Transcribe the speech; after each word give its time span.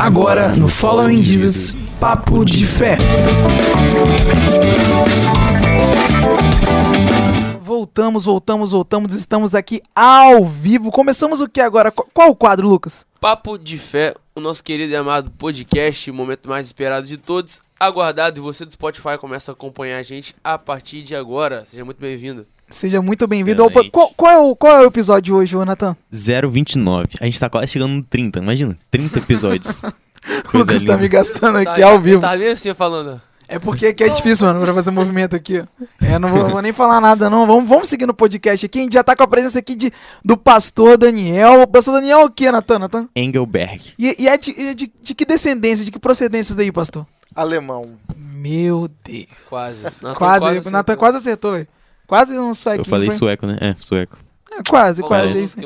Agora 0.00 0.48
no 0.56 0.66
Following 0.68 1.22
Jesus, 1.22 1.76
Papo 2.00 2.44
de 2.44 2.66
Fé. 2.66 2.96
Voltamos, 7.60 8.24
voltamos, 8.24 8.72
voltamos. 8.72 9.14
Estamos 9.14 9.54
aqui 9.54 9.80
ao 9.94 10.44
vivo. 10.44 10.90
Começamos 10.90 11.40
o 11.40 11.48
que 11.48 11.60
agora? 11.60 11.90
Qu- 11.92 12.08
Qual 12.12 12.30
o 12.30 12.36
quadro, 12.36 12.68
Lucas? 12.68 13.06
Papo 13.20 13.56
de 13.56 13.78
Fé, 13.78 14.14
o 14.34 14.40
nosso 14.40 14.62
querido 14.64 14.92
e 14.92 14.96
amado 14.96 15.30
podcast, 15.30 16.10
o 16.10 16.14
momento 16.14 16.48
mais 16.48 16.66
esperado 16.66 17.06
de 17.06 17.16
todos, 17.16 17.60
aguardado 17.78 18.38
e 18.38 18.42
você 18.42 18.64
do 18.64 18.72
Spotify 18.72 19.16
começa 19.18 19.52
a 19.52 19.54
acompanhar 19.54 19.98
a 19.98 20.02
gente 20.02 20.34
a 20.42 20.58
partir 20.58 21.02
de 21.02 21.14
agora. 21.14 21.64
Seja 21.64 21.84
muito 21.84 21.98
bem-vindo. 22.00 22.44
Seja 22.72 23.02
muito 23.02 23.26
bem-vindo. 23.26 23.62
ao 23.62 23.70
Qual, 23.70 24.10
qual 24.16 24.32
é 24.32 24.38
o, 24.38 24.56
qual 24.56 24.72
é 24.76 24.80
o 24.80 24.86
episódio 24.86 25.22
de 25.22 25.32
hoje, 25.32 25.52
Jonathan? 25.52 25.94
029. 26.10 27.08
A 27.20 27.24
gente 27.26 27.38
tá 27.38 27.50
quase 27.50 27.68
chegando 27.70 27.92
no 27.92 28.02
30, 28.02 28.38
imagina. 28.38 28.76
30 28.90 29.18
episódios. 29.18 29.82
O 30.54 30.58
Lucas 30.58 30.84
tá 30.84 30.96
me 30.96 31.08
gastando 31.08 31.58
aqui 31.58 31.80
Tá- 31.80 31.88
ao 31.88 32.00
vivo. 32.00 32.20
Tá 32.20 32.36
bem 32.36 32.46
assim 32.50 32.72
falando. 32.72 33.20
É 33.48 33.58
porque 33.58 33.86
aqui 33.88 34.04
é 34.04 34.08
difícil, 34.08 34.46
mano, 34.46 34.60
pra 34.60 34.72
fazer 34.72 34.92
movimento 34.92 35.34
aqui. 35.34 35.58
ó. 35.58 35.84
É, 36.00 36.16
não 36.16 36.28
vou, 36.28 36.48
vou 36.48 36.62
nem 36.62 36.72
falar 36.72 37.00
nada, 37.00 37.28
não. 37.28 37.44
Vamos, 37.44 37.68
vamos 37.68 37.88
seguir 37.88 38.06
no 38.06 38.14
podcast 38.14 38.64
aqui. 38.64 38.78
A 38.78 38.82
gente 38.84 38.92
já 38.92 39.02
tá 39.02 39.16
com 39.16 39.24
a 39.24 39.26
presença 39.26 39.58
aqui 39.58 39.74
de, 39.74 39.92
do 40.24 40.36
pastor 40.36 40.96
Daniel. 40.96 41.62
O 41.62 41.66
pastor 41.66 41.94
Daniel 41.94 42.20
é 42.20 42.24
o 42.24 42.30
que, 42.30 42.48
Natan? 42.52 42.78
Natan? 42.78 43.08
Engelberg. 43.16 43.94
E, 43.98 44.14
e 44.22 44.28
é 44.28 44.38
de, 44.38 44.50
e 44.52 44.74
de, 44.76 44.92
de 45.02 45.12
que 45.12 45.24
descendência, 45.24 45.84
de 45.84 45.90
que 45.90 45.98
procedência 45.98 46.54
daí, 46.54 46.70
pastor? 46.70 47.04
Alemão. 47.34 47.94
Meu 48.16 48.88
Deus. 49.04 49.26
Quase. 49.48 50.04
Natan 50.04 50.14
quase, 50.14 50.46
acertou. 50.46 50.70
Natan 50.72 50.96
quase 50.96 51.16
acertou, 51.18 51.52
velho. 51.54 51.66
Quase 52.12 52.38
um 52.38 52.52
suequinho. 52.52 52.82
Eu 52.82 52.84
falei 52.84 53.08
foi? 53.08 53.16
sueco, 53.16 53.46
né? 53.46 53.56
É, 53.58 53.74
sueco. 53.78 54.18
É, 54.52 54.62
quase, 54.68 55.02
quase. 55.02 55.38
É 55.38 55.40
isso. 55.40 55.56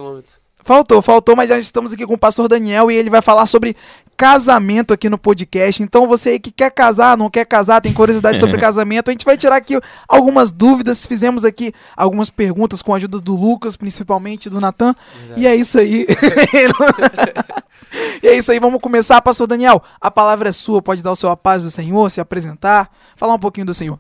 Faltou, 0.63 1.03
faltou, 1.03 1.35
mas 1.35 1.49
já 1.49 1.59
estamos 1.59 1.93
aqui 1.93 2.07
com 2.07 2.15
o 2.15 2.19
pastor 2.19 2.47
Daniel 2.47 2.89
e 2.89 2.95
ele 2.95 3.11
vai 3.11 3.21
falar 3.21 3.47
sobre 3.47 3.75
casamento 4.17 4.95
aqui 4.95 5.11
no 5.11 5.19
podcast. 5.19 5.83
Então 5.83 6.07
você 6.07 6.29
aí 6.29 6.39
que 6.39 6.53
quer 6.53 6.71
casar, 6.71 7.17
não 7.17 7.29
quer 7.29 7.47
casar, 7.47 7.81
tem 7.81 7.93
curiosidade 7.93 8.39
sobre 8.39 8.59
casamento, 8.63 9.09
a 9.09 9.13
gente 9.13 9.25
vai 9.25 9.37
tirar 9.37 9.57
aqui 9.57 9.77
algumas 10.07 10.53
dúvidas. 10.53 11.05
Fizemos 11.05 11.45
aqui 11.45 11.73
algumas 11.97 12.31
perguntas 12.31 12.81
com 12.81 12.95
a 12.95 12.97
ajuda 12.97 13.19
do 13.19 13.35
Lucas, 13.35 13.77
principalmente 13.77 14.49
do 14.49 14.61
Natan. 14.61 14.95
E 15.37 15.49
é 15.49 15.57
isso 15.57 15.81
aí. 15.81 16.07
e 18.23 18.29
é 18.29 18.39
isso 18.39 18.53
aí, 18.53 18.61
vamos 18.61 18.81
começar, 18.81 19.21
pastor 19.21 19.49
Daniel. 19.49 19.83
A 20.01 20.13
palavra 20.13 20.51
é 20.51 20.53
sua, 20.53 20.81
pode 20.81 21.03
dar 21.03 21.11
o 21.11 21.17
seu 21.17 21.29
a 21.29 21.37
paz 21.37 21.65
do 21.65 21.73
Senhor, 21.73 22.09
se 22.09 22.21
apresentar, 22.21 22.89
falar 23.17 23.35
um 23.35 23.41
pouquinho 23.41 23.67
do 23.67 23.75
Senhor. 23.75 23.99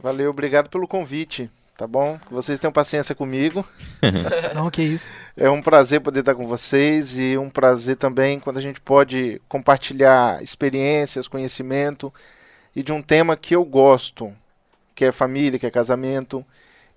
Valeu, 0.00 0.30
obrigado 0.30 0.70
pelo 0.70 0.86
convite, 0.86 1.50
tá 1.76 1.84
bom? 1.84 2.18
Que 2.18 2.32
vocês 2.32 2.60
tenham 2.60 2.72
paciência 2.72 3.16
comigo. 3.16 3.66
Não, 4.54 4.70
que 4.70 4.80
isso. 4.80 5.10
É 5.36 5.50
um 5.50 5.60
prazer 5.60 6.00
poder 6.00 6.20
estar 6.20 6.36
com 6.36 6.46
vocês 6.46 7.18
e 7.18 7.36
um 7.36 7.50
prazer 7.50 7.96
também 7.96 8.38
quando 8.38 8.58
a 8.58 8.60
gente 8.60 8.80
pode 8.80 9.42
compartilhar 9.48 10.40
experiências, 10.40 11.26
conhecimento 11.26 12.14
e 12.76 12.82
de 12.82 12.92
um 12.92 13.02
tema 13.02 13.36
que 13.36 13.56
eu 13.56 13.64
gosto, 13.64 14.32
que 14.94 15.04
é 15.04 15.10
família, 15.10 15.58
que 15.58 15.66
é 15.66 15.70
casamento 15.70 16.46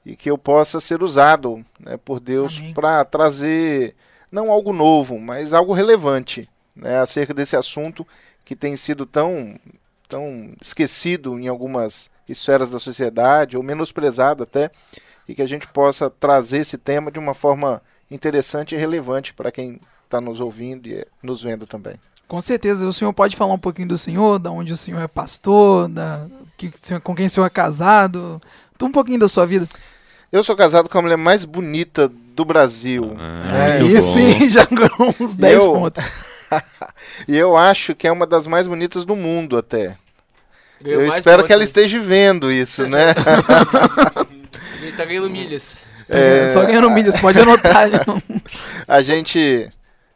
e 0.06 0.16
que 0.16 0.30
eu 0.30 0.38
possa 0.38 0.80
ser 0.80 1.02
usado 1.02 1.66
né, 1.80 1.98
por 1.98 2.20
Deus 2.20 2.60
para 2.76 3.04
trazer 3.04 3.96
não 4.32 4.52
algo 4.52 4.72
novo, 4.72 5.20
mas 5.20 5.54
algo 5.54 5.74
relevante 5.74 6.48
né, 6.76 7.00
acerca 7.00 7.34
desse 7.34 7.56
assunto 7.56 8.06
que 8.46 8.56
tem 8.56 8.78
sido 8.78 9.08
tão, 9.08 9.60
tão 10.08 10.54
esquecido 10.62 11.40
em 11.40 11.48
algumas 11.48 12.11
esferas 12.28 12.70
da 12.70 12.80
sociedade 12.80 13.58
ou 13.58 13.64
menosprezado 13.64 14.44
até 14.44 14.72
e 15.28 15.36
que 15.36 15.42
a 15.42 15.48
gente 15.48 15.68
possa 15.68 16.10
trazer 16.10 16.60
esse 16.60 16.78
tema 16.78 17.12
de 17.12 17.20
uma 17.20 17.34
forma 17.34 17.82
interessante 18.10 18.76
e 18.76 18.78
relevante 18.78 19.34
para 19.34 19.52
quem 19.52 19.80
está 20.04 20.20
nos 20.20 20.40
ouvindo 20.40 20.88
e 20.88 21.06
nos 21.24 21.42
vendo 21.44 21.66
também. 21.66 21.96
Com 22.28 22.40
certeza, 22.42 22.86
o 22.86 22.94
senhor 22.94 23.12
pode 23.14 23.36
falar 23.36 23.54
um 23.54 23.60
pouquinho 23.60 23.90
do 23.90 23.98
senhor, 23.98 24.40
da 24.40 24.52
onde 24.52 24.72
o 24.72 24.78
senhor 24.78 25.02
é 25.02 25.08
pastor, 25.08 25.88
da, 25.90 26.26
que, 26.58 26.72
com 27.04 27.16
quem 27.16 27.26
o 27.26 27.30
senhor 27.30 27.46
é 27.46 27.50
casado, 27.50 28.42
tudo 28.78 28.90
um 28.90 28.92
pouquinho 28.92 29.20
da 29.20 29.28
sua 29.28 29.46
vida. 29.46 29.68
Eu 30.32 30.42
sou 30.44 30.56
casado 30.56 30.88
com 30.90 30.98
a 30.98 31.02
mulher 31.02 31.18
mais 31.18 31.44
bonita 31.44 32.10
do 32.34 32.46
Brasil. 32.46 33.16
Ah, 33.20 33.80
muito 33.82 33.96
bom. 33.96 34.02
sim, 34.02 34.48
já 34.50 34.66
ganhou 34.66 35.14
uns 35.20 35.36
10 35.36 35.64
Eu- 35.64 35.74
pontos. 35.74 36.04
E 37.28 37.38
eu 37.38 37.56
acho 37.56 37.96
que 37.96 38.06
é 38.08 38.12
uma 38.12 38.28
das 38.28 38.46
mais 38.46 38.68
bonitas 38.68 39.06
do 39.06 39.16
mundo 39.16 39.58
até. 39.58 39.98
Ganhou 40.82 41.02
eu 41.02 41.08
mais 41.08 41.20
espero 41.20 41.38
pontos, 41.38 41.48
que 41.48 41.54
ela 41.54 41.60
né? 41.60 41.66
esteja 41.66 42.00
vendo 42.00 42.52
isso, 42.52 42.88
né? 42.88 43.14
Ele 44.82 44.92
tá 44.94 45.06
ganhando 45.06 45.30
milhas. 45.30 45.76
É. 46.10 46.48
Só 46.50 46.66
ganhando 46.66 46.90
milhas, 46.90 47.20
pode 47.20 47.40
anotar. 47.40 47.88
A 48.88 49.02
gente. 49.02 49.72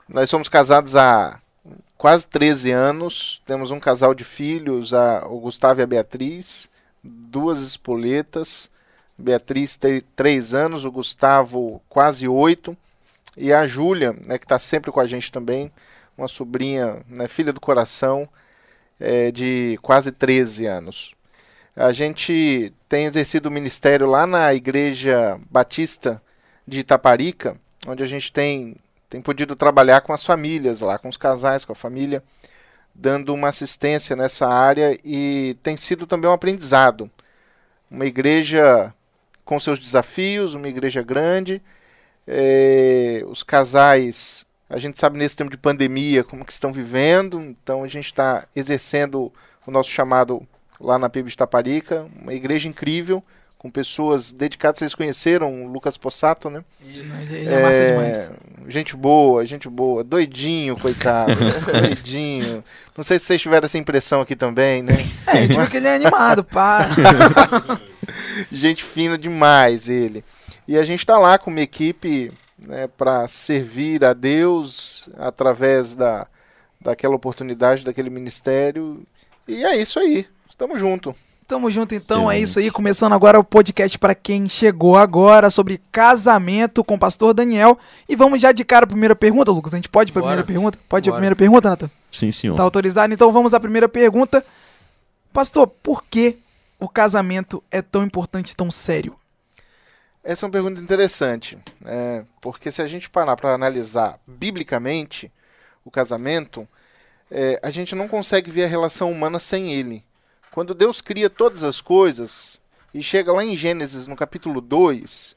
Nós 0.09 0.29
somos 0.29 0.49
casados 0.49 0.95
há 0.95 1.39
quase 1.97 2.27
13 2.27 2.71
anos. 2.71 3.41
Temos 3.45 3.71
um 3.71 3.79
casal 3.79 4.13
de 4.13 4.23
filhos, 4.23 4.93
a, 4.93 5.25
o 5.27 5.39
Gustavo 5.39 5.79
e 5.79 5.83
a 5.83 5.87
Beatriz. 5.87 6.69
Duas 7.03 7.61
espoletas. 7.61 8.69
Beatriz 9.17 9.77
tem 9.77 10.03
3 10.15 10.53
anos, 10.53 10.83
o 10.83 10.91
Gustavo 10.91 11.81
quase 11.87 12.27
8. 12.27 12.75
E 13.37 13.53
a 13.53 13.65
Júlia, 13.65 14.13
né, 14.25 14.37
que 14.37 14.45
está 14.45 14.59
sempre 14.59 14.91
com 14.91 14.99
a 14.99 15.07
gente 15.07 15.31
também. 15.31 15.71
Uma 16.17 16.27
sobrinha, 16.27 17.01
né, 17.09 17.27
filha 17.27 17.51
do 17.51 17.59
coração, 17.59 18.27
é, 18.99 19.31
de 19.31 19.77
quase 19.81 20.11
13 20.11 20.65
anos. 20.65 21.13
A 21.75 21.91
gente 21.91 22.71
tem 22.87 23.05
exercido 23.05 23.49
o 23.49 23.51
ministério 23.51 24.07
lá 24.07 24.25
na 24.25 24.53
Igreja 24.53 25.39
Batista 25.49 26.21
de 26.67 26.79
Itaparica, 26.79 27.57
onde 27.85 28.01
a 28.01 28.05
gente 28.05 28.31
tem, 28.31 28.75
tem 29.09 29.21
podido 29.21 29.55
trabalhar 29.55 30.01
com 30.01 30.13
as 30.13 30.23
famílias 30.23 30.79
lá, 30.79 30.97
com 30.97 31.09
os 31.09 31.17
casais, 31.17 31.65
com 31.65 31.73
a 31.73 31.75
família, 31.75 32.23
dando 32.93 33.33
uma 33.33 33.49
assistência 33.49 34.15
nessa 34.15 34.47
área 34.47 34.97
e 35.03 35.57
tem 35.61 35.75
sido 35.75 36.07
também 36.07 36.29
um 36.29 36.33
aprendizado. 36.33 37.11
Uma 37.91 38.05
igreja 38.05 38.93
com 39.43 39.59
seus 39.59 39.77
desafios, 39.77 40.53
uma 40.53 40.69
igreja 40.69 41.03
grande, 41.03 41.61
eh, 42.25 43.23
os 43.27 43.43
casais, 43.43 44.44
a 44.69 44.79
gente 44.79 44.99
sabe 44.99 45.17
nesse 45.17 45.35
tempo 45.35 45.51
de 45.51 45.57
pandemia 45.57 46.23
como 46.23 46.45
que 46.45 46.51
estão 46.51 46.73
vivendo, 46.73 47.39
então 47.39 47.83
a 47.83 47.87
gente 47.87 48.05
está 48.05 48.45
exercendo 48.55 49.31
o 49.65 49.71
nosso 49.71 49.89
chamado 49.89 50.45
lá 50.79 50.97
na 50.97 51.09
PIB 51.09 51.27
de 51.27 51.33
Itaparica, 51.33 52.07
uma 52.21 52.33
igreja 52.33 52.67
incrível, 52.67 53.23
com 53.57 53.71
pessoas 53.71 54.31
dedicadas, 54.31 54.77
vocês 54.77 54.93
conheceram 54.93 55.65
o 55.65 55.67
Lucas 55.67 55.97
Possato, 55.97 56.51
né? 56.51 56.63
Ele, 56.83 57.35
ele 57.35 57.53
é 57.53 57.63
massa 57.63 57.85
demais. 57.87 58.31
Gente 58.67 58.95
boa, 58.95 59.43
gente 59.43 59.67
boa. 59.67 60.03
Doidinho, 60.03 60.77
coitado. 60.77 61.33
doidinho. 61.81 62.63
Não 62.95 63.03
sei 63.03 63.17
se 63.17 63.25
vocês 63.25 63.41
tiveram 63.41 63.65
essa 63.65 63.77
impressão 63.77 64.21
aqui 64.21 64.35
também, 64.35 64.83
né? 64.83 64.93
É, 65.25 65.31
a 65.31 65.35
gente 65.37 65.57
viu 65.57 65.67
que 65.67 65.77
ele 65.77 65.87
é 65.87 65.95
animado, 65.95 66.43
pá. 66.43 66.87
Gente 68.51 68.83
fina 68.83 69.17
demais 69.17 69.89
ele. 69.89 70.23
E 70.67 70.77
a 70.77 70.83
gente 70.83 70.99
está 70.99 71.17
lá 71.17 71.37
com 71.37 71.49
uma 71.49 71.61
equipe 71.61 72.31
né, 72.57 72.87
para 72.87 73.27
servir 73.27 74.03
a 74.03 74.13
Deus 74.13 75.09
através 75.17 75.95
da, 75.95 76.27
daquela 76.79 77.15
oportunidade, 77.15 77.85
daquele 77.85 78.09
ministério. 78.09 79.05
E 79.47 79.63
é 79.63 79.77
isso 79.77 79.99
aí. 79.99 80.27
Estamos 80.49 80.79
junto. 80.79 81.15
Tamo 81.47 81.69
junto 81.69 81.93
então, 81.93 82.21
é 82.21 82.35
Excelente. 82.35 82.43
isso 82.43 82.59
aí. 82.59 82.71
Começando 82.71 83.13
agora 83.13 83.39
o 83.39 83.43
podcast 83.43 83.99
para 83.99 84.15
quem 84.15 84.49
chegou 84.49 84.97
agora 84.97 85.51
sobre 85.51 85.79
casamento 85.91 86.83
com 86.83 86.95
o 86.95 86.99
pastor 86.99 87.35
Daniel. 87.35 87.77
E 88.09 88.15
vamos 88.15 88.41
já 88.41 88.51
de 88.51 88.65
cara 88.65 88.85
a 88.85 88.87
primeira 88.87 89.15
pergunta, 89.15 89.51
Lucas. 89.51 89.73
A 89.73 89.77
gente 89.77 89.89
pode 89.89 90.09
ir 90.09 90.13
pra 90.13 90.23
Bora. 90.23 90.43
primeira 90.43 90.47
pergunta? 90.47 90.79
Pode 90.89 91.07
ir 91.07 91.11
a 91.11 91.13
primeira 91.13 91.35
pergunta, 91.35 91.69
Nathan? 91.69 91.91
Sim, 92.11 92.31
senhor. 92.31 92.55
Tá 92.55 92.63
autorizado? 92.63 93.13
Então 93.13 93.31
vamos 93.31 93.53
à 93.53 93.59
primeira 93.59 93.87
pergunta. 93.87 94.43
Pastor, 95.31 95.67
por 95.67 96.03
que 96.09 96.37
o 96.79 96.89
casamento 96.89 97.63
é 97.69 97.81
tão 97.81 98.03
importante 98.03 98.55
tão 98.55 98.71
sério? 98.71 99.15
Essa 100.27 100.43
é 100.43 100.47
uma 100.47 100.51
pergunta 100.51 100.81
interessante, 100.81 101.55
né? 101.79 102.25
porque 102.41 102.71
se 102.71 102.81
a 102.81 102.87
gente 102.87 103.11
parar 103.11 103.35
para 103.35 103.53
analisar 103.53 104.19
biblicamente 104.25 105.31
o 105.85 105.91
casamento, 105.91 106.67
é, 107.29 107.59
a 107.61 107.69
gente 107.69 107.93
não 107.93 108.07
consegue 108.07 108.49
ver 108.49 108.63
a 108.63 108.67
relação 108.67 109.11
humana 109.11 109.37
sem 109.37 109.71
ele. 109.71 110.03
Quando 110.49 110.73
Deus 110.73 110.99
cria 110.99 111.29
todas 111.29 111.63
as 111.63 111.79
coisas, 111.79 112.59
e 112.91 113.03
chega 113.03 113.31
lá 113.31 113.45
em 113.45 113.55
Gênesis, 113.55 114.07
no 114.07 114.15
capítulo 114.15 114.61
2, 114.61 115.35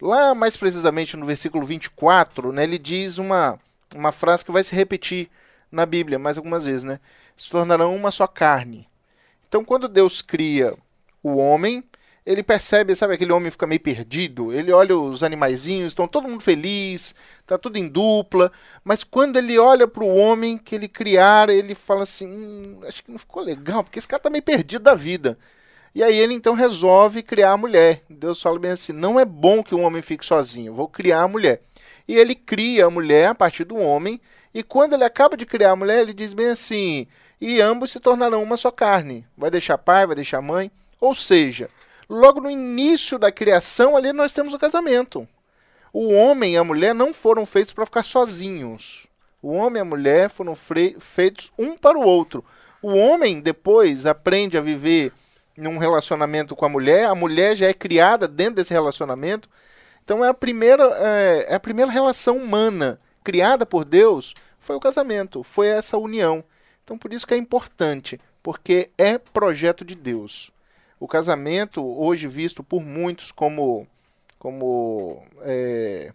lá 0.00 0.32
mais 0.36 0.56
precisamente 0.56 1.16
no 1.16 1.26
versículo 1.26 1.66
24, 1.66 2.52
né, 2.52 2.62
ele 2.62 2.78
diz 2.78 3.18
uma, 3.18 3.58
uma 3.92 4.12
frase 4.12 4.44
que 4.44 4.52
vai 4.52 4.62
se 4.62 4.72
repetir 4.72 5.28
na 5.72 5.84
Bíblia 5.84 6.16
mais 6.16 6.38
algumas 6.38 6.64
vezes, 6.64 6.84
né? 6.84 7.00
Se 7.36 7.50
tornarão 7.50 7.92
uma 7.92 8.12
só 8.12 8.28
carne. 8.28 8.86
Então, 9.48 9.64
quando 9.64 9.88
Deus 9.88 10.22
cria 10.22 10.76
o 11.24 11.38
homem, 11.38 11.82
ele 12.28 12.42
percebe, 12.42 12.94
sabe, 12.94 13.14
aquele 13.14 13.32
homem 13.32 13.50
fica 13.50 13.66
meio 13.66 13.80
perdido, 13.80 14.52
ele 14.52 14.70
olha 14.70 14.94
os 14.94 15.22
animaizinhos, 15.22 15.92
estão 15.92 16.06
todo 16.06 16.28
mundo 16.28 16.42
feliz, 16.42 17.14
tá 17.46 17.56
tudo 17.56 17.78
em 17.78 17.88
dupla, 17.88 18.52
mas 18.84 19.02
quando 19.02 19.38
ele 19.38 19.58
olha 19.58 19.88
para 19.88 20.04
o 20.04 20.14
homem 20.14 20.58
que 20.58 20.74
ele 20.74 20.88
criar, 20.88 21.48
ele 21.48 21.74
fala 21.74 22.02
assim, 22.02 22.26
hum, 22.26 22.80
acho 22.86 23.02
que 23.02 23.10
não 23.10 23.18
ficou 23.18 23.42
legal, 23.42 23.82
porque 23.82 23.98
esse 23.98 24.06
cara 24.06 24.22
tá 24.22 24.28
meio 24.28 24.42
perdido 24.42 24.82
da 24.82 24.94
vida. 24.94 25.38
E 25.94 26.02
aí 26.02 26.18
ele 26.18 26.34
então 26.34 26.52
resolve 26.52 27.22
criar 27.22 27.52
a 27.52 27.56
mulher. 27.56 28.02
Deus 28.10 28.42
fala 28.42 28.58
bem 28.58 28.72
assim, 28.72 28.92
não 28.92 29.18
é 29.18 29.24
bom 29.24 29.62
que 29.62 29.74
o 29.74 29.80
homem 29.80 30.02
fique 30.02 30.26
sozinho, 30.26 30.74
vou 30.74 30.86
criar 30.86 31.22
a 31.22 31.28
mulher. 31.28 31.62
e 32.06 32.14
ele 32.14 32.34
cria 32.34 32.84
a 32.84 32.90
mulher 32.90 33.28
a 33.30 33.34
partir 33.34 33.64
do 33.64 33.76
homem, 33.78 34.20
e 34.52 34.62
quando 34.62 34.92
ele 34.92 35.04
acaba 35.04 35.34
de 35.34 35.46
criar 35.46 35.70
a 35.70 35.76
mulher, 35.76 36.02
ele 36.02 36.12
diz 36.12 36.34
bem 36.34 36.48
assim: 36.48 37.06
e 37.40 37.58
ambos 37.62 37.90
se 37.90 38.00
tornarão 38.00 38.42
uma 38.42 38.58
só 38.58 38.70
carne. 38.70 39.26
Vai 39.34 39.50
deixar 39.50 39.78
pai, 39.78 40.06
vai 40.06 40.14
deixar 40.16 40.42
mãe. 40.42 40.70
Ou 41.00 41.14
seja, 41.14 41.70
logo 42.08 42.40
no 42.40 42.50
início 42.50 43.18
da 43.18 43.30
criação, 43.30 43.96
ali 43.96 44.12
nós 44.12 44.32
temos 44.32 44.54
o 44.54 44.58
casamento. 44.58 45.28
O 45.92 46.12
homem 46.12 46.54
e 46.54 46.56
a 46.56 46.64
mulher 46.64 46.94
não 46.94 47.12
foram 47.12 47.44
feitos 47.44 47.72
para 47.72 47.86
ficar 47.86 48.02
sozinhos. 48.02 49.06
O 49.42 49.52
homem 49.52 49.78
e 49.78 49.82
a 49.82 49.84
mulher 49.84 50.30
foram 50.30 50.54
feitos 50.54 51.52
um 51.58 51.76
para 51.76 51.98
o 51.98 52.02
outro. 52.02 52.44
O 52.82 52.94
homem 52.94 53.40
depois 53.40 54.06
aprende 54.06 54.56
a 54.56 54.60
viver 54.60 55.12
num 55.56 55.78
relacionamento 55.78 56.54
com 56.54 56.64
a 56.64 56.68
mulher, 56.68 57.06
a 57.06 57.14
mulher 57.14 57.56
já 57.56 57.66
é 57.66 57.74
criada 57.74 58.28
dentro 58.28 58.56
desse 58.56 58.72
relacionamento. 58.72 59.48
Então 60.04 60.24
é 60.24 60.28
a 60.28 60.34
primeira, 60.34 60.84
é, 60.98 61.46
é 61.48 61.54
a 61.54 61.60
primeira 61.60 61.90
relação 61.90 62.36
humana 62.36 63.00
criada 63.24 63.66
por 63.66 63.84
Deus 63.84 64.34
foi 64.58 64.76
o 64.76 64.80
casamento, 64.80 65.42
foi 65.42 65.66
essa 65.66 65.98
união. 65.98 66.42
Então 66.82 66.96
por 66.96 67.12
isso 67.12 67.26
que 67.26 67.34
é 67.34 67.36
importante, 67.36 68.20
porque 68.42 68.90
é 68.96 69.18
projeto 69.18 69.84
de 69.84 69.94
Deus. 69.94 70.50
O 71.00 71.06
casamento, 71.06 71.84
hoje 71.84 72.26
visto 72.26 72.62
por 72.62 72.82
muitos 72.82 73.30
como, 73.30 73.86
como 74.38 75.22
é, 75.42 76.12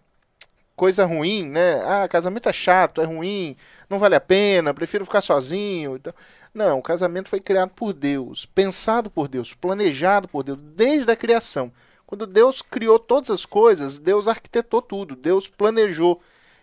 coisa 0.76 1.04
ruim, 1.04 1.48
né? 1.48 1.80
Ah, 1.84 2.08
casamento 2.08 2.48
é 2.48 2.52
chato, 2.52 3.00
é 3.00 3.04
ruim, 3.04 3.56
não 3.88 3.98
vale 3.98 4.14
a 4.14 4.20
pena, 4.20 4.74
prefiro 4.74 5.04
ficar 5.04 5.20
sozinho. 5.20 5.96
Então, 5.96 6.12
não, 6.52 6.78
o 6.78 6.82
casamento 6.82 7.28
foi 7.28 7.40
criado 7.40 7.70
por 7.70 7.92
Deus, 7.92 8.46
pensado 8.46 9.10
por 9.10 9.28
Deus, 9.28 9.54
planejado 9.54 10.28
por 10.28 10.42
Deus, 10.42 10.58
desde 10.58 11.10
a 11.10 11.16
criação. 11.16 11.72
Quando 12.06 12.26
Deus 12.26 12.62
criou 12.62 12.98
todas 12.98 13.30
as 13.30 13.46
coisas, 13.46 13.98
Deus 13.98 14.28
arquitetou 14.28 14.82
tudo, 14.82 15.16
Deus 15.16 15.48
planejou 15.48 16.20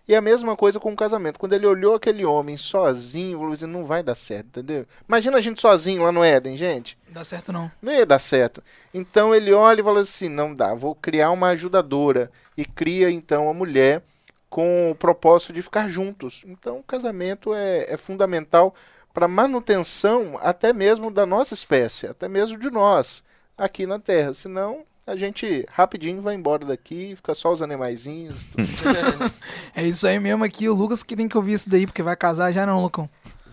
e 0.08 0.16
a 0.16 0.22
mesma 0.22 0.56
coisa 0.56 0.80
com 0.80 0.92
o 0.92 0.96
casamento. 0.96 1.40
Quando 1.40 1.54
ele 1.54 1.66
olhou 1.66 1.96
aquele 1.96 2.26
homem 2.26 2.58
sozinho, 2.58 3.38
falou 3.38 3.54
assim, 3.54 3.66
não 3.66 3.86
vai 3.86 4.04
dar 4.04 4.16
certo, 4.16 4.48
entendeu? 4.48 4.86
Imagina 5.08 5.38
a 5.38 5.42
gente 5.42 5.62
sozinho 5.62 6.04
lá 6.04 6.12
no 6.12 6.24
Éden, 6.24 6.58
gente. 6.58 6.98
Dá 7.10 7.24
certo 7.24 7.54
não. 7.54 7.72
Não 7.82 7.94
ia 7.94 8.06
dar 8.06 8.20
certo. 8.20 8.64
Então 8.94 9.34
ele 9.34 9.54
olha 9.54 9.82
e 9.82 9.84
fala 9.84 10.02
assim, 10.02 10.30
não 10.30 10.54
dá, 10.54 10.74
vou 10.74 10.96
criar 10.96 11.32
uma 11.32 11.50
ajudadora. 11.50 12.32
E 12.58 12.66
cria 12.66 13.10
então 13.10 13.50
a 13.50 13.54
mulher 13.54 14.04
com 14.50 14.92
o 14.92 14.96
propósito 14.96 15.54
de 15.54 15.62
ficar 15.62 15.88
juntos. 15.88 16.44
Então 16.46 16.80
o 16.80 16.84
casamento 16.84 17.54
é, 17.54 17.94
é 17.94 17.98
fundamental 17.98 18.76
para 19.14 19.28
manutenção 19.28 20.38
até 20.42 20.74
mesmo 20.74 21.10
da 21.10 21.26
nossa 21.26 21.54
espécie, 21.54 22.08
até 22.08 22.28
mesmo 22.28 22.58
de 22.58 22.70
nós 22.70 23.24
aqui 23.58 23.86
na 23.86 24.00
Terra. 24.00 24.34
Senão 24.34 24.84
a 25.12 25.18
gente 25.18 25.66
rapidinho 25.72 26.22
vai 26.22 26.36
embora 26.36 26.66
daqui, 26.66 27.14
fica 27.16 27.34
só 27.34 27.52
os 27.52 27.62
animaizinhos. 27.62 28.48
é 29.76 29.86
isso 29.86 30.08
aí 30.08 30.20
mesmo 30.20 30.44
aqui, 30.44 30.70
o 30.70 30.74
Lucas 30.74 31.04
que 31.04 31.16
tem 31.16 31.28
que 31.28 31.38
ouvir 31.38 31.54
isso 31.54 31.70
daí, 31.70 31.86
porque 31.86 32.02
vai 32.02 32.16
casar 32.16 32.52
já 32.52 32.66
não, 32.66 32.82
Lucão. 32.82 33.10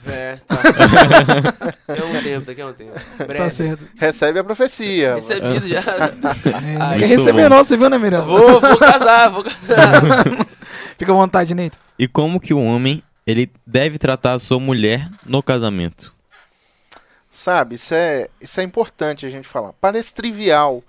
É, 0.06 0.38
tá. 0.46 0.54
daqui 1.88 2.02
a 2.02 2.04
um 2.04 2.22
tempo, 2.22 2.46
daqui 2.46 2.60
a 2.60 2.66
um 2.66 2.72
tempo. 2.72 2.92
Breve. 3.18 3.34
Tá 3.34 3.50
certo. 3.50 3.86
Recebe 3.96 4.38
a 4.38 4.44
profecia. 4.44 5.16
Recebido 5.16 5.66
já. 5.66 5.80
É, 5.80 6.78
não 6.78 6.98
quer 6.98 7.06
receber 7.06 7.48
não, 7.48 7.58
você 7.58 7.76
viu, 7.76 7.90
né, 7.90 7.98
Miranda? 7.98 8.24
Vou, 8.24 8.60
vou 8.60 8.78
casar, 8.78 9.28
vou 9.28 9.42
casar. 9.42 10.46
Fica 10.96 11.12
à 11.12 11.14
vontade, 11.14 11.52
Neito. 11.52 11.76
E 11.98 12.06
como 12.06 12.38
que 12.38 12.54
o 12.54 12.62
homem, 12.62 13.02
ele 13.26 13.50
deve 13.66 13.98
tratar 13.98 14.34
a 14.34 14.38
sua 14.38 14.60
mulher 14.60 15.10
no 15.26 15.42
casamento? 15.42 16.14
Sabe, 17.30 17.74
isso 17.74 17.94
é, 17.94 18.28
isso 18.40 18.60
é 18.60 18.62
importante 18.62 19.26
a 19.26 19.30
gente 19.30 19.46
falar. 19.46 19.72
Parece 19.80 20.14
trivial, 20.14 20.82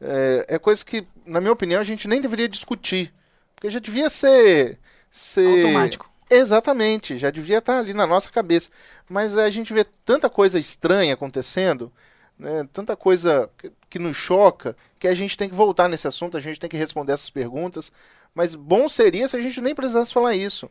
é, 0.00 0.46
é 0.48 0.58
coisa 0.58 0.84
que, 0.84 1.06
na 1.26 1.40
minha 1.40 1.52
opinião, 1.52 1.80
a 1.80 1.84
gente 1.84 2.08
nem 2.08 2.20
deveria 2.20 2.48
discutir. 2.48 3.12
Porque 3.54 3.70
já 3.70 3.80
devia 3.80 4.08
ser. 4.08 4.78
ser... 5.10 5.64
Automático. 5.64 6.08
Exatamente, 6.30 7.16
já 7.16 7.30
devia 7.30 7.58
estar 7.58 7.78
ali 7.78 7.94
na 7.94 8.06
nossa 8.06 8.30
cabeça. 8.30 8.70
Mas 9.08 9.36
a 9.36 9.48
gente 9.48 9.72
vê 9.72 9.84
tanta 10.04 10.28
coisa 10.28 10.58
estranha 10.58 11.14
acontecendo, 11.14 11.90
né, 12.38 12.68
tanta 12.70 12.94
coisa 12.94 13.48
que, 13.56 13.72
que 13.88 13.98
nos 13.98 14.16
choca, 14.16 14.76
que 14.98 15.08
a 15.08 15.14
gente 15.14 15.38
tem 15.38 15.48
que 15.48 15.54
voltar 15.54 15.88
nesse 15.88 16.06
assunto, 16.06 16.36
a 16.36 16.40
gente 16.40 16.60
tem 16.60 16.68
que 16.68 16.76
responder 16.76 17.12
essas 17.12 17.30
perguntas. 17.30 17.90
Mas 18.34 18.54
bom 18.54 18.88
seria 18.88 19.26
se 19.26 19.36
a 19.36 19.40
gente 19.40 19.60
nem 19.60 19.74
precisasse 19.74 20.12
falar 20.12 20.34
isso. 20.34 20.70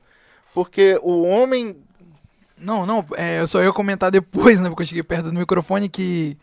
Porque 0.54 1.00
o 1.02 1.24
homem. 1.24 1.76
Não, 2.58 2.86
não, 2.86 3.06
é, 3.16 3.40
eu 3.40 3.48
só 3.48 3.62
ia 3.62 3.74
comentar 3.74 4.12
depois, 4.12 4.60
né? 4.60 4.70
Porque 4.70 4.84
eu 4.84 4.88
cheguei 4.88 5.04
perto 5.04 5.26
do 5.26 5.34
microfone 5.34 5.90
que 5.90 6.38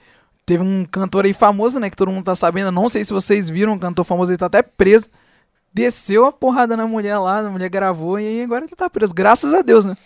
Teve 0.47 0.63
um 0.63 0.85
cantor 0.85 1.25
aí 1.25 1.33
famoso, 1.33 1.81
né? 1.81 1.89
Que 1.89 1.97
todo 1.97 2.11
mundo 2.11 2.25
tá 2.25 2.35
sabendo. 2.35 2.71
Não 2.71 2.89
sei 2.89 3.03
se 3.05 3.13
vocês 3.13 3.49
viram, 3.49 3.73
um 3.73 3.79
cantor 3.79 4.05
famoso, 4.05 4.31
ele 4.31 4.39
tá 4.39 4.47
até 4.47 4.63
preso. 4.63 5.09
Desceu 5.73 6.27
a 6.27 6.33
porrada 6.33 6.77
na 6.77 6.87
mulher 6.87 7.19
lá, 7.19 7.39
a 7.39 7.51
mulher 7.51 7.69
gravou 7.69 8.21
e 8.21 8.43
agora 8.43 8.65
ele 8.65 8.77
tá 8.77 8.89
preso. 8.89 9.15
Graças 9.15 9.55
a 9.55 9.63
Deus, 9.63 9.85
né? 9.85 9.97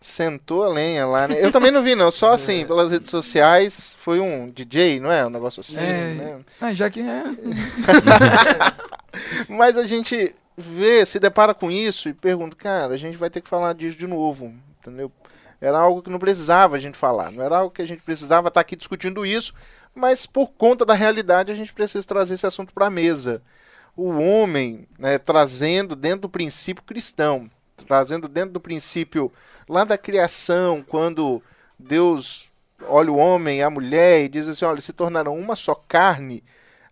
Sentou 0.00 0.64
a 0.64 0.68
lenha 0.68 1.06
lá, 1.06 1.28
né? 1.28 1.36
Eu 1.38 1.52
também 1.52 1.70
não 1.70 1.82
vi, 1.82 1.94
não. 1.94 2.10
Só 2.10 2.32
assim, 2.34 2.66
pelas 2.66 2.90
redes 2.90 3.10
sociais. 3.10 3.96
Foi 3.98 4.20
um 4.20 4.48
DJ, 4.50 5.00
não 5.00 5.12
é? 5.12 5.26
Um 5.26 5.30
negócio 5.30 5.60
assim. 5.60 5.78
É, 5.78 6.14
né? 6.14 6.38
ah, 6.60 6.72
já 6.72 6.88
que 6.88 7.00
é. 7.00 7.22
Mas 9.48 9.76
a 9.76 9.86
gente 9.86 10.34
vê, 10.56 11.04
se 11.04 11.18
depara 11.18 11.54
com 11.54 11.70
isso 11.70 12.08
e 12.08 12.12
pergunta, 12.12 12.56
cara, 12.56 12.94
a 12.94 12.96
gente 12.96 13.16
vai 13.16 13.30
ter 13.30 13.40
que 13.40 13.48
falar 13.48 13.74
disso 13.74 13.98
de 13.98 14.06
novo, 14.06 14.52
entendeu? 14.80 15.10
Era 15.62 15.78
algo 15.78 16.02
que 16.02 16.10
não 16.10 16.18
precisava 16.18 16.74
a 16.74 16.78
gente 16.80 16.98
falar, 16.98 17.30
não 17.30 17.40
era 17.40 17.58
algo 17.58 17.72
que 17.72 17.82
a 17.82 17.86
gente 17.86 18.02
precisava 18.02 18.48
estar 18.48 18.60
aqui 18.60 18.74
discutindo 18.74 19.24
isso, 19.24 19.54
mas 19.94 20.26
por 20.26 20.50
conta 20.50 20.84
da 20.84 20.92
realidade 20.92 21.52
a 21.52 21.54
gente 21.54 21.72
precisa 21.72 22.04
trazer 22.04 22.34
esse 22.34 22.44
assunto 22.44 22.74
para 22.74 22.86
a 22.86 22.90
mesa. 22.90 23.40
O 23.96 24.08
homem, 24.08 24.88
né, 24.98 25.18
trazendo 25.18 25.94
dentro 25.94 26.22
do 26.22 26.28
princípio 26.28 26.82
cristão, 26.82 27.48
trazendo 27.86 28.26
dentro 28.26 28.50
do 28.50 28.60
princípio 28.60 29.32
lá 29.68 29.84
da 29.84 29.96
criação, 29.96 30.82
quando 30.82 31.40
Deus 31.78 32.50
olha 32.88 33.12
o 33.12 33.16
homem 33.16 33.58
e 33.58 33.62
a 33.62 33.70
mulher 33.70 34.24
e 34.24 34.28
diz 34.28 34.48
assim: 34.48 34.64
olha, 34.64 34.80
se 34.80 34.92
tornarão 34.92 35.38
uma 35.38 35.54
só 35.54 35.76
carne, 35.76 36.42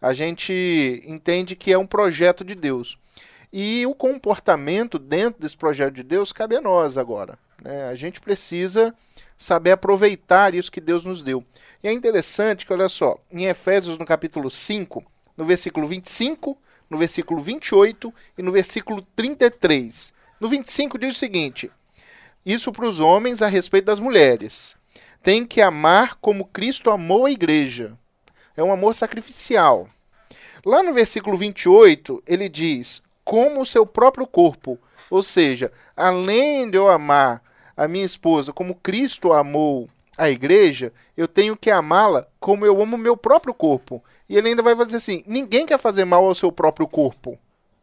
a 0.00 0.12
gente 0.12 1.02
entende 1.04 1.56
que 1.56 1.72
é 1.72 1.78
um 1.78 1.86
projeto 1.86 2.44
de 2.44 2.54
Deus. 2.54 2.96
E 3.52 3.84
o 3.84 3.96
comportamento 3.96 4.96
dentro 4.96 5.40
desse 5.40 5.56
projeto 5.56 5.94
de 5.94 6.04
Deus 6.04 6.32
cabe 6.32 6.54
a 6.54 6.60
nós 6.60 6.96
agora. 6.96 7.36
Né? 7.62 7.88
A 7.88 7.94
gente 7.94 8.20
precisa 8.20 8.94
saber 9.36 9.72
aproveitar 9.72 10.54
isso 10.54 10.70
que 10.70 10.80
Deus 10.80 11.04
nos 11.04 11.22
deu. 11.22 11.44
E 11.82 11.88
é 11.88 11.92
interessante 11.92 12.66
que, 12.66 12.72
olha 12.72 12.88
só, 12.88 13.18
em 13.30 13.46
Efésios, 13.46 13.96
no 13.96 14.04
capítulo 14.04 14.50
5, 14.50 15.04
no 15.36 15.44
versículo 15.44 15.86
25, 15.86 16.56
no 16.90 16.98
versículo 16.98 17.40
28 17.40 18.12
e 18.36 18.42
no 18.42 18.52
versículo 18.52 19.02
33. 19.16 20.12
No 20.38 20.48
25 20.48 20.98
diz 20.98 21.16
o 21.16 21.18
seguinte: 21.18 21.70
Isso 22.44 22.72
para 22.72 22.86
os 22.86 23.00
homens 23.00 23.40
a 23.40 23.46
respeito 23.46 23.86
das 23.86 24.00
mulheres. 24.00 24.76
Tem 25.22 25.46
que 25.46 25.60
amar 25.60 26.16
como 26.16 26.46
Cristo 26.46 26.90
amou 26.90 27.26
a 27.26 27.30
igreja. 27.30 27.96
É 28.56 28.62
um 28.62 28.72
amor 28.72 28.94
sacrificial. 28.94 29.88
Lá 30.64 30.82
no 30.82 30.92
versículo 30.92 31.36
28, 31.36 32.22
ele 32.26 32.48
diz: 32.48 33.02
Como 33.24 33.60
o 33.60 33.66
seu 33.66 33.86
próprio 33.86 34.26
corpo. 34.26 34.78
Ou 35.10 35.22
seja, 35.22 35.72
além 35.96 36.70
de 36.70 36.76
eu 36.76 36.88
amar 36.88 37.42
a 37.80 37.88
minha 37.88 38.04
esposa 38.04 38.52
como 38.52 38.74
Cristo 38.74 39.32
amou 39.32 39.88
a 40.18 40.28
igreja, 40.28 40.92
eu 41.16 41.26
tenho 41.26 41.56
que 41.56 41.70
amá-la 41.70 42.28
como 42.38 42.66
eu 42.66 42.82
amo 42.82 42.98
meu 42.98 43.16
próprio 43.16 43.54
corpo. 43.54 44.04
E 44.28 44.36
ele 44.36 44.48
ainda 44.48 44.62
vai 44.62 44.74
dizer 44.84 44.98
assim: 44.98 45.24
ninguém 45.26 45.64
quer 45.64 45.78
fazer 45.78 46.04
mal 46.04 46.22
ao 46.26 46.34
seu 46.34 46.52
próprio 46.52 46.86
corpo. 46.86 47.38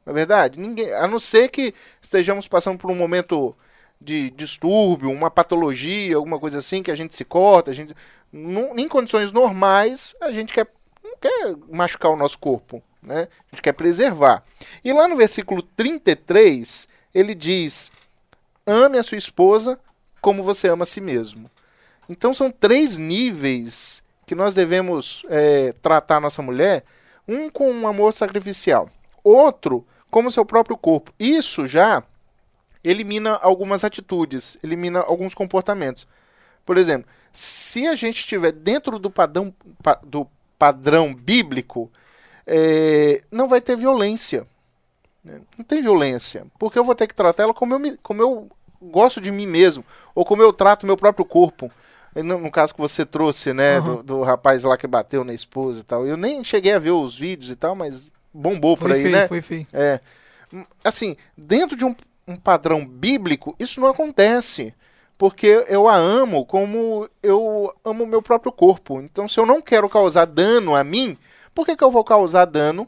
Não 0.05 0.11
é 0.11 0.13
verdade? 0.13 0.59
Ninguém, 0.59 0.93
a 0.93 1.07
não 1.07 1.17
ser 1.17 1.49
que 1.49 1.73
estejamos 1.99 2.47
passando 2.47 2.77
por 2.77 2.91
um 2.91 2.95
momento 2.95 3.57
de 3.99 4.29
distúrbio, 4.29 5.09
uma 5.09 5.31
patologia, 5.31 6.15
alguma 6.15 6.37
coisa 6.37 6.59
assim, 6.59 6.83
que 6.83 6.91
a 6.91 6.95
gente 6.95 7.15
se 7.15 7.25
corta, 7.25 7.71
a 7.71 7.73
gente. 7.73 7.95
em 8.31 8.87
condições 8.87 9.31
normais, 9.31 10.15
a 10.21 10.31
gente 10.31 10.53
quer, 10.53 10.67
não 11.03 11.17
quer 11.19 11.55
machucar 11.71 12.11
o 12.11 12.15
nosso 12.15 12.37
corpo. 12.37 12.83
Né? 13.01 13.27
A 13.51 13.55
gente 13.55 13.63
quer 13.63 13.73
preservar. 13.73 14.43
E 14.85 14.93
lá 14.93 15.07
no 15.07 15.17
versículo 15.17 15.63
33, 15.63 16.87
ele 17.15 17.33
diz: 17.33 17.91
ame 18.63 18.99
a 18.99 19.03
sua 19.03 19.17
esposa 19.17 19.79
como 20.21 20.43
você 20.43 20.67
ama 20.67 20.83
a 20.83 20.85
si 20.85 21.01
mesmo. 21.01 21.49
Então 22.09 22.33
são 22.33 22.49
três 22.49 22.97
níveis 22.97 24.03
que 24.25 24.35
nós 24.35 24.53
devemos 24.53 25.23
é, 25.29 25.73
tratar 25.81 26.19
nossa 26.19 26.41
mulher. 26.41 26.83
Um 27.27 27.49
com 27.49 27.69
um 27.71 27.87
amor 27.87 28.13
sacrificial, 28.13 28.89
outro 29.23 29.85
como 30.09 30.31
seu 30.31 30.45
próprio 30.45 30.77
corpo. 30.77 31.13
Isso 31.19 31.67
já 31.67 32.03
elimina 32.83 33.35
algumas 33.35 33.83
atitudes, 33.83 34.57
elimina 34.63 34.99
alguns 34.99 35.33
comportamentos. 35.33 36.07
Por 36.65 36.77
exemplo, 36.77 37.09
se 37.33 37.87
a 37.87 37.95
gente 37.95 38.17
estiver 38.17 38.51
dentro 38.51 38.97
do 38.97 39.09
padrão, 39.09 39.53
do 40.03 40.27
padrão 40.57 41.13
bíblico, 41.13 41.91
é, 42.45 43.21
não 43.29 43.47
vai 43.47 43.61
ter 43.61 43.75
violência. 43.75 44.47
Né? 45.23 45.41
Não 45.57 45.65
tem 45.65 45.81
violência, 45.81 46.45
porque 46.57 46.79
eu 46.79 46.83
vou 46.83 46.95
ter 46.95 47.07
que 47.07 47.13
tratar 47.13 47.43
ela 47.43 47.53
como 47.53 47.73
eu, 47.73 47.97
como 48.01 48.21
eu 48.21 48.49
gosto 48.81 49.19
de 49.19 49.31
mim 49.31 49.47
mesmo, 49.47 49.83
ou 50.13 50.25
como 50.25 50.41
eu 50.41 50.53
trato 50.53 50.85
meu 50.85 50.97
próprio 50.97 51.25
corpo. 51.25 51.71
No, 52.15 52.39
no 52.39 52.49
caso 52.51 52.73
que 52.73 52.81
você 52.81 53.05
trouxe, 53.05 53.53
né, 53.53 53.79
uhum. 53.79 53.97
do, 53.97 54.03
do, 54.03 54.21
rapaz 54.23 54.63
lá 54.63 54.75
que 54.75 54.87
bateu 54.87 55.23
na 55.23 55.33
esposa 55.33 55.81
e 55.81 55.83
tal. 55.83 56.07
Eu 56.07 56.17
nem 56.17 56.43
cheguei 56.43 56.73
a 56.73 56.79
ver 56.79 56.91
os 56.91 57.15
vídeos 57.15 57.51
e 57.51 57.55
tal, 57.55 57.75
mas 57.75 58.09
bombou 58.33 58.75
foi 58.75 58.87
por 58.87 58.95
aí, 58.95 59.01
feio, 59.03 59.15
né? 59.15 59.27
Foi 59.27 59.41
feio. 59.41 59.67
É. 59.71 59.99
Hum, 60.51 60.65
Assim, 60.83 61.15
dentro 61.37 61.77
de 61.77 61.85
um, 61.85 61.95
um 62.27 62.35
padrão 62.35 62.83
bíblico, 62.85 63.55
isso 63.59 63.79
não 63.79 63.87
acontece. 63.87 64.73
Porque 65.17 65.65
eu 65.67 65.87
a 65.87 65.95
amo 65.95 66.45
como 66.45 67.09
eu 67.23 67.73
amo 67.83 68.03
o 68.03 68.07
meu 68.07 68.21
próprio 68.21 68.51
corpo. 68.51 69.01
Então, 69.01 69.27
se 69.27 69.39
eu 69.39 69.45
não 69.45 69.61
quero 69.61 69.89
causar 69.89 70.25
dano 70.25 70.75
a 70.75 70.83
mim, 70.83 71.17
por 71.55 71.65
que, 71.65 71.75
que 71.75 71.83
eu 71.83 71.89
vou 71.89 72.03
causar 72.03 72.45
dano 72.45 72.87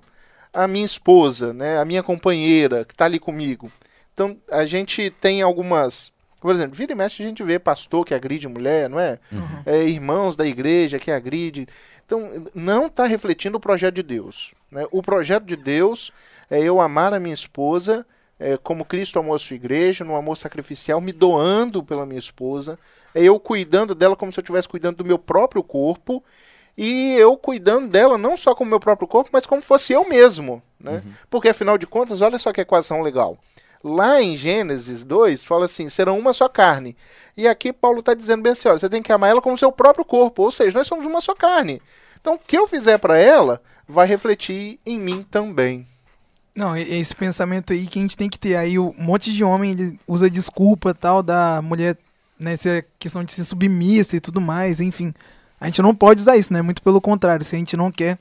à 0.54 0.68
minha 0.68 0.86
esposa, 0.86 1.54
né? 1.54 1.80
A 1.80 1.86
minha 1.86 2.04
companheira 2.04 2.86
que 2.86 2.94
está 2.94 3.06
ali 3.06 3.18
comigo? 3.18 3.72
Então, 4.20 4.38
a 4.52 4.66
gente 4.66 5.10
tem 5.22 5.42
algumas. 5.42 6.12
Por 6.42 6.54
exemplo, 6.54 6.76
vira 6.76 6.92
e 6.92 6.96
mexe 6.96 7.24
a 7.24 7.26
gente 7.26 7.42
vê 7.42 7.58
pastor 7.58 8.06
que 8.06 8.14
agride 8.14 8.50
mulher, 8.50 8.90
não 8.90 9.00
é? 9.00 9.18
É, 9.66 9.84
irmãos 9.84 10.36
da 10.36 10.46
igreja 10.46 11.00
que 11.00 11.10
agride. 11.10 11.68
Então, 12.06 12.46
não 12.54 12.88
está 12.88 13.06
refletindo 13.06 13.58
o 13.58 13.62
projeto 13.62 13.96
de 13.96 14.04
Deus. 14.04 14.54
né? 14.70 14.86
O 14.92 15.02
projeto 15.02 15.46
de 15.46 15.56
Deus 15.56 16.12
é 16.50 16.60
eu 16.62 16.82
amar 16.82 17.14
a 17.14 17.20
minha 17.20 17.34
esposa 17.34 18.06
é, 18.40 18.58
como 18.58 18.86
Cristo 18.86 19.20
amou 19.20 19.36
a 19.36 19.40
sua 19.40 19.56
igreja, 19.56 20.06
no 20.06 20.16
amor 20.16 20.36
sacrificial, 20.38 21.00
me 21.02 21.12
doando 21.12 21.84
pela 21.84 22.06
minha 22.06 22.20
esposa. 22.20 22.80
É 23.14 23.22
eu 23.22 23.40
cuidando 23.40 23.94
dela 23.94 24.16
como 24.16 24.32
se 24.32 24.40
eu 24.40 24.42
estivesse 24.42 24.68
cuidando 24.68 24.98
do 24.98 25.06
meu 25.06 25.20
próprio 25.20 25.62
corpo. 25.64 26.24
E 26.78 27.16
eu 27.16 27.36
cuidando 27.36 27.90
dela 27.90 28.18
não 28.18 28.38
só 28.38 28.56
como 28.56 28.70
meu 28.70 28.80
próprio 28.80 29.08
corpo, 29.08 29.30
mas 29.34 29.46
como 29.46 29.62
fosse 29.62 29.92
eu 29.92 30.08
mesmo. 30.08 30.64
Né? 30.80 31.04
Porque 31.30 31.50
afinal 31.50 31.78
de 31.78 31.86
contas, 31.86 32.22
olha 32.22 32.40
só 32.40 32.54
que 32.54 32.62
equação 32.62 33.02
legal. 33.02 33.38
Lá 33.84 34.22
em 34.22 34.36
Gênesis 34.36 35.04
2, 35.04 35.44
fala 35.44 35.66
assim: 35.66 35.88
serão 35.88 36.20
uma 36.20 36.34
só 36.34 36.50
carne. 36.50 36.96
E 37.38 37.48
aqui 37.48 37.72
Paulo 37.72 38.00
está 38.00 38.14
dizendo 38.14 38.44
bem 38.44 38.52
assim: 38.52 38.68
olha, 38.68 38.78
você 38.78 38.90
tem 38.90 39.02
que 39.02 39.12
amar 39.12 39.30
ela 39.30 39.42
como 39.42 39.58
seu 39.58 39.72
próprio 39.72 40.04
corpo. 40.04 40.44
Ou 40.44 40.52
seja, 40.52 40.78
nós 40.78 40.88
somos 40.88 41.06
uma 41.06 41.22
só 41.22 41.34
carne. 41.34 41.82
Então, 42.20 42.34
o 42.34 42.40
que 42.40 42.58
eu 42.58 42.68
fizer 42.68 42.98
para 42.98 43.18
ela 43.18 43.62
vai 43.88 44.06
refletir 44.06 44.80
em 44.86 45.00
mim 45.00 45.24
também. 45.24 45.88
Não, 46.54 46.76
esse 46.76 47.16
pensamento 47.16 47.72
aí 47.72 47.88
que 47.88 47.98
a 47.98 48.02
gente 48.02 48.18
tem 48.18 48.30
que 48.30 48.38
ter. 48.38 48.58
Aí 48.58 48.78
um 48.78 48.94
monte 48.98 49.34
de 49.34 49.44
homem 49.44 49.72
ele 49.72 50.00
usa 50.06 50.30
desculpa 50.30 50.94
tal 50.94 51.24
da 51.24 51.62
mulher, 51.62 51.98
né? 52.38 52.54
Essa 52.54 52.84
questão 53.00 53.24
de 53.24 53.32
ser 53.32 53.46
submissa 53.46 54.18
e 54.18 54.20
tudo 54.20 54.42
mais, 54.42 54.82
enfim. 54.82 55.14
A 55.62 55.68
gente 55.68 55.82
não 55.82 55.96
pode 55.96 56.20
usar 56.20 56.36
isso, 56.36 56.52
né? 56.52 56.62
Muito 56.62 56.82
pelo 56.82 57.00
contrário. 57.00 57.46
Se 57.46 57.56
a 57.56 57.60
gente 57.60 57.78
não 57.78 57.90
quer 57.90 58.18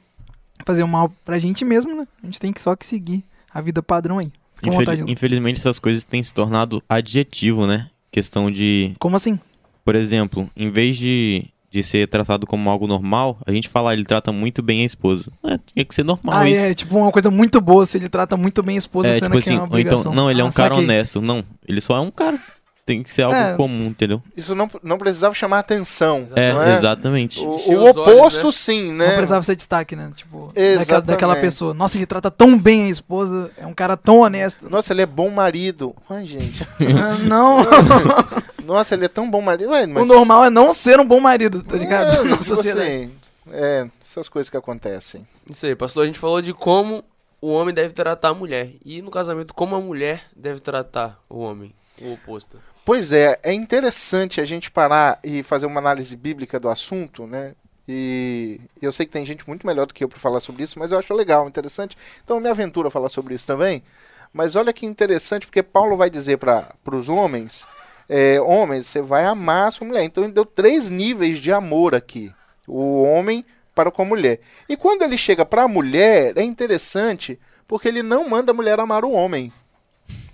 fazer 0.64 0.84
o 0.84 0.88
mal 0.88 1.12
pra 1.24 1.38
gente 1.38 1.64
mesmo, 1.64 1.96
né? 1.96 2.06
A 2.22 2.26
gente 2.26 2.38
tem 2.38 2.52
que 2.52 2.62
só 2.62 2.76
que 2.76 2.86
seguir 2.86 3.24
a 3.52 3.60
vida 3.60 3.82
padrão 3.82 4.18
aí. 4.18 4.30
Vontade. 4.62 5.02
Lu. 5.02 5.10
infelizmente, 5.10 5.58
essas 5.58 5.78
coisas 5.78 6.04
têm 6.04 6.22
se 6.22 6.32
tornado 6.34 6.82
adjetivo, 6.88 7.66
né? 7.66 7.88
Questão 8.10 8.50
de, 8.50 8.92
Como 8.98 9.16
assim? 9.16 9.38
por 9.84 9.94
exemplo, 9.94 10.48
em 10.56 10.70
vez 10.70 10.96
de, 10.96 11.44
de 11.70 11.82
ser 11.82 12.08
tratado 12.08 12.46
como 12.46 12.68
algo 12.70 12.86
normal, 12.86 13.38
a 13.46 13.52
gente 13.52 13.68
fala, 13.68 13.92
ele 13.92 14.04
trata 14.04 14.32
muito 14.32 14.62
bem 14.62 14.82
a 14.82 14.86
esposa. 14.86 15.30
É, 15.44 15.58
tinha 15.72 15.84
que 15.84 15.94
ser 15.94 16.04
normal 16.04 16.38
Ah, 16.38 16.48
isso. 16.50 16.60
é 16.62 16.74
tipo 16.74 16.96
uma 16.98 17.12
coisa 17.12 17.30
muito 17.30 17.60
boa 17.60 17.84
se 17.86 17.98
ele 17.98 18.08
trata 18.08 18.36
muito 18.36 18.62
bem 18.62 18.76
a 18.76 18.78
esposa, 18.78 19.08
É, 19.08 19.12
sendo 19.18 19.24
tipo 19.24 19.32
que 19.32 19.36
é 19.36 19.52
assim, 19.52 19.54
uma 19.54 19.60
ou 19.62 19.66
então, 19.66 19.78
obrigação. 19.80 20.14
não, 20.14 20.30
ele 20.30 20.40
é 20.40 20.44
Ah, 20.44 20.46
um 20.46 20.52
cara 20.52 20.68
saquei. 20.74 20.84
honesto. 20.84 21.20
Não, 21.20 21.44
ele 21.66 21.80
só 21.80 21.96
é 21.96 22.00
um 22.00 22.10
cara. 22.10 22.38
Tem 22.88 23.02
que 23.02 23.11
ser 23.11 23.21
algo 23.21 23.37
É. 23.37 23.54
comum, 23.54 23.85
entendeu? 23.85 24.23
Isso 24.35 24.54
não, 24.54 24.71
não 24.83 24.97
precisava 24.97 25.35
chamar 25.35 25.59
atenção. 25.59 26.26
É, 26.35 26.54
não 26.54 26.62
é? 26.62 26.73
exatamente. 26.73 27.38
O, 27.40 27.49
o 27.50 27.54
os 27.57 27.68
olhos, 27.68 27.97
oposto, 27.99 28.47
né? 28.47 28.52
sim, 28.52 28.92
né? 28.95 29.09
Não 29.09 29.14
precisava 29.16 29.42
ser 29.42 29.57
destaque, 29.57 29.95
né? 29.95 30.11
Tipo, 30.16 30.47
daquela, 30.47 30.71
Exatamente. 30.73 31.07
daquela 31.07 31.37
pessoa. 31.37 31.75
Nossa, 31.75 31.99
ele 31.99 32.07
trata 32.07 32.30
tão 32.30 32.59
bem 32.59 32.85
a 32.85 32.88
esposa, 32.88 33.50
é 33.59 33.66
um 33.66 33.75
cara 33.75 33.95
tão 33.95 34.21
honesto. 34.21 34.71
Nossa, 34.71 34.95
ele 34.95 35.02
é 35.02 35.07
bom 35.07 35.28
marido. 35.28 35.95
Ai, 36.09 36.26
gente. 36.26 36.66
Ah, 36.99 37.18
não, 37.25 37.59
Nossa, 38.64 38.95
ele 38.95 39.04
é 39.04 39.09
tão 39.09 39.30
bom 39.30 39.42
marido. 39.42 39.68
Ué, 39.71 39.87
mas... 39.87 40.02
o 40.02 40.07
normal 40.07 40.47
é 40.47 40.50
não 40.50 40.73
ser 40.73 40.99
um 40.99 41.07
bom 41.07 41.21
marido, 41.21 41.62
tá 41.62 41.76
ligado? 41.76 42.21
É, 42.21 42.25
Na 42.25 42.40
sociedade. 42.40 43.11
é, 43.52 43.87
essas 44.02 44.30
coisas 44.30 44.49
que 44.49 44.57
acontecem. 44.57 45.26
Isso 45.49 45.66
aí, 45.66 45.76
pastor. 45.76 46.04
A 46.04 46.07
gente 46.07 46.18
falou 46.18 46.40
de 46.40 46.54
como 46.54 47.04
o 47.40 47.52
homem 47.52 47.75
deve 47.75 47.92
tratar 47.92 48.30
a 48.30 48.35
mulher. 48.35 48.71
E 48.83 49.02
no 49.02 49.11
casamento, 49.11 49.52
como 49.52 49.76
a 49.76 49.80
mulher 49.80 50.23
deve 50.35 50.61
tratar 50.61 51.18
o 51.28 51.40
homem. 51.40 51.75
O 52.00 52.12
oposto. 52.12 52.59
Pois 52.88 53.12
é, 53.12 53.38
é 53.42 53.52
interessante 53.52 54.40
a 54.40 54.47
gente 54.47 54.71
parar 54.71 55.21
e 55.23 55.42
fazer 55.42 55.66
uma 55.66 55.78
análise 55.78 56.16
bíblica 56.16 56.59
do 56.59 56.71
assunto, 56.71 57.26
né? 57.26 57.54
E 57.87 58.59
eu 58.80 58.90
sei 58.90 59.04
que 59.04 59.12
tem 59.12 59.26
gente 59.26 59.47
muito 59.47 59.66
melhor 59.66 59.85
do 59.85 59.92
que 59.92 60.02
eu 60.02 60.09
para 60.09 60.18
falar 60.18 60.40
sobre 60.40 60.62
isso, 60.62 60.78
mas 60.78 60.90
eu 60.90 60.99
acho 60.99 61.12
legal, 61.12 61.47
interessante. 61.47 61.99
Então 62.25 62.38
eu 62.38 62.40
me 62.40 62.49
aventuro 62.49 62.88
a 62.88 62.90
falar 62.90 63.11
sobre 63.11 63.35
isso 63.35 63.47
também. 63.47 63.83
Mas 64.33 64.57
olha 64.57 64.73
que 64.73 64.87
interessante, 64.87 65.45
porque 65.45 65.62
Paulo 65.62 65.99
vai 65.99 66.09
dizer 66.09 66.38
para 66.38 66.66
os 66.90 67.11
homens: 67.11 67.66
é, 68.09 68.40
homens, 68.40 68.87
você 68.87 69.02
vai 69.02 69.26
amar 69.26 69.68
a 69.68 69.71
sua 69.71 69.87
mulher. 69.87 70.04
Então 70.04 70.25
ele 70.25 70.33
deu 70.33 70.47
três 70.47 70.88
níveis 70.88 71.37
de 71.37 71.52
amor 71.52 71.95
aqui: 71.95 72.33
o 72.66 73.02
homem 73.02 73.45
para 73.75 73.90
com 73.90 74.00
a 74.00 74.07
mulher. 74.07 74.40
E 74.66 74.78
quando 74.78 75.02
ele 75.02 75.18
chega 75.18 75.45
para 75.45 75.64
a 75.64 75.68
mulher, 75.68 76.33
é 76.38 76.42
interessante, 76.42 77.38
porque 77.66 77.87
ele 77.87 78.02
não 78.02 78.30
manda 78.30 78.50
a 78.50 78.54
mulher 78.54 78.80
amar 78.80 79.04
o 79.04 79.12
homem. 79.12 79.52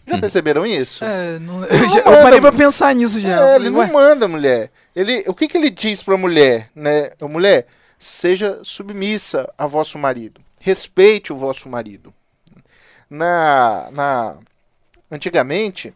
Já 0.07 0.19
perceberam 0.19 0.67
isso? 0.67 1.03
É, 1.05 1.39
não- 1.39 1.65
eu, 1.65 1.89
já- 1.89 2.01
eu 2.01 2.23
parei 2.23 2.41
pra 2.41 2.53
pensar 2.53 2.95
nisso 2.95 3.19
já. 3.21 3.53
É, 3.53 3.57
ele 3.57 3.71
não 3.71 3.81
ué, 3.81 3.87
manda 3.91 4.27
a 4.27 4.29
mulher. 4.29 4.71
Ele, 4.95 5.25
o 5.27 5.35
que, 5.35 5.49
que 5.49 5.57
ele 5.57 5.71
diz 5.71 6.03
pra 6.03 6.17
mulher, 6.17 6.69
né? 6.75 7.11
A 7.21 7.27
mulher, 7.29 7.67
seja 7.99 8.61
submissa 8.63 9.51
a 9.57 9.67
vosso 9.67 9.99
marido. 9.99 10.41
Respeite 10.61 11.33
o 11.33 11.37
vosso 11.37 11.69
marido. 11.69 12.13
Na, 13.09 13.89
na 13.93 14.37
antigamente, 15.11 15.93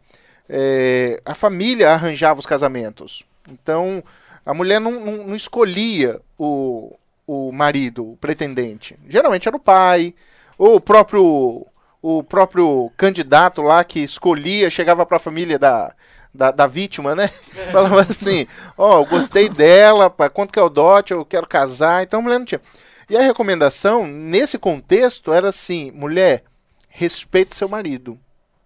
é, 0.49 1.21
a 1.25 1.35
família 1.35 1.91
arranjava 1.93 2.41
os 2.41 2.47
casamentos. 2.47 3.25
Então, 3.51 4.03
a 4.45 4.55
mulher 4.55 4.81
não, 4.81 4.93
não, 4.93 5.27
não 5.29 5.35
escolhia 5.37 6.21
o, 6.39 6.97
o 7.27 7.51
marido, 7.53 8.13
o 8.13 8.17
pretendente. 8.17 8.99
Geralmente 9.09 9.49
era 9.49 9.57
o 9.57 9.61
pai, 9.61 10.15
ou 10.57 10.77
o 10.77 10.81
próprio 10.81 11.67
o 12.01 12.23
próprio 12.23 12.91
candidato 12.97 13.61
lá 13.61 13.83
que 13.85 14.01
escolhia, 14.01 14.71
chegava 14.71 15.05
para 15.05 15.17
a 15.17 15.21
família 15.21 15.59
da, 15.59 15.95
da, 16.33 16.51
da 16.51 16.67
vítima, 16.67 17.15
né? 17.15 17.29
Falava 17.73 18.01
assim: 18.03 18.47
Ó, 18.77 19.01
eu 19.01 19.07
gostei 19.07 19.49
dela, 19.49 20.09
pá, 20.09 20.29
quanto 20.29 20.53
que 20.53 20.59
é 20.59 20.63
o 20.63 20.69
dote, 20.69 21.13
eu 21.13 21.25
quero 21.25 21.47
casar. 21.47 22.03
Então 22.03 22.21
a 22.21 22.23
mulher 22.23 22.39
não 22.39 22.47
tinha. 22.47 22.61
E 23.11 23.17
a 23.17 23.23
recomendação, 23.23 24.07
nesse 24.07 24.59
contexto, 24.59 25.33
era 25.33 25.49
assim: 25.49 25.91
mulher, 25.91 26.45
respeite 26.89 27.55
seu 27.55 27.69
marido, 27.69 28.19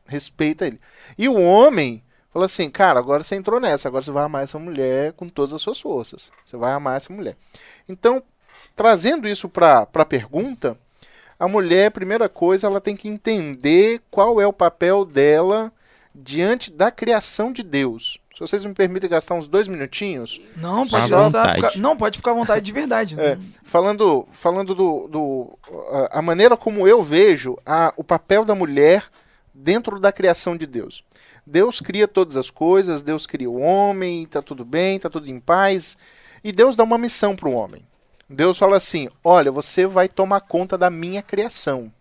respeita 0.06 0.66
ele. 0.66 0.80
E 1.16 1.28
o 1.28 1.40
homem 1.40 2.02
falou 2.32 2.44
assim: 2.44 2.68
cara, 2.68 2.98
agora 2.98 3.22
você 3.22 3.36
entrou 3.36 3.60
nessa, 3.60 3.88
agora 3.88 4.02
você 4.02 4.10
vai 4.10 4.24
amar 4.24 4.42
essa 4.42 4.58
mulher 4.58 5.12
com 5.12 5.28
todas 5.28 5.54
as 5.54 5.62
suas 5.62 5.80
forças. 5.80 6.30
Você 6.44 6.56
vai 6.56 6.72
amar 6.72 6.96
essa 6.96 7.12
mulher. 7.12 7.36
Então, 7.88 8.22
trazendo 8.74 9.28
isso 9.28 9.48
para 9.48 9.86
a 9.94 10.04
pergunta 10.04 10.78
a 11.44 11.48
mulher, 11.48 11.90
primeira 11.90 12.28
coisa, 12.28 12.66
ela 12.68 12.80
tem 12.80 12.94
que 12.94 13.08
entender 13.08 14.00
qual 14.10 14.40
é 14.40 14.46
o 14.46 14.52
papel 14.52 15.04
dela 15.04 15.72
diante 16.14 16.70
da 16.70 16.90
criação 16.90 17.52
de 17.52 17.62
Deus. 17.62 18.18
Se 18.34 18.40
vocês 18.40 18.64
me 18.64 18.72
permitem 18.72 19.10
gastar 19.10 19.34
uns 19.34 19.48
dois 19.48 19.66
minutinhos, 19.68 20.40
Não, 20.56 20.86
pode 20.86 21.04
à 21.04 21.08
gastar, 21.08 21.22
vontade. 21.42 21.54
fica- 21.74 21.78
não, 21.82 21.96
pode 21.96 22.18
ficar 22.18 22.30
à 22.30 22.34
vontade 22.34 22.64
de 22.64 22.72
verdade. 22.72 23.20
É, 23.20 23.36
falando, 23.64 24.26
falando 24.32 24.74
do, 24.74 25.08
do 25.08 25.58
a, 26.10 26.22
maneira 26.22 26.56
como 26.56 26.86
eu 26.86 27.02
vejo 27.02 27.56
a, 27.66 27.92
o 27.96 28.04
papel 28.04 28.44
da 28.44 28.54
mulher 28.54 29.04
dentro 29.52 29.98
da 30.00 30.12
criação 30.12 30.56
de 30.56 30.66
Deus. 30.66 31.04
Deus 31.46 31.80
cria 31.80 32.06
todas 32.06 32.36
as 32.36 32.50
coisas, 32.50 33.02
Deus 33.02 33.26
cria 33.26 33.50
o 33.50 33.60
homem, 33.60 34.26
tá 34.26 34.40
tudo 34.40 34.64
bem, 34.64 34.98
tá 34.98 35.10
tudo 35.10 35.28
em 35.28 35.38
paz, 35.40 35.98
e 36.42 36.52
Deus 36.52 36.76
dá 36.76 36.84
uma 36.84 36.96
missão 36.98 37.34
para 37.34 37.48
o 37.48 37.52
homem. 37.52 37.82
Deus 38.32 38.58
fala 38.58 38.76
assim: 38.76 39.08
olha, 39.22 39.52
você 39.52 39.86
vai 39.86 40.08
tomar 40.08 40.40
conta 40.40 40.76
da 40.76 40.90
minha 40.90 41.22
criação. 41.22 41.92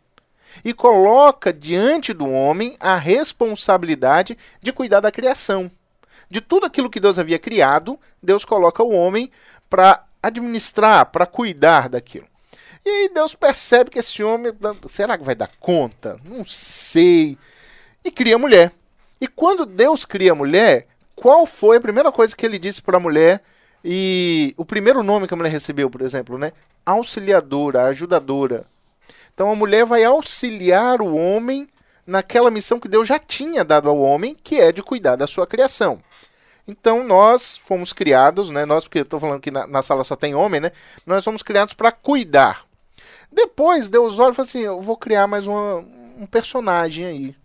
E 0.65 0.73
coloca 0.73 1.53
diante 1.53 2.13
do 2.13 2.29
homem 2.29 2.75
a 2.79 2.95
responsabilidade 2.95 4.37
de 4.61 4.73
cuidar 4.73 4.99
da 4.99 5.11
criação. 5.11 5.69
De 6.29 6.41
tudo 6.41 6.65
aquilo 6.65 6.89
que 6.89 6.99
Deus 6.99 7.19
havia 7.19 7.37
criado, 7.37 7.99
Deus 8.21 8.43
coloca 8.45 8.81
o 8.83 8.91
homem 8.91 9.31
para 9.69 10.03
administrar, 10.23 11.05
para 11.07 11.25
cuidar 11.25 11.89
daquilo. 11.89 12.27
E 12.85 12.89
aí 12.89 13.09
Deus 13.13 13.35
percebe 13.35 13.91
que 13.91 13.99
esse 13.99 14.23
homem, 14.23 14.51
será 14.89 15.17
que 15.17 15.23
vai 15.23 15.35
dar 15.35 15.49
conta? 15.59 16.17
Não 16.23 16.45
sei. 16.45 17.37
E 18.03 18.09
cria 18.09 18.35
a 18.35 18.39
mulher. 18.39 18.71
E 19.19 19.27
quando 19.27 19.65
Deus 19.65 20.03
cria 20.03 20.31
a 20.31 20.35
mulher, 20.35 20.87
qual 21.15 21.45
foi 21.45 21.77
a 21.77 21.81
primeira 21.81 22.11
coisa 22.11 22.35
que 22.35 22.45
ele 22.45 22.57
disse 22.57 22.81
para 22.81 22.97
a 22.97 22.99
mulher? 22.99 23.43
E 23.83 24.53
o 24.57 24.65
primeiro 24.65 25.01
nome 25.01 25.27
que 25.27 25.33
a 25.33 25.37
mulher 25.37 25.49
recebeu, 25.49 25.89
por 25.89 26.01
exemplo, 26.01 26.37
né? 26.37 26.51
Auxiliadora, 26.85 27.85
ajudadora. 27.85 28.65
Então 29.33 29.51
a 29.51 29.55
mulher 29.55 29.85
vai 29.85 30.03
auxiliar 30.03 31.01
o 31.01 31.15
homem 31.15 31.67
naquela 32.05 32.51
missão 32.51 32.79
que 32.79 32.87
Deus 32.87 33.07
já 33.07 33.17
tinha 33.17 33.63
dado 33.63 33.89
ao 33.89 33.97
homem, 33.99 34.35
que 34.35 34.59
é 34.59 34.71
de 34.71 34.83
cuidar 34.83 35.15
da 35.15 35.25
sua 35.25 35.47
criação. 35.47 35.99
Então 36.67 37.03
nós 37.03 37.59
fomos 37.63 37.91
criados, 37.91 38.49
né? 38.49 38.65
Nós, 38.65 38.83
porque 38.83 38.99
eu 38.99 39.03
estou 39.03 39.19
falando 39.19 39.41
que 39.41 39.51
na, 39.51 39.65
na 39.65 39.81
sala 39.81 40.03
só 40.03 40.15
tem 40.15 40.35
homem, 40.35 40.61
né? 40.61 40.71
Nós 41.05 41.23
fomos 41.23 41.41
criados 41.41 41.73
para 41.73 41.91
cuidar. 41.91 42.63
Depois 43.31 43.87
Deus 43.87 44.19
olha 44.19 44.31
e 44.31 44.35
fala 44.35 44.47
assim: 44.47 44.61
eu 44.61 44.81
vou 44.81 44.97
criar 44.97 45.25
mais 45.25 45.47
uma, 45.47 45.77
um 46.17 46.25
personagem 46.25 47.05
aí. 47.05 47.35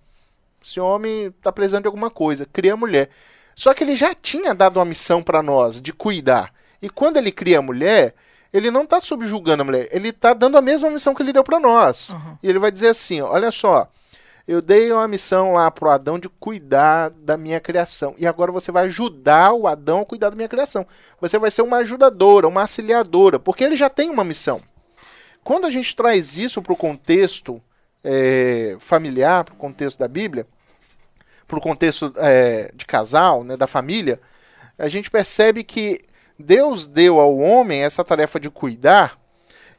Esse 0.64 0.80
homem 0.80 1.26
está 1.26 1.52
precisando 1.52 1.82
de 1.82 1.88
alguma 1.88 2.10
coisa. 2.10 2.46
Cria 2.52 2.74
a 2.74 2.76
mulher. 2.76 3.08
Só 3.56 3.72
que 3.72 3.82
ele 3.82 3.96
já 3.96 4.14
tinha 4.14 4.54
dado 4.54 4.76
uma 4.78 4.84
missão 4.84 5.22
para 5.22 5.42
nós 5.42 5.80
de 5.80 5.90
cuidar. 5.90 6.52
E 6.80 6.90
quando 6.90 7.16
ele 7.16 7.32
cria 7.32 7.58
a 7.58 7.62
mulher, 7.62 8.14
ele 8.52 8.70
não 8.70 8.82
está 8.82 9.00
subjugando 9.00 9.62
a 9.62 9.64
mulher. 9.64 9.88
Ele 9.90 10.10
está 10.10 10.34
dando 10.34 10.58
a 10.58 10.62
mesma 10.62 10.90
missão 10.90 11.14
que 11.14 11.22
ele 11.22 11.32
deu 11.32 11.42
para 11.42 11.58
nós. 11.58 12.10
Uhum. 12.10 12.38
E 12.42 12.48
ele 12.48 12.58
vai 12.58 12.70
dizer 12.70 12.88
assim: 12.88 13.22
olha 13.22 13.50
só, 13.50 13.88
Eu 14.46 14.60
dei 14.60 14.92
uma 14.92 15.08
missão 15.08 15.54
lá 15.54 15.70
pro 15.70 15.90
Adão 15.90 16.18
de 16.18 16.28
cuidar 16.28 17.10
da 17.10 17.36
minha 17.36 17.58
criação. 17.58 18.14
E 18.18 18.26
agora 18.26 18.52
você 18.52 18.70
vai 18.70 18.84
ajudar 18.84 19.54
o 19.54 19.66
Adão 19.66 20.02
a 20.02 20.06
cuidar 20.06 20.30
da 20.30 20.36
minha 20.36 20.48
criação. 20.48 20.86
Você 21.20 21.38
vai 21.38 21.50
ser 21.50 21.62
uma 21.62 21.78
ajudadora, 21.78 22.46
uma 22.46 22.60
auxiliadora, 22.60 23.40
porque 23.40 23.64
ele 23.64 23.74
já 23.74 23.88
tem 23.90 24.10
uma 24.10 24.22
missão. 24.22 24.60
Quando 25.42 25.66
a 25.66 25.70
gente 25.70 25.96
traz 25.96 26.36
isso 26.36 26.60
para 26.60 26.72
o 26.72 26.76
contexto 26.76 27.60
é, 28.04 28.76
familiar, 28.78 29.44
para 29.44 29.54
o 29.54 29.56
contexto 29.56 29.98
da 29.98 30.06
Bíblia, 30.06 30.46
para 31.46 31.58
o 31.58 31.62
contexto 31.62 32.12
é, 32.16 32.70
de 32.74 32.84
casal, 32.84 33.44
né, 33.44 33.56
da 33.56 33.66
família, 33.66 34.20
a 34.78 34.88
gente 34.88 35.10
percebe 35.10 35.64
que 35.64 36.00
Deus 36.38 36.86
deu 36.86 37.18
ao 37.18 37.38
homem 37.38 37.82
essa 37.82 38.04
tarefa 38.04 38.38
de 38.38 38.50
cuidar 38.50 39.18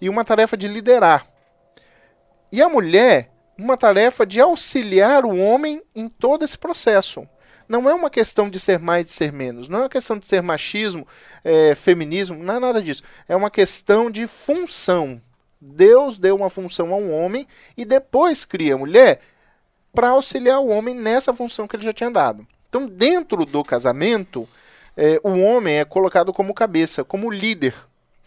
e 0.01 0.09
uma 0.09 0.23
tarefa 0.23 0.57
de 0.57 0.67
liderar. 0.67 1.25
E 2.51 2.61
a 2.61 2.69
mulher, 2.69 3.31
uma 3.57 3.77
tarefa 3.77 4.25
de 4.25 4.39
auxiliar 4.39 5.25
o 5.25 5.37
homem 5.37 5.81
em 5.95 6.07
todo 6.07 6.43
esse 6.43 6.57
processo. 6.57 7.27
Não 7.67 7.89
é 7.89 7.93
uma 7.93 8.09
questão 8.09 8.49
de 8.49 8.59
ser 8.59 8.79
mais 8.79 9.09
e 9.09 9.13
ser 9.13 9.33
menos, 9.33 9.67
não 9.67 9.79
é 9.79 9.81
uma 9.83 9.89
questão 9.89 10.17
de 10.17 10.25
ser 10.25 10.41
machismo, 10.41 11.05
é, 11.43 11.75
feminismo, 11.75 12.41
não 12.41 12.55
é 12.55 12.59
nada 12.59 12.81
disso. 12.81 13.03
É 13.27 13.35
uma 13.35 13.51
questão 13.51 14.09
de 14.09 14.25
função. 14.25 15.21
Deus 15.59 16.17
deu 16.17 16.35
uma 16.35 16.49
função 16.49 16.93
ao 16.93 17.05
homem 17.09 17.45
e 17.75 17.83
depois 17.83 18.45
cria 18.45 18.75
a 18.75 18.77
mulher 18.77 19.19
para 19.97 20.09
auxiliar 20.09 20.59
o 20.59 20.67
homem 20.67 20.93
nessa 20.93 21.33
função 21.33 21.67
que 21.67 21.75
ele 21.75 21.81
já 21.81 21.91
tinha 21.91 22.11
dado. 22.11 22.45
Então, 22.69 22.85
dentro 22.85 23.43
do 23.47 23.63
casamento, 23.63 24.47
é, 24.95 25.19
o 25.23 25.39
homem 25.39 25.77
é 25.77 25.85
colocado 25.85 26.31
como 26.31 26.53
cabeça, 26.53 27.03
como 27.03 27.31
líder. 27.31 27.73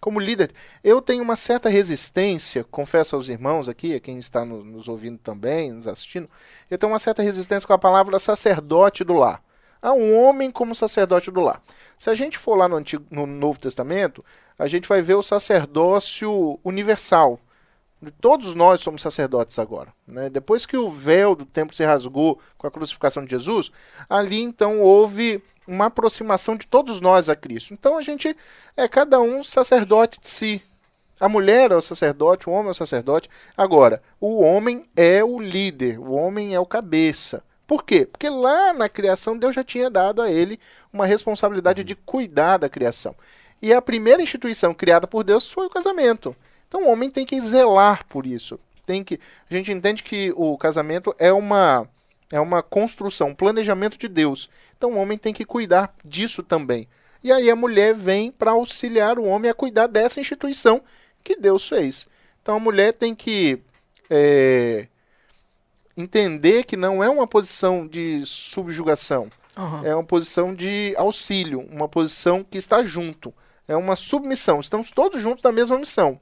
Como 0.01 0.19
líder, 0.19 0.51
eu 0.83 1.01
tenho 1.01 1.23
uma 1.23 1.37
certa 1.37 1.69
resistência, 1.69 2.65
confesso 2.65 3.15
aos 3.15 3.29
irmãos 3.29 3.69
aqui, 3.69 3.95
a 3.95 4.01
quem 4.01 4.19
está 4.19 4.45
no, 4.45 4.65
nos 4.65 4.89
ouvindo 4.89 5.19
também, 5.19 5.71
nos 5.71 5.87
assistindo, 5.87 6.29
eu 6.69 6.77
tenho 6.77 6.91
uma 6.91 6.99
certa 6.99 7.23
resistência 7.23 7.69
com 7.69 7.73
a 7.73 7.79
palavra 7.79 8.19
sacerdote 8.19 9.05
do 9.05 9.13
lar. 9.13 9.41
Há 9.81 9.93
um 9.93 10.21
homem 10.21 10.51
como 10.51 10.75
sacerdote 10.75 11.31
do 11.31 11.41
lar. 11.41 11.63
Se 11.97 12.11
a 12.11 12.15
gente 12.17 12.37
for 12.37 12.57
lá 12.57 12.67
no, 12.67 12.75
Antigo, 12.75 13.05
no 13.13 13.27
Novo 13.27 13.61
Testamento, 13.61 14.25
a 14.59 14.67
gente 14.67 14.89
vai 14.89 15.01
ver 15.03 15.15
o 15.15 15.23
sacerdócio 15.23 16.59
universal. 16.65 17.39
Todos 18.21 18.55
nós 18.55 18.81
somos 18.81 19.03
sacerdotes 19.03 19.59
agora. 19.59 19.93
Né? 20.07 20.31
Depois 20.31 20.65
que 20.65 20.77
o 20.77 20.89
véu 20.89 21.35
do 21.35 21.45
templo 21.45 21.77
se 21.77 21.85
rasgou 21.85 22.41
com 22.57 22.67
a 22.67 22.71
crucificação 22.71 23.25
de 23.25 23.31
Jesus, 23.31 23.71
ali 24.09 24.41
então 24.41 24.81
houve 24.81 25.43
uma 25.67 25.87
aproximação 25.87 26.57
de 26.57 26.67
todos 26.67 27.01
nós 27.01 27.29
a 27.29 27.37
Cristo. 27.37 27.75
Então 27.75 27.99
a 27.99 28.03
gente 28.03 28.35
é 28.77 28.89
cada 28.89 29.21
um 29.21 29.45
sacerdote 29.45 30.19
de 30.21 30.29
si. 30.29 30.63
A 31.21 31.29
mulher 31.29 31.71
é 31.71 31.77
o 31.77 31.83
sacerdote, 31.83 32.49
o 32.49 32.53
homem 32.53 32.69
é 32.69 32.71
o 32.71 32.75
sacerdote. 32.75 33.29
Agora, 33.55 34.03
o 34.19 34.41
homem 34.41 34.89
é 34.97 35.23
o 35.23 35.39
líder, 35.39 35.99
o 35.99 36.13
homem 36.13 36.55
é 36.55 36.61
o 36.61 36.65
cabeça. 36.65 37.45
Por 37.67 37.85
quê? 37.85 38.07
Porque 38.07 38.31
lá 38.31 38.73
na 38.73 38.89
criação 38.89 39.37
Deus 39.37 39.55
já 39.55 39.63
tinha 39.63 39.91
dado 39.91 40.23
a 40.23 40.31
ele 40.31 40.59
uma 40.91 41.05
responsabilidade 41.05 41.85
de 41.85 41.95
cuidar 41.95 42.57
da 42.57 42.69
criação. 42.71 43.15
E 43.61 43.75
a 43.75 43.83
primeira 43.83 44.23
instituição 44.23 44.73
criada 44.73 45.07
por 45.07 45.23
Deus 45.23 45.53
foi 45.53 45.67
o 45.67 45.71
casamento. 45.71 46.35
Então 46.71 46.85
o 46.85 46.89
homem 46.89 47.11
tem 47.11 47.27
que 47.27 47.43
zelar 47.43 48.07
por 48.07 48.25
isso. 48.25 48.59
Tem 48.87 49.03
que 49.03 49.19
a 49.51 49.55
gente 49.55 49.73
entende 49.73 50.05
que 50.05 50.33
o 50.37 50.57
casamento 50.57 51.13
é 51.19 51.33
uma 51.33 51.89
é 52.31 52.39
uma 52.39 52.63
construção, 52.63 53.31
um 53.31 53.35
planejamento 53.35 53.99
de 53.99 54.07
Deus. 54.07 54.49
Então 54.79 54.93
o 54.93 54.97
homem 54.97 55.19
tem 55.19 55.35
que 55.35 55.45
cuidar 55.45 55.93
disso 56.05 56.45
também. 56.45 56.87
E 57.25 57.33
aí 57.33 57.51
a 57.51 57.57
mulher 57.57 57.93
vem 57.93 58.31
para 58.31 58.53
auxiliar 58.53 59.19
o 59.19 59.25
homem 59.25 59.51
a 59.51 59.55
cuidar 59.55 59.89
dessa 59.89 60.21
instituição 60.21 60.81
que 61.25 61.35
Deus 61.35 61.69
fez. 61.69 62.07
Então 62.41 62.55
a 62.55 62.61
mulher 62.61 62.95
tem 62.95 63.17
que 63.17 63.59
é, 64.09 64.87
entender 65.97 66.65
que 66.65 66.77
não 66.77 67.03
é 67.03 67.11
uma 67.11 67.27
posição 67.27 67.85
de 67.85 68.25
subjugação, 68.25 69.29
Aham. 69.57 69.83
é 69.85 69.93
uma 69.93 70.05
posição 70.05 70.55
de 70.55 70.95
auxílio, 70.97 71.67
uma 71.69 71.89
posição 71.89 72.45
que 72.45 72.57
está 72.57 72.81
junto. 72.85 73.35
É 73.67 73.77
uma 73.77 73.97
submissão. 73.97 74.61
Estamos 74.61 74.93
todos 74.93 75.21
juntos 75.21 75.43
na 75.43 75.51
mesma 75.51 75.77
missão. 75.77 76.19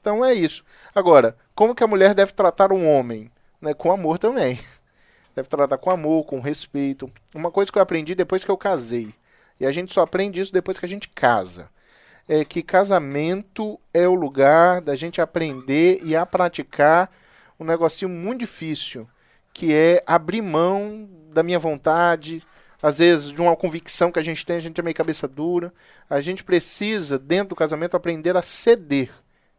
Então 0.00 0.24
é 0.24 0.32
isso. 0.32 0.64
Agora, 0.94 1.36
como 1.54 1.74
que 1.74 1.84
a 1.84 1.86
mulher 1.86 2.14
deve 2.14 2.32
tratar 2.32 2.72
um 2.72 2.88
homem? 2.88 3.30
Né? 3.60 3.74
Com 3.74 3.92
amor 3.92 4.18
também. 4.18 4.58
Deve 5.36 5.48
tratar 5.48 5.78
com 5.78 5.90
amor, 5.90 6.24
com 6.24 6.40
respeito. 6.40 7.10
Uma 7.32 7.52
coisa 7.52 7.70
que 7.70 7.78
eu 7.78 7.82
aprendi 7.82 8.16
depois 8.16 8.44
que 8.44 8.50
eu 8.50 8.56
casei. 8.56 9.14
E 9.60 9.64
a 9.64 9.70
gente 9.70 9.92
só 9.92 10.00
aprende 10.00 10.40
isso 10.40 10.52
depois 10.52 10.76
que 10.76 10.84
a 10.84 10.88
gente 10.88 11.08
casa. 11.08 11.70
É 12.28 12.44
que 12.44 12.62
casamento 12.62 13.78
é 13.94 14.08
o 14.08 14.14
lugar 14.14 14.80
da 14.80 14.96
gente 14.96 15.20
aprender 15.20 16.00
e 16.02 16.16
a 16.16 16.26
praticar 16.26 17.10
um 17.60 17.64
negocinho 17.64 18.08
muito 18.08 18.40
difícil, 18.40 19.08
que 19.52 19.72
é 19.72 20.02
abrir 20.04 20.42
mão 20.42 21.08
da 21.32 21.42
minha 21.42 21.58
vontade, 21.58 22.42
às 22.82 22.98
vezes 22.98 23.30
de 23.30 23.40
uma 23.40 23.54
convicção 23.54 24.10
que 24.10 24.18
a 24.18 24.22
gente 24.22 24.44
tem, 24.44 24.56
a 24.56 24.60
gente 24.60 24.80
é 24.80 24.82
meio 24.82 24.96
cabeça 24.96 25.28
dura. 25.28 25.72
A 26.08 26.20
gente 26.20 26.42
precisa, 26.42 27.18
dentro 27.18 27.50
do 27.50 27.56
casamento, 27.56 27.96
aprender 27.96 28.36
a 28.36 28.42
ceder. 28.42 29.10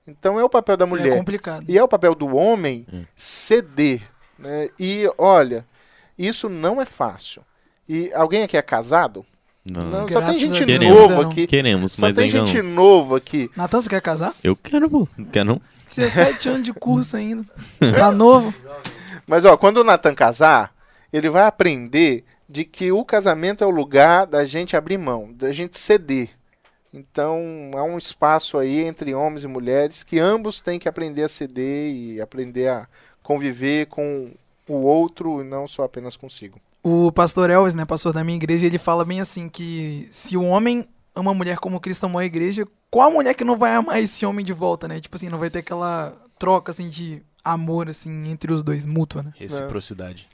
Então 0.08 0.40
é 0.40 0.44
o 0.44 0.50
papel 0.50 0.76
da 0.78 0.86
É 0.86 0.88
mulher. 0.88 1.18
complicado. 1.18 1.66
E 1.68 1.78
é 1.78 1.84
o 1.84 1.88
papel 1.88 2.16
do 2.16 2.36
homem 2.36 2.86
ceder. 3.16 4.02
Né? 4.38 4.70
E 4.80 5.10
olha, 5.18 5.66
isso 6.18 6.50
não 6.50 6.82
é 6.82 6.86
fácil. 6.86 7.44
E 7.88 8.12
alguém 8.14 8.44
aqui 8.44 8.58
é 8.58 8.62
casado? 8.62 9.26
Não. 9.64 10.08
só 10.08 10.22
tem 10.22 10.34
gente 10.34 10.66
nova 10.80 11.22
não. 11.22 11.30
aqui. 11.30 11.46
Queremos, 11.46 11.92
Só 11.92 12.02
mas 12.08 12.16
tem 12.16 12.30
gente 12.30 12.62
não. 12.64 12.72
nova 12.72 13.18
aqui. 13.18 13.50
Natan, 13.56 13.80
você 13.80 13.90
quer 13.90 14.02
casar? 14.02 14.34
Eu 14.44 14.56
quero, 14.56 14.90
pô. 14.90 15.08
Não 15.16 15.26
quer 15.26 15.46
não? 15.46 15.62
17 15.96 16.50
anos 16.50 16.64
de 16.64 16.74
curso 16.74 17.16
ainda. 17.16 17.46
Tá 17.96 18.12
novo. 18.12 18.54
Mas 19.28 19.46
ó, 19.46 19.56
quando 19.56 19.78
o 19.78 19.84
Natan 19.84 20.16
casar, 20.16 20.74
ele 21.14 21.30
vai 21.30 21.44
aprender 21.44 22.24
de 22.50 22.66
que 22.66 22.92
o 22.92 23.06
casamento 23.06 23.64
é 23.64 23.68
o 23.68 23.72
lugar 23.72 24.26
da 24.26 24.44
gente 24.46 24.76
abrir 24.76 24.98
mão, 24.98 25.32
da 25.34 25.52
gente 25.54 25.78
ceder. 25.78 26.30
Então 26.94 27.72
há 27.74 27.84
um 27.84 27.98
espaço 27.98 28.58
aí 28.58 28.82
entre 28.82 29.14
homens 29.14 29.44
e 29.44 29.48
mulheres 29.48 30.04
que 30.04 30.20
ambos 30.20 30.62
têm 30.62 30.78
que 30.78 30.90
aprender 30.90 31.24
a 31.24 31.30
ceder 31.30 31.94
e 31.94 32.22
aprender 32.22 32.68
a 32.68 32.88
conviver 33.24 33.88
com 33.88 34.32
o 34.68 34.74
outro 34.74 35.42
e 35.42 35.44
não 35.46 35.68
só 35.68 35.84
apenas 35.84 36.16
consigo. 36.16 36.60
O 36.84 37.12
pastor 37.12 37.50
Elvis, 37.50 37.76
né, 37.76 37.86
pastor 37.86 38.12
da 38.12 38.24
minha 38.24 38.36
igreja, 38.36 38.66
ele 38.66 38.78
fala 38.78 39.06
bem 39.06 39.22
assim 39.22 39.48
que 39.48 40.08
se 40.12 40.36
o 40.36 40.44
homem 40.44 40.88
ama 41.16 41.32
a 41.32 41.34
mulher 41.34 41.58
como 41.58 41.80
Cristo 41.80 42.06
amou 42.06 42.20
a 42.20 42.26
igreja, 42.26 42.66
qual 42.90 43.10
a 43.10 43.14
mulher 43.14 43.36
que 43.36 43.44
não 43.44 43.58
vai 43.58 43.76
amar 43.76 44.02
esse 44.02 44.26
homem 44.26 44.44
de 44.44 44.54
volta, 44.54 44.88
né? 44.88 45.00
Tipo 45.00 45.16
assim, 45.16 45.30
não 45.30 45.38
vai 45.38 45.50
ter 45.50 45.60
aquela 45.60 46.18
troca 46.40 46.72
assim 46.72 46.90
de 46.90 47.22
amor 47.44 47.88
assim 47.88 48.30
entre 48.30 48.52
os 48.52 48.64
dois, 48.64 48.86
mútua, 48.86 49.24
né? 49.24 49.32
Reciprocidade. 49.36 50.28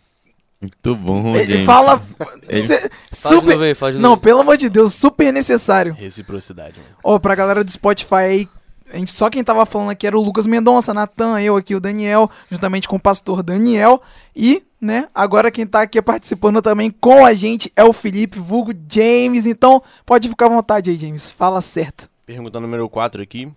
Muito 0.60 0.96
bom, 0.96 1.36
Ele 1.36 1.54
gente. 1.54 1.65
fala 1.65 2.02
Ele- 2.50 2.67
cê- 2.67 2.89
super 3.12 3.58
novo 3.58 3.63
aí, 3.86 3.93
Não, 3.93 4.02
novo. 4.12 4.22
pelo 4.22 4.39
amor 4.41 4.58
de 4.58 4.70
Deus, 4.70 4.96
super 4.96 5.32
necessário. 5.32 5.93
Reciprocidade, 5.93 6.74
mano. 6.80 6.96
Ó, 7.04 7.20
pra 7.20 7.36
galera 7.36 7.63
do 7.63 7.72
Spotify 7.72 8.15
aí, 8.15 8.50
a 8.91 8.98
gente, 8.98 9.12
só 9.12 9.30
quem 9.30 9.43
tava 9.43 9.65
falando 9.67 9.91
aqui 9.91 10.08
era 10.08 10.17
o 10.17 10.22
Lucas 10.24 10.48
Mendonça, 10.48 10.93
Natan, 10.96 11.39
eu 11.41 11.56
aqui, 11.58 11.76
o 11.76 11.80
Daniel, 11.80 12.30
juntamente 12.50 12.88
com 12.88 12.96
o 12.96 13.00
pastor 13.00 13.43
Daniel. 13.43 14.02
E, 14.36 14.63
né, 14.82 15.08
agora 15.13 15.52
quem 15.52 15.67
tá 15.67 15.82
aqui 15.84 16.02
participando 16.02 16.60
também 16.62 16.89
com 16.89 17.24
a 17.24 17.34
gente 17.36 17.72
é 17.76 17.84
o 17.84 17.93
Felipe, 17.93 18.39
vulgo 18.39 18.74
James. 18.91 19.46
Então, 19.46 19.84
pode 20.06 20.28
ficar 20.28 20.48
à 20.48 20.50
vontade 20.50 20.89
aí, 20.89 20.98
James. 20.98 21.30
Fala 21.30 21.62
certo. 21.62 22.10
Pergunta 22.26 22.60
número 22.60 22.89
4 22.89 23.22
aqui. 23.22 23.52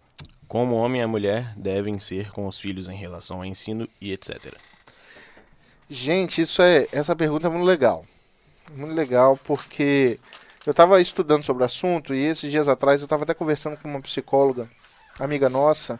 Como 0.47 0.75
o 0.75 0.79
homem 0.79 1.01
e 1.01 1.05
a 1.05 1.09
mulher 1.09 1.55
devem 1.57 1.99
ser 2.01 2.31
com 2.33 2.47
os 2.49 2.59
filhos 2.59 2.89
em 2.89 2.97
relação 2.97 3.39
ao 3.39 3.45
ensino 3.45 3.89
e 4.01 4.11
etc. 4.13 4.53
Gente, 5.93 6.43
isso 6.43 6.63
é 6.63 6.87
essa 6.93 7.17
pergunta 7.17 7.49
é 7.49 7.51
muito 7.51 7.65
legal. 7.65 8.07
Muito 8.77 8.95
legal 8.95 9.37
porque 9.43 10.21
eu 10.65 10.71
estava 10.71 11.01
estudando 11.01 11.43
sobre 11.43 11.65
o 11.65 11.67
assunto 11.67 12.15
e 12.15 12.25
esses 12.27 12.49
dias 12.49 12.69
atrás 12.69 13.01
eu 13.01 13.07
estava 13.07 13.25
até 13.25 13.35
conversando 13.35 13.77
com 13.77 13.89
uma 13.89 14.01
psicóloga, 14.01 14.71
amiga 15.19 15.49
nossa, 15.49 15.99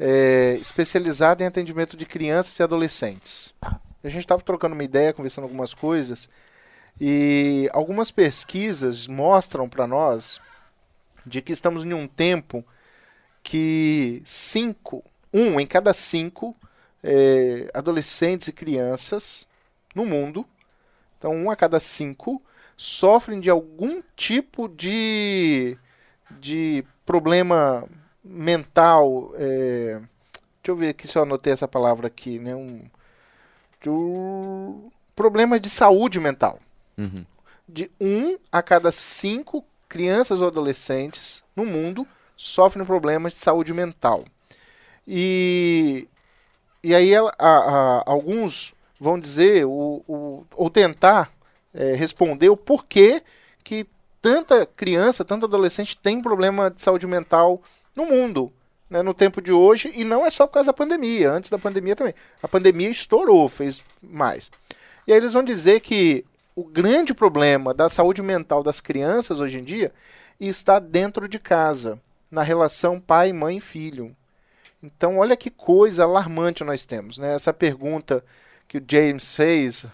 é, 0.00 0.56
especializada 0.58 1.42
em 1.42 1.46
atendimento 1.46 1.98
de 1.98 2.06
crianças 2.06 2.58
e 2.58 2.62
adolescentes. 2.62 3.52
A 4.02 4.08
gente 4.08 4.20
estava 4.20 4.40
trocando 4.40 4.72
uma 4.72 4.84
ideia, 4.84 5.12
conversando 5.12 5.44
algumas 5.44 5.74
coisas 5.74 6.30
e 6.98 7.68
algumas 7.74 8.10
pesquisas 8.10 9.06
mostram 9.06 9.68
para 9.68 9.86
nós 9.86 10.40
de 11.26 11.42
que 11.42 11.52
estamos 11.52 11.84
em 11.84 11.92
um 11.92 12.08
tempo 12.08 12.64
que 13.42 14.22
cinco, 14.24 15.04
um 15.30 15.60
em 15.60 15.66
cada 15.66 15.92
cinco 15.92 16.56
é, 17.06 17.70
adolescentes 17.72 18.48
e 18.48 18.52
crianças 18.52 19.46
no 19.94 20.04
mundo, 20.04 20.44
então 21.16 21.32
um 21.32 21.48
a 21.48 21.54
cada 21.54 21.78
cinco, 21.78 22.42
sofrem 22.76 23.38
de 23.38 23.48
algum 23.48 24.02
tipo 24.16 24.68
de, 24.68 25.78
de 26.32 26.84
problema 27.06 27.88
mental. 28.22 29.32
é, 29.36 30.00
deixa 30.56 30.68
eu 30.68 30.76
ver 30.76 30.88
aqui 30.88 31.06
se 31.06 31.16
eu 31.16 31.22
anotei 31.22 31.52
essa 31.52 31.68
palavra 31.68 32.08
aqui, 32.08 32.40
né? 32.40 32.56
Um, 32.56 32.82
de 33.80 33.88
um 33.88 34.90
problema 35.14 35.60
de 35.60 35.70
saúde 35.70 36.18
mental. 36.18 36.58
Uhum. 36.98 37.24
De 37.68 37.88
um 38.00 38.36
a 38.50 38.60
cada 38.62 38.90
cinco 38.90 39.64
crianças 39.88 40.40
ou 40.40 40.48
adolescentes 40.48 41.42
no 41.54 41.64
mundo 41.64 42.06
sofrem 42.36 42.84
problemas 42.84 43.32
de 43.32 43.38
saúde 43.38 43.72
mental. 43.72 44.24
E 45.06 46.08
e 46.88 46.94
aí 46.94 47.16
a- 47.16 47.32
a- 47.38 48.02
alguns 48.06 48.72
vão 49.00 49.18
dizer 49.18 49.64
o, 49.66 50.02
o, 50.06 50.44
ou 50.54 50.70
tentar 50.70 51.30
é, 51.74 51.94
responder 51.94 52.48
o 52.48 52.56
porquê 52.56 53.22
que 53.64 53.84
tanta 54.22 54.64
criança, 54.64 55.24
tanto 55.24 55.46
adolescente 55.46 55.96
tem 55.96 56.22
problema 56.22 56.70
de 56.70 56.80
saúde 56.80 57.06
mental 57.06 57.60
no 57.94 58.06
mundo, 58.06 58.52
né, 58.88 59.02
no 59.02 59.12
tempo 59.12 59.42
de 59.42 59.52
hoje, 59.52 59.92
e 59.96 60.04
não 60.04 60.24
é 60.24 60.30
só 60.30 60.46
por 60.46 60.54
causa 60.54 60.68
da 60.68 60.72
pandemia, 60.72 61.30
antes 61.32 61.50
da 61.50 61.58
pandemia 61.58 61.96
também. 61.96 62.14
A 62.42 62.46
pandemia 62.46 62.88
estourou, 62.88 63.48
fez 63.48 63.82
mais. 64.00 64.50
E 65.06 65.12
aí 65.12 65.18
eles 65.18 65.32
vão 65.32 65.42
dizer 65.42 65.80
que 65.80 66.24
o 66.54 66.64
grande 66.64 67.12
problema 67.12 67.74
da 67.74 67.88
saúde 67.88 68.22
mental 68.22 68.62
das 68.62 68.80
crianças 68.80 69.40
hoje 69.40 69.58
em 69.58 69.64
dia 69.64 69.92
está 70.38 70.78
dentro 70.78 71.28
de 71.28 71.38
casa, 71.38 71.98
na 72.30 72.42
relação 72.42 73.00
pai, 73.00 73.32
mãe 73.32 73.58
e 73.58 73.60
filho. 73.60 74.14
Então, 74.86 75.18
olha 75.18 75.36
que 75.36 75.50
coisa 75.50 76.04
alarmante 76.04 76.62
nós 76.62 76.84
temos. 76.84 77.18
Né? 77.18 77.34
Essa 77.34 77.52
pergunta 77.52 78.24
que 78.68 78.78
o 78.78 78.84
James 78.88 79.34
fez, 79.34 79.84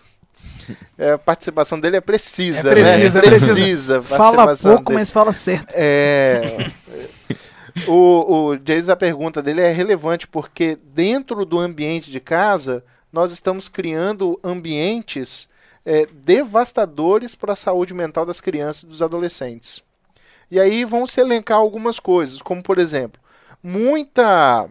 é, 0.98 1.12
a 1.12 1.18
participação 1.18 1.80
dele 1.80 1.96
é 1.96 2.00
precisa. 2.00 2.70
É 2.70 2.72
precisa, 2.72 3.20
né? 3.20 3.26
é 3.26 3.30
precisa. 3.30 3.98
a 3.98 4.02
Fala 4.02 4.56
pouco, 4.56 4.84
dele. 4.84 4.98
mas 4.98 5.10
fala 5.10 5.32
certo. 5.32 5.72
É, 5.74 6.70
o, 7.88 8.50
o 8.50 8.58
James, 8.64 8.88
a 8.90 8.96
pergunta 8.96 9.42
dele 9.42 9.62
é 9.62 9.72
relevante 9.72 10.28
porque 10.28 10.78
dentro 10.94 11.46
do 11.46 11.58
ambiente 11.58 12.10
de 12.10 12.20
casa, 12.20 12.84
nós 13.10 13.32
estamos 13.32 13.68
criando 13.68 14.38
ambientes 14.44 15.48
é, 15.86 16.06
devastadores 16.12 17.34
para 17.34 17.54
a 17.54 17.56
saúde 17.56 17.94
mental 17.94 18.26
das 18.26 18.40
crianças 18.40 18.82
e 18.82 18.86
dos 18.86 19.02
adolescentes. 19.02 19.82
E 20.50 20.60
aí 20.60 20.84
vão 20.84 21.06
se 21.06 21.18
elencar 21.18 21.56
algumas 21.56 21.98
coisas, 21.98 22.42
como 22.42 22.62
por 22.62 22.78
exemplo, 22.78 23.20
muita, 23.62 24.68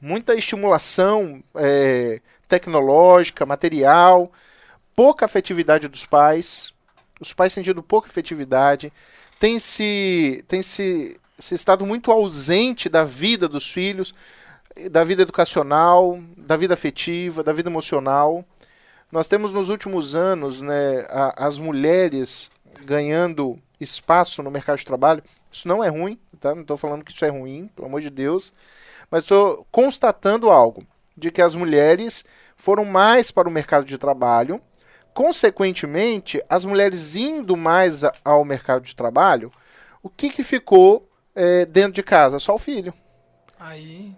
muita 0.00 0.34
estimulação 0.34 1.42
é, 1.54 2.20
tecnológica, 2.48 3.44
material, 3.44 4.32
pouca 4.96 5.24
afetividade 5.26 5.88
dos 5.88 6.06
pais, 6.06 6.72
os 7.20 7.32
pais 7.32 7.52
sentindo 7.52 7.82
pouca 7.82 8.08
afetividade, 8.08 8.92
tem 9.38 9.58
se, 9.58 10.44
tem 10.48 10.62
se, 10.62 11.18
se 11.38 11.54
estado 11.54 11.86
muito 11.86 12.10
ausente 12.10 12.88
da 12.88 13.04
vida 13.04 13.48
dos 13.48 13.70
filhos, 13.70 14.14
da 14.90 15.04
vida 15.04 15.22
educacional, 15.22 16.18
da 16.36 16.56
vida 16.56 16.74
afetiva, 16.74 17.42
da 17.42 17.52
vida 17.52 17.68
emocional. 17.68 18.44
Nós 19.10 19.28
temos 19.28 19.52
nos 19.52 19.68
últimos 19.68 20.14
anos 20.14 20.60
né, 20.60 21.06
a, 21.08 21.46
as 21.46 21.58
mulheres 21.58 22.50
ganhando 22.84 23.58
espaço 23.80 24.42
no 24.42 24.50
mercado 24.50 24.78
de 24.78 24.86
trabalho. 24.86 25.22
Isso 25.50 25.66
não 25.66 25.82
é 25.82 25.88
ruim, 25.88 26.18
tá? 26.38 26.54
não 26.54 26.62
estou 26.62 26.76
falando 26.76 27.04
que 27.04 27.12
isso 27.12 27.24
é 27.24 27.28
ruim, 27.28 27.68
pelo 27.74 27.88
amor 27.88 28.00
de 28.00 28.10
Deus, 28.10 28.52
mas 29.10 29.24
estou 29.24 29.66
constatando 29.70 30.50
algo, 30.50 30.86
de 31.16 31.30
que 31.30 31.42
as 31.42 31.54
mulheres 31.54 32.24
foram 32.56 32.84
mais 32.84 33.30
para 33.30 33.48
o 33.48 33.52
mercado 33.52 33.84
de 33.84 33.98
trabalho, 33.98 34.60
consequentemente, 35.12 36.42
as 36.48 36.64
mulheres 36.64 37.16
indo 37.16 37.56
mais 37.56 38.02
ao 38.24 38.44
mercado 38.44 38.84
de 38.84 38.94
trabalho, 38.94 39.50
o 40.02 40.08
que, 40.08 40.30
que 40.30 40.42
ficou 40.42 41.08
é, 41.34 41.66
dentro 41.66 41.92
de 41.92 42.02
casa? 42.02 42.38
Só 42.38 42.54
o 42.54 42.58
filho. 42.58 42.92
Aí. 43.58 44.14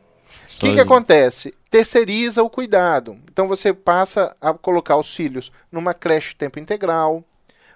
O 0.55 0.59
que, 0.61 0.75
que 0.75 0.81
acontece? 0.81 1.53
Terceiriza 1.69 2.43
o 2.43 2.51
cuidado. 2.51 3.19
Então 3.31 3.49
você 3.49 3.73
passa 3.73 4.37
a 4.41 4.55
colocar 4.55 4.97
os 4.97 5.13
filhos 5.13 5.51
numa 5.73 5.93
creche 5.93 6.37
tempo 6.37 6.61
integral. 6.61 7.25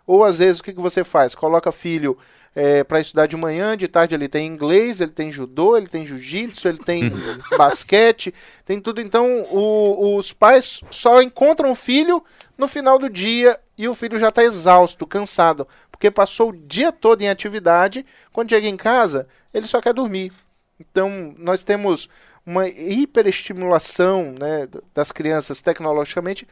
Ou 0.06 0.22
às 0.22 0.38
vezes 0.38 0.60
o 0.60 0.62
que, 0.62 0.72
que 0.72 0.80
você 0.80 1.02
faz? 1.02 1.34
Coloca 1.34 1.72
filho 1.72 2.16
é, 2.56 2.82
para 2.82 2.98
estudar 3.00 3.26
de 3.26 3.36
manhã, 3.36 3.76
de 3.76 3.86
tarde 3.86 4.14
ele 4.14 4.28
tem 4.28 4.46
inglês, 4.46 5.02
ele 5.02 5.10
tem 5.12 5.30
judô, 5.30 5.76
ele 5.76 5.86
tem 5.86 6.06
jiu-jitsu, 6.06 6.66
ele 6.66 6.78
tem 6.78 7.12
basquete, 7.58 8.32
tem 8.64 8.80
tudo. 8.80 9.00
Então 9.02 9.42
o- 9.50 10.16
os 10.16 10.32
pais 10.32 10.80
só 10.90 11.20
encontram 11.20 11.70
o 11.70 11.74
filho 11.74 12.24
no 12.56 12.66
final 12.66 12.98
do 12.98 13.10
dia 13.10 13.60
e 13.76 13.86
o 13.86 13.94
filho 13.94 14.18
já 14.18 14.30
está 14.30 14.42
exausto, 14.42 15.06
cansado, 15.06 15.68
porque 15.90 16.10
passou 16.10 16.48
o 16.48 16.56
dia 16.56 16.90
todo 16.90 17.20
em 17.20 17.28
atividade. 17.28 18.06
Quando 18.32 18.48
chega 18.48 18.66
em 18.66 18.76
casa, 18.76 19.28
ele 19.52 19.66
só 19.66 19.80
quer 19.82 19.92
dormir. 19.92 20.32
Então 20.80 21.34
nós 21.38 21.62
temos 21.62 22.08
uma 22.46 22.66
hiperestimulação 22.68 24.34
né, 24.38 24.66
das 24.94 25.12
crianças 25.12 25.60
tecnologicamente, 25.60 26.48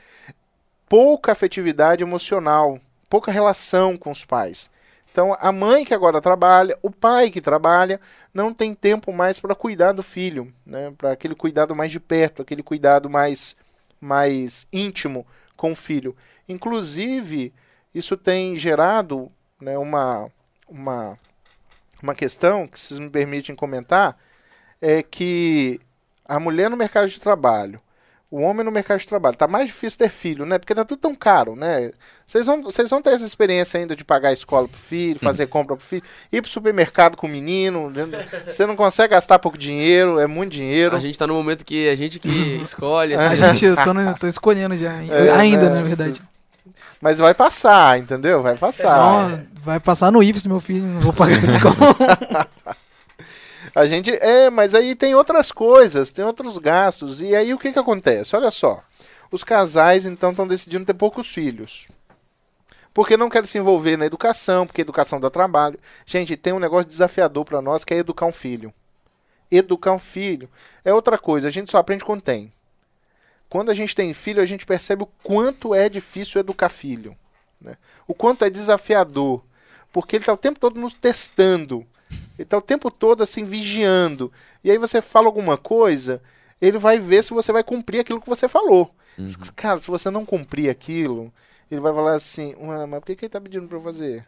pouca 0.89 1.33
afetividade 1.33 2.03
emocional, 2.03 2.79
pouca 3.09 3.33
relação 3.33 3.97
com 3.97 4.11
os 4.11 4.25
pais. 4.25 4.71
Então, 5.15 5.37
a 5.39 5.53
mãe 5.53 5.85
que 5.85 5.95
agora 5.95 6.21
trabalha, 6.21 6.77
o 6.83 6.91
pai 6.91 7.31
que 7.31 7.41
trabalha, 7.41 8.01
não 8.35 8.53
tem 8.53 8.75
tempo 8.75 9.13
mais 9.13 9.39
para 9.39 9.55
cuidar 9.55 9.93
do 9.93 10.03
filho, 10.03 10.53
né? 10.67 10.93
para 10.99 11.13
aquele 11.13 11.37
cuidado 11.37 11.73
mais 11.73 11.93
de 11.93 12.01
perto, 12.01 12.43
aquele 12.43 12.65
cuidado 12.65 13.09
mais, 13.09 13.57
mais 14.01 14.67
íntimo 14.73 15.25
com 15.57 15.71
o 15.71 15.77
filho. 15.77 16.17
Inclusive, 16.49 17.55
isso 17.95 18.17
tem 18.17 18.57
gerado 18.57 19.31
né, 19.61 19.79
uma, 19.79 20.29
uma, 20.67 21.17
uma 22.03 22.15
questão 22.17 22.67
que 22.67 22.81
vocês 22.81 22.99
me 22.99 23.09
permitem 23.09 23.55
comentar, 23.55 24.19
é 24.83 25.01
que 25.01 25.81
a 26.25 26.41
mulher 26.41 26.69
no 26.69 26.77
mercado 26.77 27.09
de 27.09 27.21
trabalho, 27.21 27.81
o 28.35 28.41
homem 28.41 28.65
no 28.65 28.73
mercado 28.73 28.99
de 28.99 29.07
trabalho, 29.07 29.37
tá 29.37 29.47
mais 29.47 29.67
difícil 29.67 29.97
ter 29.97 30.09
filho, 30.11 30.45
né? 30.45 30.59
Porque 30.59 30.75
tá 30.75 30.85
tudo 30.85 30.99
tão 30.99 31.15
caro, 31.15 31.55
né? 31.55 31.93
Vocês 32.27 32.47
vão, 32.47 32.65
vocês 32.65 32.91
vão 32.91 33.01
ter 33.01 33.11
essa 33.11 33.25
experiência 33.25 33.79
ainda 33.79 33.95
de 33.95 34.03
pagar 34.03 34.31
a 34.31 34.33
escola 34.33 34.67
pro 34.67 34.77
filho, 34.77 35.21
fazer 35.21 35.47
compra 35.47 35.77
pro 35.77 35.87
filho, 35.87 36.03
ir 36.33 36.43
pro 36.43 36.51
supermercado 36.51 37.17
com 37.17 37.29
o 37.29 37.31
menino, 37.31 37.93
você 38.45 38.67
não 38.67 38.75
consegue 38.75 39.13
gastar 39.15 39.39
pouco 39.39 39.57
dinheiro, 39.57 40.19
é 40.19 40.27
muito 40.27 40.51
dinheiro. 40.51 40.97
A 40.97 40.99
gente 40.99 41.17
tá 41.17 41.29
no 41.29 41.35
momento 41.35 41.65
que 41.65 41.89
a 41.89 41.95
gente 41.95 42.19
que 42.19 42.29
escolhe. 42.61 43.15
A 43.15 43.29
assim, 43.29 43.37
gente, 43.37 43.67
eu 43.67 43.77
tô, 43.77 43.95
no- 43.95 44.19
tô 44.19 44.27
escolhendo 44.27 44.77
já. 44.77 44.95
É, 45.15 45.31
Ainda, 45.31 45.69
né? 45.71 45.77
na 45.77 45.83
verdade. 45.83 46.21
Mas 47.01 47.19
vai 47.21 47.35
passar, 47.35 48.01
entendeu? 48.01 48.43
Vai 48.43 48.57
passar. 48.57 49.29
Não, 49.31 49.43
vai 49.63 49.79
passar 49.79 50.11
no 50.11 50.23
IFES, 50.23 50.47
meu 50.47 50.59
filho. 50.59 50.85
Não 50.85 51.01
vou 51.01 51.13
pagar 51.13 51.41
esse 51.41 51.57
escola. 51.57 51.75
A 53.75 53.87
gente. 53.87 54.11
É, 54.11 54.51
mas 54.51 54.75
aí 54.75 54.95
tem 54.95 55.15
outras 55.15 55.51
coisas, 55.51 56.11
tem 56.11 56.25
outros 56.25 56.59
gastos. 56.59 57.21
E 57.21 57.35
aí 57.35 57.53
o 57.53 57.59
que, 57.59 57.73
que 57.73 57.79
acontece? 57.79 58.37
Olha 58.37 58.51
só. 58.51 58.83
Os 59.31 59.43
casais, 59.43 60.07
então, 60.07 60.31
estão 60.31 60.47
decidindo 60.47 60.85
ter 60.85 60.95
poucos 60.95 61.27
filhos. 61.27 61.89
Porque 62.93 63.17
não 63.17 63.29
querem 63.29 63.49
se 63.49 63.59
envolver 63.59 63.97
na 63.97 64.07
educação, 64.07 64.65
porque 64.65 64.83
educação 64.83 65.19
dá 65.19 65.29
trabalho. 65.29 65.79
Gente, 66.07 66.37
tem 66.37 66.53
um 66.53 66.61
negócio 66.61 66.87
desafiador 66.87 67.45
para 67.45 67.61
nós 67.61 67.85
que 67.85 67.93
é 67.93 67.97
educar 67.97 68.27
um 68.27 68.33
filho. 68.33 68.73
Educar 69.51 69.93
um 69.93 69.99
filho 69.99 70.49
é 70.85 70.95
outra 70.95 71.19
coisa, 71.19 71.49
a 71.49 71.51
gente 71.51 71.71
só 71.71 71.79
aprende 71.79 72.05
quando 72.05 72.23
tem. 72.23 72.53
Quando 73.49 73.71
a 73.71 73.75
gente 73.75 73.95
tem 73.95 74.15
filho, 74.15 74.41
a 74.41 74.47
gente 74.47 74.65
percebe 74.65 75.03
o 75.03 75.07
quanto 75.07 75.75
é 75.75 75.89
difícil 75.89 76.41
educar 76.41 76.69
filho. 76.69 77.17
né? 77.61 77.77
O 78.07 78.15
quanto 78.15 78.45
é 78.45 78.51
desafiador. 78.51 79.43
Porque 79.93 80.17
ele 80.17 80.23
está 80.23 80.33
o 80.33 80.37
tempo 80.37 80.61
todo 80.61 80.81
nos 80.81 80.95
testando. 80.95 81.85
Ele 82.37 82.43
está 82.45 82.59
o 82.59 82.63
tempo 82.63 82.91
todo 82.91 83.23
assim, 83.23 83.45
vigiando. 83.45 84.33
E 84.63 84.71
aí 84.71 84.79
você 84.79 85.01
fala 85.03 85.27
alguma 85.27 85.57
coisa, 85.57 86.23
ele 86.61 86.79
vai 86.79 86.99
ver 86.99 87.23
se 87.23 87.33
você 87.33 87.53
vai 87.53 87.63
cumprir 87.63 88.01
aquilo 88.01 88.21
que 88.21 88.29
você 88.29 88.49
falou. 88.49 88.95
Cara, 89.57 89.79
se 89.79 89.89
você 89.89 90.11
não 90.11 90.25
cumprir 90.25 90.69
aquilo, 90.71 91.33
ele 91.71 91.81
vai 91.81 91.93
falar 91.93 92.15
assim, 92.15 92.55
"Ué, 92.57 92.87
mas 92.87 93.01
por 93.01 93.07
que, 93.07 93.17
que 93.17 93.25
ele 93.25 93.29
está 93.29 93.41
pedindo 93.41 93.69
para 93.69 93.79
eu 93.79 93.83
fazer? 93.83 94.27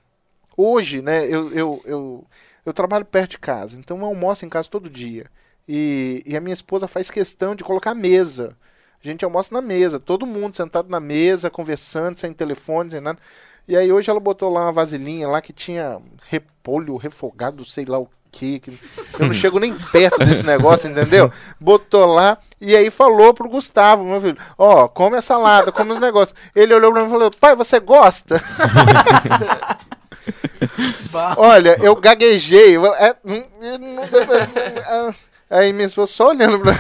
Hoje, 0.56 1.02
né, 1.02 1.26
eu, 1.26 1.52
eu, 1.52 1.82
eu, 1.84 2.26
eu 2.64 2.72
trabalho 2.72 3.04
perto 3.04 3.32
de 3.32 3.38
casa, 3.38 3.78
então 3.78 3.98
eu 3.98 4.04
almoço 4.06 4.44
em 4.46 4.48
casa 4.48 4.68
todo 4.70 4.88
dia. 4.88 5.26
E, 5.68 6.22
e 6.24 6.36
a 6.36 6.40
minha 6.40 6.54
esposa 6.54 6.88
faz 6.88 7.10
questão 7.10 7.54
de 7.54 7.64
colocar 7.64 7.94
mesa. 7.94 8.56
A 9.02 9.06
gente 9.06 9.24
almoça 9.24 9.54
na 9.54 9.60
mesa, 9.60 10.00
todo 10.00 10.26
mundo 10.26 10.56
sentado 10.56 10.88
na 10.88 10.98
mesa, 11.00 11.50
conversando, 11.50 12.16
sem 12.16 12.32
telefone, 12.32 12.90
sem 12.90 13.00
nada. 13.00 13.18
E 13.68 13.76
aí 13.76 13.90
hoje 13.92 14.10
ela 14.10 14.20
botou 14.20 14.48
lá 14.52 14.62
uma 14.62 14.72
vasilhinha 14.72 15.26
lá 15.28 15.40
que 15.40 15.52
tinha 15.52 15.98
repolho, 16.28 16.96
refogado, 16.96 17.64
sei 17.64 17.84
lá 17.84 17.98
o 17.98 18.08
quê. 18.30 18.60
que- 18.62 18.70
Eu 19.18 19.26
não 19.26 19.34
chego 19.34 19.58
nem 19.58 19.72
perto 19.74 20.18
desse 20.24 20.42
negócio, 20.44 20.90
entendeu? 20.90 21.30
Botou 21.60 22.06
lá 22.06 22.38
e 22.60 22.76
aí 22.76 22.90
falou 22.90 23.34
pro 23.34 23.48
Gustavo, 23.48 24.04
meu 24.04 24.20
filho, 24.20 24.38
ó, 24.56 24.86
come 24.88 25.16
a 25.16 25.22
salada, 25.22 25.72
come 25.72 25.92
os 25.92 25.98
negócios. 26.00 26.38
Ele 26.54 26.72
olhou 26.74 26.92
pra 26.92 27.02
mim 27.02 27.08
e 27.08 27.10
falou, 27.10 27.30
pai, 27.32 27.54
você 27.56 27.80
gosta? 27.80 28.40
Olha, 31.36 31.76
eu 31.82 31.94
gaguejei. 31.96 32.76
eu- 32.76 32.86
é, 32.94 33.14
hum, 33.24 33.42
Aí 35.48 35.72
minha 35.72 35.86
esposa 35.86 36.12
só 36.12 36.28
olhando 36.30 36.58
pra 36.60 36.72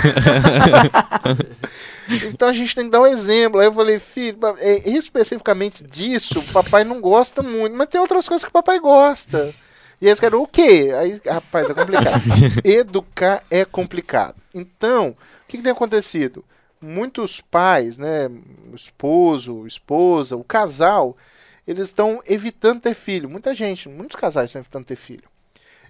Então 2.28 2.48
a 2.48 2.52
gente 2.52 2.74
tem 2.74 2.84
que 2.84 2.90
dar 2.90 3.00
um 3.00 3.06
exemplo. 3.06 3.60
Aí 3.60 3.66
eu 3.66 3.72
falei, 3.72 3.98
filho, 3.98 4.38
é, 4.58 4.88
especificamente 4.88 5.82
disso, 5.82 6.40
o 6.40 6.52
papai 6.52 6.84
não 6.84 7.00
gosta 7.00 7.42
muito, 7.42 7.76
mas 7.76 7.88
tem 7.88 8.00
outras 8.00 8.28
coisas 8.28 8.44
que 8.44 8.50
o 8.50 8.52
papai 8.52 8.78
gosta. 8.78 9.54
E 10.00 10.04
aí 10.04 10.10
eles 10.10 10.20
querem 10.20 10.38
o 10.38 10.46
quê? 10.46 10.90
Aí, 10.98 11.20
rapaz, 11.26 11.70
é 11.70 11.74
complicado. 11.74 12.22
Educar 12.64 13.42
é 13.50 13.64
complicado. 13.64 14.36
Então, 14.54 15.08
o 15.08 15.48
que, 15.48 15.56
que 15.56 15.62
tem 15.62 15.72
acontecido? 15.72 16.44
Muitos 16.80 17.40
pais, 17.40 17.96
né, 17.96 18.30
esposo, 18.74 19.66
esposa, 19.66 20.36
o 20.36 20.44
casal, 20.44 21.16
eles 21.66 21.88
estão 21.88 22.20
evitando 22.26 22.80
ter 22.80 22.94
filho. 22.94 23.28
Muita 23.28 23.54
gente, 23.54 23.88
muitos 23.88 24.16
casais 24.16 24.50
estão 24.50 24.60
evitando 24.60 24.84
ter 24.84 24.96
filho. 24.96 25.24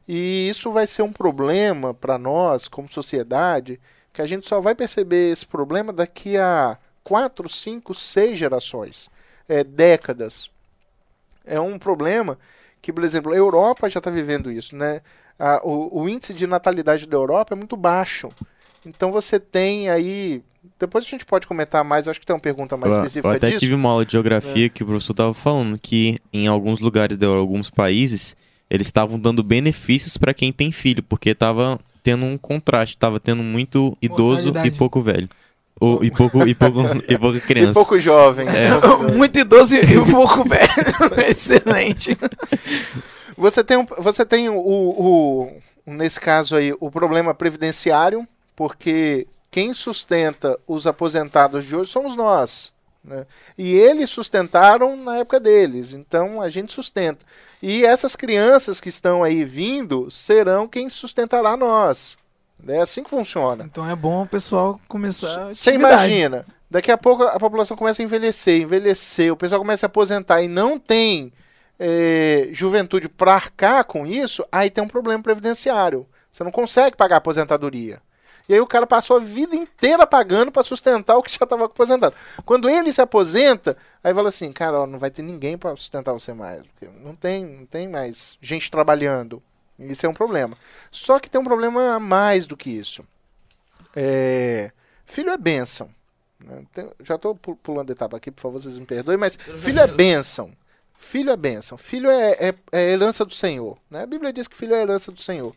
E 0.08 0.48
isso 0.48 0.70
vai 0.70 0.86
ser 0.86 1.02
um 1.02 1.12
problema 1.12 1.92
para 1.92 2.16
nós, 2.16 2.68
como 2.68 2.88
sociedade, 2.88 3.80
que 4.16 4.22
a 4.22 4.26
gente 4.26 4.48
só 4.48 4.62
vai 4.62 4.74
perceber 4.74 5.30
esse 5.30 5.44
problema 5.44 5.92
daqui 5.92 6.38
a 6.38 6.78
quatro, 7.04 7.50
cinco, 7.50 7.94
seis 7.94 8.38
gerações, 8.38 9.10
é, 9.46 9.62
décadas. 9.62 10.48
É 11.44 11.60
um 11.60 11.78
problema 11.78 12.38
que, 12.80 12.90
por 12.90 13.04
exemplo, 13.04 13.30
a 13.32 13.36
Europa 13.36 13.90
já 13.90 13.98
está 13.98 14.10
vivendo 14.10 14.50
isso, 14.50 14.74
né? 14.74 15.02
A, 15.38 15.60
o, 15.62 16.00
o 16.00 16.08
índice 16.08 16.32
de 16.32 16.46
natalidade 16.46 17.06
da 17.06 17.14
Europa 17.14 17.52
é 17.52 17.56
muito 17.56 17.76
baixo. 17.76 18.30
Então 18.86 19.12
você 19.12 19.38
tem 19.38 19.90
aí. 19.90 20.42
Depois 20.80 21.04
a 21.04 21.08
gente 21.08 21.26
pode 21.26 21.46
comentar 21.46 21.84
mais, 21.84 22.06
eu 22.06 22.10
acho 22.10 22.18
que 22.18 22.24
tem 22.24 22.34
uma 22.34 22.40
pergunta 22.40 22.74
mais 22.74 22.94
Eu- 22.94 23.00
específica 23.00 23.28
eu 23.28 23.36
até 23.36 23.48
disso. 23.48 23.60
tive 23.60 23.74
uma 23.74 23.90
aula 23.90 24.06
de 24.06 24.12
geografia 24.12 24.70
que 24.70 24.82
o 24.82 24.86
professor 24.86 25.12
estava 25.12 25.34
falando 25.34 25.78
que 25.78 26.16
em 26.32 26.46
alguns 26.46 26.80
lugares 26.80 27.18
de 27.18 27.26
alguns 27.26 27.68
países 27.68 28.34
eles 28.70 28.86
estavam 28.86 29.18
dando 29.20 29.42
benefícios 29.44 30.16
para 30.16 30.32
quem 30.32 30.50
tem 30.52 30.72
filho, 30.72 31.02
porque 31.02 31.34
tava 31.34 31.78
tendo 32.06 32.24
um 32.24 32.38
contraste, 32.38 32.96
tava 32.96 33.18
tendo 33.18 33.42
muito 33.42 33.98
idoso 34.00 34.44
Mortalidade. 34.44 34.68
e 34.68 34.70
pouco 34.78 35.00
velho. 35.00 35.28
Ou, 35.80 36.04
e 36.04 36.10
pouco 36.12 36.46
e 36.46 36.54
pouco 36.54 36.78
e 37.08 37.18
pouca 37.18 37.38
E 37.38 37.40
criança. 37.40 37.72
pouco 37.74 37.98
jovem. 37.98 38.46
né? 38.46 38.52
Muito 39.16 39.36
idoso 39.40 39.74
e 39.74 39.80
e 39.80 40.10
pouco 40.12 40.48
velho. 40.48 41.28
Excelente. 41.28 42.16
Você 43.36 43.64
tem, 43.64 43.76
um- 43.76 43.86
você 43.98 44.24
tem 44.24 44.48
o, 44.48 44.56
o- 44.56 45.52
nesse 45.84 46.20
caso 46.20 46.54
aí, 46.54 46.72
o 46.78 46.90
problema 46.92 47.34
previdenciário, 47.34 48.24
porque 48.54 49.26
quem 49.50 49.74
sustenta 49.74 50.56
os 50.66 50.86
aposentados 50.86 51.64
de 51.66 51.74
hoje 51.74 51.90
somos 51.90 52.14
nós. 52.14 52.72
Né? 53.06 53.26
E 53.56 53.74
eles 53.74 54.10
sustentaram 54.10 54.96
na 54.96 55.18
época 55.18 55.38
deles, 55.38 55.94
então 55.94 56.42
a 56.42 56.48
gente 56.48 56.72
sustenta. 56.72 57.24
E 57.62 57.84
essas 57.84 58.16
crianças 58.16 58.80
que 58.80 58.88
estão 58.88 59.22
aí 59.22 59.44
vindo 59.44 60.10
serão 60.10 60.68
quem 60.68 60.90
sustentará 60.90 61.56
nós. 61.56 62.16
É 62.66 62.80
assim 62.80 63.02
que 63.02 63.10
funciona. 63.10 63.64
Então 63.64 63.88
é 63.88 63.94
bom 63.94 64.22
o 64.22 64.26
pessoal 64.26 64.80
começar 64.88 65.50
a 65.50 65.54
Você 65.54 65.74
imagina, 65.74 66.44
daqui 66.70 66.90
a 66.90 66.98
pouco 66.98 67.22
a 67.22 67.38
população 67.38 67.76
começa 67.76 68.02
a 68.02 68.04
envelhecer, 68.04 68.62
envelhecer, 68.62 69.32
o 69.32 69.36
pessoal 69.36 69.60
começa 69.60 69.86
a 69.86 69.88
aposentar 69.88 70.42
e 70.42 70.48
não 70.48 70.78
tem 70.78 71.32
eh, 71.78 72.48
juventude 72.52 73.08
para 73.08 73.34
arcar 73.34 73.84
com 73.84 74.06
isso, 74.06 74.44
aí 74.50 74.70
tem 74.70 74.82
um 74.82 74.88
problema 74.88 75.22
previdenciário. 75.22 76.06
Você 76.32 76.42
não 76.42 76.50
consegue 76.50 76.96
pagar 76.96 77.16
a 77.16 77.18
aposentadoria. 77.18 78.00
E 78.48 78.54
aí 78.54 78.60
o 78.60 78.66
cara 78.66 78.86
passou 78.86 79.16
a 79.16 79.20
vida 79.20 79.56
inteira 79.56 80.06
pagando 80.06 80.52
para 80.52 80.62
sustentar 80.62 81.16
o 81.16 81.22
que 81.22 81.30
já 81.32 81.44
estava 81.44 81.64
aposentado. 81.66 82.14
Quando 82.44 82.68
ele 82.68 82.92
se 82.92 83.00
aposenta, 83.00 83.76
aí 84.04 84.14
fala 84.14 84.28
assim, 84.28 84.52
cara, 84.52 84.80
ó, 84.82 84.86
não 84.86 84.98
vai 84.98 85.10
ter 85.10 85.22
ninguém 85.22 85.58
para 85.58 85.74
sustentar 85.74 86.12
você 86.12 86.32
mais, 86.32 86.62
porque 86.62 86.88
não 87.02 87.14
tem, 87.16 87.44
não 87.44 87.66
tem 87.66 87.88
mais 87.88 88.38
gente 88.40 88.70
trabalhando. 88.70 89.42
Isso 89.78 90.06
é 90.06 90.08
um 90.08 90.14
problema. 90.14 90.56
Só 90.90 91.18
que 91.18 91.28
tem 91.28 91.40
um 91.40 91.44
problema 91.44 91.94
a 91.96 92.00
mais 92.00 92.46
do 92.46 92.56
que 92.56 92.70
isso. 92.70 93.04
É, 93.94 94.70
filho 95.04 95.30
é 95.30 95.36
bênção. 95.36 95.90
né? 96.44 96.62
Tem- 96.72 96.90
já 97.02 97.16
estou 97.16 97.34
pulando 97.34 97.90
etapa 97.90 98.16
aqui, 98.16 98.30
por 98.30 98.42
favor, 98.42 98.60
vocês 98.60 98.78
me 98.78 98.86
perdoem, 98.86 99.18
mas 99.18 99.36
filho 99.36 99.80
é 99.80 99.86
bênção. 99.86 100.52
Filho 100.98 101.30
é 101.30 101.36
bênção. 101.36 101.76
Filho 101.76 102.08
é, 102.10 102.32
é, 102.32 102.54
é 102.72 102.90
herança 102.92 103.24
do 103.24 103.34
Senhor. 103.34 103.76
Né? 103.90 104.02
A 104.02 104.06
Bíblia 104.06 104.32
diz 104.32 104.46
que 104.48 104.56
filho 104.56 104.74
é 104.74 104.80
herança 104.82 105.12
do 105.12 105.20
Senhor. 105.20 105.54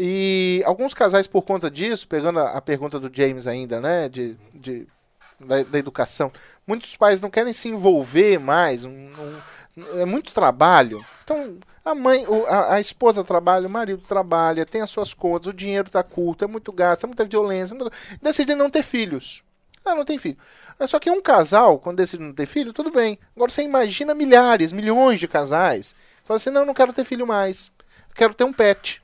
E 0.00 0.62
alguns 0.64 0.94
casais, 0.94 1.26
por 1.26 1.42
conta 1.42 1.68
disso, 1.68 2.06
pegando 2.06 2.38
a, 2.38 2.50
a 2.52 2.60
pergunta 2.60 3.00
do 3.00 3.10
James 3.12 3.48
ainda, 3.48 3.80
né? 3.80 4.08
De, 4.08 4.36
de, 4.54 4.86
da, 5.40 5.62
da 5.64 5.78
educação, 5.78 6.30
muitos 6.66 6.94
pais 6.96 7.20
não 7.20 7.28
querem 7.30 7.52
se 7.52 7.68
envolver 7.68 8.38
mais. 8.38 8.84
um- 8.84 8.90
um- 9.10 9.40
é 10.00 10.04
muito 10.04 10.32
trabalho. 10.32 11.04
Então, 11.24 11.58
a 11.84 11.94
mãe, 11.94 12.24
a, 12.48 12.74
a 12.74 12.80
esposa 12.80 13.22
trabalha, 13.24 13.66
o 13.66 13.70
marido 13.70 14.02
trabalha, 14.02 14.64
tem 14.66 14.80
as 14.82 14.90
suas 14.90 15.12
contas, 15.14 15.48
o 15.48 15.52
dinheiro 15.52 15.86
está 15.88 16.02
curto, 16.02 16.44
é 16.44 16.48
muito 16.48 16.72
gasto, 16.72 17.04
é 17.04 17.06
muita 17.06 17.24
violência. 17.24 17.74
é 17.74 17.78
muito- 17.78 17.92
Decide 18.22 18.54
não 18.54 18.70
ter 18.70 18.82
filhos. 18.84 19.42
Ah, 19.84 19.94
não 19.94 20.04
tem 20.04 20.18
filho. 20.18 20.36
Mas 20.78 20.90
Só 20.90 20.98
que 21.00 21.10
um 21.10 21.20
casal, 21.22 21.78
quando 21.78 21.96
decide 21.96 22.22
não 22.22 22.32
ter 22.32 22.46
filho, 22.46 22.72
tudo 22.72 22.90
bem. 22.90 23.18
Agora 23.34 23.50
você 23.50 23.62
imagina 23.62 24.14
milhares, 24.14 24.70
milhões 24.70 25.18
de 25.18 25.26
casais. 25.26 25.96
Fala 26.24 26.36
assim, 26.36 26.50
não, 26.50 26.64
não 26.66 26.74
quero 26.74 26.92
ter 26.92 27.04
filho 27.04 27.26
mais. 27.26 27.70
Quero 28.14 28.34
ter 28.34 28.44
um 28.44 28.52
pet. 28.52 29.00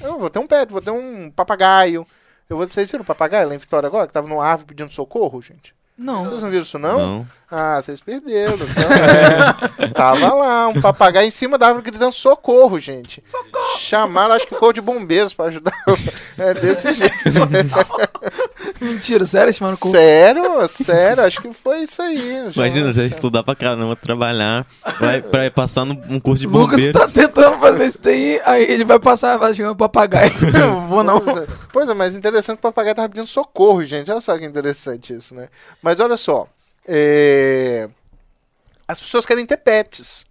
Eu 0.00 0.18
vou 0.18 0.30
ter 0.30 0.38
um 0.38 0.46
pet, 0.46 0.72
vou 0.72 0.82
ter 0.82 0.90
um 0.90 1.30
papagaio. 1.30 2.06
Eu 2.48 2.56
vou 2.56 2.68
vocês 2.68 2.90
viram 2.90 3.02
o 3.02 3.06
papagaio 3.06 3.48
lá 3.48 3.54
em 3.54 3.58
Vitória 3.58 3.86
agora, 3.86 4.06
que 4.06 4.12
tava 4.12 4.28
numa 4.28 4.44
árvore 4.44 4.68
pedindo 4.68 4.92
socorro, 4.92 5.42
gente? 5.42 5.74
Não. 5.98 6.24
Vocês 6.24 6.42
não 6.42 6.50
viram 6.50 6.62
isso, 6.62 6.78
não? 6.78 6.98
Não. 6.98 7.26
Ah, 7.50 7.80
vocês 7.80 8.00
perderam. 8.00 8.54
Então, 8.54 9.84
é. 9.84 9.88
Tava 9.94 10.34
lá, 10.34 10.68
um 10.68 10.80
papagaio 10.80 11.26
em 11.26 11.30
cima 11.30 11.56
da 11.56 11.68
árvore 11.68 11.86
gritando 11.90 12.12
socorro, 12.12 12.78
gente. 12.78 13.22
Socorro! 13.26 13.55
Chamaram, 13.78 14.34
acho 14.34 14.46
que 14.46 14.54
corpo 14.54 14.72
de 14.72 14.80
bombeiros 14.80 15.32
pra 15.32 15.46
ajudar. 15.46 15.72
É 16.38 16.52
desse 16.52 16.92
jeito. 16.92 17.14
Mentira, 18.80 19.24
sério, 19.24 19.50
chamando 19.54 19.78
com 19.78 19.88
Sério, 19.88 20.68
sério, 20.68 21.22
acho 21.24 21.40
que 21.40 21.50
foi 21.54 21.78
isso 21.80 22.02
aí. 22.02 22.18
Imagina, 22.54 22.92
você 22.92 22.92
Chamaram- 22.92 23.06
estudar 23.06 23.42
pra 23.42 23.54
caramba, 23.54 23.96
trabalhar, 23.96 24.66
vai 25.00 25.22
pra 25.22 25.50
passar 25.50 25.86
num 25.86 25.98
um 26.10 26.20
curso 26.20 26.42
de 26.42 26.46
Lucas 26.46 26.78
bombeiros. 26.82 27.00
tá 27.00 27.08
tentando 27.08 27.58
fazer 27.58 27.86
isso 27.86 27.98
daí, 28.02 28.38
aí 28.44 28.64
ele 28.64 28.84
vai 28.84 28.98
passar, 28.98 29.38
vai 29.38 29.54
chegar 29.54 29.72
um 29.72 29.76
papagaio. 29.76 30.30
Não 30.52 30.88
vou 30.88 31.02
não. 31.02 31.20
Pois 31.20 31.36
é, 31.38 31.46
pois 31.72 31.88
é, 31.88 31.94
mas 31.94 32.14
interessante 32.14 32.56
que 32.58 32.66
o 32.66 32.70
papagaio 32.70 32.94
tava 32.94 33.08
pedindo 33.08 33.26
socorro, 33.26 33.82
gente. 33.82 34.10
Olha 34.10 34.20
só 34.20 34.36
que 34.36 34.44
interessante 34.44 35.14
isso, 35.14 35.34
né? 35.34 35.48
Mas 35.82 35.98
olha 35.98 36.18
só. 36.18 36.46
é, 36.86 37.88
As 38.86 39.00
pessoas 39.00 39.24
querem 39.24 39.46
ter 39.46 39.56
pets. 39.56 40.25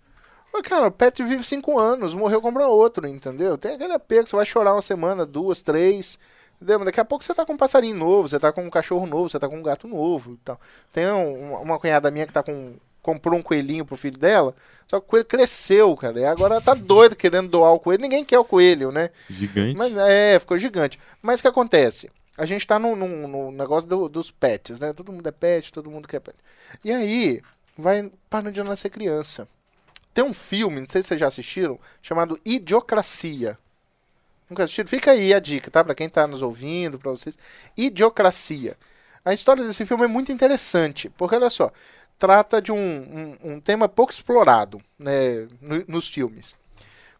Mas, 0.57 0.61
cara, 0.61 0.87
o 0.87 0.91
pet 0.91 1.21
vive 1.21 1.43
cinco 1.43 1.77
anos, 1.77 2.13
morreu, 2.13 2.41
compra 2.41 2.65
outro, 2.65 3.05
entendeu? 3.05 3.57
Tem 3.57 3.75
aquele 3.75 3.91
apego, 3.91 4.25
você 4.25 4.35
vai 4.37 4.45
chorar 4.45 4.73
uma 4.73 4.81
semana, 4.81 5.25
duas, 5.25 5.61
três. 5.61 6.17
Entendeu? 6.55 6.79
Mas 6.79 6.85
daqui 6.85 6.99
a 7.01 7.05
pouco 7.05 7.25
você 7.25 7.33
tá 7.33 7.45
com 7.45 7.51
um 7.53 7.57
passarinho 7.57 7.97
novo, 7.97 8.29
você 8.29 8.39
tá 8.39 8.49
com 8.53 8.63
um 8.63 8.69
cachorro 8.69 9.05
novo, 9.05 9.27
você 9.29 9.37
tá 9.37 9.49
com 9.49 9.57
um 9.57 9.61
gato 9.61 9.85
novo 9.85 10.35
e 10.35 10.37
tal. 10.45 10.57
Tem 10.93 11.05
um- 11.07 11.55
uma, 11.61 11.77
cunhada 11.77 12.09
minha 12.09 12.25
que 12.25 12.31
tá 12.31 12.41
com. 12.41 12.75
comprou 13.01 13.37
um 13.37 13.41
coelhinho 13.41 13.85
pro 13.85 13.95
filho 13.97 14.17
dela, 14.17 14.55
só 14.87 14.99
que 14.99 15.05
o 15.05 15.09
coelho 15.09 15.25
cresceu, 15.25 15.95
cara. 15.97 16.19
E 16.19 16.25
agora 16.25 16.59
tá 16.61 16.73
doida 16.73 17.15
querendo 17.15 17.49
doar 17.49 17.71
o 17.73 17.79
coelho. 17.79 18.01
Ninguém 18.01 18.23
quer 18.25 18.39
o 18.39 18.43
coelho, 18.45 18.91
né? 18.91 19.09
Gigante. 19.29 19.77
Mas, 19.77 19.95
é, 19.97 20.39
ficou 20.39 20.57
gigante. 20.57 20.97
Mas 21.21 21.39
o 21.39 21.43
que 21.43 21.47
acontece? 21.49 22.09
A 22.37 22.45
gente 22.47 22.65
tá 22.65 22.79
no, 22.79 22.95
no- 22.95 23.27
no 23.27 23.51
negócio 23.51 23.87
do- 23.87 24.07
dos 24.09 24.31
pets, 24.31 24.79
né? 24.79 24.91
Todo 24.93 25.11
mundo 25.11 25.27
é 25.27 25.31
pet, 25.31 25.71
todo 25.73 25.91
mundo 25.91 26.07
quer 26.07 26.19
pet. 26.21 26.35
E 26.83 26.91
aí, 26.91 27.41
vai 27.77 28.09
para 28.29 28.51
de 28.51 28.63
nascer 28.63 28.89
criança. 28.89 29.47
Tem 30.15 30.23
um 30.23 30.34
filme, 30.34 30.80
não 30.80 30.88
sei 30.88 31.01
se 31.01 31.10
vocês 31.10 31.19
já 31.19 31.28
assistiram, 31.28 31.78
chamado 32.01 32.39
Idiocracia. 32.45 33.60
Nunca 34.49 34.63
assistiram? 34.63 34.88
Fica 34.88 35.12
aí 35.12 35.34
a 35.34 35.39
dica, 35.41 35.69
tá? 35.69 35.84
Pra 35.84 35.93
quem 35.93 36.08
tá 36.08 36.25
nos 36.25 36.41
ouvindo, 36.41 36.97
pra 36.97 37.12
vocês. 37.12 37.38
Idiocracia. 37.75 38.78
A 39.25 39.34
história 39.34 39.62
desse 39.62 39.86
filme 39.86 40.06
é 40.06 40.08
muito 40.08 40.32
interessante, 40.32 41.10
porque 41.10 41.36
olha 41.36 41.49
só, 41.49 41.69
trata 42.17 42.62
de 42.62 42.71
um, 42.71 42.78
um, 42.78 43.56
um 43.56 43.60
tema 43.60 43.89
pouco 43.89 44.13
explorado 44.13 44.82
né, 44.97 45.49
no- 45.60 45.84
nos 45.86 46.08
filmes. 46.08 46.56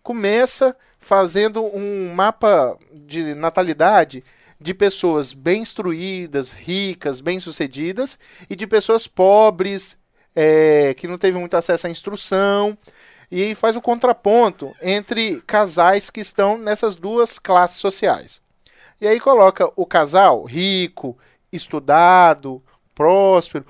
Começa 0.02 0.74
fazendo 0.98 1.66
um 1.66 2.14
mapa 2.14 2.78
de 2.94 3.36
natalidade 3.36 4.24
de 4.58 4.74
pessoas 4.74 5.34
bem 5.34 5.64
instruídas, 5.64 6.54
ricas, 6.54 7.20
bem-sucedidas, 7.20 8.18
e 8.50 8.56
de 8.56 8.66
pessoas 8.66 9.06
pobres, 9.06 9.98
é, 10.36 10.94
que 10.96 11.08
não 11.08 11.18
teve 11.18 11.38
muito 11.38 11.56
acesso 11.56 11.88
à 11.88 11.90
instrução, 11.90 12.78
e 13.32 13.56
faz 13.56 13.76
o 13.76 13.82
contraponto 13.82 14.76
entre 14.82 15.42
casais 15.42 16.10
que 16.10 16.20
estão 16.20 16.58
nessas 16.58 16.96
duas 16.96 17.40
classes 17.40 17.78
sociais. 17.78 18.42
E 19.00 19.08
aí 19.08 19.20
coloca 19.20 19.72
o 19.76 19.86
casal 19.86 20.44
rico, 20.44 21.18
estudado, 21.52 22.62
próspero. 22.94 23.66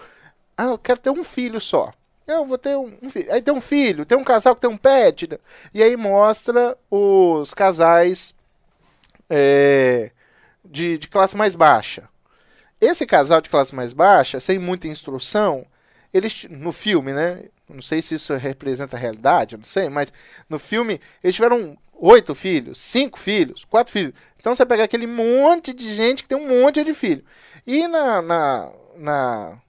Ah, 0.58 0.65
eu 0.65 0.78
quero 0.78 0.99
ter 0.99 1.10
um 1.10 1.23
filho 1.23 1.60
só. 1.60 1.93
Eu 2.28 2.45
vou 2.45 2.58
ter 2.58 2.75
um, 2.75 2.97
um 3.01 3.10
filho. 3.10 3.32
Aí 3.32 3.41
tem 3.41 3.54
um 3.54 3.62
filho, 3.62 4.06
tem 4.06 4.17
um 4.17 4.23
casal 4.23 4.56
que 4.56 4.62
tem 4.62 4.69
um 4.69 4.78
pet. 4.78 5.30
né? 5.30 5.38
E 5.73 5.82
aí 5.82 5.95
mostra 5.95 6.78
os 6.89 7.54
casais 7.54 8.34
é, 9.30 10.12
de, 10.63 10.97
de 10.97 11.08
classe 11.08 11.38
mais 11.38 11.56
baixa. 11.56 12.10
Esse 12.80 13.06
casal 13.06 13.41
de 13.41 13.49
classe 13.49 13.73
mais 13.73 13.93
baixa, 13.93 14.39
sem 14.39 14.60
muita 14.60 14.88
instrução, 14.88 15.65
eles 16.15 16.45
no 16.49 16.71
filme, 16.71 17.12
né? 17.12 17.43
Não 17.67 17.82
sei 17.82 18.01
se 18.01 18.15
isso 18.15 18.34
representa 18.36 18.95
a 18.95 18.99
realidade, 18.99 19.58
não 19.58 19.65
sei, 19.65 19.89
mas 19.89 20.13
no 20.49 20.58
filme 20.58 21.01
eles 21.21 21.36
tiveram 21.36 21.78
oito 21.93 22.34
filhos, 22.34 22.80
cinco 22.80 23.19
filhos, 23.19 23.65
quatro 23.65 23.91
filhos. 23.91 24.13
Então 24.39 24.56
você 24.56 24.65
pega 24.65 24.84
aquele 24.84 25.08
monte 25.08 25.73
de 25.73 25.93
gente 25.93 26.23
que 26.23 26.30
tem 26.30 26.38
um 26.38 26.62
monte 26.62 26.84
de 26.86 26.93
filho. 26.93 27.23
E 27.67 27.86
na, 27.88 28.21
na, 28.21 28.71
na 28.95 29.62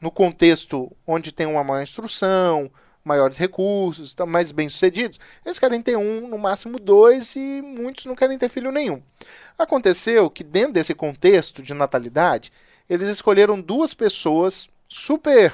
no 0.00 0.10
contexto 0.10 0.90
onde 1.06 1.32
tem 1.32 1.46
uma 1.46 1.62
maior 1.62 1.82
instrução, 1.82 2.70
maiores 3.04 3.36
recursos, 3.36 4.08
estão 4.08 4.26
mais 4.26 4.52
bem 4.52 4.70
sucedidos, 4.70 5.20
eles 5.44 5.58
querem 5.58 5.82
ter 5.82 5.96
um, 5.96 6.28
no 6.28 6.38
máximo 6.38 6.78
dois, 6.78 7.34
e 7.36 7.60
muitos 7.60 8.06
não 8.06 8.14
querem 8.14 8.38
ter 8.38 8.48
filho 8.48 8.72
nenhum. 8.72 9.02
Aconteceu 9.58 10.30
que 10.30 10.42
dentro 10.44 10.72
desse 10.72 10.94
contexto 10.94 11.62
de 11.62 11.74
natalidade, 11.74 12.50
eles 12.88 13.08
escolheram 13.08 13.60
duas 13.60 13.92
pessoas 13.92 14.68
super, 14.88 15.52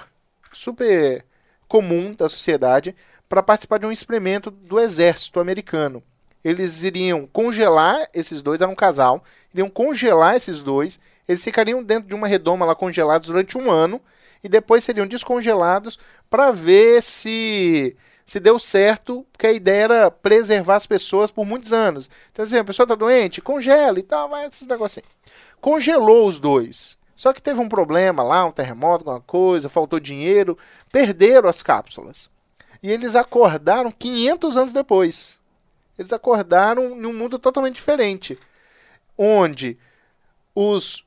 super 0.56 1.24
comum 1.68 2.12
da 2.12 2.28
sociedade 2.28 2.94
para 3.28 3.42
participar 3.42 3.78
de 3.78 3.86
um 3.86 3.92
experimento 3.92 4.50
do 4.50 4.78
exército 4.80 5.40
americano. 5.40 6.02
Eles 6.44 6.84
iriam 6.84 7.26
congelar 7.26 8.06
esses 8.14 8.40
dois, 8.40 8.60
era 8.60 8.70
um 8.70 8.74
casal, 8.74 9.22
iriam 9.52 9.68
congelar 9.68 10.36
esses 10.36 10.60
dois, 10.60 11.00
eles 11.28 11.42
ficariam 11.42 11.82
dentro 11.82 12.08
de 12.08 12.14
uma 12.14 12.28
redoma 12.28 12.64
lá 12.64 12.74
congelados 12.74 13.28
durante 13.28 13.58
um 13.58 13.70
ano 13.70 14.00
e 14.44 14.48
depois 14.48 14.84
seriam 14.84 15.06
descongelados 15.06 15.98
para 16.30 16.52
ver 16.52 17.02
se 17.02 17.96
se 18.24 18.40
deu 18.40 18.58
certo, 18.58 19.24
porque 19.30 19.46
a 19.46 19.52
ideia 19.52 19.84
era 19.84 20.10
preservar 20.10 20.74
as 20.74 20.84
pessoas 20.84 21.30
por 21.30 21.46
muitos 21.46 21.72
anos. 21.72 22.10
Então, 22.32 22.44
assim, 22.44 22.58
a 22.58 22.64
pessoa 22.64 22.82
está 22.82 22.96
doente, 22.96 23.40
congela 23.40 24.00
e 24.00 24.02
tal, 24.02 24.28
vai 24.28 24.46
esses 24.46 24.66
negocinhos. 24.66 25.08
Congelou 25.60 26.26
os 26.26 26.36
dois. 26.36 26.96
Só 27.16 27.32
que 27.32 27.42
teve 27.42 27.58
um 27.58 27.68
problema 27.68 28.22
lá, 28.22 28.44
um 28.44 28.52
terremoto, 28.52 29.08
alguma 29.08 29.20
coisa, 29.20 29.70
faltou 29.70 29.98
dinheiro, 29.98 30.56
perderam 30.92 31.48
as 31.48 31.62
cápsulas. 31.62 32.30
E 32.82 32.92
eles 32.92 33.16
acordaram 33.16 33.90
500 33.90 34.56
anos 34.56 34.72
depois. 34.74 35.40
Eles 35.98 36.12
acordaram 36.12 36.94
em 36.96 37.06
um 37.06 37.12
mundo 37.14 37.38
totalmente 37.38 37.76
diferente, 37.76 38.38
onde 39.16 39.78
os 40.54 41.02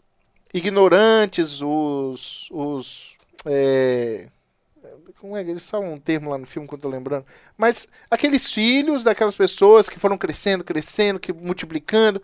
ignorantes, 0.51 1.61
os, 1.61 2.49
os 2.51 3.15
é, 3.45 4.27
como 5.19 5.35
é 5.35 5.43
que 5.43 5.51
eles 5.51 5.69
falam 5.69 5.93
um 5.93 5.99
termo 5.99 6.29
lá 6.29 6.37
no 6.37 6.45
filme 6.45 6.67
que 6.67 6.73
eu 6.73 6.79
tô 6.79 6.87
lembrando? 6.87 7.25
Mas 7.57 7.87
aqueles 8.09 8.51
filhos 8.51 9.03
daquelas 9.03 9.35
pessoas 9.35 9.89
que 9.89 9.99
foram 9.99 10.17
crescendo, 10.17 10.63
crescendo, 10.63 11.19
que 11.19 11.33
multiplicando, 11.33 12.21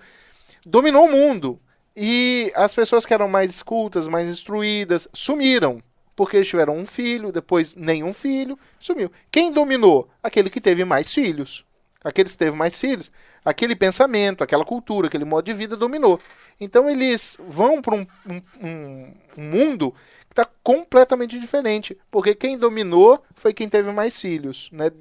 dominou 0.65 1.05
o 1.05 1.11
mundo. 1.11 1.59
E 1.95 2.51
as 2.55 2.73
pessoas 2.73 3.05
que 3.05 3.13
eram 3.13 3.27
mais 3.27 3.61
cultas, 3.61 4.07
mais 4.07 4.27
instruídas, 4.27 5.07
sumiram. 5.13 5.81
Porque 6.15 6.37
eles 6.37 6.47
tiveram 6.47 6.77
um 6.77 6.85
filho, 6.85 7.31
depois 7.31 7.75
nenhum 7.75 8.13
filho, 8.13 8.57
sumiu. 8.79 9.11
Quem 9.29 9.51
dominou? 9.51 10.09
Aquele 10.23 10.49
que 10.49 10.61
teve 10.61 10.85
mais 10.85 11.13
filhos. 11.13 11.65
Aquele 12.05 12.29
que 12.29 12.37
teve 12.37 12.55
mais 12.55 12.79
filhos, 12.79 13.11
aquele 13.43 13.75
pensamento, 13.75 14.43
aquela 14.43 14.63
cultura, 14.63 15.07
aquele 15.07 15.25
modo 15.25 15.43
de 15.43 15.53
vida 15.53 15.75
dominou. 15.75 16.19
Então 16.61 16.87
eles 16.87 17.35
vão 17.49 17.81
para 17.81 17.95
um, 17.95 18.05
um, 18.27 18.41
um, 18.61 19.13
mundo 19.35 19.91
está 20.29 20.47
completamente 20.61 21.39
diferente, 21.39 21.97
porque 22.11 22.35
quem 22.35 22.57
dominou 22.57 23.23
foi 23.33 23.53
quem 23.53 23.67
teve 23.67 23.91
mais 23.91 24.19
filhos, 24.19 24.69
né? 24.71 24.91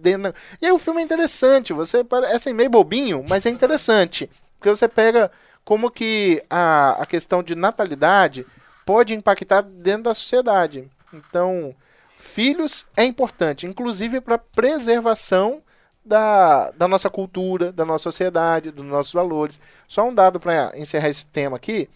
E 0.62 0.66
aí 0.66 0.72
o 0.72 0.78
filme 0.78 1.02
é 1.02 1.04
interessante, 1.04 1.72
você 1.72 1.98
é 1.98 2.34
assim, 2.34 2.54
meio 2.54 2.70
bobinho, 2.70 3.22
mas 3.28 3.44
é 3.44 3.50
interessante, 3.50 4.30
porque 4.56 4.70
você 4.70 4.88
pega 4.88 5.30
como 5.64 5.90
que 5.90 6.44
a, 6.50 7.02
a 7.02 7.06
questão 7.06 7.42
de 7.42 7.54
natalidade 7.54 8.46
pode 8.84 9.14
impactar 9.14 9.62
dentro 9.62 10.04
da 10.04 10.14
sociedade. 10.14 10.88
Então, 11.12 11.74
filhos 12.18 12.86
é 12.96 13.04
importante, 13.04 13.66
inclusive 13.66 14.20
para 14.20 14.36
preservação 14.36 15.62
da, 16.04 16.70
da 16.72 16.86
nossa 16.86 17.08
cultura, 17.08 17.72
da 17.72 17.84
nossa 17.84 18.04
sociedade, 18.04 18.70
dos 18.70 18.84
nossos 18.84 19.12
valores. 19.12 19.60
Só 19.88 20.06
um 20.06 20.14
dado 20.14 20.38
para 20.38 20.72
encerrar 20.76 21.08
esse 21.08 21.24
tema 21.26 21.56
aqui. 21.56 21.88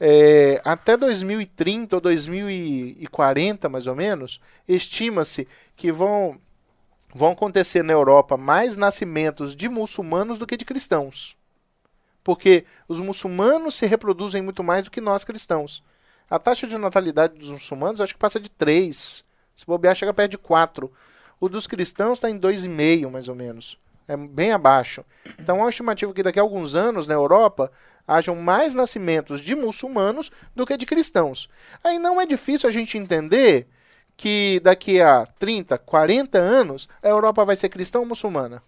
É, 0.00 0.60
até 0.64 0.96
2030 0.96 1.96
ou 1.96 2.00
2040, 2.00 3.68
mais 3.68 3.86
ou 3.86 3.94
menos, 3.94 4.40
estima-se 4.66 5.46
que 5.76 5.92
vão, 5.92 6.36
vão 7.14 7.30
acontecer 7.30 7.84
na 7.84 7.92
Europa 7.92 8.36
mais 8.36 8.76
nascimentos 8.76 9.54
de 9.54 9.68
muçulmanos 9.68 10.38
do 10.38 10.46
que 10.46 10.56
de 10.56 10.64
cristãos. 10.64 11.36
Porque 12.24 12.64
os 12.88 12.98
muçulmanos 12.98 13.76
se 13.76 13.86
reproduzem 13.86 14.42
muito 14.42 14.64
mais 14.64 14.86
do 14.86 14.90
que 14.90 15.00
nós 15.00 15.22
cristãos. 15.22 15.82
A 16.28 16.38
taxa 16.38 16.66
de 16.66 16.76
natalidade 16.78 17.38
dos 17.38 17.50
muçulmanos 17.50 18.00
acho 18.00 18.14
que 18.14 18.18
passa 18.18 18.40
de 18.40 18.50
3. 18.50 19.22
Se 19.54 19.66
bobear, 19.66 19.94
chega 19.94 20.12
perto 20.12 20.32
de 20.32 20.38
4. 20.38 20.90
O 21.38 21.48
dos 21.48 21.66
cristãos 21.66 22.18
está 22.18 22.30
em 22.30 22.40
2,5, 22.40 23.10
mais 23.10 23.28
ou 23.28 23.34
menos. 23.34 23.78
É 24.08 24.16
bem 24.16 24.52
abaixo. 24.52 25.04
Então, 25.38 25.56
há 25.56 25.60
uma 25.60 25.70
estimativa 25.70 26.12
que 26.12 26.22
daqui 26.22 26.38
a 26.38 26.42
alguns 26.42 26.74
anos, 26.74 27.06
na 27.06 27.14
Europa, 27.14 27.70
hajam 28.06 28.36
mais 28.36 28.74
nascimentos 28.74 29.40
de 29.40 29.54
muçulmanos 29.54 30.30
do 30.54 30.66
que 30.66 30.76
de 30.76 30.86
cristãos. 30.86 31.48
Aí 31.82 31.98
não 31.98 32.20
é 32.20 32.26
difícil 32.26 32.68
a 32.68 32.72
gente 32.72 32.98
entender 32.98 33.66
que 34.16 34.60
daqui 34.62 35.00
a 35.00 35.26
30, 35.38 35.78
40 35.78 36.38
anos 36.38 36.88
a 37.02 37.08
Europa 37.08 37.44
vai 37.44 37.56
ser 37.56 37.68
cristã 37.68 37.98
ou 37.98 38.06
muçulmana? 38.06 38.62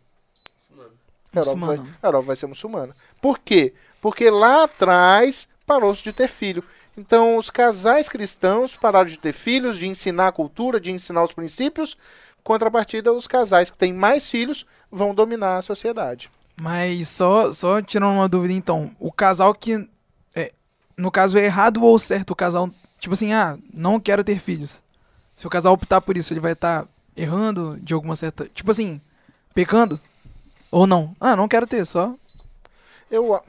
A 1.37 1.43
Europa, 1.43 1.67
vai, 1.67 1.79
a 2.03 2.07
Europa 2.07 2.27
vai 2.27 2.37
ser 2.37 2.47
muçulmana. 2.47 2.97
Por 3.21 3.39
quê? 3.39 3.75
Porque 4.01 4.31
lá 4.31 4.65
atrás 4.65 5.49
parou-se 5.67 6.03
de 6.03 6.13
ter 6.13 6.29
filho. 6.29 6.63
Então, 6.97 7.37
os 7.37 7.51
casais 7.51 8.09
cristãos 8.09 8.75
pararam 8.75 9.09
de 9.09 9.19
ter 9.19 9.33
filhos, 9.33 9.79
de 9.79 9.87
ensinar 9.87 10.29
a 10.29 10.33
cultura, 10.33 10.81
de 10.81 10.91
ensinar 10.91 11.23
os 11.23 11.33
princípios. 11.33 11.97
Contrapartida, 12.43 13.13
os 13.13 13.27
casais 13.27 13.71
que 13.71 13.77
têm 13.77 13.93
mais 13.93 14.31
filhos 14.31 14.65
vão 14.91 15.15
dominar 15.15 15.59
a 15.59 15.63
sociedade. 15.63 16.31
Mas 16.61 17.09
só, 17.09 17.53
só 17.53 17.83
tirando 17.83 18.15
uma 18.15 18.29
dúvida 18.29 18.55
então, 18.55 18.91
o 18.99 19.13
casal 19.13 19.53
que 19.53 19.87
é, 20.35 20.51
no 20.97 21.11
caso 21.11 21.37
é 21.37 21.45
errado 21.45 21.83
ou 21.85 21.99
certo 21.99 22.31
o 22.31 22.37
casal, 22.37 22.71
tipo 22.99 23.13
assim, 23.13 23.33
ah, 23.33 23.59
não 23.75 24.01
quero 24.01 24.25
ter 24.25 24.39
filhos. 24.39 24.83
Se 25.35 25.47
o 25.47 25.51
casal 25.51 25.75
optar 25.75 26.01
por 26.01 26.17
isso, 26.17 26.33
ele 26.33 26.41
vai 26.41 26.53
estar 26.53 26.83
tá 26.83 26.89
errando 27.15 27.79
de 27.83 27.93
alguma 27.93 28.17
certa, 28.17 28.49
tipo 28.55 28.71
assim, 28.71 29.01
pecando 29.55 30.01
ou 30.79 30.87
não? 30.87 31.15
Ah, 31.21 31.35
não 31.37 31.49
quero 31.49 31.67
ter, 31.67 31.85
só 31.85 32.15
eu, 33.11 33.41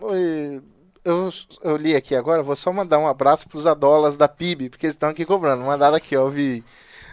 eu, 1.03 1.29
eu 1.63 1.77
li 1.77 1.95
aqui 1.95 2.15
agora, 2.15 2.43
vou 2.43 2.55
só 2.55 2.71
mandar 2.71 2.99
um 2.99 3.07
abraço 3.07 3.47
para 3.49 3.57
os 3.57 3.67
adolas 3.67 4.17
da 4.17 4.27
PIB, 4.27 4.69
porque 4.69 4.85
eles 4.85 4.93
estão 4.93 5.09
aqui 5.09 5.25
cobrando. 5.25 5.63
Mandaram 5.63 5.95
aqui, 5.95 6.15
ó, 6.15 6.21
eu 6.21 6.29
vi 6.29 6.63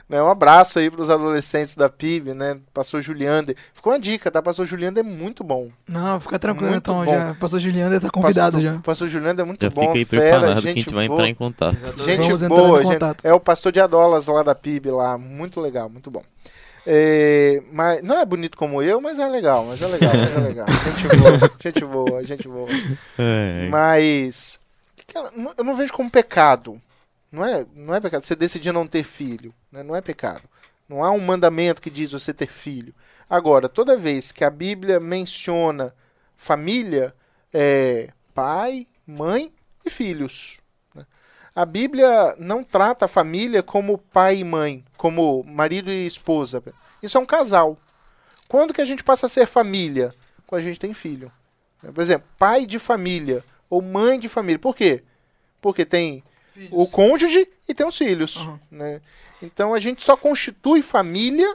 né, 0.07 0.23
um 0.23 0.29
abraço 0.29 0.79
aí 0.79 0.91
para 0.91 1.01
os 1.01 1.09
adolescentes 1.09 1.75
da 1.75 1.89
PIB, 1.89 2.35
né? 2.35 2.59
Pastor 2.75 3.01
Juliander. 3.01 3.57
Ficou 3.73 3.93
uma 3.93 3.99
dica, 3.99 4.31
tá? 4.31 4.43
Pastor 4.43 4.67
Juliander 4.67 5.03
é 5.03 5.09
muito 5.09 5.43
bom. 5.43 5.71
Não, 5.89 6.21
fica 6.21 6.39
tranquilo 6.39 6.73
muito 6.73 6.91
então, 6.91 7.05
bom. 7.05 7.11
já. 7.11 7.35
Pastor 7.35 7.61
Juliander 7.61 8.01
tá 8.01 8.11
convidado 8.11 8.57
pastor, 8.57 8.73
já. 8.75 8.81
Pastor 8.81 9.09
Juliander 9.09 9.43
é 9.43 9.47
muito 9.47 9.63
já 9.65 9.71
bom, 9.71 9.81
fica 9.81 9.95
aí 9.95 10.05
fera, 10.05 10.55
gente 10.57 10.63
que 10.63 10.69
a 10.69 10.75
gente 10.75 10.95
vai 10.95 11.09
boa. 11.09 11.17
entrar 11.17 11.29
em 11.31 11.35
contato. 11.35 11.77
Gente 12.05 12.29
Vamos 12.29 12.43
boa, 12.43 12.83
gente, 12.83 12.93
contato. 12.93 13.25
é 13.25 13.33
o 13.33 13.41
pastor 13.41 13.73
de 13.73 13.81
Adolas 13.81 14.27
lá 14.27 14.43
da 14.43 14.55
PIB 14.55 14.91
lá, 14.91 15.17
muito 15.17 15.61
legal, 15.61 15.89
muito 15.89 16.11
bom. 16.11 16.23
É, 16.87 17.63
mas 17.73 18.03
não 18.03 18.19
é 18.19 18.27
bonito 18.27 18.59
como 18.59 18.83
eu, 18.83 19.01
mas 19.01 19.19
é 19.19 19.27
legal, 19.27 19.65
mas 19.65 19.81
é 19.81 19.87
legal, 19.87 20.13
mas 20.15 20.37
é 20.37 20.41
legal. 20.41 20.67
Gente 20.93 21.17
boa, 21.17 21.51
gente 21.61 21.85
boa, 21.85 22.25
gente 22.25 22.49
boa. 22.49 22.69
É. 23.19 23.69
Mas 23.71 24.61
eu 25.57 25.65
não 25.65 25.75
vejo 25.75 25.93
como 25.93 26.11
pecado 26.11 26.81
não 27.35 27.45
é, 27.45 27.67
não 27.75 27.95
é 27.95 28.01
pecado. 28.01 28.23
Você 28.23 28.37
decidir 28.37 28.73
não 28.73 28.87
ter 28.87 29.03
filho. 29.03 29.53
Né? 29.71 29.83
Não 29.83 29.97
é 29.97 30.01
pecado. 30.01 30.43
Não 30.89 31.03
há 31.03 31.11
um 31.11 31.19
mandamento 31.19 31.83
que 31.83 31.91
diz 31.91 32.13
você 32.13 32.33
ter 32.33 32.47
filho. 32.47 32.95
Agora, 33.29 33.69
toda 33.69 33.97
vez 33.97 34.31
que 34.31 34.45
a 34.45 34.51
Bíblia 34.51 35.01
menciona 35.01 35.93
família, 36.37 37.13
é 37.53 38.11
pai, 38.33 38.87
mãe 39.07 39.53
e 39.85 39.91
filhos. 39.91 40.59
A 41.55 41.65
Bíblia 41.65 42.35
não 42.39 42.65
trata 42.65 43.05
a 43.05 43.09
família 43.09 43.63
como 43.63 43.99
pai 43.99 44.39
e 44.39 44.45
mãe, 44.45 44.85
como 44.97 45.45
marido 45.45 45.91
e 45.91 46.07
esposa. 46.07 46.63
Isso 47.03 47.17
é 47.17 47.21
um 47.21 47.27
casal. 47.27 47.79
Quando 48.49 48.75
que 48.75 48.81
a 48.81 48.85
gente 48.85 49.05
passa 49.05 49.27
a 49.27 49.29
ser 49.29 49.47
família? 49.47 50.13
Quando 50.47 50.63
a 50.63 50.65
gente 50.65 50.81
tem 50.81 50.93
filho. 50.93 51.31
Por 51.81 52.01
exemplo, 52.01 52.27
pai 52.39 52.67
de 52.67 52.79
família 52.79 53.45
ou 53.71 53.81
mãe 53.81 54.19
de 54.19 54.29
família. 54.29 54.59
Por 54.59 54.75
quê? 54.75 55.05
Porque 55.61 55.85
tem 55.85 56.25
filhos. 56.53 56.71
o 56.73 56.91
cônjuge 56.91 57.49
e 57.69 57.75
tem 57.75 57.87
os 57.87 57.97
filhos. 57.97 58.37
Uhum. 58.37 58.59
Né? 58.71 59.01
Então 59.41 59.75
a 59.75 59.79
gente 59.79 60.03
só 60.03 60.17
constitui 60.17 60.83
família 60.83 61.55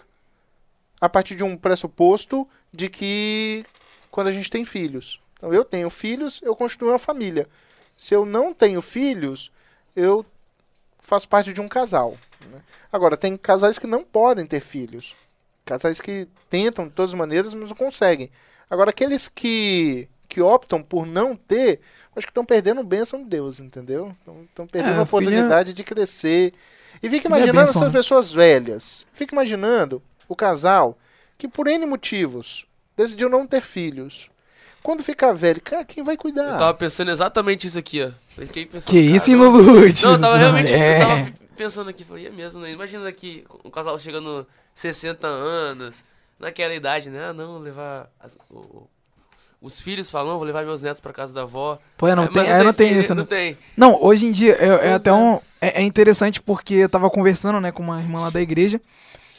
a 1.01 1.09
partir 1.09 1.35
de 1.35 1.43
um 1.43 1.57
pressuposto 1.57 2.47
de 2.73 2.89
que 2.89 3.65
quando 4.11 4.27
a 4.27 4.31
gente 4.31 4.49
tem 4.49 4.63
filhos. 4.63 5.19
Então 5.33 5.53
eu 5.53 5.65
tenho 5.65 5.89
filhos, 5.89 6.39
eu 6.43 6.55
constituo 6.55 6.89
uma 6.89 6.99
família. 6.99 7.47
Se 7.97 8.13
eu 8.13 8.25
não 8.25 8.53
tenho 8.53 8.81
filhos, 8.81 9.51
eu 9.95 10.25
faço 10.99 11.27
parte 11.27 11.53
de 11.53 11.61
um 11.61 11.67
casal. 11.67 12.17
Né? 12.51 12.59
Agora, 12.91 13.17
tem 13.17 13.35
casais 13.35 13.79
que 13.79 13.87
não 13.87 14.03
podem 14.03 14.45
ter 14.45 14.59
filhos. 14.59 15.15
Casais 15.65 16.01
que 16.01 16.27
tentam 16.49 16.87
de 16.87 16.93
todas 16.93 17.11
as 17.11 17.17
maneiras, 17.17 17.53
mas 17.53 17.69
não 17.69 17.75
conseguem. 17.75 18.29
Agora, 18.69 18.91
aqueles 18.91 19.27
que, 19.27 20.07
que 20.27 20.41
optam 20.41 20.81
por 20.81 21.05
não 21.05 21.35
ter, 21.35 21.79
acho 22.15 22.27
que 22.27 22.31
estão 22.31 22.45
perdendo 22.45 22.83
bênção 22.83 23.23
de 23.23 23.29
Deus, 23.29 23.59
entendeu? 23.59 24.15
Estão 24.49 24.67
perdendo 24.67 24.95
é, 24.95 24.99
a 24.99 25.03
oportunidade 25.03 25.71
filha... 25.71 25.75
de 25.75 25.83
crescer. 25.83 26.53
E 27.01 27.09
fica 27.09 27.27
imaginando 27.27 27.61
essas 27.61 27.81
né? 27.81 27.91
pessoas 27.91 28.31
velhas. 28.31 29.05
Fica 29.13 29.33
imaginando 29.33 30.01
o 30.27 30.35
casal 30.35 30.97
que, 31.37 31.47
por 31.47 31.67
N 31.67 31.85
motivos, 31.85 32.65
decidiu 32.95 33.29
não 33.29 33.47
ter 33.47 33.61
filhos. 33.61 34.29
Quando 34.81 35.03
ficar 35.03 35.33
velho, 35.33 35.61
cara, 35.61 35.83
quem 35.83 36.03
vai 36.03 36.15
cuidar? 36.15 36.53
Eu 36.53 36.57
tava 36.57 36.73
pensando 36.73 37.11
exatamente 37.11 37.67
isso 37.67 37.77
aqui, 37.77 38.03
ó. 38.03 38.11
Fiquei 38.27 38.65
pensando, 38.65 38.91
que 38.91 38.99
isso, 38.99 39.29
Inulute? 39.29 40.05
Não, 40.05 40.13
eu 40.13 40.21
tava 40.21 40.37
realmente 40.37 40.73
é. 40.73 41.01
eu 41.01 41.07
tava 41.07 41.33
pensando 41.57 41.89
aqui. 41.89 42.03
Falei, 42.03 42.27
é 42.27 42.29
mesmo, 42.29 42.61
né? 42.61 42.71
Imagina 42.71 43.07
aqui 43.07 43.45
um 43.63 43.69
casal 43.69 43.99
chegando 43.99 44.47
60 44.73 45.27
anos, 45.27 45.95
naquela 46.39 46.73
idade, 46.73 47.09
né? 47.09 47.29
Ah, 47.29 47.33
não, 47.33 47.59
levar 47.59 48.09
as, 48.19 48.37
o, 48.49 48.87
os 49.61 49.81
filhos 49.81 50.09
falam, 50.09 50.37
vou 50.37 50.45
levar 50.45 50.63
meus 50.63 50.81
netos 50.81 51.01
para 51.01 51.11
casa 51.11 51.33
da 51.33 51.41
avó. 51.41 51.77
Pô, 51.97 52.07
não, 52.15 52.23
é, 52.23 52.27
tem, 52.27 52.49
não, 52.49 52.63
não 52.63 52.73
tem, 52.73 52.97
isso. 52.97 53.13
Não, 53.13 53.23
né? 53.23 53.27
tem. 53.29 53.57
Não, 53.75 54.01
hoje 54.01 54.25
em 54.25 54.31
dia 54.31 54.55
é, 54.57 54.89
é 54.89 54.93
até 54.93 55.11
um. 55.11 55.39
É, 55.59 55.81
é, 55.81 55.83
interessante 55.83 56.41
porque 56.41 56.75
eu 56.75 56.89
tava 56.89 57.09
conversando, 57.09 57.59
né, 57.59 57.71
com 57.71 57.83
uma 57.83 57.99
irmã 57.99 58.21
lá 58.21 58.29
da 58.29 58.41
igreja. 58.41 58.79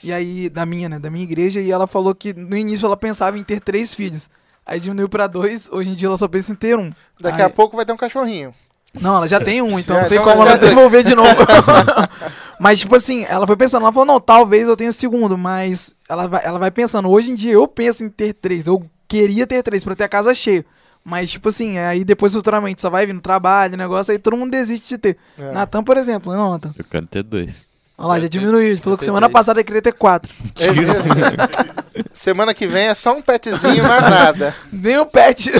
E 0.02 0.12
aí, 0.12 0.48
da 0.48 0.64
minha, 0.64 0.88
né, 0.88 0.98
da 0.98 1.10
minha 1.10 1.24
igreja, 1.24 1.60
e 1.60 1.70
ela 1.70 1.86
falou 1.86 2.14
que 2.14 2.32
no 2.32 2.56
início 2.56 2.86
ela 2.86 2.96
pensava 2.96 3.38
em 3.38 3.44
ter 3.44 3.60
três 3.60 3.94
filhos. 3.94 4.28
Aí 4.64 4.78
diminuiu 4.78 5.08
pra 5.08 5.26
dois, 5.26 5.68
hoje 5.70 5.90
em 5.90 5.94
dia 5.94 6.08
ela 6.08 6.16
só 6.16 6.28
pensa 6.28 6.52
em 6.52 6.54
ter 6.54 6.76
um. 6.78 6.92
Daqui 7.20 7.40
Aí- 7.40 7.46
a 7.46 7.50
pouco 7.50 7.76
vai 7.76 7.84
ter 7.84 7.92
um 7.92 7.96
cachorrinho. 7.96 8.52
Não, 9.00 9.16
ela 9.18 9.28
já 9.28 9.38
tem 9.40 9.62
um, 9.62 9.78
então 9.78 9.94
Já, 9.96 10.02
não 10.02 10.08
tem 10.08 10.18
então 10.18 10.30
como 10.32 10.42
ela 10.46 10.58
tem. 10.58 10.68
devolver 10.68 11.04
de 11.04 11.14
novo. 11.14 11.30
mas, 12.58 12.80
tipo 12.80 12.96
assim, 12.96 13.24
ela 13.28 13.46
foi 13.46 13.56
pensando, 13.56 13.82
ela 13.82 13.92
falou, 13.92 14.06
não, 14.06 14.20
talvez 14.20 14.66
eu 14.66 14.76
tenha 14.76 14.90
o 14.90 14.92
segundo, 14.92 15.38
mas 15.38 15.94
ela 16.08 16.26
vai, 16.26 16.44
ela 16.44 16.58
vai 16.58 16.70
pensando, 16.72 17.08
hoje 17.08 17.30
em 17.30 17.34
dia 17.36 17.52
eu 17.52 17.68
penso 17.68 18.04
em 18.04 18.08
ter 18.08 18.32
três, 18.34 18.66
eu 18.66 18.84
queria 19.06 19.46
ter 19.46 19.62
três 19.62 19.84
pra 19.84 19.94
ter 19.94 20.04
a 20.04 20.08
casa 20.08 20.34
cheia. 20.34 20.64
Mas, 21.04 21.30
tipo 21.30 21.48
assim, 21.48 21.78
aí 21.78 22.04
depois 22.04 22.32
futuramente 22.34 22.82
só 22.82 22.90
vai 22.90 23.06
vir 23.06 23.12
no 23.12 23.20
trabalho, 23.20 23.76
negócio, 23.76 24.10
aí 24.12 24.18
todo 24.18 24.36
mundo 24.36 24.50
desiste 24.50 24.88
de 24.88 24.98
ter. 24.98 25.16
É. 25.38 25.52
Natan, 25.52 25.82
por 25.84 25.96
exemplo, 25.96 26.32
não, 26.34 26.50
Natan? 26.50 26.74
Eu 26.76 26.84
quero 26.84 27.06
ter 27.06 27.22
dois. 27.22 27.68
Olha 27.96 28.08
lá, 28.08 28.20
já 28.20 28.28
diminuiu. 28.28 28.70
Ele 28.70 28.78
falou 28.80 28.98
que 28.98 29.04
semana 29.04 29.30
passada 29.30 29.60
ele 29.60 29.64
queria 29.64 29.82
ter 29.82 29.92
quatro. 29.92 30.32
É? 31.94 32.04
Semana 32.12 32.54
que 32.54 32.66
vem 32.66 32.86
é 32.86 32.94
só 32.94 33.16
um 33.16 33.22
petzinho, 33.22 33.82
mais 33.82 34.02
nada. 34.02 34.54
Nem 34.72 34.98
o 34.98 35.06
pet. 35.06 35.50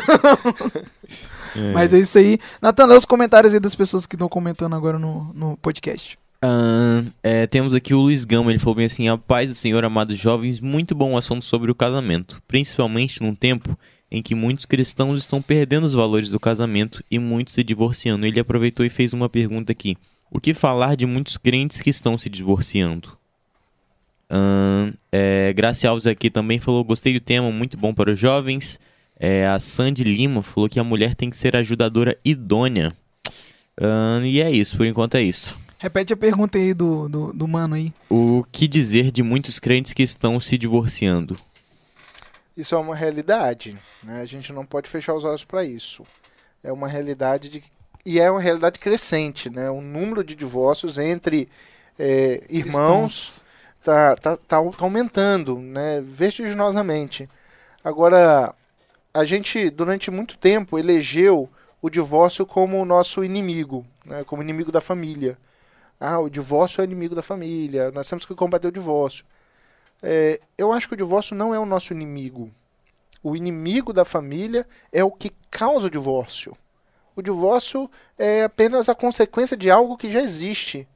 Mas 1.74 1.92
é 1.92 1.98
isso 1.98 2.18
aí. 2.18 2.38
Natan, 2.60 2.86
lê 2.86 2.94
os 2.94 3.04
comentários 3.04 3.54
aí 3.54 3.60
das 3.60 3.74
pessoas 3.74 4.06
que 4.06 4.14
estão 4.14 4.28
comentando 4.28 4.74
agora 4.74 4.98
no, 4.98 5.32
no 5.34 5.56
podcast. 5.56 6.18
Ahn, 6.42 7.06
é, 7.22 7.46
temos 7.46 7.74
aqui 7.74 7.92
o 7.92 8.00
Luiz 8.00 8.24
Gama, 8.24 8.50
ele 8.50 8.58
falou 8.58 8.76
bem 8.76 8.86
assim: 8.86 9.08
A 9.08 9.18
paz 9.18 9.50
do 9.50 9.54
Senhor, 9.54 9.84
amados 9.84 10.16
jovens, 10.16 10.60
muito 10.60 10.94
bom 10.94 11.16
assunto 11.16 11.44
sobre 11.44 11.70
o 11.70 11.74
casamento, 11.74 12.40
principalmente 12.48 13.20
num 13.22 13.34
tempo 13.34 13.78
em 14.10 14.22
que 14.22 14.34
muitos 14.34 14.64
cristãos 14.64 15.18
estão 15.18 15.40
perdendo 15.42 15.84
os 15.84 15.92
valores 15.92 16.30
do 16.30 16.40
casamento 16.40 17.04
e 17.10 17.18
muitos 17.18 17.54
se 17.54 17.62
divorciando. 17.62 18.26
Ele 18.26 18.40
aproveitou 18.40 18.84
e 18.84 18.90
fez 18.90 19.12
uma 19.12 19.28
pergunta 19.28 19.70
aqui: 19.70 19.96
O 20.30 20.40
que 20.40 20.54
falar 20.54 20.96
de 20.96 21.04
muitos 21.04 21.36
crentes 21.36 21.80
que 21.80 21.90
estão 21.90 22.16
se 22.16 22.30
divorciando? 22.30 23.19
Ahn, 24.30 24.92
é, 25.10 25.52
Graci 25.52 25.86
Alves 25.86 26.06
aqui 26.06 26.30
também 26.30 26.60
falou: 26.60 26.84
Gostei 26.84 27.12
do 27.12 27.20
tema, 27.20 27.50
muito 27.50 27.76
bom 27.76 27.92
para 27.92 28.12
os 28.12 28.18
jovens. 28.18 28.78
É, 29.18 29.46
a 29.46 29.58
Sandy 29.58 30.04
Lima 30.04 30.42
falou 30.42 30.68
que 30.68 30.80
a 30.80 30.84
mulher 30.84 31.14
tem 31.14 31.28
que 31.28 31.36
ser 31.36 31.56
ajudadora 31.56 32.16
idônea. 32.24 32.94
E 34.22 34.40
é 34.40 34.50
isso, 34.50 34.76
por 34.76 34.86
enquanto 34.86 35.16
é 35.16 35.22
isso. 35.22 35.58
Repete 35.78 36.12
a 36.12 36.16
pergunta 36.16 36.58
aí 36.58 36.74
do, 36.74 37.08
do, 37.08 37.32
do 37.32 37.48
mano 37.48 37.74
aí. 37.74 37.92
O 38.10 38.44
que 38.52 38.68
dizer 38.68 39.10
de 39.10 39.22
muitos 39.22 39.58
crentes 39.58 39.94
que 39.94 40.02
estão 40.02 40.38
se 40.38 40.58
divorciando? 40.58 41.38
Isso 42.54 42.74
é 42.74 42.78
uma 42.78 42.94
realidade, 42.94 43.76
né? 44.02 44.20
A 44.20 44.26
gente 44.26 44.52
não 44.52 44.66
pode 44.66 44.90
fechar 44.90 45.14
os 45.14 45.24
olhos 45.24 45.42
para 45.42 45.64
isso. 45.64 46.04
É 46.62 46.70
uma 46.70 46.86
realidade 46.86 47.48
de, 47.48 47.62
e 48.04 48.20
é 48.20 48.30
uma 48.30 48.40
realidade 48.40 48.78
crescente, 48.78 49.48
né? 49.48 49.70
O 49.70 49.80
número 49.80 50.22
de 50.22 50.34
divórcios 50.34 50.98
entre 50.98 51.48
é, 51.98 52.44
irmãos 52.50 53.42
tá, 53.82 54.16
tá, 54.16 54.36
tá, 54.36 54.62
tá 54.62 54.84
aumentando, 54.84 55.58
né? 55.58 56.00
Vertiginosamente. 56.00 57.28
Agora, 57.82 58.54
a 59.12 59.24
gente 59.24 59.70
durante 59.70 60.10
muito 60.10 60.36
tempo 60.38 60.78
elegeu 60.78 61.48
o 61.82 61.90
divórcio 61.90 62.44
como 62.46 62.80
o 62.80 62.84
nosso 62.84 63.24
inimigo, 63.24 63.86
né? 64.04 64.24
Como 64.24 64.42
inimigo 64.42 64.70
da 64.70 64.80
família. 64.80 65.38
Ah, 65.98 66.18
o 66.18 66.30
divórcio 66.30 66.80
é 66.80 66.84
inimigo 66.84 67.14
da 67.14 67.22
família. 67.22 67.90
Nós 67.90 68.08
temos 68.08 68.24
que 68.24 68.34
combater 68.34 68.68
o 68.68 68.72
divórcio. 68.72 69.24
É, 70.02 70.40
eu 70.56 70.72
acho 70.72 70.88
que 70.88 70.94
o 70.94 70.96
divórcio 70.96 71.36
não 71.36 71.54
é 71.54 71.58
o 71.58 71.66
nosso 71.66 71.92
inimigo. 71.92 72.50
O 73.22 73.36
inimigo 73.36 73.92
da 73.92 74.04
família 74.04 74.66
é 74.90 75.04
o 75.04 75.10
que 75.10 75.30
causa 75.50 75.86
o 75.86 75.90
divórcio. 75.90 76.56
O 77.14 77.20
divórcio 77.20 77.90
é 78.18 78.44
apenas 78.44 78.88
a 78.88 78.94
consequência 78.94 79.56
de 79.56 79.70
algo 79.70 79.96
que 79.96 80.10
já 80.10 80.20
existe. 80.20 80.88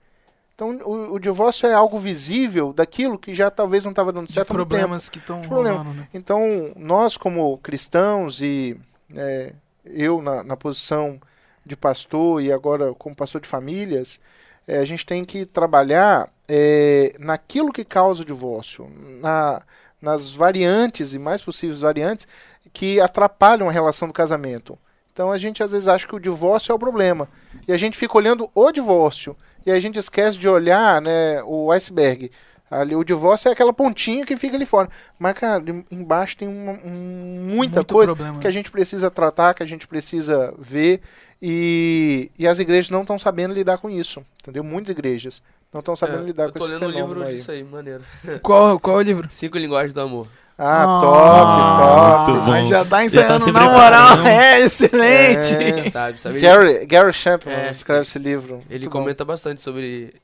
Então, 0.55 0.71
o, 0.85 1.15
o 1.15 1.19
divórcio 1.19 1.67
é 1.67 1.75
algo 1.75 1.99
visível 1.99 2.73
daquilo 2.73 3.19
que 3.19 3.35
já 3.35 3.51
talvez 3.51 3.85
não 3.85 3.91
estava 3.91 4.13
dando 4.13 4.29
De 4.29 4.33
certo 4.35 4.49
tempo. 4.49 4.59
problemas 4.59 5.09
que 5.09 5.19
estão 5.19 5.41
De 5.41 5.49
problema. 5.49 5.79
rolando, 5.79 5.95
né? 5.99 6.09
Então, 6.15 6.73
nós 6.77 7.17
como 7.17 7.59
cristãos 7.59 8.41
e 8.41 8.77
é, 9.17 9.53
eu 9.85 10.23
na, 10.23 10.45
na 10.45 10.57
posição 10.57 11.21
de 11.67 11.77
pastor 11.77 12.41
e 12.41 12.53
agora 12.53 12.95
como 12.95 13.17
pastor 13.17 13.41
de 13.41 13.49
famílias, 13.49 14.21
é, 14.69 14.79
a 14.79 14.85
gente 14.85 15.05
tem 15.05 15.25
que 15.25 15.45
trabalhar 15.45 16.29
é, 16.49 17.15
naquilo 17.19 17.73
que 17.73 17.85
causa 17.85 18.23
o 18.23 18.25
divórcio, 18.25 18.89
na, 19.21 19.61
nas 20.01 20.31
variantes 20.31 21.15
e 21.15 21.19
mais 21.19 21.43
possíveis 21.43 21.81
variantes 21.81 22.29
que 22.73 23.01
atrapalham 23.01 23.69
a 23.69 23.73
relação 23.73 24.07
do 24.07 24.15
casamento. 24.15 24.79
Então 25.13 25.31
a 25.33 25.39
gente 25.39 25.63
às 25.63 25.73
vezes 25.73 25.89
acha 25.89 26.07
que 26.07 26.15
o 26.15 26.21
divórcio 26.21 26.73
é 26.73 26.75
o 26.75 26.79
problema 26.79 27.29
e 27.69 27.73
a 27.73 27.77
gente 27.77 27.97
fica 27.97 28.17
olhando 28.19 28.51
o 28.55 28.73
divórcio 28.73 29.37
e 29.67 29.71
a 29.71 29.79
gente 29.81 29.99
esquece 29.99 30.39
de 30.39 30.49
olhar 30.49 31.01
né, 31.01 31.43
o 31.45 31.71
iceberg. 31.73 32.31
Ali, 32.71 32.97
o 32.97 33.05
divórcio 33.05 33.49
é 33.49 33.53
aquela 33.53 33.73
pontinha 33.73 34.25
que 34.27 34.37
fica 34.37 34.57
ali 34.57 34.67
fora. 34.67 34.89
Mas, 35.19 35.35
cara, 35.35 35.63
em- 35.71 35.85
embaixo 35.91 36.37
tem 36.37 36.49
uma- 36.49 36.73
um- 36.85 37.45
muita 37.47 37.77
Muito 37.81 37.95
coisa 37.95 38.15
problema. 38.17 38.41
que 38.41 38.47
a 38.49 38.51
gente 38.51 38.71
precisa 38.71 39.11
tratar, 39.11 39.55
que 39.55 39.63
a 39.63 39.67
gente 39.67 39.87
precisa 39.87 40.53
ver. 40.59 41.01
E, 41.41 42.31
e 42.39 42.49
as 42.49 42.59
igrejas 42.59 42.91
não 42.91 43.03
estão 43.03 43.19
sabendo 43.19 43.53
lidar 43.55 43.79
com 43.79 43.89
isso. 43.91 44.25
Entendeu? 44.43 44.65
Muitas 44.65 44.91
igrejas 44.91 45.43
não 45.73 45.81
estão 45.81 45.95
sabendo 45.95 46.23
É, 46.23 46.27
lidar 46.27 46.45
eu 46.47 46.53
com 46.53 46.59
tô 46.59 46.65
esse 46.67 46.75
lendo 46.75 46.87
um 46.87 46.91
livro 46.91 47.23
aí. 47.23 47.35
disso 47.35 47.51
aí, 47.53 47.63
maneiro. 47.63 48.03
Qual, 48.43 48.81
qual 48.81 48.97
é 48.99 49.03
o 49.03 49.07
livro? 49.07 49.29
Cinco 49.31 49.59
linguagens 49.59 49.93
do 49.93 50.01
amor. 50.01 50.27
Ah, 50.57 50.85
Ah, 50.85 51.01
top, 51.01 52.31
Muito 52.31 52.45
top. 52.45 52.51
bom. 52.63 52.65
já 52.69 52.79
tá 52.79 52.85
Já 52.85 52.85
tá 52.85 53.05
ensaiando 53.05 53.45
se 53.45 53.53
na 53.53 53.61
moral. 53.73 54.19
É, 54.27 54.61
excelente. 54.61 55.55
É. 55.55 55.91
Sabe, 55.91 56.21
sabe? 56.21 56.37
Ele, 56.37 56.43
Gary, 56.47 56.87
Gary 56.87 57.13
Chapman 57.13 57.53
É. 57.55 57.71
escreve 57.71 58.03
esse 58.03 58.19
livro. 58.19 58.63
ele 58.71 58.81
Muito 58.81 58.93
bom. 58.93 59.01
comenta 59.01 59.25
bastante 59.25 59.61
sobre. 59.61 60.15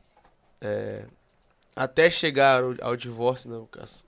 é, 0.61 1.03
até 1.75 2.09
chegar 2.11 2.63
ao, 2.63 2.75
ao 2.83 2.97
divórcio, 2.97 3.51
né? 3.51 3.57
O 3.57 3.67
caso. 3.67 4.05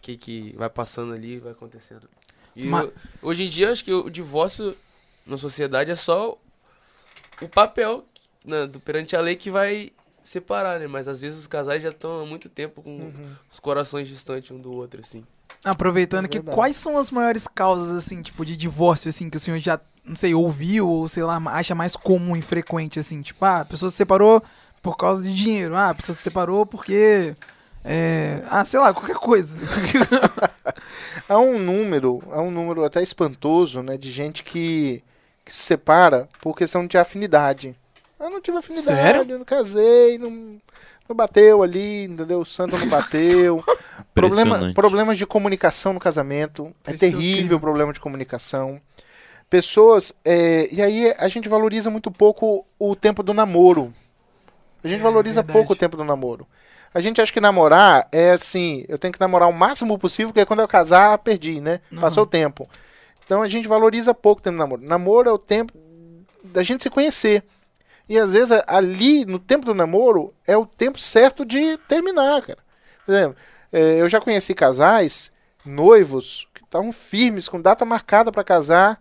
que, 0.00 0.16
que 0.16 0.54
vai 0.56 0.68
passando 0.68 1.12
ali 1.14 1.38
vai 1.38 1.52
acontecendo. 1.52 2.08
E 2.54 2.66
Ma- 2.66 2.82
eu- 2.82 2.92
hoje 3.22 3.44
em 3.44 3.48
dia, 3.48 3.70
acho 3.70 3.82
que 3.84 3.92
o 3.92 4.10
divórcio 4.10 4.76
na 5.26 5.38
sociedade 5.38 5.90
é 5.90 5.96
só 5.96 6.36
o 7.40 7.48
papel 7.48 8.04
né, 8.44 8.66
do, 8.66 8.78
perante 8.80 9.16
a 9.16 9.20
lei 9.20 9.34
que 9.36 9.50
vai 9.50 9.90
separar, 10.28 10.78
né? 10.80 10.86
Mas 10.86 11.06
às 11.08 11.20
vezes 11.20 11.38
os 11.40 11.46
casais 11.46 11.82
já 11.82 11.90
estão 11.90 12.20
há 12.22 12.26
muito 12.26 12.48
tempo 12.48 12.82
com 12.82 12.90
Uhum. 12.90 13.12
os 13.50 13.58
corações 13.60 14.08
distantes 14.08 14.50
um 14.50 14.58
do 14.58 14.72
outro, 14.72 15.00
assim. 15.00 15.24
Aproveitando 15.64 16.24
É 16.24 16.28
que 16.28 16.40
quais 16.40 16.76
são 16.76 16.96
as 16.98 17.10
maiores 17.10 17.46
causas, 17.46 17.92
assim, 17.92 18.20
tipo, 18.22 18.44
de 18.44 18.56
divórcio, 18.56 19.08
assim, 19.08 19.28
que 19.30 19.36
o 19.36 19.40
senhor 19.40 19.58
já, 19.58 19.78
não 20.04 20.16
sei, 20.16 20.34
ouviu 20.34 20.88
ou, 20.88 21.06
sei 21.08 21.22
lá, 21.22 21.40
acha 21.46 21.74
mais 21.74 21.94
comum 21.94 22.36
e 22.36 22.42
frequente, 22.42 22.98
assim? 22.98 23.20
Tipo, 23.22 23.44
ah, 23.44 23.60
a 23.60 23.64
pessoa 23.64 23.90
se 23.90 23.96
separou 23.96 24.42
por 24.82 24.96
causa 24.96 25.22
de 25.22 25.32
dinheiro. 25.34 25.76
Ah, 25.76 25.90
a 25.90 25.94
pessoa 25.94 26.14
se 26.16 26.22
separou 26.22 26.66
porque... 26.66 27.36
É, 27.84 28.42
ah, 28.48 28.64
sei 28.64 28.78
lá, 28.78 28.94
qualquer 28.94 29.16
coisa. 29.16 29.56
Há 31.28 31.38
um 31.38 31.58
número, 31.58 32.22
há 32.30 32.40
um 32.40 32.50
número 32.50 32.84
até 32.84 33.02
espantoso, 33.02 33.82
né, 33.82 33.96
de 33.96 34.10
gente 34.10 34.42
que, 34.42 35.02
que 35.44 35.52
se 35.52 35.58
separa 35.62 36.28
por 36.40 36.54
questão 36.56 36.86
de 36.86 36.98
afinidade. 36.98 37.74
Eu 38.22 38.30
não 38.30 38.40
tive 38.40 38.58
afinidade, 38.58 38.86
Sério? 38.86 39.26
eu 39.28 39.38
não 39.38 39.44
casei, 39.44 40.16
não, 40.18 40.30
não 41.08 41.16
bateu 41.16 41.62
ali, 41.62 42.04
entendeu? 42.04 42.40
O 42.40 42.46
santo 42.46 42.76
não 42.78 42.86
bateu. 42.90 43.62
Problema, 44.14 44.72
problemas 44.74 45.18
de 45.18 45.26
comunicação 45.26 45.92
no 45.92 46.00
casamento. 46.00 46.72
É 46.86 46.92
terrível 46.94 47.56
o 47.56 47.60
problema 47.60 47.92
de 47.92 48.00
comunicação. 48.00 48.80
Pessoas. 49.50 50.12
é, 50.24 50.68
e 50.72 50.80
aí 50.80 51.14
a 51.18 51.28
gente 51.28 51.48
valoriza 51.48 51.90
muito 51.90 52.10
pouco 52.10 52.64
o 52.78 52.96
tempo 52.96 53.22
do 53.22 53.34
namoro. 53.34 53.92
A 54.82 54.88
gente 54.88 55.00
É, 55.00 55.02
valoriza 55.02 55.42
verdade. 55.42 55.52
pouco 55.58 55.72
o 55.74 55.76
tempo 55.76 55.96
do 55.96 56.04
namoro. 56.04 56.46
A 56.94 57.00
gente 57.00 57.20
acha 57.20 57.32
que 57.32 57.40
namorar 57.40 58.06
é 58.12 58.32
assim, 58.32 58.84
eu 58.88 58.98
tenho 58.98 59.12
que 59.12 59.20
namorar 59.20 59.48
o 59.48 59.52
máximo 59.52 59.98
possível, 59.98 60.28
porque 60.32 60.44
quando 60.44 60.60
eu 60.60 60.68
casar, 60.68 61.16
perdi, 61.18 61.60
né? 61.60 61.80
Uhum. 61.90 62.00
Passou 62.00 62.24
o 62.24 62.26
tempo. 62.26 62.68
Então 63.24 63.40
a 63.42 63.48
gente 63.48 63.66
valoriza 63.68 64.12
pouco 64.14 64.40
o 64.40 64.42
tempo 64.42 64.56
do 64.56 64.60
namoro. 64.60 64.82
Namoro 64.82 65.28
é 65.28 65.32
o 65.32 65.38
tempo 65.38 65.72
da 66.44 66.62
gente 66.62 66.82
se 66.82 66.90
conhecer. 66.90 67.42
E 68.08 68.18
às 68.18 68.32
vezes 68.32 68.50
ali, 68.66 69.24
no 69.24 69.38
tempo 69.38 69.64
do 69.64 69.74
namoro, 69.74 70.34
é 70.46 70.56
o 70.56 70.66
tempo 70.66 70.98
certo 70.98 71.44
de 71.44 71.76
terminar, 71.88 72.42
cara. 72.42 72.58
Por 73.06 73.12
exemplo, 73.12 73.36
eh, 73.72 74.00
eu 74.00 74.08
já 74.08 74.20
conheci 74.20 74.54
casais, 74.54 75.32
noivos, 75.64 76.46
que 76.54 76.62
estavam 76.64 76.92
firmes, 76.92 77.48
com 77.48 77.60
data 77.60 77.84
marcada 77.84 78.30
para 78.30 78.44
casar, 78.44 79.00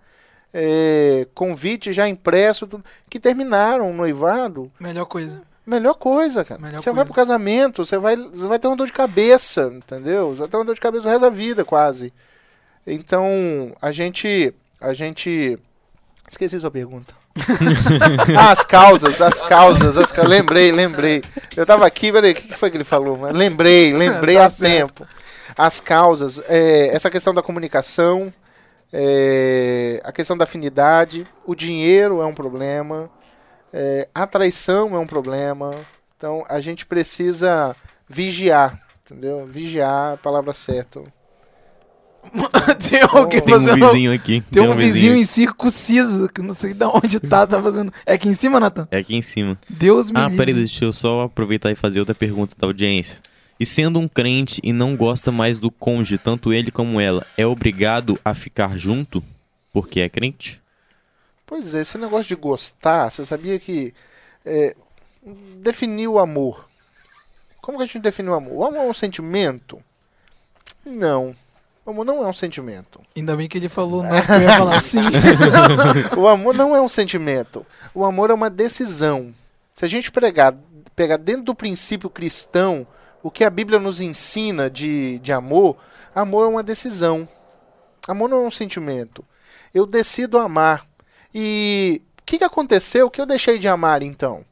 eh, 0.54 1.28
convite 1.34 1.94
já 1.94 2.08
impresso, 2.08 2.68
tudo, 2.68 2.84
que 3.10 3.20
terminaram 3.20 3.90
o 3.90 3.94
noivado 3.94 4.72
Melhor 4.80 5.06
coisa. 5.06 5.42
Melhor 5.66 5.94
coisa, 5.94 6.44
cara. 6.44 6.60
Melhor 6.60 6.80
você 6.80 6.90
vai 6.90 6.96
coisa. 6.96 7.14
pro 7.14 7.16
casamento, 7.16 7.86
você 7.86 7.98
vai, 7.98 8.16
você 8.16 8.48
vai 8.48 8.60
ter 8.60 8.68
uma 8.68 8.76
dor 8.76 8.88
de 8.88 8.94
cabeça, 8.94 9.72
entendeu? 9.74 10.32
Você 10.32 10.40
vai 10.40 10.48
ter 10.48 10.58
uma 10.58 10.66
dor 10.66 10.76
de 10.76 10.82
cabeça 10.82 11.06
o 11.06 11.08
resto 11.08 11.22
da 11.22 11.30
vida, 11.30 11.64
quase. 11.64 12.12
Então, 12.86 13.30
a 13.82 13.92
gente. 13.92 14.54
A 14.80 14.94
gente. 14.94 15.58
Esqueci 16.28 16.60
sua 16.60 16.72
pergunta. 16.72 17.21
Ah, 18.38 18.52
as 18.52 18.64
causas, 18.66 19.22
as 19.22 19.42
causas, 19.42 19.98
as 19.98 20.12
ca- 20.12 20.24
Lembrei, 20.24 20.72
lembrei. 20.72 21.22
Eu 21.56 21.66
tava 21.66 21.86
aqui, 21.86 22.12
peraí, 22.12 22.32
o 22.32 22.36
que 22.36 22.54
foi 22.56 22.70
que 22.70 22.78
ele 22.78 22.84
falou? 22.84 23.18
Lembrei, 23.32 23.94
lembrei 23.94 24.36
Tá 24.36 24.46
a 24.46 24.50
certo. 24.50 25.04
tempo. 25.04 25.08
As 25.58 25.80
causas, 25.80 26.42
é, 26.48 26.88
essa 26.94 27.10
questão 27.10 27.34
da 27.34 27.42
comunicação, 27.42 28.34
é, 28.92 30.00
a 30.04 30.12
questão 30.12 30.38
da 30.38 30.44
afinidade, 30.44 31.26
o 31.46 31.56
dinheiro 31.56 32.22
é 32.22 32.26
um 32.26 32.34
problema, 32.34 33.10
é, 33.74 34.08
a 34.14 34.26
traição 34.28 34.96
é 34.96 35.00
um 35.00 35.08
problema. 35.08 35.72
Então 36.18 36.44
a 36.50 36.60
gente 36.62 36.86
precisa 36.86 37.76
vigiar, 38.08 38.80
entendeu? 39.06 39.46
Vigiar 39.46 40.14
a 40.14 40.18
palavra 40.18 40.54
certa. 40.54 41.02
Tem 42.90 43.02
alguém 43.12 43.42
Tem 43.42 43.54
um 43.54 43.58
fazendo. 43.60 43.86
vizinho 43.88 44.14
aqui. 44.14 44.42
Tem 44.52 44.62
um 44.64 44.76
vizinho 44.76 45.16
em 45.16 45.24
circo 45.24 45.70
ciso, 45.70 46.30
que 46.30 46.42
não 46.42 46.54
sei 46.54 46.74
de 46.74 46.86
onde 46.86 47.20
tá, 47.20 47.46
tá 47.48 47.62
fazendo. 47.62 47.92
É 48.06 48.14
aqui 48.14 48.30
em 48.30 48.34
cima, 48.34 48.60
Nathan? 48.60 48.88
É 48.92 48.98
aqui 48.98 49.16
em 49.16 49.22
cima. 49.22 49.58
Deus 49.70 50.10
me 50.12 50.18
Ah, 50.20 50.24
livre. 50.24 50.38
peraí, 50.38 50.54
deixa 50.54 50.86
eu 50.86 50.94
só 50.94 51.22
aproveitar 51.22 51.72
e 51.72 51.76
fazer 51.76 52.00
outra 52.00 52.16
pergunta 52.16 52.56
da 52.58 52.68
audiência. 52.68 53.20
E 53.60 53.66
sendo 53.66 54.00
um 54.00 54.08
crente 54.08 54.60
e 54.64 54.74
não 54.74 54.96
gosta 54.96 55.32
mais 55.32 55.60
do 55.60 55.70
cônjuge, 55.70 56.18
tanto 56.18 56.52
ele 56.54 56.72
como 56.72 57.00
ela, 57.00 57.26
é 57.38 57.46
obrigado 57.46 58.20
a 58.26 58.34
ficar 58.34 58.78
junto 58.78 59.24
porque 59.72 60.00
é 60.00 60.10
crente? 60.10 60.60
Pois 61.46 61.76
é, 61.76 61.82
esse 61.82 61.98
negócio 61.98 62.28
de 62.28 62.36
gostar, 62.36 63.10
você 63.10 63.26
sabia 63.26 63.60
que 63.60 63.94
é, 64.46 64.76
definir 65.58 66.08
o 66.08 66.18
amor. 66.18 66.68
Como 67.62 67.78
que 67.78 67.84
a 67.84 67.86
gente 67.86 68.00
define 68.00 68.30
o 68.30 68.34
amor? 68.34 68.54
O 68.54 68.66
amor 68.66 68.86
é 68.86 68.90
um 68.90 68.94
sentimento? 68.94 69.80
Não. 70.86 71.36
Amor 71.92 72.06
não 72.06 72.24
é 72.24 72.28
um 72.28 72.34
sentimento. 72.34 73.02
Ainda 73.16 73.36
bem 73.36 73.48
que 73.48 73.58
ele 73.58 73.70
falou 73.70 74.04
não, 74.04 74.10
que 74.10 74.32
eu 74.32 74.42
ia 74.42 74.58
falar 74.58 74.82
sim. 74.82 75.02
O 76.18 76.28
amor 76.28 76.56
não 76.56 76.76
é 76.76 76.82
um 76.82 76.90
sentimento. 76.90 77.66
O 77.94 78.04
amor 78.06 78.30
é 78.30 78.34
uma 78.34 78.50
decisão. 78.50 79.34
Se 79.76 79.86
a 79.86 79.88
gente 79.88 80.12
pregar, 80.12 80.56
pegar 80.96 81.18
dentro 81.18 81.44
do 81.44 81.56
princípio 81.56 82.10
cristão 82.10 82.86
o 83.24 83.30
que 83.30 83.44
a 83.44 83.50
Bíblia 83.50 83.80
nos 83.80 84.02
ensina 84.02 84.70
de, 84.70 85.20
de 85.20 85.32
amor, 85.32 85.78
amor 86.14 86.46
é 86.46 86.50
uma 86.50 86.64
decisão. 86.64 87.28
Amor 88.08 88.30
não 88.30 88.44
é 88.44 88.48
um 88.48 88.52
sentimento. 88.52 89.24
Eu 89.74 89.86
decido 89.86 90.38
amar. 90.40 90.86
E 91.34 92.02
o 92.20 92.24
que, 92.26 92.38
que 92.40 92.44
aconteceu 92.44 93.10
que 93.10 93.22
eu 93.22 93.26
deixei 93.26 93.60
de 93.60 93.68
amar 93.68 94.02
então? 94.02 94.44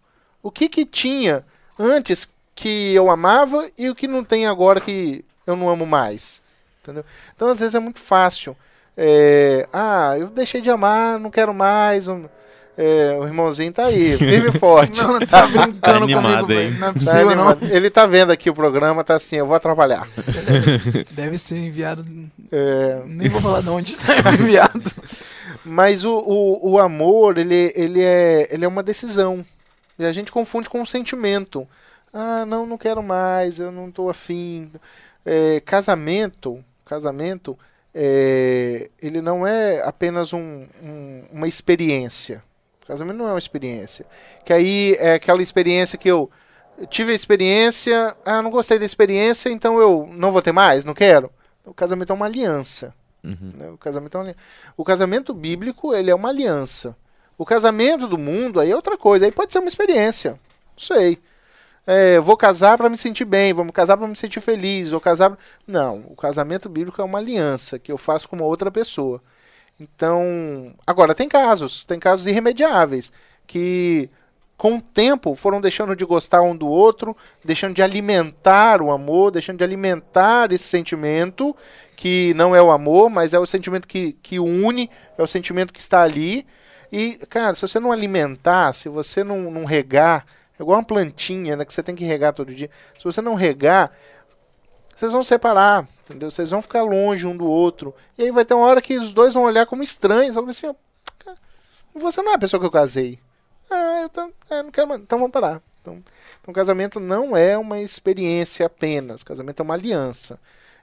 O 0.41 0.51
que, 0.51 0.69
que 0.69 0.85
tinha 0.85 1.43
antes 1.77 2.29
que 2.55 2.93
eu 2.93 3.09
amava 3.09 3.69
e 3.77 3.89
o 3.89 3.95
que 3.95 4.07
não 4.07 4.23
tem 4.23 4.45
agora 4.45 4.79
que 4.79 5.25
eu 5.47 5.55
não 5.55 5.69
amo 5.69 5.85
mais? 5.85 6.41
Entendeu? 6.89 7.05
Então, 7.35 7.47
às 7.49 7.59
vezes, 7.59 7.75
é 7.75 7.79
muito 7.79 7.99
fácil. 7.99 8.55
É, 8.97 9.67
ah, 9.71 10.15
eu 10.17 10.27
deixei 10.27 10.59
de 10.61 10.69
amar, 10.69 11.19
não 11.19 11.29
quero 11.31 11.53
mais. 11.53 12.07
um- 12.07 12.25
é, 12.81 13.17
o 13.19 13.25
irmãozinho 13.27 13.73
tá 13.73 13.85
aí, 13.87 14.15
firme 14.17 14.49
e 14.55 14.57
forte. 14.59 15.01
Não, 15.01 15.13
não 15.13 15.19
tá 15.19 15.45
brincando 15.51 16.03
animado, 16.05 16.41
comigo, 16.47 16.51
hein? 16.61 16.71
Não 16.79 16.87
é 16.87 16.91
Tá 16.91 16.93
possível, 16.93 17.35
não. 17.35 17.49
animado. 17.49 17.63
Ele 17.75 17.89
tá 17.89 18.05
vendo 18.05 18.31
aqui 18.31 18.49
o 18.49 18.53
programa, 18.53 19.03
tá 19.03 19.15
assim, 19.15 19.35
eu 19.35 19.45
vou 19.45 19.55
atrapalhar. 19.55 20.07
Deve 21.11 21.37
ser 21.37 21.57
enviado. 21.57 22.05
É, 22.51 23.01
Nem 23.05 23.27
vou 23.29 23.41
falar 23.41 23.61
de 23.61 23.69
onde 23.69 23.95
tá 23.97 24.13
enviado. 24.33 24.81
mas 25.65 26.03
o, 26.05 26.13
o, 26.19 26.71
o 26.71 26.79
amor, 26.79 27.37
ele, 27.37 27.71
ele, 27.75 28.01
é, 28.01 28.47
ele 28.49 28.63
é 28.63 28.67
uma 28.67 28.81
decisão. 28.83 29.45
E 29.97 30.05
a 30.05 30.11
gente 30.13 30.31
confunde 30.31 30.69
com 30.69 30.79
um 30.81 30.85
sentimento. 30.85 31.67
Ah, 32.13 32.45
não, 32.45 32.65
não 32.65 32.77
quero 32.77 33.03
mais, 33.03 33.59
eu 33.59 33.71
não 33.73 33.91
tô 33.91 34.09
afim. 34.09 34.71
É, 35.25 35.59
casamento, 35.65 36.63
casamento, 36.89 37.57
é, 37.93 38.89
ele 39.01 39.21
não 39.21 39.45
é 39.45 39.81
apenas 39.83 40.33
um- 40.33 40.65
um- 40.83 41.23
uma 41.31 41.47
experiência. 41.47 42.43
Casamento 42.87 43.17
não 43.17 43.27
é 43.27 43.33
uma 43.33 43.37
experiência. 43.39 44.05
Que 44.43 44.51
aí 44.51 44.95
é 44.99 45.13
aquela 45.13 45.41
experiência 45.41 45.97
que 45.97 46.09
eu 46.09 46.29
eu 46.81 46.87
tive 46.87 47.11
a 47.11 47.15
experiência, 47.15 48.15
ah, 48.25 48.41
não 48.41 48.49
gostei 48.49 48.79
da 48.79 48.85
experiência, 48.85 49.49
então 49.49 49.77
eu 49.81 50.09
não 50.13 50.31
vou 50.31 50.41
ter 50.41 50.53
mais, 50.53 50.85
não 50.85 50.93
quero. 50.93 51.29
O 51.65 51.73
casamento 51.73 52.13
é 52.13 52.15
uma 52.15 52.25
aliança. 52.25 52.93
Uhum. 53.21 53.51
né? 53.53 53.69
O 53.69 53.77
casamento 53.77 54.17
é 54.17 54.21
uma. 54.21 54.35
O 54.77 54.85
casamento 54.85 55.33
bíblico, 55.33 55.93
ele 55.93 56.09
é 56.09 56.15
uma 56.15 56.29
aliança. 56.29 56.95
O 57.37 57.45
casamento 57.45 58.07
do 58.07 58.17
mundo 58.17 58.61
aí 58.61 58.71
é 58.71 58.75
outra 58.75 58.97
coisa. 58.97 59.25
Aí 59.25 59.31
pode 59.31 59.51
ser 59.51 59.59
uma 59.59 59.67
experiência. 59.67 60.31
Não 60.31 60.77
sei. 60.77 61.19
É, 61.91 62.19
vou 62.19 62.37
casar 62.37 62.77
para 62.77 62.87
me 62.87 62.95
sentir 62.95 63.25
bem, 63.25 63.51
me 63.51 63.71
casar 63.71 63.97
para 63.97 64.07
me 64.07 64.15
sentir 64.15 64.39
feliz, 64.41 64.91
vou 64.91 65.01
casar. 65.01 65.35
Não, 65.65 66.05
o 66.07 66.15
casamento 66.15 66.69
bíblico 66.69 67.01
é 67.01 67.03
uma 67.03 67.17
aliança 67.17 67.79
que 67.79 67.91
eu 67.91 67.97
faço 67.97 68.29
com 68.29 68.35
uma 68.35 68.45
outra 68.45 68.69
pessoa. 68.69 69.19
Então, 69.79 70.71
agora 70.85 71.15
tem 71.15 71.27
casos, 71.27 71.83
tem 71.85 71.97
casos 71.97 72.27
irremediáveis 72.27 73.11
que 73.47 74.07
com 74.55 74.75
o 74.75 74.81
tempo 74.81 75.33
foram 75.33 75.59
deixando 75.59 75.95
de 75.95 76.05
gostar 76.05 76.43
um 76.43 76.55
do 76.55 76.67
outro, 76.67 77.17
deixando 77.43 77.73
de 77.73 77.81
alimentar 77.81 78.83
o 78.83 78.91
amor, 78.91 79.31
deixando 79.31 79.57
de 79.57 79.63
alimentar 79.63 80.51
esse 80.51 80.65
sentimento 80.65 81.55
que 81.95 82.35
não 82.35 82.55
é 82.55 82.61
o 82.61 82.69
amor, 82.69 83.09
mas 83.09 83.33
é 83.33 83.39
o 83.39 83.47
sentimento 83.47 83.87
que, 83.87 84.13
que 84.21 84.37
une, 84.37 84.91
é 85.17 85.23
o 85.23 85.27
sentimento 85.27 85.73
que 85.73 85.81
está 85.81 86.03
ali. 86.03 86.45
E, 86.91 87.17
cara, 87.29 87.55
se 87.55 87.63
você 87.63 87.79
não 87.79 87.91
alimentar, 87.91 88.73
se 88.73 88.89
você 88.89 89.23
não, 89.23 89.49
não 89.49 89.65
regar, 89.65 90.23
é 90.59 90.63
igual 90.63 90.77
uma 90.77 90.83
plantinha, 90.85 91.55
né, 91.55 91.65
que 91.65 91.73
você 91.73 91.81
tem 91.81 91.95
que 91.95 92.03
regar 92.03 92.33
todo 92.33 92.53
dia. 92.53 92.69
Se 92.97 93.03
você 93.03 93.21
não 93.21 93.33
regar, 93.33 93.91
vocês 94.95 95.13
vão 95.13 95.23
separar, 95.23 95.87
entendeu? 96.03 96.29
Vocês 96.29 96.51
vão 96.51 96.61
ficar 96.61 96.83
longe 96.83 97.25
um 97.25 97.35
do 97.35 97.47
outro. 97.47 97.95
E 98.17 98.23
aí 98.23 98.31
vai 98.31 98.43
ter 98.43 98.53
uma 98.53 98.65
hora 98.65 98.81
que 98.81 98.97
os 98.97 99.13
dois 99.13 99.33
vão 99.33 99.43
olhar 99.43 99.65
como 99.65 99.81
estranhos, 99.81 100.35
vão 100.35 100.47
assim, 100.49 100.67
ó, 100.67 100.75
"Cara, 101.17 101.37
você 101.95 102.21
não 102.21 102.31
é 102.31 102.35
a 102.35 102.39
pessoa 102.39 102.59
que 102.59 102.65
eu 102.65 102.71
casei. 102.71 103.19
Ah, 103.71 104.01
eu 104.03 104.09
tô, 104.09 104.31
é, 104.49 104.63
não 104.63 104.71
quero 104.71 104.87
mais. 104.87 105.01
Então 105.01 105.17
vamos 105.19 105.31
parar. 105.31 105.61
Então, 105.81 106.03
então, 106.41 106.53
casamento 106.53 106.99
não 106.99 107.37
é 107.37 107.57
uma 107.57 107.79
experiência 107.79 108.65
apenas. 108.65 109.23
Casamento 109.23 109.61
é 109.61 109.63
uma 109.63 109.75
aliança. 109.75 110.39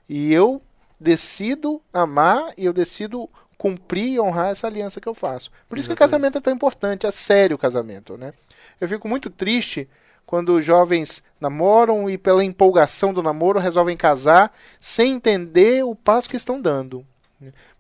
E 0.09 0.33
eu 0.33 0.63
decido 0.99 1.83
amar 1.93 2.53
e 2.57 2.65
eu 2.65 2.73
decido 2.73 3.29
cumprir 3.59 4.15
e 4.15 4.21
honrar 4.21 4.51
essa 4.51 4.67
aliança 4.67 5.01
que 5.01 5.09
eu 5.09 5.15
faço. 5.15 5.51
Por 5.69 5.79
isso 5.79 5.89
que 5.89 5.93
o 5.93 5.95
Exatamente. 5.95 5.99
casamento 5.99 6.39
é 6.39 6.41
tão 6.41 6.53
importante, 6.53 7.07
é 7.07 7.11
sério 7.11 7.57
o 7.57 7.59
casamento, 7.59 8.17
né? 8.17 8.33
Eu 8.81 8.89
fico 8.89 9.09
muito 9.09 9.31
triste 9.31 9.89
quando 10.25 10.61
jovens 10.61 11.23
namoram 11.41 12.11
e 12.11 12.19
pela 12.19 12.45
empolgação 12.45 13.15
do 13.15 13.23
namoro 13.23 13.61
resolvem 13.61 13.97
casar 13.97 14.53
sem 14.81 15.13
entender 15.13 15.85
o 15.85 15.95
passo 15.95 16.29
que 16.29 16.37
estão 16.37 16.61
dando. 16.61 17.05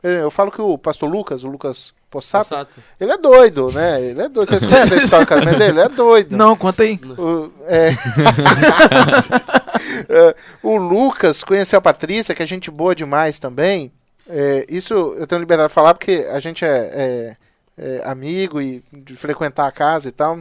Eu 0.03 0.31
falo 0.31 0.51
que 0.51 0.61
o 0.61 0.77
pastor 0.77 1.11
Lucas, 1.11 1.43
o 1.43 1.49
Lucas 1.49 1.95
Possato, 2.11 2.49
Sato. 2.49 2.81
ele 3.01 3.11
é 3.11 3.19
doido, 3.19 3.71
né? 3.73 4.01
Ele 4.01 4.23
é 4.23 4.29
doido. 4.29 4.49
Vocês 4.49 4.65
conhecem 4.71 4.99
a 4.99 5.03
história 5.03 5.27
do 5.27 5.29
casamento 5.29 5.59
dele? 5.59 5.73
Ele 5.73 5.81
é 5.81 5.89
doido. 5.89 6.37
Não, 6.37 6.55
conta 6.57 6.83
aí. 6.85 7.01
O, 7.19 7.51
é... 7.67 7.91
É, 10.09 10.35
o 10.63 10.77
Lucas 10.77 11.43
conheceu 11.43 11.79
a 11.79 11.83
Patrícia, 11.83 12.35
que 12.35 12.43
é 12.43 12.47
gente 12.47 12.71
boa 12.71 12.95
demais 12.95 13.39
também. 13.39 13.91
É, 14.29 14.67
isso 14.69 14.95
eu 14.95 15.27
tenho 15.27 15.41
liberdade 15.41 15.69
de 15.69 15.75
falar 15.75 15.95
porque 15.95 16.27
a 16.31 16.39
gente 16.41 16.65
é, 16.65 16.91
é- 16.93 17.37
é 17.79 18.03
amigo 18.05 18.61
e 18.61 18.83
de 18.93 19.17
frequentar 19.17 19.67
a 19.67 19.73
casa 19.73 20.09
e 20.09 20.13
tal. 20.13 20.39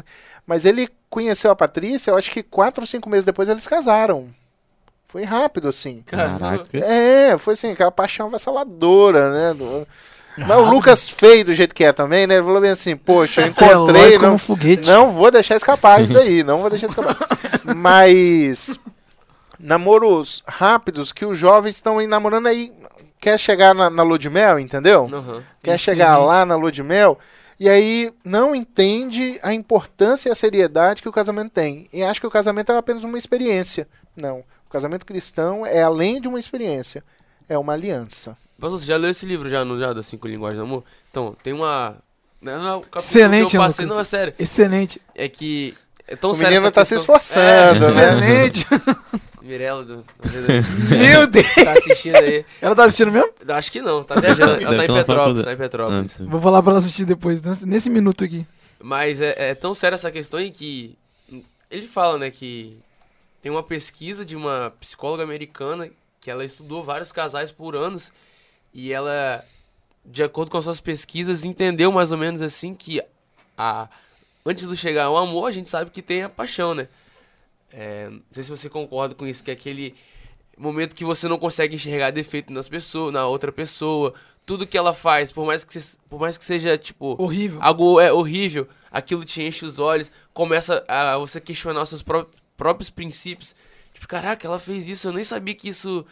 Mas 0.47 0.65
ele 0.65 0.89
conheceu 1.09 1.51
a 1.51 1.55
Patrícia, 1.55 2.11
eu 2.11 2.17
acho 2.17 2.29
que 2.31 2.43
quatro 2.43 2.81
ou 2.81 2.87
cinco 2.87 3.09
meses 3.09 3.25
depois 3.25 3.47
eles 3.49 3.67
casaram. 3.67 4.27
Foi 5.07 5.23
rápido, 5.23 5.69
assim. 5.69 6.01
Caraca. 6.05 6.65
É, 6.77 7.37
foi 7.37 7.53
assim, 7.53 7.71
aquela 7.71 7.91
paixão 7.91 8.29
vassaladora, 8.29 9.31
né? 9.31 9.53
do- 9.53 9.87
Mas 10.37 10.57
o 10.57 10.69
Lucas 10.69 11.07
feio 11.07 11.45
do 11.45 11.53
jeito 11.53 11.73
que 11.73 11.85
é 11.85 11.93
também, 11.93 12.27
né? 12.27 12.35
Ele 12.35 12.43
falou 12.43 12.59
bem 12.59 12.71
assim, 12.71 12.95
poxa, 12.97 13.41
eu 13.41 13.47
encontrei. 13.47 14.01
Veloz 14.01 14.17
como 14.17 14.27
Não, 14.27 14.35
um 14.35 14.37
foguete. 14.37 14.85
não 14.87 15.11
vou 15.11 15.31
deixar 15.31 15.55
escapar 15.55 16.01
isso 16.01 16.11
daí, 16.13 16.43
não 16.43 16.59
vou 16.59 16.69
deixar 16.69 16.87
escapar. 16.87 17.15
Mas 17.75 18.77
namoros 19.59 20.43
rápidos 20.45 21.11
que 21.13 21.25
os 21.25 21.37
jovens 21.37 21.75
estão 21.75 22.05
namorando 22.07 22.47
aí, 22.47 22.73
quer 23.25 23.39
chegar 23.39 23.73
na, 23.73 23.89
na 23.89 24.03
lua 24.03 24.19
de 24.19 24.29
mel, 24.29 24.59
entendeu? 24.59 25.09
Aham. 25.11 25.41
Quer 25.63 25.73
Excelente. 25.73 25.81
chegar 25.81 26.17
lá 26.19 26.45
na 26.45 26.55
lua 26.55 26.71
de 26.71 26.83
mel 26.83 27.17
e 27.59 27.67
aí 27.67 28.13
não 28.23 28.53
entende 28.55 29.39
a 29.41 29.51
importância 29.51 30.29
e 30.29 30.31
a 30.31 30.35
seriedade 30.35 31.01
que 31.01 31.09
o 31.09 31.11
casamento 31.11 31.49
tem. 31.49 31.87
E 31.91 32.03
acha 32.03 32.19
que 32.19 32.27
o 32.27 32.29
casamento 32.29 32.71
é 32.71 32.77
apenas 32.77 33.03
uma 33.03 33.17
experiência. 33.17 33.87
Não. 34.15 34.43
O 34.67 34.69
casamento 34.71 35.07
cristão 35.07 35.65
é 35.65 35.81
além 35.81 36.21
de 36.21 36.27
uma 36.27 36.37
experiência, 36.37 37.03
é 37.49 37.57
uma 37.57 37.73
aliança. 37.73 38.37
Pastor, 38.59 38.79
você 38.79 38.85
já 38.85 38.95
leu 38.97 39.09
esse 39.09 39.25
livro 39.25 39.49
já, 39.49 39.65
não 39.65 39.79
já, 39.79 39.91
das 39.91 40.05
cinco 40.05 40.27
linguagens 40.27 40.59
do 40.59 40.63
amor? 40.65 40.83
Então, 41.09 41.35
tem 41.41 41.51
uma... 41.53 41.95
Não, 42.39 42.61
não, 42.61 42.77
o 42.77 42.81
capítulo 42.81 42.99
Excelente, 43.01 43.49
que 43.51 43.57
eu 43.57 43.61
passei, 43.61 43.85
não, 43.87 43.99
é 43.99 44.03
sério. 44.03 44.33
Excelente. 44.37 45.01
É 45.15 45.27
que... 45.27 45.73
É 46.07 46.15
tão 46.15 46.29
O 46.29 46.33
sério 46.35 46.57
menino 46.57 46.71
tá 46.71 46.85
se 46.85 46.93
questão- 46.93 47.15
esforçando, 47.15 47.85
É, 47.85 47.91
né? 47.91 48.45
Excelente. 48.45 48.67
Mirella 49.45 49.85
do, 49.85 50.03
Meu 50.89 51.27
Deus. 51.27 51.55
tá 51.55 51.73
assistindo 51.73 52.15
aí. 52.15 52.45
Ela 52.59 52.75
tá 52.75 52.83
assistindo 52.85 53.11
mesmo? 53.11 53.29
Acho 53.47 53.71
que 53.71 53.81
não, 53.81 54.03
tá 54.03 54.15
viajando. 54.15 54.53
Ela 54.61 54.71
tá 54.71 54.77
tá 54.77 54.85
em 54.85 54.87
na 54.87 54.93
Petrópolis, 54.95 55.45
tá 55.45 55.53
em 55.53 55.57
Petrópolis. 55.57 56.21
Ah, 56.21 56.23
Vou 56.25 56.41
falar 56.41 56.63
pra 56.63 56.71
ela 56.71 56.79
assistir 56.79 57.05
depois, 57.05 57.41
nesse, 57.41 57.65
nesse 57.65 57.89
minuto 57.89 58.23
aqui. 58.23 58.45
Mas 58.81 59.21
é, 59.21 59.51
é 59.51 59.55
tão 59.55 59.73
séria 59.73 59.95
essa 59.95 60.11
questão 60.11 60.39
em 60.39 60.51
que 60.51 60.97
ele 61.69 61.85
fala, 61.85 62.17
né, 62.17 62.31
que 62.31 62.77
tem 63.41 63.51
uma 63.51 63.63
pesquisa 63.63 64.25
de 64.25 64.35
uma 64.35 64.73
psicóloga 64.79 65.23
americana 65.23 65.89
que 66.19 66.31
ela 66.31 66.43
estudou 66.43 66.83
vários 66.83 67.11
casais 67.11 67.51
por 67.51 67.75
anos 67.75 68.11
e 68.73 68.91
ela, 68.91 69.43
de 70.03 70.23
acordo 70.23 70.49
com 70.49 70.57
as 70.57 70.63
suas 70.63 70.81
pesquisas, 70.81 71.45
entendeu 71.45 71.91
mais 71.91 72.11
ou 72.11 72.17
menos 72.17 72.41
assim 72.41 72.73
que 72.73 73.01
a, 73.57 73.87
antes 74.45 74.67
de 74.67 74.75
chegar 74.75 75.05
ao 75.05 75.17
amor, 75.17 75.45
a 75.47 75.51
gente 75.51 75.69
sabe 75.69 75.91
que 75.91 76.01
tem 76.01 76.23
a 76.23 76.29
paixão, 76.29 76.73
né? 76.73 76.87
É, 77.77 78.07
não 78.09 78.21
sei 78.31 78.43
se 78.43 78.49
você 78.49 78.69
concorda 78.69 79.13
com 79.13 79.27
isso, 79.27 79.43
que 79.43 79.51
é 79.51 79.53
aquele 79.53 79.93
momento 80.57 80.95
que 80.95 81.03
você 81.03 81.27
não 81.27 81.37
consegue 81.37 81.75
enxergar 81.75 82.11
defeito 82.11 82.53
nas 82.53 82.69
pessoas, 82.69 83.13
na 83.13 83.25
outra 83.27 83.51
pessoa, 83.51 84.13
tudo 84.45 84.65
que 84.65 84.77
ela 84.77 84.93
faz, 84.93 85.29
por 85.29 85.45
mais 85.45 85.65
que, 85.65 85.81
se- 85.81 85.99
por 86.09 86.17
mais 86.17 86.37
que 86.37 86.45
seja, 86.45 86.77
tipo, 86.77 87.21
Horrível. 87.21 87.59
algo 87.61 87.99
é 87.99 88.13
horrível, 88.13 88.65
aquilo 88.89 89.25
te 89.25 89.43
enche 89.43 89.65
os 89.65 89.77
olhos, 89.79 90.09
começa 90.33 90.85
a 90.87 91.17
você 91.17 91.41
questionar 91.41 91.81
os 91.81 91.89
seus 91.89 92.01
pró- 92.01 92.25
próprios 92.55 92.89
princípios. 92.89 93.53
Tipo, 93.93 94.07
caraca, 94.07 94.47
ela 94.47 94.57
fez 94.59 94.87
isso, 94.87 95.09
eu 95.09 95.11
nem 95.11 95.25
sabia 95.25 95.53
que 95.53 95.67
isso 95.67 96.05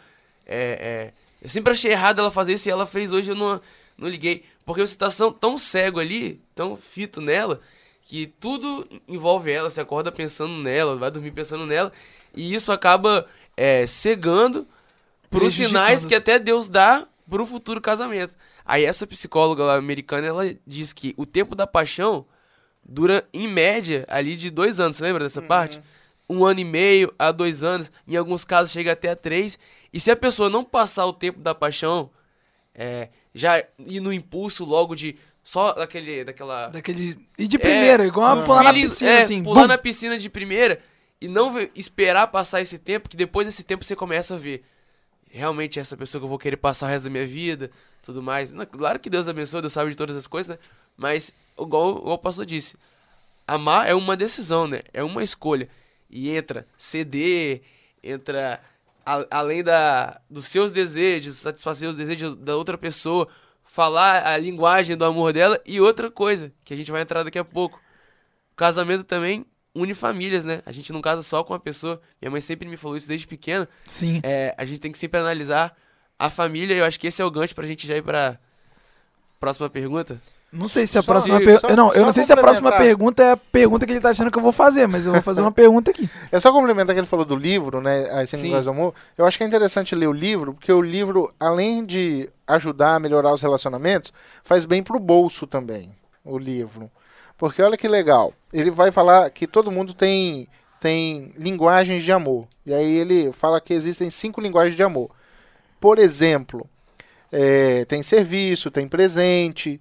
é, 0.46 1.12
é, 1.12 1.12
Eu 1.40 1.48
sempre 1.48 1.72
achei 1.72 1.92
errado 1.92 2.18
ela 2.18 2.30
fazer 2.30 2.52
isso 2.52 2.68
e 2.68 2.72
ela 2.72 2.86
fez 2.86 3.12
hoje 3.12 3.30
eu 3.32 3.36
não, 3.36 3.58
não 3.96 4.08
liguei. 4.08 4.44
Porque 4.66 4.80
você 4.86 4.96
tá 4.96 5.10
tão, 5.10 5.32
tão 5.32 5.56
cego 5.56 5.98
ali, 6.00 6.38
tão 6.54 6.76
fito 6.76 7.20
nela, 7.22 7.60
que 8.04 8.26
tudo 8.38 8.86
envolve 9.08 9.50
ela. 9.50 9.70
Você 9.70 9.80
acorda 9.80 10.12
pensando 10.12 10.54
nela, 10.62 10.96
vai 10.96 11.10
dormir 11.10 11.32
pensando 11.32 11.66
nela. 11.66 11.90
E 12.34 12.54
isso 12.54 12.70
acaba 12.70 13.26
é, 13.56 13.86
cegando 13.86 14.66
pros 15.30 15.54
Prejudicando. 15.54 15.68
sinais 15.68 16.04
que 16.04 16.14
até 16.14 16.38
Deus 16.38 16.68
dá 16.68 17.06
pro 17.28 17.46
futuro 17.46 17.80
casamento. 17.80 18.36
Aí 18.64 18.84
essa 18.84 19.06
psicóloga 19.06 19.64
lá 19.64 19.76
americana, 19.76 20.26
ela 20.26 20.54
diz 20.66 20.92
que 20.92 21.14
o 21.16 21.26
tempo 21.26 21.54
da 21.54 21.66
paixão 21.66 22.26
dura, 22.84 23.26
em 23.32 23.48
média, 23.48 24.04
ali 24.08 24.36
de 24.36 24.50
dois 24.50 24.78
anos. 24.78 24.96
Você 24.96 25.02
lembra 25.02 25.24
dessa 25.24 25.42
parte? 25.42 25.80
Um 26.28 26.44
ano 26.44 26.60
e 26.60 26.64
meio 26.64 27.12
a 27.18 27.32
dois 27.32 27.62
anos. 27.62 27.90
Em 28.06 28.16
alguns 28.16 28.44
casos 28.44 28.72
chega 28.72 28.92
até 28.92 29.10
a 29.10 29.16
três. 29.16 29.58
E 29.92 29.98
se 29.98 30.10
a 30.10 30.16
pessoa 30.16 30.50
não 30.50 30.62
passar 30.62 31.06
o 31.06 31.12
tempo 31.12 31.40
da 31.40 31.54
paixão, 31.54 32.10
é, 32.74 33.08
já 33.34 33.62
ir 33.78 34.00
no 34.00 34.12
impulso 34.12 34.64
logo 34.64 34.94
de 34.94 35.16
só 35.44 35.72
daquele, 35.74 36.24
daquela... 36.24 36.68
Daquele. 36.68 37.18
E 37.38 37.46
de 37.46 37.58
primeira, 37.58 38.06
igual 38.06 38.36
no 38.36 38.44
pular 38.44 38.64
na 38.64 38.72
piscina, 38.72 39.10
é, 39.10 39.18
assim. 39.18 39.42
Pular 39.44 39.62
bum. 39.62 39.68
na 39.68 39.78
piscina 39.78 40.16
de 40.16 40.30
primeira 40.30 40.80
e 41.20 41.28
não 41.28 41.52
esperar 41.76 42.26
passar 42.28 42.62
esse 42.62 42.78
tempo, 42.78 43.08
que 43.08 43.16
depois 43.16 43.46
desse 43.46 43.62
tempo 43.62 43.84
você 43.84 43.94
começa 43.94 44.34
a 44.34 44.38
ver. 44.38 44.64
Realmente 45.30 45.78
é 45.78 45.82
essa 45.82 45.96
pessoa 45.96 46.20
que 46.20 46.24
eu 46.24 46.28
vou 46.28 46.38
querer 46.38 46.56
passar 46.56 46.86
o 46.86 46.88
resto 46.88 47.04
da 47.04 47.10
minha 47.10 47.26
vida, 47.26 47.70
tudo 48.02 48.22
mais. 48.22 48.52
Não, 48.52 48.64
claro 48.64 48.98
que 48.98 49.10
Deus 49.10 49.28
abençoe, 49.28 49.60
Deus 49.60 49.72
sabe 49.72 49.90
de 49.90 49.96
todas 49.96 50.16
as 50.16 50.26
coisas, 50.26 50.56
né? 50.56 50.58
Mas, 50.96 51.32
igual, 51.60 51.98
igual 51.98 52.14
o 52.14 52.18
pastor 52.18 52.46
disse, 52.46 52.76
amar 53.46 53.88
é 53.88 53.94
uma 53.94 54.16
decisão, 54.16 54.66
né? 54.66 54.80
É 54.92 55.02
uma 55.02 55.22
escolha. 55.22 55.68
E 56.08 56.30
entra 56.30 56.66
ceder, 56.76 57.62
entra 58.02 58.60
a- 59.04 59.26
além 59.30 59.62
da, 59.62 60.20
dos 60.30 60.46
seus 60.46 60.72
desejos, 60.72 61.38
satisfazer 61.38 61.88
os 61.90 61.96
desejos 61.96 62.36
da 62.36 62.56
outra 62.56 62.78
pessoa, 62.78 63.28
falar 63.64 64.26
a 64.26 64.36
linguagem 64.36 64.96
do 64.96 65.04
amor 65.04 65.32
dela 65.32 65.60
e 65.66 65.80
outra 65.80 66.10
coisa, 66.10 66.52
que 66.64 66.72
a 66.72 66.76
gente 66.76 66.90
vai 66.90 67.02
entrar 67.02 67.22
daqui 67.22 67.38
a 67.38 67.44
pouco. 67.44 67.80
O 68.52 68.56
casamento 68.56 69.04
também 69.04 69.44
une 69.74 69.94
famílias, 69.94 70.44
né? 70.44 70.62
A 70.64 70.70
gente 70.70 70.92
não 70.92 71.00
casa 71.00 71.22
só 71.22 71.42
com 71.42 71.52
uma 71.52 71.58
pessoa. 71.58 72.00
Minha 72.22 72.30
mãe 72.30 72.40
sempre 72.40 72.68
me 72.68 72.76
falou 72.76 72.96
isso 72.96 73.08
desde 73.08 73.26
pequeno. 73.26 73.66
Sim. 73.86 74.20
É, 74.22 74.54
a 74.56 74.64
gente 74.64 74.80
tem 74.80 74.92
que 74.92 74.98
sempre 74.98 75.18
analisar 75.18 75.76
a 76.18 76.30
família. 76.30 76.74
e 76.74 76.78
Eu 76.78 76.84
acho 76.84 77.00
que 77.00 77.08
esse 77.08 77.20
é 77.20 77.24
o 77.24 77.30
gancho 77.30 77.54
pra 77.54 77.66
gente 77.66 77.86
já 77.86 77.96
ir 77.96 78.02
pra 78.02 78.38
próxima 79.40 79.68
pergunta. 79.68 80.20
Não 80.54 80.68
sei 80.68 80.86
se 80.86 80.96
a 80.96 81.02
Só- 81.02 81.12
próxima 81.12 81.38
pergunta. 81.40 81.74
Não, 81.76 81.92
eu 81.92 82.06
não 82.06 82.12
sei 82.12 82.22
se 82.22 82.32
a 82.32 82.36
próxima 82.36 82.70
pergunta 82.72 83.22
é 83.22 83.32
a 83.32 83.36
pergunta 83.36 83.84
que 83.84 83.92
ele 83.92 84.00
tá 84.00 84.10
achando 84.10 84.30
que 84.30 84.38
eu 84.38 84.42
vou 84.42 84.52
fazer, 84.52 84.86
mas 84.86 85.04
eu 85.04 85.12
vou 85.12 85.20
fazer 85.20 85.40
uma 85.40 85.50
pergunta 85.52 85.90
aqui. 85.90 86.08
É 86.30 86.38
só 86.38 86.52
complementar 86.52 86.94
que 86.94 87.00
ele 87.00 87.06
falou 87.08 87.24
do 87.24 87.34
livro, 87.34 87.80
né? 87.80 88.08
As 88.12 88.30
Cinco 88.30 88.60
do 88.62 88.70
Amor. 88.70 88.94
Eu 89.18 89.26
acho 89.26 89.36
que 89.36 89.42
é 89.42 89.46
interessante 89.46 89.94
ler 89.94 90.06
o 90.06 90.12
livro, 90.12 90.54
porque 90.54 90.72
o 90.72 90.80
livro, 90.80 91.34
além 91.40 91.84
de 91.84 92.30
ajudar 92.46 92.94
a 92.94 93.00
melhorar 93.00 93.32
os 93.34 93.42
relacionamentos, 93.42 94.12
faz 94.44 94.64
bem 94.64 94.82
pro 94.82 94.98
bolso 95.00 95.46
também, 95.46 95.90
o 96.24 96.38
livro. 96.38 96.88
Porque 97.36 97.60
olha 97.60 97.76
que 97.76 97.88
legal. 97.88 98.32
Ele 98.52 98.70
vai 98.70 98.92
falar 98.92 99.28
que 99.30 99.46
todo 99.48 99.72
mundo 99.72 99.92
tem, 99.92 100.46
tem 100.80 101.32
linguagens 101.36 102.04
de 102.04 102.12
amor. 102.12 102.46
E 102.64 102.72
aí 102.72 102.94
ele 102.96 103.32
fala 103.32 103.60
que 103.60 103.74
existem 103.74 104.08
cinco 104.08 104.40
linguagens 104.40 104.76
de 104.76 104.82
amor. 104.84 105.10
Por 105.80 105.98
exemplo, 105.98 106.64
é, 107.32 107.84
tem 107.86 108.02
serviço, 108.04 108.70
tem 108.70 108.86
presente, 108.86 109.80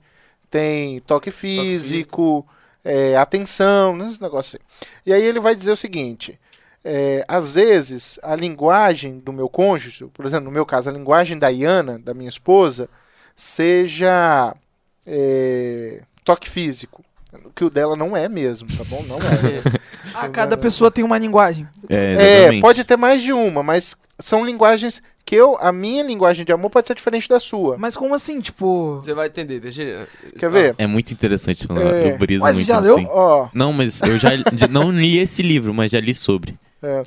tem 0.54 0.99
toque 0.99 1.32
físico, 1.32 2.45
é, 2.86 3.18
atenção, 3.18 3.97
esse 4.06 4.22
negócio 4.22 4.60
aí. 4.60 4.88
E 5.08 5.12
aí 5.12 5.24
ele 5.24 5.39
vai 5.39 5.56
dizer 5.56 5.72
o 5.72 5.78
seguinte: 5.78 6.39
é, 6.86 7.26
às 7.28 7.56
vezes 7.56 8.20
a 8.22 8.36
linguagem 8.36 9.18
do 9.18 9.34
meu 9.34 9.49
cônjuge, 9.49 10.06
por 10.14 10.28
exemplo, 10.28 10.45
no 10.45 10.51
meu 10.51 10.64
caso, 10.64 10.91
a 10.91 10.93
linguagem 10.93 11.39
da 11.39 11.49
Iana, 11.49 11.97
da 11.97 12.14
minha 12.14 12.30
esposa, 12.30 12.88
seja 13.36 14.56
é, 15.08 16.04
toque 16.24 16.47
físico. 16.47 17.04
Que 17.56 17.66
o 17.66 17.70
dela 17.70 17.95
não 17.95 18.16
é 18.16 18.30
mesmo, 18.30 18.68
tá 18.78 18.84
bom? 18.84 19.04
Não 19.08 19.18
é. 19.18 19.84
Ah, 20.16 20.30
cada 20.30 20.56
pessoa 20.56 20.91
tem 20.91 21.04
uma 21.04 21.18
linguagem. 21.18 21.68
É, 21.89 22.58
É, 22.58 22.62
pode 22.62 22.84
ter 22.84 22.95
mais 22.95 23.24
de 23.24 23.34
uma, 23.34 23.64
mas 23.64 23.97
são 24.20 24.45
linguagens 24.45 25.01
que 25.26 25.36
eu, 25.36 25.57
a 25.59 25.72
minha 25.72 26.03
linguagem 26.03 26.45
de 26.45 26.51
amor 26.51 26.70
pode 26.70 26.88
ser 26.88 26.95
diferente 26.95 27.30
da 27.30 27.39
sua. 27.39 27.78
Mas 27.78 27.95
como 27.95 28.14
assim, 28.14 28.41
tipo. 28.41 28.95
Você 28.95 29.14
vai 29.14 29.28
entender, 29.28 29.59
deixa 29.59 29.82
ele. 29.82 30.05
Quer 30.38 30.49
ver? 30.49 30.76
É 30.78 30.86
muito 30.86 31.11
interessante, 31.11 31.68
mano. 31.72 31.82
É. 31.89 32.11
Eu 32.11 32.18
briso 32.18 32.41
Mas 32.41 32.57
muito 32.57 32.68
já 32.68 32.80
assim. 32.80 32.89
leu? 32.89 33.07
Ó, 33.09 33.47
Não, 33.53 33.72
mas 33.72 34.01
eu 34.01 34.20
já, 34.20 34.32
não 34.70 34.91
li 34.91 35.18
esse 35.18 35.41
livro, 35.41 35.74
mas 35.74 35.91
já 35.91 35.99
li 35.99 36.14
sobre. 36.14 36.57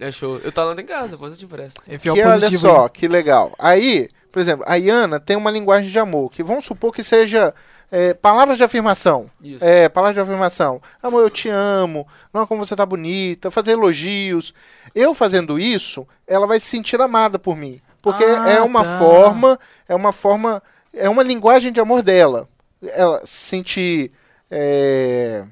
É 0.00 0.10
show. 0.10 0.40
Eu 0.42 0.50
tô 0.50 0.64
lá 0.64 0.72
em 0.80 0.84
casa, 0.86 1.12
depois 1.12 1.32
eu 1.32 1.38
te 1.38 1.44
empresto. 1.44 1.82
É 1.86 1.98
que 1.98 2.08
olha 2.08 2.50
só, 2.50 2.84
aí. 2.84 2.90
que 2.90 3.06
legal. 3.06 3.54
Aí, 3.58 4.08
por 4.32 4.40
exemplo, 4.40 4.64
a 4.66 4.76
Iana 4.76 5.20
tem 5.20 5.36
uma 5.36 5.50
linguagem 5.50 5.90
de 5.90 5.98
amor, 5.98 6.32
que 6.32 6.42
vamos 6.42 6.64
supor 6.64 6.94
que 6.94 7.02
seja 7.02 7.54
é, 7.90 8.14
palavras 8.14 8.58
de 8.58 8.64
afirmação. 8.64 9.30
Isso. 9.42 9.64
É, 9.64 9.88
palavras 9.88 10.14
de 10.14 10.20
afirmação. 10.20 10.80
Amor, 11.02 11.22
eu 11.22 11.30
te 11.30 11.48
amo. 11.48 12.06
Não, 12.32 12.46
como 12.46 12.64
você 12.64 12.74
tá 12.74 12.84
bonita. 12.84 13.50
Fazer 13.50 13.72
elogios. 13.72 14.52
Eu 14.94 15.14
fazendo 15.14 15.58
isso, 15.58 16.06
ela 16.26 16.46
vai 16.46 16.58
se 16.58 16.66
sentir 16.66 17.00
amada 17.00 17.38
por 17.38 17.56
mim. 17.56 17.80
Porque 18.02 18.24
Ah, 18.24 18.50
é 18.50 18.60
uma 18.60 18.84
tá. 18.84 18.98
forma, 18.98 19.58
é 19.88 19.94
uma 19.94 20.12
forma, 20.12 20.62
é 20.92 21.08
uma 21.08 21.22
linguagem 21.22 21.72
de 21.72 21.80
amor 21.80 22.02
dela. 22.02 22.48
Ela 22.94 23.20
se 23.26 23.48
sentir 23.48 24.12
é, 24.50 25.44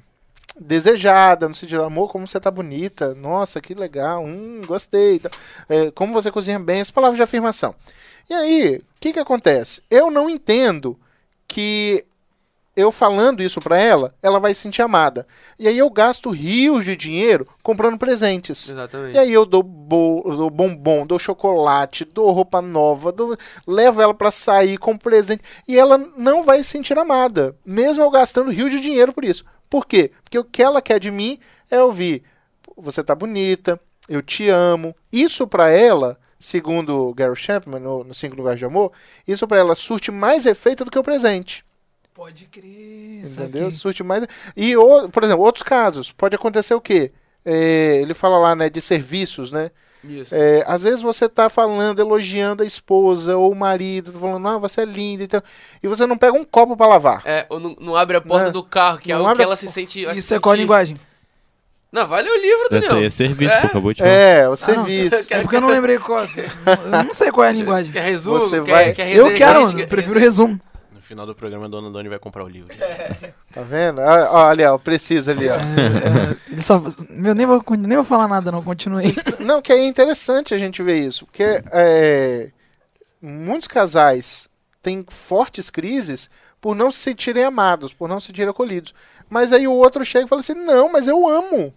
desejada, 0.59 1.49
no 1.49 1.55
sentido, 1.55 1.83
amor, 1.83 2.09
como 2.11 2.27
você 2.27 2.39
tá 2.39 2.49
bonita. 2.51 3.13
Nossa, 3.15 3.59
que 3.61 3.73
legal. 3.73 4.23
Hum, 4.23 4.61
gostei. 4.65 5.19
Tá. 5.19 5.29
É, 5.67 5.91
como 5.91 6.13
você 6.13 6.31
cozinha 6.31 6.59
bem. 6.59 6.81
As 6.81 6.91
palavras 6.91 7.17
de 7.17 7.23
afirmação. 7.23 7.75
E 8.29 8.33
aí, 8.33 8.77
o 8.77 8.99
que 8.99 9.13
que 9.13 9.19
acontece? 9.19 9.83
Eu 9.89 10.09
não 10.09 10.29
entendo 10.29 10.97
que 11.47 12.05
eu 12.75 12.91
falando 12.91 13.41
isso 13.41 13.59
pra 13.61 13.77
ela, 13.77 14.13
ela 14.21 14.39
vai 14.39 14.53
se 14.53 14.61
sentir 14.61 14.81
amada. 14.81 15.25
E 15.57 15.67
aí 15.67 15.77
eu 15.77 15.89
gasto 15.89 16.29
rios 16.29 16.83
de 16.83 16.95
dinheiro 16.95 17.47
comprando 17.63 17.97
presentes. 17.97 18.69
Exatamente. 18.69 19.15
E 19.15 19.17
aí 19.17 19.31
eu 19.31 19.45
dou, 19.45 19.63
bo 19.63 20.21
dou 20.25 20.49
bombom, 20.49 21.05
dou 21.07 21.17
chocolate, 21.17 22.03
dou 22.03 22.31
roupa 22.31 22.61
nova, 22.61 23.11
dou- 23.11 23.37
levo 23.65 24.01
ela 24.01 24.13
pra 24.13 24.29
sair 24.31 24.77
com 24.77 24.97
presente. 24.97 25.41
E 25.67 25.77
ela 25.79 25.97
não 25.97 26.43
vai 26.43 26.57
se 26.63 26.69
sentir 26.69 26.97
amada, 26.97 27.55
mesmo 27.65 28.03
eu 28.03 28.09
gastando 28.11 28.51
rio 28.51 28.69
de 28.69 28.79
dinheiro 28.81 29.13
por 29.13 29.23
isso. 29.23 29.45
Por 29.69 29.85
quê? 29.85 30.11
Porque 30.23 30.37
o 30.39 30.43
que 30.43 30.61
ela 30.61 30.81
quer 30.81 30.99
de 30.99 31.09
mim 31.11 31.39
é 31.71 31.81
ouvir: 31.81 32.23
você 32.75 33.03
tá 33.03 33.15
bonita, 33.15 33.79
eu 34.09 34.21
te 34.21 34.49
amo. 34.49 34.93
Isso 35.11 35.47
pra 35.47 35.69
ela, 35.69 36.19
segundo 36.39 37.07
o 37.09 37.13
Gary 37.13 37.35
Chapman 37.35 37.79
no, 37.79 38.03
no 38.03 38.13
Cinco 38.13 38.35
Lugares 38.35 38.59
de 38.59 38.65
Amor, 38.65 38.91
isso 39.27 39.47
pra 39.47 39.57
ela 39.57 39.73
surte 39.75 40.11
mais 40.11 40.45
efeito 40.45 40.83
do 40.85 40.91
que 40.91 40.99
o 40.99 41.03
presente. 41.03 41.63
Pode 42.15 42.45
crer. 42.45 43.25
Entendeu? 43.25 43.27
saquei. 43.65 43.71
Surte 43.71 44.01
mais. 44.03 44.25
E, 44.55 44.75
o- 44.77 45.09
por 45.09 45.23
exemplo, 45.23 45.43
outros 45.43 45.61
casos. 45.63 46.11
Pode 46.13 46.33
acontecer 46.35 46.73
o 46.73 46.79
quê? 46.81 47.11
É, 47.45 47.99
ele 48.01 48.13
fala 48.13 48.37
lá, 48.39 48.55
né, 48.55 48.69
de 48.69 48.81
serviços, 48.81 49.51
né? 49.51 49.69
Isso. 50.03 50.33
É, 50.33 50.63
às 50.67 50.83
vezes 50.83 51.01
você 51.01 51.27
tá 51.27 51.49
falando, 51.49 51.99
elogiando 51.99 52.63
a 52.63 52.65
esposa 52.65 53.35
ou 53.35 53.51
o 53.51 53.55
marido, 53.55 54.13
falando, 54.13 54.47
ah, 54.47 54.57
você 54.57 54.81
é 54.81 54.85
linda 54.85 55.23
e 55.23 55.27
tal. 55.27 55.43
E 55.83 55.87
você 55.87 56.05
não 56.05 56.17
pega 56.17 56.37
um 56.37 56.43
copo 56.45 56.77
pra 56.77 56.87
lavar. 56.87 57.21
É, 57.25 57.45
ou 57.49 57.59
não, 57.59 57.75
não 57.81 57.95
abre 57.95 58.15
a 58.15 58.21
porta 58.21 58.45
Não. 58.45 58.51
do 58.53 58.63
carro, 58.63 58.97
que 58.99 59.11
é 59.11 59.15
abre 59.15 59.35
que 59.35 59.41
ela 59.41 59.55
se 59.57 59.67
sente. 59.67 60.05
vai 60.05 60.13
se 60.13 60.19
Isso 60.21 60.33
é 60.35 60.39
qual 60.39 60.55
linguagem? 60.55 60.95
Não, 61.91 62.05
vai 62.07 62.21
ler 62.23 62.29
o 62.31 62.41
livro, 62.41 62.69
Daniel. 62.69 62.83
Essa 62.85 62.95
aí 62.95 63.05
é 63.05 63.09
serviço, 63.09 63.55
É? 63.55 63.61
pô, 63.61 63.67
acabou 63.67 63.93
de 63.93 63.99
falar. 63.99 64.11
É, 64.11 64.41
o 64.41 64.45
Ah, 64.45 64.49
não, 64.49 64.55
serviço. 64.55 65.33
É 65.33 65.41
porque 65.41 65.55
eu 65.55 65.61
não 65.61 65.69
lembrei 65.69 65.97
qual. 65.97 66.23
Eu 66.23 67.03
não 67.03 67.13
sei 67.13 67.31
qual 67.31 67.45
é 67.45 67.49
a 67.49 67.53
linguagem. 67.53 67.91
Quer 67.91 68.03
resumo? 68.03 68.39
Você 68.39 68.61
quer, 68.61 68.71
vai- 68.71 68.93
quer 68.93 69.11
Eu 69.15 69.33
quero, 69.33 69.71
Quer- 69.75 69.81
eu 69.83 69.87
prefiro 69.87 70.19
resumo. 70.19 70.59
No 71.15 71.21
final 71.21 71.27
do 71.27 71.35
programa, 71.35 71.65
a 71.65 71.69
dona 71.69 71.89
Doni 71.89 72.09
vai 72.09 72.19
comprar 72.19 72.43
o 72.43 72.47
livro. 72.47 72.75
Tá 73.55 73.61
vendo? 73.61 74.01
Ah, 74.01 74.27
ó, 74.31 74.47
Olha, 74.49 74.73
ó, 74.73 74.77
precisa 74.77 75.31
ali, 75.31 75.47
ó. 75.47 75.53
É, 75.53 75.57
é, 75.57 76.51
ele 76.51 76.61
só, 76.61 76.81
meu, 77.09 77.33
nem, 77.33 77.45
vou, 77.45 77.63
nem 77.77 77.95
vou 77.95 78.03
falar 78.03 78.27
nada, 78.27 78.51
não. 78.51 78.61
Continue. 78.61 79.15
Não, 79.39 79.61
que 79.61 79.71
é 79.71 79.87
interessante 79.87 80.53
a 80.53 80.57
gente 80.57 80.83
ver 80.83 80.99
isso, 80.99 81.25
porque 81.25 81.63
é, 81.71 82.51
muitos 83.21 83.69
casais 83.69 84.49
têm 84.81 85.05
fortes 85.07 85.69
crises 85.69 86.29
por 86.59 86.75
não 86.75 86.91
se 86.91 86.99
sentirem 86.99 87.45
amados, 87.45 87.93
por 87.93 88.09
não 88.09 88.19
se 88.19 88.27
sentirem 88.27 88.49
acolhidos. 88.49 88.93
Mas 89.29 89.53
aí 89.53 89.69
o 89.69 89.73
outro 89.73 90.03
chega 90.03 90.25
e 90.25 90.29
fala 90.29 90.41
assim: 90.41 90.53
Não, 90.53 90.91
mas 90.91 91.07
eu 91.07 91.25
amo. 91.25 91.73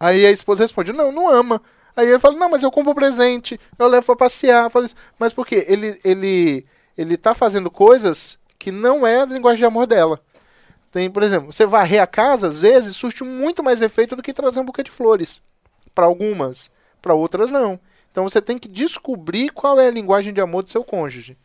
Aí 0.00 0.24
a 0.24 0.30
esposa 0.30 0.64
responde: 0.64 0.94
Não, 0.94 1.12
não 1.12 1.28
ama. 1.28 1.60
Aí 1.94 2.08
ele 2.08 2.18
fala: 2.18 2.38
Não, 2.38 2.48
mas 2.48 2.62
eu 2.62 2.70
compro 2.70 2.94
presente, 2.94 3.60
eu 3.78 3.86
levo 3.86 4.06
pra 4.06 4.16
passear. 4.16 4.70
Fala 4.70 4.86
isso. 4.86 4.94
Mas 5.18 5.34
por 5.34 5.46
quê? 5.46 5.66
Ele, 5.68 6.00
ele, 6.02 6.64
ele 6.96 7.16
tá 7.16 7.34
fazendo 7.34 7.70
coisas 7.70 8.38
que 8.58 8.70
não 8.70 9.06
é 9.06 9.22
a 9.22 9.26
linguagem 9.26 9.58
de 9.58 9.64
amor 9.64 9.86
dela. 9.86 10.20
Tem, 10.90 11.10
por 11.10 11.22
exemplo, 11.22 11.52
você 11.52 11.64
varrer 11.64 12.02
a 12.02 12.06
casa, 12.06 12.46
às 12.46 12.60
vezes, 12.60 12.96
surte 12.96 13.24
muito 13.24 13.62
mais 13.62 13.80
efeito 13.80 14.14
do 14.14 14.22
que 14.22 14.32
trazer 14.32 14.60
um 14.60 14.64
buquê 14.64 14.82
de 14.82 14.90
flores. 14.90 15.40
Para 15.94 16.06
algumas, 16.06 16.70
para 17.00 17.14
outras 17.14 17.50
não. 17.50 17.80
Então 18.10 18.28
você 18.28 18.42
tem 18.42 18.58
que 18.58 18.68
descobrir 18.68 19.48
qual 19.50 19.80
é 19.80 19.88
a 19.88 19.90
linguagem 19.90 20.34
de 20.34 20.40
amor 20.40 20.62
do 20.62 20.70
seu 20.70 20.84
cônjuge. 20.84 21.36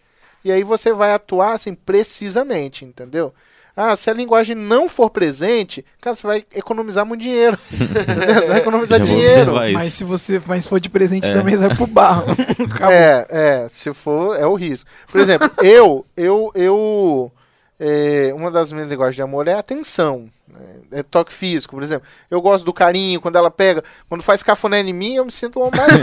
E 0.44 0.52
aí 0.52 0.64
você 0.64 0.92
vai 0.92 1.14
atuar 1.14 1.54
assim 1.54 1.74
precisamente, 1.74 2.84
entendeu? 2.84 3.34
Ah, 3.80 3.96
se 3.96 4.10
a 4.10 4.14
linguagem 4.14 4.56
não 4.56 4.90
for 4.90 5.08
presente, 5.08 5.86
cara, 6.02 6.16
você 6.16 6.26
vai 6.26 6.44
economizar 6.56 7.06
muito 7.06 7.22
dinheiro. 7.22 7.60
Vai 8.50 8.58
economizar 8.58 9.00
dinheiro. 9.00 9.54
Mas 9.74 9.94
se 9.94 10.04
você 10.04 10.42
mas 10.48 10.68
for 10.68 10.80
de 10.80 10.90
presente 10.90 11.32
também, 11.32 11.56
você 11.56 11.68
vai 11.68 11.78
pro 11.78 11.86
barro. 11.86 12.26
É, 12.90 13.28
é, 13.30 13.68
se 13.70 13.94
for, 13.94 14.36
é 14.36 14.48
o 14.48 14.56
risco. 14.56 14.90
Por 15.12 15.22
exemplo, 15.22 15.48
eu, 15.62 16.04
eu, 16.16 16.52
eu, 16.56 17.32
é, 17.80 18.34
uma 18.34 18.50
das 18.50 18.72
minhas 18.72 18.90
linguagens 18.90 19.16
de 19.16 19.22
amor 19.22 19.48
é 19.48 19.54
atenção. 19.54 20.26
né? 20.48 20.60
É 20.92 21.04
toque 21.04 21.32
físico, 21.32 21.76
por 21.76 21.84
exemplo. 21.84 22.08
Eu 22.32 22.42
gosto 22.42 22.66
do 22.66 22.74
carinho, 22.74 23.22
quando 23.22 23.36
ela 23.36 23.52
pega, 23.52 23.84
quando 24.10 24.24
faz 24.24 24.42
cafuné 24.42 24.80
em 24.82 24.94
mim, 24.94 25.16
eu 25.16 25.26
me 25.26 25.32
sinto 25.32 25.62
um 25.62 25.70
mais. 25.70 26.02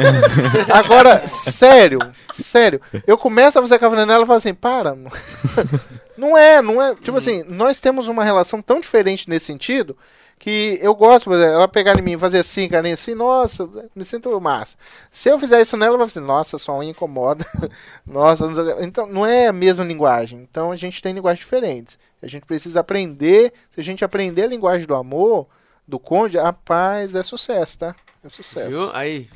Agora, 0.70 1.27
sério, 1.27 1.99
sério. 2.33 2.81
Eu 3.05 3.18
começo 3.18 3.59
a 3.59 3.62
fazer 3.62 3.81
cafuné 3.81 4.07
nela 4.07 4.22
e 4.22 4.27
falo 4.27 4.37
assim, 4.37 4.55
para. 4.55 4.97
Não 6.25 6.39
é, 6.39 6.62
não 6.62 6.81
é. 6.83 6.95
Tipo 6.95 7.16
assim, 7.16 7.43
nós 7.47 7.81
temos 7.81 8.09
uma 8.09 8.25
relação 8.25 8.62
tão 8.62 8.81
diferente 8.81 9.29
nesse 9.29 9.47
sentido 9.47 9.97
que 10.39 10.79
eu 10.83 10.95
gosto, 10.95 11.27
por 11.27 11.35
exemplo, 11.37 11.55
ela 11.55 11.68
pegar 11.68 11.99
em 11.99 12.03
mim 12.03 12.12
e 12.14 12.18
fazer 12.18 12.39
assim, 12.39 12.68
carinho 12.68 12.95
assim, 12.95 13.14
nossa, 13.14 13.68
me 13.95 14.05
sinto 14.05 14.39
massa. 14.41 14.77
Se 15.11 15.29
eu 15.29 15.39
fizer 15.39 15.61
isso 15.61 15.77
nela, 15.77 15.91
ela 15.93 15.99
vai 15.99 16.07
assim, 16.07 16.20
nossa, 16.20 16.59
sua 16.59 16.77
unha 16.79 16.91
incomoda. 16.91 17.47
nossa, 18.07 18.47
não 18.49 18.83
então 18.83 19.07
não 19.07 19.25
é 19.27 19.47
a 19.49 19.53
mesma 19.53 19.85
linguagem. 19.85 20.41
Então 20.51 20.72
a 20.72 20.77
gente 20.77 21.01
tem 21.03 21.12
linguagens 21.14 21.41
diferentes. 21.45 21.99
A 22.22 22.27
gente 22.27 22.45
precisa 22.47 22.81
aprender. 22.81 23.53
Se 23.72 23.81
a 23.81 23.85
gente 23.85 24.05
aprender 24.05 24.43
a 24.43 24.47
linguagem 24.49 24.87
do 24.87 24.95
amor, 24.95 25.47
do 25.87 25.99
conde, 25.99 26.39
a 26.39 26.53
paz 26.53 27.14
é 27.14 27.22
sucesso, 27.22 27.79
tá? 27.79 27.95
É 28.25 28.29
sucesso. 28.29 28.70
Viu? 28.70 28.91
Aí. 28.95 29.29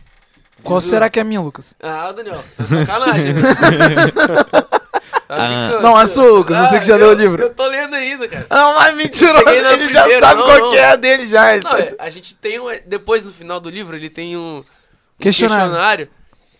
Qual 0.62 0.78
o- 0.78 0.80
será 0.80 1.08
que 1.08 1.18
é 1.18 1.22
a 1.22 1.24
minha, 1.24 1.40
Lucas? 1.40 1.76
Ah, 1.80 2.10
Daniel, 2.12 2.42
tá 2.56 2.64
sacanagem. 2.64 3.34
Tá 5.28 5.36
Ah. 5.38 5.80
Não, 5.82 6.00
é 6.00 6.06
sua, 6.06 6.24
Lucas, 6.26 6.56
você 6.56 6.78
que 6.80 6.86
já 6.86 6.94
eu- 6.94 6.98
leu 6.98 7.10
o 7.10 7.12
livro. 7.12 7.42
Eu 7.42 7.54
tô 7.54 7.66
lendo 7.66 7.94
ainda, 7.94 8.26
cara. 8.26 8.46
Não, 8.50 8.74
mas 8.76 8.96
mentiroso, 8.96 9.38
Cheguei 9.38 9.60
na 9.62 9.72
ele 9.74 9.88
já 9.92 10.18
sabe 10.20 10.40
não, 10.40 10.46
qual 10.46 10.58
não. 10.58 10.70
que 10.70 10.76
é 10.78 10.84
a 10.86 10.96
dele 10.96 11.28
já. 11.28 11.54
Não, 11.56 11.62
tá- 11.62 11.78
é, 11.80 11.96
a 11.98 12.08
gente 12.10 12.34
tem 12.34 12.58
um. 12.58 12.66
Depois 12.86 13.24
no 13.26 13.30
final 13.32 13.60
do 13.60 13.68
livro, 13.68 13.94
ele 13.94 14.08
tem 14.08 14.36
um, 14.38 14.58
um 14.58 14.64
Questionário. 15.20 15.70
questionário. 15.70 16.08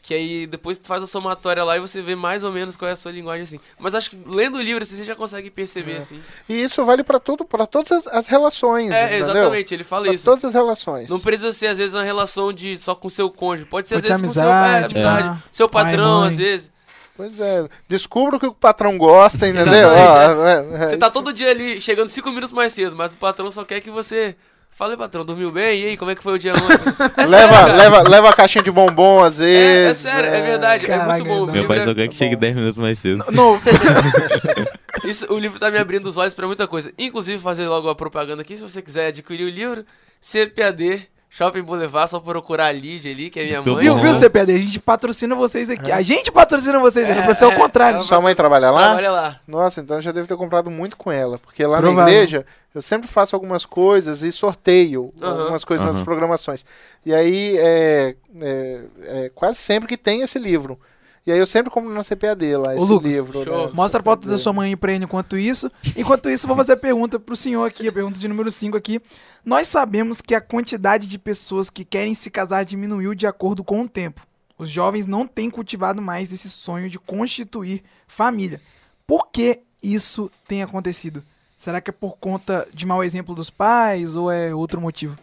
Que 0.02 0.14
aí 0.14 0.46
depois 0.46 0.78
tu 0.78 0.86
faz 0.88 1.02
a 1.02 1.06
somatória 1.06 1.62
lá 1.62 1.76
e 1.76 1.80
você 1.80 2.00
vê 2.00 2.14
mais 2.16 2.42
ou 2.42 2.50
menos 2.50 2.76
qual 2.78 2.88
é 2.88 2.92
a 2.92 2.96
sua 2.96 3.12
linguagem 3.12 3.42
assim. 3.42 3.60
Mas 3.78 3.94
acho 3.94 4.08
que 4.10 4.18
lendo 4.26 4.56
o 4.56 4.62
livro 4.62 4.82
assim, 4.82 4.96
você 4.96 5.04
já 5.04 5.14
consegue 5.14 5.50
perceber 5.50 5.96
É. 5.96 5.98
assim. 5.98 6.18
E 6.48 6.62
isso 6.62 6.82
vale 6.84 7.04
para 7.04 7.18
tudo, 7.18 7.44
para 7.44 7.66
todas 7.66 7.92
as, 7.92 8.06
as 8.06 8.26
relações. 8.26 8.90
É, 8.90 9.06
entendeu? 9.18 9.26
exatamente, 9.34 9.74
ele 9.74 9.84
fala 9.84 10.04
Pra 10.06 10.14
isso. 10.14 10.24
todas 10.24 10.42
as 10.46 10.54
relações. 10.54 11.10
Não 11.10 11.20
precisa 11.20 11.52
ser, 11.52 11.66
às 11.66 11.76
vezes, 11.76 11.92
uma 11.92 12.02
relação 12.04 12.50
de 12.54 12.78
só 12.78 12.94
com 12.94 13.10
seu 13.10 13.28
cônjuge. 13.30 13.66
Pode 13.66 13.86
ser, 13.86 13.96
às 13.96 14.00
Pode 14.02 14.06
ser 14.16 14.22
vezes, 14.22 14.34
com 14.34 14.40
seu, 14.40 14.48
é, 14.48 14.54
amizade, 14.78 14.94
amizade, 14.94 15.28
é. 15.28 15.42
seu 15.52 15.68
patrão, 15.68 16.20
mãe. 16.20 16.28
às 16.30 16.36
vezes. 16.36 16.70
Pois 17.18 17.38
é. 17.40 17.68
Descubra 17.88 18.36
o 18.36 18.40
que 18.40 18.46
o 18.46 18.54
patrão 18.54 18.96
gosta, 18.96 19.46
entendeu? 19.48 19.90
É, 19.90 20.54
é, 20.84 20.86
Você 20.86 20.96
tá 20.96 21.06
isso- 21.08 21.14
todo 21.14 21.32
dia 21.34 21.50
ali, 21.50 21.80
chegando 21.80 22.08
cinco 22.08 22.28
minutos 22.30 22.52
mais 22.52 22.72
cedo, 22.72 22.94
mas 22.96 23.12
o 23.12 23.16
patrão 23.18 23.50
só 23.50 23.62
quer 23.64 23.80
que 23.80 23.90
você. 23.90 24.34
Fala 24.70 24.92
aí, 24.92 24.96
patrão, 24.98 25.24
dormiu 25.24 25.50
bem? 25.50 25.80
E 25.80 25.86
aí, 25.88 25.96
como 25.96 26.10
é 26.10 26.14
que 26.14 26.22
foi 26.22 26.34
o 26.34 26.38
dia 26.38 26.52
ontem? 26.52 26.68
É 27.16 27.26
sério, 27.26 27.30
Leva, 27.30 27.52
cara. 27.54 27.72
leva, 27.72 28.08
leva 28.08 28.28
a 28.28 28.32
caixinha 28.32 28.62
de 28.62 28.70
bombom 28.70 29.24
às 29.24 29.40
É, 29.40 29.44
vezes. 29.44 30.06
é 30.06 30.10
sério, 30.10 30.30
é 30.30 30.40
verdade, 30.42 30.84
é 30.84 30.86
Caraca, 30.86 31.08
muito 31.14 31.24
bom. 31.24 31.46
Não. 31.46 31.52
Meu 31.52 31.66
pai 31.66 31.78
é- 31.80 31.84
só 31.84 31.94
quer 31.94 32.06
que 32.06 32.14
chegue 32.14 32.36
10 32.36 32.54
minutos 32.54 32.78
mais 32.78 32.98
cedo. 32.98 33.24
Não, 33.32 33.58
Isso, 35.04 35.26
o 35.32 35.38
livro 35.38 35.58
tá 35.58 35.70
me 35.70 35.78
abrindo 35.78 36.06
os 36.06 36.16
olhos 36.16 36.34
pra 36.34 36.46
muita 36.46 36.66
coisa. 36.66 36.92
Inclusive, 36.98 37.42
fazer 37.42 37.66
logo 37.66 37.88
a 37.88 37.94
propaganda 37.94 38.42
aqui, 38.42 38.56
se 38.56 38.62
você 38.62 38.82
quiser 38.82 39.08
adquirir 39.08 39.44
o 39.44 39.50
livro, 39.50 39.84
CPAD, 40.20 41.08
Shopping 41.30 41.62
Boulevard, 41.62 42.10
só 42.10 42.18
procurar 42.20 42.66
a 42.66 42.72
Lídia 42.72 43.12
ali, 43.12 43.28
que 43.28 43.38
é 43.38 43.44
minha 43.44 43.56
Muito 43.62 43.74
mãe. 43.74 43.84
viu, 43.84 43.98
viu, 43.98 44.14
CPD? 44.14 44.54
A 44.54 44.58
gente 44.58 44.80
patrocina 44.80 45.34
vocês 45.34 45.68
aqui. 45.70 45.92
A 45.92 46.00
gente 46.00 46.32
patrocina 46.32 46.78
vocês 46.80 47.08
aqui, 47.08 47.20
pra 47.22 47.34
ser 47.34 47.44
o 47.44 47.52
É, 47.52 47.54
contrário. 47.54 47.98
é, 47.98 48.00
Sua 48.00 48.20
mãe 48.20 48.34
trabalha 48.34 48.70
lá? 48.70 48.84
Trabalha 48.86 49.10
lá. 49.12 49.40
Nossa, 49.46 49.80
então 49.80 49.98
eu 49.98 50.00
já 50.00 50.10
devo 50.10 50.26
ter 50.26 50.36
comprado 50.36 50.70
muito 50.70 50.96
com 50.96 51.12
ela. 51.12 51.38
Porque 51.38 51.64
lá 51.66 51.78
Provável. 51.78 52.04
na 52.04 52.10
igreja 52.10 52.46
eu 52.74 52.80
sempre 52.80 53.06
faço 53.06 53.36
algumas 53.36 53.66
coisas 53.66 54.22
e 54.22 54.32
sorteio 54.32 55.12
Aham. 55.20 55.40
algumas 55.42 55.64
coisas 55.64 55.86
nas 55.86 55.96
Aham. 55.96 56.04
programações. 56.06 56.64
E 57.04 57.12
aí 57.14 57.56
é, 57.58 58.14
é- 58.40 58.80
é 59.26 59.30
quase 59.34 59.58
sempre 59.58 59.86
que 59.86 59.96
tem 59.98 60.22
esse 60.22 60.38
livro. 60.38 60.80
E 61.26 61.32
aí 61.32 61.38
eu 61.38 61.46
sempre 61.46 61.70
compro 61.70 61.92
na 61.92 62.02
CPAD 62.02 62.56
lá, 62.56 62.74
esse 62.74 62.84
Lucas, 62.86 63.12
livro. 63.12 63.44
show. 63.44 63.66
né? 63.66 63.72
Mostra 63.74 64.00
a 64.00 64.04
foto 64.04 64.26
da 64.26 64.38
sua 64.38 64.52
mãe 64.52 64.76
pra 64.76 64.92
ele 64.92 65.04
enquanto 65.04 65.36
isso. 65.36 65.70
Enquanto 65.96 66.30
isso, 66.30 66.46
vou 66.46 66.56
fazer 66.56 66.72
a 66.72 66.76
pergunta 66.76 67.18
pro 67.18 67.36
senhor 67.36 67.64
aqui, 67.64 67.86
a 67.86 67.92
pergunta 67.92 68.18
de 68.18 68.26
número 68.26 68.50
5 68.50 68.76
aqui. 68.76 69.00
Nós 69.44 69.68
sabemos 69.68 70.20
que 70.22 70.34
a 70.34 70.40
quantidade 70.40 71.06
de 71.06 71.18
pessoas 71.18 71.68
que 71.68 71.84
querem 71.84 72.14
se 72.14 72.30
casar 72.30 72.64
diminuiu 72.64 73.14
de 73.14 73.26
acordo 73.26 73.62
com 73.62 73.82
o 73.82 73.88
tempo. 73.88 74.22
Os 74.56 74.70
jovens 74.70 75.06
não 75.06 75.26
têm 75.26 75.50
cultivado 75.50 76.00
mais 76.02 76.32
esse 76.32 76.48
sonho 76.48 76.88
de 76.88 76.98
constituir 76.98 77.82
família. 78.06 78.60
Por 79.06 79.28
que 79.28 79.60
isso 79.82 80.30
tem 80.46 80.62
acontecido? 80.62 81.22
Será 81.56 81.80
que 81.80 81.90
é 81.90 81.92
por 81.92 82.16
conta 82.18 82.66
de 82.72 82.86
mau 82.86 83.04
exemplo 83.04 83.34
dos 83.34 83.50
pais 83.50 84.16
ou 84.16 84.30
é 84.30 84.54
outro 84.54 84.80
motivo? 84.80 85.16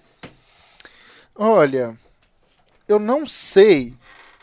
Olha, 1.36 1.98
eu 2.88 3.00
não 3.00 3.28
sei 3.28 3.94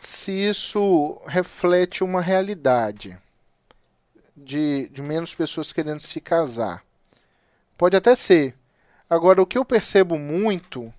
se 0.03 0.33
isso 0.33 1.21
reflete 1.27 2.03
uma 2.03 2.21
realidade 2.21 3.17
de, 4.37 4.89
de 4.89 5.01
menos 5.01 5.33
pessoas 5.33 5.73
querendo 5.73 6.01
se 6.01 6.21
casar. 6.21 6.83
Pode 7.79 7.97
até 7.97 8.17
ser. 8.17 8.55
Agora, 9.09 9.41
o 9.41 9.47
que 9.47 9.57
eu 9.57 9.65
percebo 9.65 10.19
muito, 10.19 10.93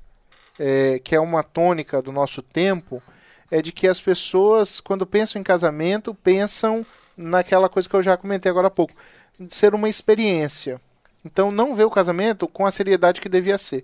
é, 0.58 1.00
que 1.00 1.14
é 1.14 1.20
uma 1.20 1.44
tônica 1.44 2.02
do 2.02 2.14
nosso 2.14 2.42
tempo, 2.42 3.04
é 3.52 3.62
de 3.62 3.74
que 3.74 3.90
as 3.90 4.00
pessoas, 4.00 4.80
quando 4.80 5.06
pensam 5.06 5.40
em 5.40 5.44
casamento, 5.44 6.16
pensam 6.16 6.86
naquela 7.18 7.68
coisa 7.68 7.90
que 7.90 7.96
eu 7.96 8.04
já 8.04 8.16
comentei 8.16 8.50
agora 8.50 8.68
há 8.68 8.72
pouco, 8.72 8.94
de 9.38 9.54
ser 9.54 9.76
uma 9.76 9.90
experiência. 9.90 10.80
Então, 11.26 11.52
não 11.52 11.76
vê 11.76 11.84
o 11.84 11.92
casamento 11.92 12.48
com 12.48 12.66
a 12.66 12.72
seriedade 12.72 13.20
que 13.20 13.28
devia 13.28 13.58
ser. 13.58 13.84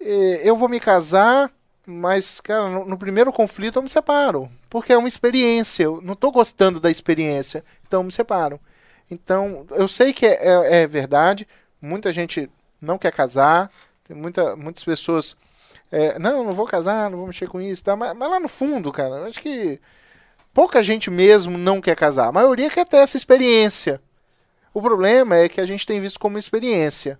Eh, 0.00 0.40
eu 0.42 0.56
vou 0.56 0.68
me 0.68 0.80
casar, 0.80 1.50
mas, 1.90 2.40
cara, 2.40 2.68
no, 2.68 2.84
no 2.84 2.98
primeiro 2.98 3.32
conflito 3.32 3.78
eu 3.78 3.82
me 3.82 3.88
separo. 3.90 4.50
Porque 4.68 4.92
é 4.92 4.98
uma 4.98 5.08
experiência. 5.08 5.84
Eu 5.84 6.00
não 6.02 6.12
estou 6.12 6.30
gostando 6.30 6.78
da 6.78 6.90
experiência. 6.90 7.64
Então 7.86 8.00
eu 8.00 8.04
me 8.04 8.12
separo. 8.12 8.60
Então, 9.10 9.66
eu 9.70 9.88
sei 9.88 10.12
que 10.12 10.26
é, 10.26 10.36
é- 10.46 10.76
é 10.82 10.86
verdade. 10.86 11.48
Muita 11.80 12.12
gente 12.12 12.50
não 12.80 12.98
quer 12.98 13.12
casar. 13.12 13.70
Tem 14.06 14.16
muita, 14.16 14.54
muitas 14.56 14.84
pessoas. 14.84 15.36
eh, 15.90 16.18
não, 16.18 16.44
não 16.44 16.52
vou 16.52 16.66
casar, 16.66 17.08
não 17.10 17.18
vou 17.18 17.26
mexer 17.26 17.48
com 17.48 17.60
isso. 17.60 17.82
Tá? 17.82 17.96
Mas, 17.96 18.14
mas 18.16 18.30
lá 18.30 18.38
no 18.38 18.48
fundo, 18.48 18.92
cara, 18.92 19.16
eu 19.16 19.24
acho 19.24 19.40
que 19.40 19.80
pouca 20.52 20.82
gente 20.82 21.10
mesmo 21.10 21.56
não 21.56 21.80
quer 21.80 21.96
casar. 21.96 22.26
A 22.28 22.32
maioria 22.32 22.68
quer 22.70 22.84
ter 22.86 22.98
essa 22.98 23.16
experiência. 23.16 24.00
O 24.74 24.82
problema 24.82 25.36
é 25.36 25.48
que 25.48 25.60
a 25.60 25.66
gente 25.66 25.86
tem 25.86 26.00
visto 26.00 26.20
como 26.20 26.36
experiência 26.38 27.18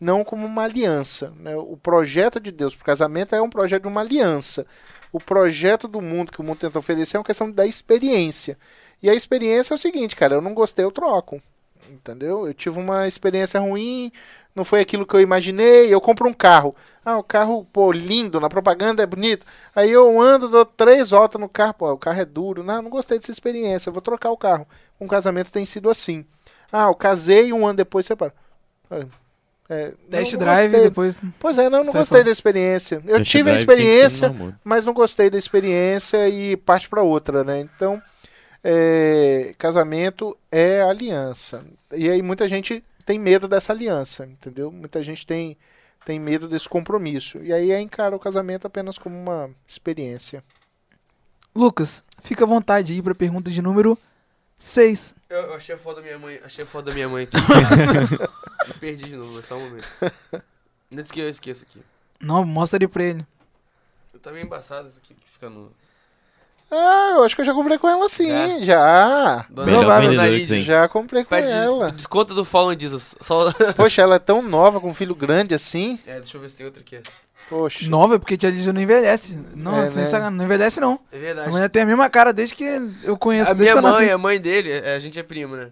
não 0.00 0.24
como 0.24 0.46
uma 0.46 0.64
aliança. 0.64 1.32
né? 1.38 1.56
O 1.56 1.76
projeto 1.76 2.38
de 2.38 2.50
Deus 2.50 2.74
para 2.74 2.82
o 2.82 2.86
casamento 2.86 3.34
é 3.34 3.40
um 3.40 3.50
projeto 3.50 3.82
de 3.82 3.88
uma 3.88 4.00
aliança. 4.00 4.66
O 5.12 5.18
projeto 5.18 5.88
do 5.88 6.00
mundo 6.00 6.32
que 6.32 6.40
o 6.40 6.44
mundo 6.44 6.58
tenta 6.58 6.78
oferecer 6.78 7.16
é 7.16 7.20
uma 7.20 7.24
questão 7.24 7.50
da 7.50 7.66
experiência. 7.66 8.58
E 9.02 9.08
a 9.08 9.14
experiência 9.14 9.74
é 9.74 9.76
o 9.76 9.78
seguinte, 9.78 10.16
cara, 10.16 10.34
eu 10.34 10.42
não 10.42 10.54
gostei, 10.54 10.84
eu 10.84 10.90
troco. 10.90 11.40
Entendeu? 11.88 12.46
Eu 12.46 12.54
tive 12.54 12.78
uma 12.78 13.06
experiência 13.06 13.60
ruim, 13.60 14.10
não 14.54 14.64
foi 14.64 14.80
aquilo 14.80 15.06
que 15.06 15.14
eu 15.14 15.20
imaginei, 15.20 15.92
eu 15.92 16.00
compro 16.00 16.28
um 16.28 16.32
carro. 16.32 16.74
Ah, 17.04 17.18
o 17.18 17.22
carro, 17.22 17.64
pô, 17.72 17.92
lindo, 17.92 18.40
na 18.40 18.48
propaganda 18.48 19.02
é 19.02 19.06
bonito. 19.06 19.46
Aí 19.74 19.90
eu 19.90 20.20
ando, 20.20 20.48
dou 20.48 20.64
três 20.64 21.10
voltas 21.10 21.40
no 21.40 21.48
carro, 21.48 21.74
pô, 21.74 21.92
o 21.92 21.98
carro 21.98 22.20
é 22.20 22.24
duro. 22.24 22.64
Não, 22.64 22.82
não 22.82 22.90
gostei 22.90 23.18
dessa 23.18 23.30
experiência, 23.30 23.92
vou 23.92 24.02
trocar 24.02 24.30
o 24.30 24.36
carro. 24.36 24.66
Um 25.00 25.06
casamento 25.06 25.52
tem 25.52 25.64
sido 25.66 25.90
assim. 25.90 26.24
Ah, 26.72 26.86
eu 26.88 26.94
casei 26.94 27.52
um 27.52 27.66
ano 27.66 27.76
depois 27.76 28.06
separo. 28.06 28.32
É, 29.68 29.92
Test 30.10 30.36
drive, 30.36 30.70
gostei. 30.70 30.88
depois. 30.88 31.22
Pois 31.40 31.58
é, 31.58 31.64
não, 31.68 31.82
não 31.82 31.92
gostei 31.92 32.04
fora. 32.04 32.24
da 32.24 32.30
experiência. 32.30 33.02
Eu 33.04 33.18
Test 33.18 33.30
tive 33.30 33.50
a 33.50 33.54
experiência, 33.54 34.34
mas 34.62 34.84
não 34.84 34.94
gostei 34.94 35.28
da 35.28 35.36
experiência 35.38 36.28
e 36.28 36.56
parte 36.56 36.88
para 36.88 37.02
outra, 37.02 37.42
né? 37.42 37.60
Então, 37.60 38.00
é, 38.62 39.52
casamento 39.58 40.36
é 40.50 40.82
aliança. 40.82 41.64
E 41.92 42.08
aí 42.08 42.22
muita 42.22 42.46
gente 42.46 42.82
tem 43.04 43.18
medo 43.18 43.46
dessa 43.46 43.72
aliança, 43.72 44.26
entendeu? 44.26 44.70
Muita 44.70 45.02
gente 45.02 45.26
tem, 45.26 45.56
tem 46.04 46.18
medo 46.18 46.48
desse 46.48 46.68
compromisso. 46.68 47.38
E 47.42 47.52
aí 47.52 47.72
encara 47.72 48.14
o 48.14 48.20
casamento 48.20 48.66
apenas 48.66 48.98
como 48.98 49.16
uma 49.16 49.50
experiência. 49.66 50.42
Lucas, 51.54 52.04
fica 52.22 52.44
à 52.44 52.46
vontade 52.46 52.92
aí 52.92 53.00
pra 53.00 53.14
pergunta 53.14 53.50
de 53.50 53.62
número 53.62 53.98
6. 54.58 55.14
Eu, 55.28 55.38
eu 55.42 55.54
achei 55.54 55.74
a 55.74 55.78
foto 55.78 55.96
da 55.96 56.02
minha 56.02 56.18
mãe. 56.18 56.40
Achei 56.44 56.64
a 56.64 56.66
foto 56.66 56.86
da 56.86 56.92
minha 56.92 57.08
mãe 57.08 57.24
aqui. 57.24 57.36
Me 58.68 58.74
perdi 58.74 59.04
de 59.04 59.16
novo, 59.16 59.40
só 59.46 59.56
um 59.56 59.60
momento. 59.68 59.88
Antes 60.96 61.12
que 61.12 61.20
eu 61.20 61.28
esqueça 61.28 61.64
aqui. 61.68 61.80
Não, 62.20 62.44
mostra 62.44 62.78
ali 62.78 62.88
pra 62.88 63.02
ele. 63.04 63.26
Tá 64.22 64.32
meio 64.32 64.44
embaçado 64.44 64.88
isso 64.88 64.98
aqui 65.02 65.14
que 65.14 65.28
fica 65.28 65.48
no. 65.50 65.70
Ah, 66.68 67.12
eu 67.16 67.22
acho 67.22 67.36
que 67.36 67.42
eu 67.42 67.46
já 67.46 67.54
comprei 67.54 67.78
com 67.78 67.88
ela 67.88 68.08
sim, 68.08 68.28
É? 68.28 68.60
já. 68.64 69.46
Dona 69.48 69.66
Melhor 69.70 70.00
vendedor 70.02 70.40
que 70.40 70.46
tem. 70.48 70.62
Já 70.62 70.88
comprei 70.88 71.22
com 71.22 71.30
Pede 71.30 71.46
ela. 71.46 71.86
des- 71.86 71.96
desconto 71.98 72.34
do 72.34 72.44
Fallen 72.44 72.76
Jesus. 72.80 73.14
Só... 73.20 73.52
Poxa, 73.76 74.02
ela 74.02 74.16
é 74.16 74.18
tão 74.18 74.42
nova, 74.42 74.80
com 74.80 74.90
um 74.90 74.94
filho 74.94 75.14
grande 75.14 75.54
assim. 75.54 75.96
É, 76.04 76.14
deixa 76.18 76.36
eu 76.36 76.40
ver 76.40 76.48
se 76.50 76.56
tem 76.56 76.66
outra 76.66 76.80
aqui. 76.82 77.00
Poxa. 77.48 77.88
Nova, 77.88 78.18
porque 78.18 78.36
tia 78.36 78.50
Lígia 78.50 78.72
não 78.72 78.80
envelhece. 78.80 79.38
Não, 79.54 79.78
É, 79.80 79.86
sem 79.86 80.02
né? 80.02 80.08
sacanagem, 80.08 80.36
não 80.36 80.44
envelhece 80.44 80.80
não. 80.80 80.98
É 81.12 81.16
A 81.16 81.20
verdade. 81.20 81.50
mulher 81.50 81.68
tem 81.68 81.82
a 81.82 81.86
mesma 81.86 82.08
cara 82.10 82.32
desde 82.32 82.54
que 82.54 82.64
eu 83.04 83.16
conheço, 83.16 83.50
A 83.52 83.54
desde 83.54 83.72
minha 83.72 83.72
que 83.74 83.78
eu 83.78 83.82
nasci. 83.90 84.04
mãe, 84.04 84.10
a 84.12 84.18
mãe 84.18 84.40
dele, 84.40 84.72
é, 84.72 84.94
a 84.96 84.98
gente 84.98 85.18
é 85.18 85.22
primo, 85.22 85.54
né? 85.56 85.68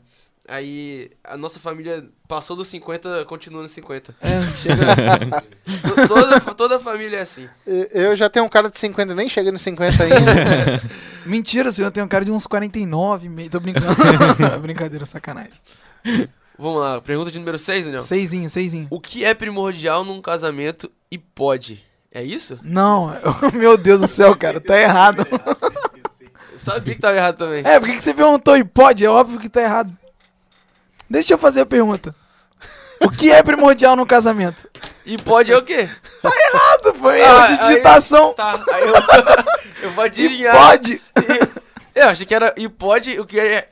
Aí 0.47 1.11
a 1.25 1.39
nossa 1.39 1.59
família 1.59 2.05
passou 2.29 2.55
dos 2.55 2.68
50, 2.68 3.25
continua 3.25 3.62
nos 3.62 3.72
50. 3.72 4.14
É, 4.20 4.43
chega. 4.59 5.43
toda, 6.07 6.41
toda 6.55 6.79
família 6.79 7.16
é 7.18 7.22
assim. 7.22 7.49
Eu 7.66 8.14
já 8.14 8.29
tenho 8.29 8.45
um 8.45 8.49
cara 8.49 8.70
de 8.70 8.79
50, 8.79 9.14
nem 9.14 9.27
cheguei 9.29 9.51
nos 9.51 9.62
50 9.62 10.05
ainda. 10.05 10.83
Mentira, 11.25 11.70
senhor, 11.70 11.91
tem 11.91 12.03
um 12.05 12.09
cara 12.09 12.27
de 12.27 12.31
uns 12.31 12.47
49 12.47 13.27
e 13.27 13.31
meio. 13.31 13.49
Tô 13.51 13.59
brincando. 13.59 13.87
Brincadeira, 14.61 15.07
sacanagem. 15.07 15.53
Vamos 16.59 16.81
lá, 16.81 17.01
pergunta 17.01 17.31
de 17.31 17.39
número 17.39 17.59
6, 17.59 17.87
Daniel. 17.87 18.01
Seisinho, 18.01 18.49
seisinho. 18.51 18.87
O 18.91 19.01
que 19.01 19.25
é 19.25 19.33
primordial 19.35 20.05
num 20.05 20.20
casamento 20.20 20.91
e 21.15 21.19
pode? 21.19 21.85
É 22.12 22.23
isso? 22.23 22.59
Não, 22.62 23.12
meu 23.55 23.77
Deus 23.77 24.01
do 24.01 24.07
céu, 24.09 24.37
cara, 24.37 24.61
tá 24.61 24.79
errado. 24.79 25.27
Eu 26.53 26.59
sabia 26.59 26.95
que 26.95 27.01
tava 27.01 27.17
errado 27.17 27.37
também. 27.37 27.62
É, 27.65 27.79
por 27.79 27.89
que 27.89 27.97
que 27.97 28.03
você 28.03 28.15
perguntou 28.15 28.57
e 28.57 28.65
pode? 28.65 29.05
É 29.05 29.09
óbvio 29.11 29.39
que 29.41 29.49
tá 29.49 29.61
errado. 29.62 29.97
Deixa 31.09 31.35
eu 31.35 31.39
fazer 31.39 31.61
a 31.62 31.67
pergunta. 31.67 32.15
O 33.01 33.11
que 33.11 33.31
é 33.31 33.43
primordial 33.43 33.95
no 33.97 34.07
casamento? 34.07 34.69
E 35.05 35.19
pode 35.19 35.53
é 35.53 35.57
o 35.57 35.62
quê? 35.62 35.89
Errado, 36.25 36.95
foi 36.99 37.21
Ah, 37.23 37.27
erro 37.29 37.47
de 37.47 37.53
aí- 37.53 37.59
digitação. 37.59 38.33
Tá, 38.35 38.61
aí 38.73 38.83
eu, 38.83 38.95
eu 39.83 39.91
vou 39.91 40.05
E 40.05 40.07
adivinhar. 40.07 40.57
pode. 40.57 41.01
Eu 41.95 42.09
achei 42.09 42.25
que 42.27 42.35
era 42.35 42.55
e 42.57 42.69
pode 42.69 43.19
o 43.21 43.27
que 43.27 43.39
é. 43.39 43.69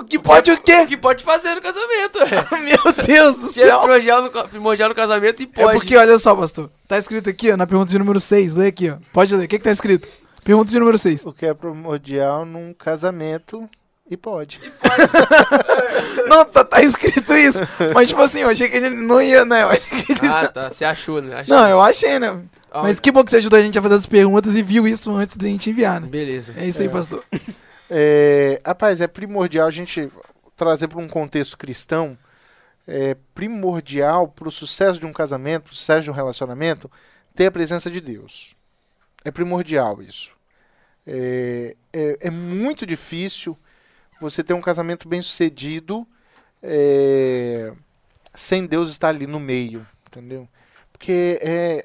O 0.00 0.04
que 0.04 0.18
pode 0.18 0.50
o 0.50 0.54
O 0.54 0.58
quê? 0.62 0.86
que 0.86 0.96
pode 0.96 1.22
fazer 1.22 1.54
no 1.54 1.60
casamento. 1.60 2.18
é. 2.20 2.60
Meu 2.60 2.92
Deus 3.06 3.38
do 3.38 3.46
O 3.48 3.52
que 3.52 3.60
é 3.62 3.66
céu. 3.66 3.78
primordial 3.80 4.22
no, 4.22 4.30
primordial 4.48 4.88
no 4.88 4.94
casamento 4.94 5.42
e 5.42 5.44
É 5.44 5.62
pode. 5.64 5.78
porque, 5.78 5.96
olha 5.96 6.18
só, 6.18 6.34
pastor. 6.34 6.70
Tá 6.88 6.98
escrito 6.98 7.28
aqui, 7.28 7.52
ó, 7.52 7.56
na 7.56 7.66
pergunta 7.66 7.90
de 7.90 7.98
número 7.98 8.18
6. 8.18 8.54
Lê 8.54 8.68
aqui, 8.68 8.90
ó. 8.90 8.96
Pode 9.12 9.34
ler. 9.36 9.44
O 9.44 9.48
que 9.48 9.58
que 9.58 9.64
tá 9.64 9.70
escrito? 9.70 10.08
Pergunta 10.42 10.70
de 10.70 10.78
número 10.78 10.96
6. 10.98 11.26
o 11.26 11.32
que 11.32 11.46
é 11.46 11.52
primordial 11.54 12.44
num 12.46 12.72
casamento 12.72 13.68
e 14.10 14.16
pode. 14.16 14.58
Não, 16.28 16.44
tá, 16.44 16.64
tá 16.64 16.80
escrito 16.82 17.32
isso. 17.34 17.60
Mas, 17.94 18.08
tipo 18.08 18.20
assim, 18.22 18.40
eu 18.40 18.48
achei 18.48 18.68
que 18.68 18.76
ele 18.76 18.90
não 18.90 19.20
ia, 19.20 19.44
né? 19.44 19.62
Eu 19.62 19.68
achei 19.70 20.02
que 20.02 20.12
ele... 20.12 20.20
Ah, 20.28 20.48
tá. 20.48 20.70
Você 20.70 20.84
achou, 20.84 21.20
né? 21.20 21.36
Achou. 21.40 21.54
Não, 21.56 21.68
eu 21.68 21.80
achei, 21.80 22.18
né? 22.18 22.40
Ah, 22.70 22.82
Mas 22.82 23.00
que 23.00 23.10
bom 23.10 23.22
que 23.24 23.30
você 23.30 23.36
ajudou 23.38 23.58
a 23.58 23.62
gente 23.62 23.78
a 23.78 23.82
fazer 23.82 23.94
as 23.96 24.06
perguntas 24.06 24.54
e 24.56 24.62
viu 24.62 24.86
isso 24.86 25.10
antes 25.12 25.36
da 25.36 25.46
gente 25.46 25.70
enviar, 25.70 26.00
né? 26.00 26.06
Beleza. 26.08 26.54
É 26.56 26.66
isso 26.66 26.82
aí, 26.82 26.88
pastor. 26.88 27.22
É, 27.90 28.60
rapaz, 28.64 29.00
é 29.00 29.08
primordial 29.08 29.66
a 29.66 29.70
gente 29.70 30.10
trazer 30.56 30.86
para 30.86 31.00
um 31.00 31.08
contexto 31.08 31.58
cristão. 31.58 32.16
É 32.86 33.16
primordial 33.34 34.28
para 34.28 34.48
o 34.48 34.52
sucesso 34.52 35.00
de 35.00 35.06
um 35.06 35.12
casamento, 35.12 35.64
pro 35.64 35.74
sucesso 35.74 36.02
de 36.02 36.10
um 36.10 36.14
relacionamento, 36.14 36.90
ter 37.34 37.46
a 37.46 37.50
presença 37.50 37.90
de 37.90 38.00
Deus. 38.00 38.54
É 39.24 39.30
primordial 39.30 40.00
isso. 40.00 40.32
É, 41.06 41.76
é, 41.92 42.18
é 42.20 42.30
muito 42.30 42.86
difícil 42.86 43.58
você 44.20 44.44
ter 44.44 44.54
um 44.54 44.60
casamento 44.60 45.08
bem 45.08 45.20
sucedido 45.22 46.06
é, 46.62 47.72
sem 48.34 48.66
Deus 48.66 48.90
estar 48.90 49.08
ali 49.08 49.26
no 49.26 49.40
meio, 49.40 49.86
entendeu? 50.06 50.48
Porque 50.92 51.38
é, 51.40 51.84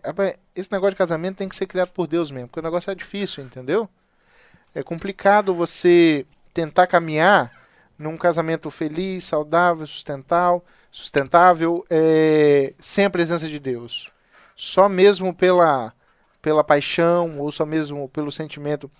esse 0.55 0.71
negócio 0.71 0.91
de 0.91 0.97
casamento 0.97 1.37
tem 1.37 1.49
que 1.49 1.55
ser 1.55 1.65
criado 1.65 1.89
por 1.89 2.07
Deus 2.07 2.29
mesmo, 2.29 2.49
porque 2.49 2.59
o 2.59 2.63
negócio 2.63 2.91
é 2.91 2.95
difícil, 2.95 3.43
entendeu? 3.43 3.89
É 4.75 4.83
complicado 4.83 5.55
você 5.55 6.25
tentar 6.53 6.85
caminhar 6.85 7.49
num 7.97 8.17
casamento 8.17 8.69
feliz, 8.69 9.23
saudável, 9.23 9.87
sustentável, 9.87 10.61
sustentável 10.91 11.85
é, 11.89 12.73
sem 12.77 13.05
a 13.05 13.09
presença 13.09 13.47
de 13.47 13.57
Deus. 13.57 14.11
Só 14.53 14.89
mesmo 14.89 15.33
pela, 15.33 15.93
pela 16.41 16.61
paixão 16.61 17.39
ou 17.39 17.53
só 17.53 17.65
mesmo 17.65 18.09
pelo 18.09 18.31
sentimento. 18.33 18.91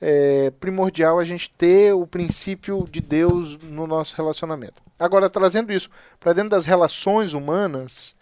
É 0.00 0.50
primordial 0.58 1.18
a 1.18 1.24
gente 1.24 1.50
ter 1.50 1.92
o 1.92 2.06
princípio 2.06 2.86
de 2.90 3.02
Deus 3.02 3.58
no 3.58 3.86
nosso 3.86 4.16
relacionamento. 4.16 4.82
Agora, 4.98 5.28
trazendo 5.28 5.70
isso 5.70 5.90
para 6.18 6.32
dentro 6.32 6.48
das 6.48 6.64
relações 6.64 7.34
humanas, 7.34 8.14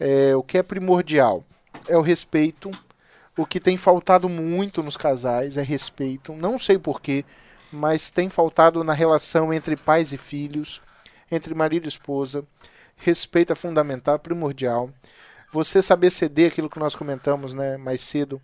é, 0.00 0.34
o 0.34 0.42
que 0.42 0.56
é 0.56 0.62
primordial 0.62 1.44
é 1.86 1.98
o 1.98 2.00
respeito, 2.00 2.70
o 3.38 3.46
que 3.46 3.60
tem 3.60 3.76
faltado 3.76 4.28
muito 4.28 4.82
nos 4.82 4.96
casais 4.96 5.56
é 5.56 5.62
respeito. 5.62 6.32
Não 6.32 6.58
sei 6.58 6.76
porquê, 6.76 7.24
mas 7.72 8.10
tem 8.10 8.28
faltado 8.28 8.82
na 8.82 8.92
relação 8.92 9.54
entre 9.54 9.76
pais 9.76 10.12
e 10.12 10.18
filhos, 10.18 10.82
entre 11.30 11.54
marido 11.54 11.84
e 11.84 11.88
esposa. 11.88 12.44
Respeito 12.96 13.52
é 13.52 13.54
fundamental, 13.56 14.18
primordial. 14.18 14.90
Você 15.52 15.80
saber 15.80 16.10
ceder 16.10 16.48
aquilo 16.48 16.68
que 16.68 16.80
nós 16.80 16.96
comentamos 16.96 17.54
né, 17.54 17.76
mais 17.76 18.00
cedo. 18.00 18.42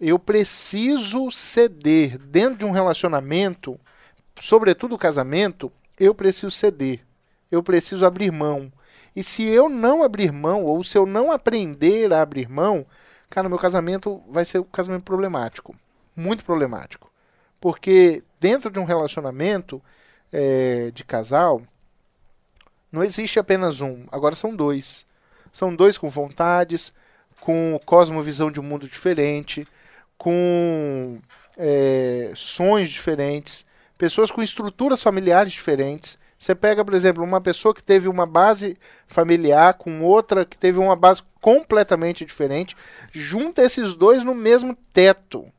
Eu 0.00 0.20
preciso 0.20 1.32
ceder 1.32 2.16
dentro 2.16 2.60
de 2.60 2.64
um 2.64 2.70
relacionamento, 2.70 3.78
sobretudo 4.38 4.94
o 4.94 4.98
casamento, 4.98 5.72
eu 5.98 6.14
preciso 6.14 6.52
ceder. 6.52 7.00
Eu 7.50 7.60
preciso 7.60 8.06
abrir 8.06 8.30
mão. 8.30 8.72
E 9.16 9.22
se 9.22 9.42
eu 9.42 9.68
não 9.68 10.04
abrir 10.04 10.30
mão, 10.30 10.62
ou 10.62 10.84
se 10.84 10.96
eu 10.96 11.04
não 11.04 11.32
aprender 11.32 12.12
a 12.12 12.22
abrir 12.22 12.48
mão, 12.48 12.86
cara, 13.30 13.48
meu 13.48 13.58
casamento 13.58 14.22
vai 14.28 14.44
ser 14.44 14.58
um 14.60 14.64
casamento 14.64 15.04
problemático. 15.04 15.74
Muito 16.16 16.44
problemático. 16.44 17.10
Porque 17.60 18.22
dentro 18.40 18.70
de 18.70 18.78
um 18.78 18.84
relacionamento 18.84 19.82
é, 20.32 20.90
de 20.92 21.04
casal, 21.04 21.62
não 22.90 23.02
existe 23.02 23.38
apenas 23.38 23.80
um, 23.80 24.06
agora 24.10 24.34
são 24.34 24.54
dois. 24.54 25.06
São 25.52 25.74
dois 25.74 25.98
com 25.98 26.08
vontades, 26.08 26.92
com 27.40 27.78
cosmovisão 27.84 28.50
de 28.50 28.60
um 28.60 28.62
mundo 28.62 28.88
diferente, 28.88 29.66
com 30.16 31.20
é, 31.56 32.32
sonhos 32.34 32.90
diferentes, 32.90 33.64
pessoas 33.96 34.30
com 34.30 34.42
estruturas 34.42 35.02
familiares 35.02 35.52
diferentes. 35.52 36.17
Você 36.38 36.54
pega, 36.54 36.84
por 36.84 36.94
exemplo, 36.94 37.24
uma 37.24 37.40
pessoa 37.40 37.74
que 37.74 37.82
teve 37.82 38.08
uma 38.08 38.24
base 38.24 38.76
familiar 39.08 39.74
com 39.74 40.02
outra 40.02 40.44
que 40.44 40.56
teve 40.56 40.78
uma 40.78 40.94
base 40.94 41.22
completamente 41.40 42.24
diferente, 42.24 42.76
junta 43.12 43.62
esses 43.62 43.94
dois 43.94 44.22
no 44.22 44.34
mesmo 44.34 44.76
teto. 44.92 45.50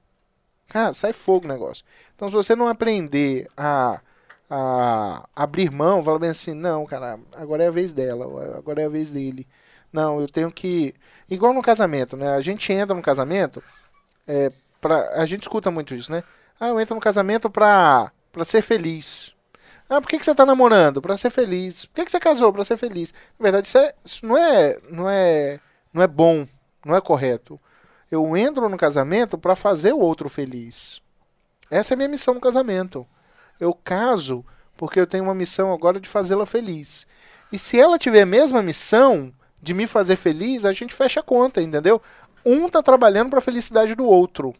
Cara, 0.69 0.93
sai 0.93 1.11
fogo 1.11 1.45
o 1.45 1.49
negócio. 1.49 1.83
Então, 2.15 2.29
se 2.29 2.35
você 2.35 2.55
não 2.55 2.67
aprender 2.67 3.47
a, 3.57 3.99
a 4.49 5.27
abrir 5.35 5.69
mão, 5.71 6.03
fala 6.03 6.19
bem 6.19 6.29
assim: 6.29 6.53
não, 6.53 6.85
cara, 6.85 7.19
agora 7.35 7.63
é 7.63 7.67
a 7.67 7.71
vez 7.71 7.91
dela, 7.91 8.25
agora 8.57 8.81
é 8.81 8.85
a 8.85 8.89
vez 8.89 9.11
dele. 9.11 9.45
Não, 9.91 10.21
eu 10.21 10.29
tenho 10.29 10.51
que. 10.51 10.93
Igual 11.29 11.53
no 11.53 11.61
casamento, 11.61 12.15
né? 12.15 12.29
A 12.29 12.41
gente 12.41 12.71
entra 12.71 12.95
no 12.95 13.01
casamento, 13.01 13.61
é, 14.27 14.51
pra... 14.79 15.09
a 15.15 15.25
gente 15.25 15.41
escuta 15.41 15.71
muito 15.71 15.93
isso, 15.93 16.11
né? 16.11 16.23
Ah, 16.59 16.67
eu 16.69 16.79
entro 16.79 16.95
no 16.95 17.01
casamento 17.01 17.49
pra, 17.49 18.11
pra 18.31 18.45
ser 18.45 18.61
feliz. 18.61 19.33
Ah, 19.89 19.99
por 19.99 20.07
que, 20.07 20.19
que 20.19 20.25
você 20.25 20.35
tá 20.35 20.45
namorando? 20.45 21.01
Pra 21.01 21.17
ser 21.17 21.31
feliz. 21.31 21.85
Por 21.85 21.95
que, 21.95 22.05
que 22.05 22.11
você 22.11 22.19
casou? 22.19 22.53
Pra 22.53 22.63
ser 22.63 22.77
feliz. 22.77 23.11
Na 23.39 23.43
verdade, 23.43 23.67
isso, 23.67 23.77
é, 23.77 23.93
isso 24.05 24.25
não, 24.25 24.37
é, 24.37 24.77
não, 24.89 25.09
é, 25.09 25.59
não 25.91 26.03
é 26.03 26.07
bom, 26.07 26.47
não 26.85 26.95
é 26.95 27.01
correto. 27.01 27.59
Eu 28.11 28.37
entro 28.37 28.69
no 28.69 28.77
casamento 28.77 29.37
para 29.37 29.55
fazer 29.55 29.93
o 29.93 29.99
outro 29.99 30.29
feliz. 30.29 31.01
Essa 31.71 31.93
é 31.93 31.95
a 31.95 31.97
minha 31.97 32.09
missão 32.09 32.35
no 32.35 32.39
casamento. 32.39 33.05
Eu 33.59 33.73
caso 33.73 34.45
porque 34.77 34.99
eu 34.99 35.07
tenho 35.07 35.25
uma 35.25 35.35
missão 35.35 35.73
agora 35.73 35.99
de 35.99 36.07
fazê-la 36.07 36.45
feliz. 36.45 37.05
E 37.51 37.57
se 37.57 37.79
ela 37.79 37.99
tiver 37.99 38.21
a 38.21 38.25
mesma 38.25 38.61
missão 38.61 39.33
de 39.61 39.73
me 39.73 39.85
fazer 39.85 40.15
feliz, 40.15 40.65
a 40.65 40.71
gente 40.71 40.93
fecha 40.93 41.19
a 41.19 41.23
conta, 41.23 41.61
entendeu? 41.61 42.01
Um 42.45 42.69
tá 42.69 42.81
trabalhando 42.81 43.29
para 43.29 43.39
a 43.39 43.41
felicidade 43.41 43.93
do 43.95 44.05
outro. 44.05 44.55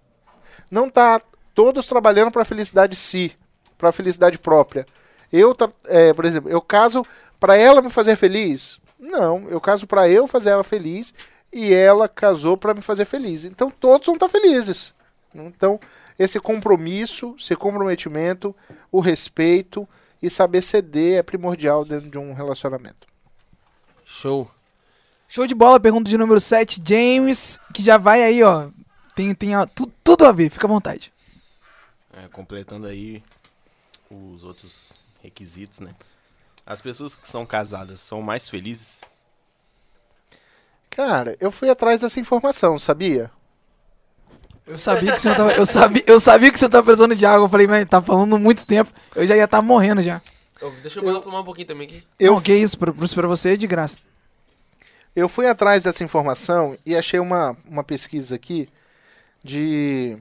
Não 0.70 0.90
tá 0.90 1.22
todos 1.56 1.88
trabalhando 1.88 2.32
para 2.32 2.42
a 2.42 2.46
felicidade 2.46 2.94
de 2.94 3.00
si, 3.00 3.38
para 3.78 3.90
a 3.90 3.94
felicidade 3.94 4.38
própria. 4.38 4.86
Eu, 5.32 5.54
tá, 5.56 5.70
é, 5.86 6.14
por 6.14 6.26
exemplo, 6.26 6.50
eu 6.50 6.62
caso 6.62 7.06
para 7.40 7.56
ela 7.56 7.82
me 7.82 7.90
fazer 7.90 8.16
feliz? 8.16 8.80
Não, 9.00 9.48
eu 9.50 9.62
caso 9.62 9.88
para 9.88 10.10
eu 10.10 10.28
fazer 10.28 10.50
ela 10.50 10.64
feliz 10.64 11.14
e 11.54 11.74
ela 11.74 12.08
casou 12.10 12.58
para 12.58 12.74
me 12.74 12.82
fazer 12.82 13.06
feliz. 13.06 13.46
Então 13.46 13.70
todos 13.72 14.06
vão 14.06 14.16
estar 14.16 14.28
felizes. 14.30 14.94
Então, 15.34 15.80
esse 16.18 16.40
compromisso, 16.40 17.36
esse 17.40 17.56
comprometimento, 17.56 18.56
o 18.92 19.00
respeito 19.00 19.88
e 20.22 20.30
saber 20.30 20.62
ceder 20.62 21.20
é 21.20 21.24
primordial 21.24 21.86
dentro 21.86 22.10
de 22.10 22.18
um 22.18 22.34
relacionamento. 22.34 23.08
Show. 24.04 24.50
Show 25.28 25.46
de 25.46 25.54
bola, 25.54 25.80
pergunta 25.80 26.10
de 26.10 26.18
número 26.18 26.40
7, 26.40 26.82
James, 26.84 27.60
que 27.74 27.82
já 27.84 27.98
vai 27.98 28.24
aí, 28.24 28.42
ó. 28.44 28.70
Tem, 29.16 29.34
tem 29.36 29.54
a- 29.56 29.68
tu- 29.68 29.92
tudo 30.04 30.26
a 30.26 30.32
ver, 30.32 30.50
fica 30.50 30.66
à 30.66 30.70
vontade. 30.70 31.14
É, 32.12 32.28
completando 32.30 32.88
aí 32.88 33.22
os 34.10 34.44
outros 34.44 34.92
requisitos, 35.22 35.80
né? 35.80 35.92
As 36.66 36.82
pessoas 36.82 37.16
que 37.16 37.28
são 37.28 37.46
casadas 37.46 38.00
são 38.00 38.22
mais 38.22 38.48
felizes? 38.48 39.02
Cara, 40.90 41.36
eu 41.40 41.52
fui 41.52 41.70
atrás 41.70 42.00
dessa 42.00 42.20
informação, 42.20 42.78
sabia? 42.78 43.32
Eu 44.68 44.78
sabia 44.78 45.12
que 45.12 45.18
o 45.18 45.22
senhor 45.22 45.36
tava, 45.36 45.52
eu 45.54 45.66
sabia, 45.66 46.04
eu 46.06 46.20
sabia 46.20 46.50
que 46.52 46.56
o 46.56 46.60
senhor 46.60 46.70
tava 46.70 46.84
precisando 46.84 47.16
de 47.16 47.26
água. 47.26 47.46
Eu 47.46 47.50
falei, 47.50 47.66
mas 47.68 47.86
tá 47.86 48.02
falando 48.02 48.38
muito 48.38 48.68
tempo. 48.68 48.92
Eu 49.16 49.26
já 49.26 49.36
ia 49.36 49.46
estar 49.46 49.62
morrendo 49.62 50.02
já. 50.02 50.22
Deixa 50.84 51.00
eu 51.00 51.06
mandar 51.06 51.22
tomar 51.22 51.40
um 51.40 51.44
pouquinho 51.44 51.68
também 51.68 51.88
aqui. 51.88 52.04
Eu, 52.20 52.34
Não, 52.34 52.42
que 52.42 52.54
isso, 52.54 52.78
pra, 52.78 52.92
pra 52.94 53.28
você 53.28 53.54
é 53.54 53.58
de 53.58 53.66
graça. 53.66 54.00
eu 55.16 55.28
fui 55.30 55.48
atrás 55.48 55.84
dessa 55.86 56.04
informação 56.04 56.78
e 56.86 56.96
achei 56.96 57.20
uma, 57.20 57.58
uma 57.66 57.84
pesquisa 57.84 58.36
aqui 58.36 58.70
de 59.44 60.18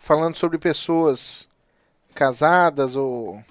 falando 0.00 0.36
sobre 0.36 0.58
pessoas 0.58 1.48
casadas 2.14 2.96
ou 2.96 3.42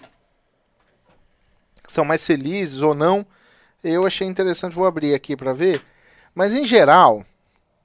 que 1.92 1.96
são 1.96 2.06
mais 2.06 2.26
felizes 2.26 2.82
ou 2.82 2.96
não. 2.96 3.26
Eu 3.84 4.08
achei 4.08 4.26
interessante, 4.26 4.74
vou 4.74 4.86
abrir 4.86 5.14
aqui 5.14 5.36
para 5.36 5.52
ver. 5.52 5.82
Mas 6.34 6.56
em 6.56 6.64
geral, 6.64 7.26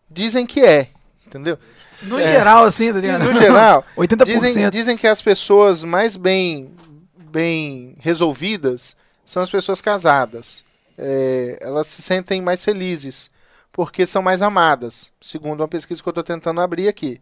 dizem 0.09 0.47
que 0.47 0.65
é, 0.65 0.91
entendeu? 1.27 1.59
No 2.03 2.23
geral, 2.23 2.65
assim, 2.65 2.93
ligado? 2.93 3.25
No 3.25 3.41
geral, 3.41 3.85
80%. 3.99 4.25
dizem, 4.25 4.71
dizem 4.71 4.97
que 4.97 5.09
as 5.09 5.21
pessoas 5.21 5.83
mais 5.83 6.15
bem, 6.15 6.71
bem 7.17 7.97
resolvidas 7.99 8.95
são 9.25 9.43
as 9.43 9.51
pessoas 9.51 9.81
casadas. 9.81 10.65
É, 10.97 11.59
elas 11.61 11.89
se 11.89 12.01
sentem 12.01 12.41
mais 12.41 12.65
felizes 12.65 13.29
porque 13.73 14.07
são 14.07 14.23
mais 14.23 14.41
amadas, 14.41 15.11
segundo 15.21 15.61
uma 15.61 15.69
pesquisa 15.69 16.01
que 16.01 16.09
eu 16.09 16.13
estou 16.13 16.25
tentando 16.25 16.61
abrir 16.61 16.87
aqui. 16.87 17.21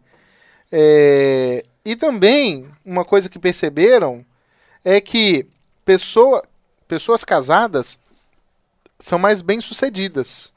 É, 0.71 1.65
e 1.83 1.95
também, 1.95 2.69
uma 2.85 3.03
coisa 3.03 3.27
que 3.27 3.39
perceberam 3.39 4.23
é 4.83 5.01
que 5.01 5.47
pessoa, 5.83 6.43
pessoas 6.87 7.23
casadas 7.23 7.97
são 8.99 9.19
mais 9.19 9.41
bem-sucedidas. 9.41 10.51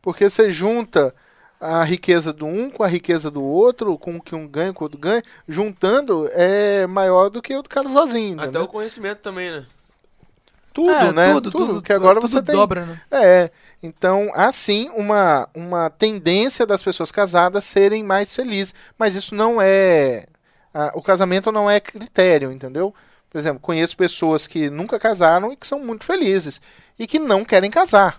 Porque 0.00 0.28
você 0.28 0.50
junta 0.50 1.14
a 1.60 1.84
riqueza 1.84 2.32
do 2.32 2.44
um 2.44 2.68
com 2.68 2.82
a 2.82 2.88
riqueza 2.88 3.30
do 3.30 3.42
outro, 3.42 3.96
com 3.96 4.16
o 4.16 4.20
que 4.20 4.34
um 4.34 4.48
ganha, 4.48 4.72
com 4.72 4.82
o 4.82 4.86
outro 4.86 4.98
ganha, 4.98 5.22
juntando 5.48 6.28
é 6.32 6.86
maior 6.88 7.28
do 7.28 7.40
que 7.40 7.54
o 7.54 7.62
do 7.62 7.68
cara 7.68 7.88
sozinho. 7.88 8.34
Até 8.34 8.44
entendeu? 8.44 8.62
o 8.64 8.68
conhecimento 8.68 9.20
também, 9.20 9.50
né? 9.52 9.64
Tudo, 10.72 10.90
É, 10.90 11.12
né? 11.12 11.32
Tudo, 11.34 11.50
tudo. 11.50 11.82
que 11.82 11.92
agora 11.92 12.18
tudo 12.18 12.28
você 12.28 12.42
tem. 12.42 12.54
dobra, 12.54 12.86
né? 12.86 13.00
É. 13.10 13.50
Então, 13.82 14.30
há 14.34 14.50
sim 14.50 14.88
uma, 14.90 15.48
uma 15.54 15.90
tendência 15.90 16.64
das 16.66 16.82
pessoas 16.82 17.10
casadas 17.10 17.64
serem 17.64 18.02
mais 18.02 18.34
felizes. 18.34 18.74
Mas 18.98 19.14
isso 19.14 19.34
não 19.34 19.60
é. 19.60 20.24
ah, 20.72 20.90
o 20.94 21.02
casamento 21.02 21.52
não 21.52 21.70
é 21.70 21.78
critério, 21.78 22.50
entendeu? 22.50 22.94
Por 23.32 23.38
exemplo, 23.38 23.60
conheço 23.60 23.96
pessoas 23.96 24.46
que 24.46 24.68
nunca 24.68 24.98
casaram 24.98 25.50
e 25.50 25.56
que 25.56 25.66
são 25.66 25.78
muito 25.78 26.04
felizes. 26.04 26.60
E 26.98 27.06
que 27.06 27.18
não 27.18 27.46
querem 27.46 27.70
casar. 27.70 28.14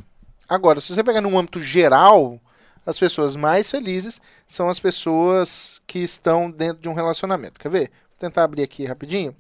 Agora, 0.49 0.82
se 0.82 0.91
você 0.91 1.03
pegar 1.03 1.22
num 1.22 1.38
âmbito 1.38 1.61
geral, 1.61 2.41
as 2.84 2.97
pessoas 2.97 3.36
mais 3.36 3.70
felizes 3.70 4.20
são 4.47 4.70
as 4.70 4.80
pessoas 4.80 5.80
que 5.86 5.99
estão 5.99 6.49
dentro 6.49 6.82
de 6.82 6.89
um 6.89 6.95
relacionamento. 6.95 7.59
Quer 7.59 7.70
ver? 7.70 7.91
Vou 8.09 8.18
tentar 8.18 8.43
abrir 8.43 8.64
aqui 8.64 8.86
rapidinho. 8.86 9.36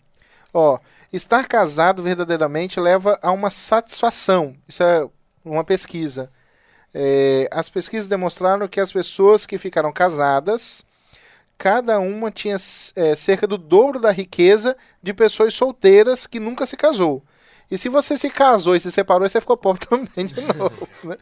Ó, 0.53 0.77
estar 1.11 1.47
casado 1.47 2.03
verdadeiramente 2.03 2.79
leva 2.79 3.17
a 3.19 3.31
uma 3.31 3.49
satisfação. 3.49 4.55
Isso 4.67 4.83
é 4.83 5.09
uma 5.43 5.63
pesquisa. 5.63 6.31
É, 6.93 7.49
as 7.51 7.67
pesquisas 7.67 8.07
demonstraram 8.07 8.67
que 8.67 8.79
as 8.79 8.91
pessoas 8.91 9.47
que 9.47 9.57
ficaram 9.57 9.91
casadas, 9.91 10.85
cada 11.63 11.97
uma 11.97 12.29
tinha 12.29 12.57
é, 12.93 13.15
cerca 13.15 13.47
do 13.47 13.57
dobro 13.57 13.97
da 13.97 14.11
riqueza 14.11 14.75
de 15.01 15.13
pessoas 15.13 15.53
solteiras 15.53 16.27
que 16.27 16.37
nunca 16.37 16.65
se 16.65 16.75
casou. 16.75 17.23
E 17.71 17.77
se 17.77 17.87
você 17.87 18.17
se 18.17 18.29
casou 18.29 18.75
e 18.75 18.81
se 18.81 18.91
separou, 18.91 19.27
você 19.29 19.39
ficou 19.39 19.55
pobre 19.55 19.79
também 19.87 20.25
de 20.25 20.41
novo. 20.41 20.89
Né? 21.05 21.15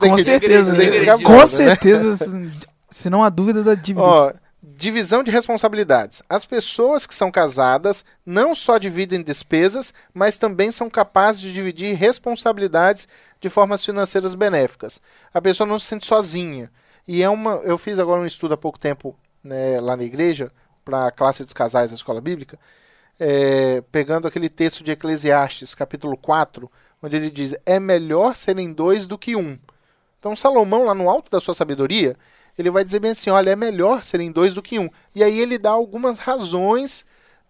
Com 0.00 0.16
que- 0.16 0.24
certeza, 0.24 0.72
né? 0.72 0.90
ficar 0.98 1.16
Com 1.18 1.22
pobre, 1.22 1.38
né? 1.38 1.46
certeza. 1.46 2.16
se- 2.16 2.50
Se 2.90 3.08
não 3.08 3.22
há 3.22 3.28
dúvidas, 3.28 3.68
há 3.68 3.76
dívidas. 3.76 4.08
Ó, 4.12 4.32
divisão 4.60 5.22
de 5.22 5.30
responsabilidades. 5.30 6.24
As 6.28 6.44
pessoas 6.44 7.06
que 7.06 7.14
são 7.14 7.30
casadas 7.30 8.04
não 8.26 8.56
só 8.56 8.78
dividem 8.78 9.22
despesas, 9.22 9.94
mas 10.12 10.36
também 10.36 10.72
são 10.72 10.90
capazes 10.90 11.40
de 11.40 11.52
dividir 11.52 11.94
responsabilidades 11.94 13.06
de 13.40 13.48
formas 13.48 13.84
financeiras 13.84 14.34
benéficas. 14.34 15.00
A 15.32 15.40
pessoa 15.40 15.68
não 15.68 15.78
se 15.78 15.86
sente 15.86 16.04
sozinha. 16.04 16.68
E 17.06 17.22
é 17.22 17.28
uma. 17.30 17.54
Eu 17.64 17.78
fiz 17.78 17.98
agora 18.00 18.20
um 18.20 18.26
estudo 18.26 18.54
há 18.54 18.56
pouco 18.56 18.78
tempo 18.78 19.16
né, 19.42 19.80
lá 19.80 19.96
na 19.96 20.04
igreja, 20.04 20.50
para 20.84 21.06
a 21.06 21.10
classe 21.10 21.44
dos 21.44 21.52
casais 21.52 21.90
da 21.90 21.96
escola 21.96 22.20
bíblica, 22.20 22.58
é, 23.18 23.82
pegando 23.92 24.26
aquele 24.26 24.48
texto 24.48 24.82
de 24.82 24.92
Eclesiastes, 24.92 25.74
capítulo 25.74 26.16
4, 26.16 26.70
onde 27.02 27.16
ele 27.16 27.30
diz: 27.30 27.54
É 27.64 27.78
melhor 27.78 28.34
serem 28.34 28.72
dois 28.72 29.06
do 29.06 29.18
que 29.18 29.36
um. 29.36 29.58
Então, 30.18 30.36
Salomão, 30.36 30.84
lá 30.84 30.94
no 30.94 31.10
alto 31.10 31.30
da 31.30 31.40
sua 31.40 31.54
sabedoria, 31.54 32.16
ele 32.58 32.70
vai 32.70 32.84
dizer 32.84 33.00
bem 33.00 33.12
assim: 33.12 33.30
olha, 33.30 33.50
é 33.50 33.56
melhor 33.56 34.04
serem 34.04 34.30
dois 34.30 34.54
do 34.54 34.62
que 34.62 34.78
um. 34.78 34.88
E 35.14 35.22
aí 35.22 35.38
ele 35.40 35.58
dá 35.58 35.70
algumas 35.70 36.18
razões 36.18 37.04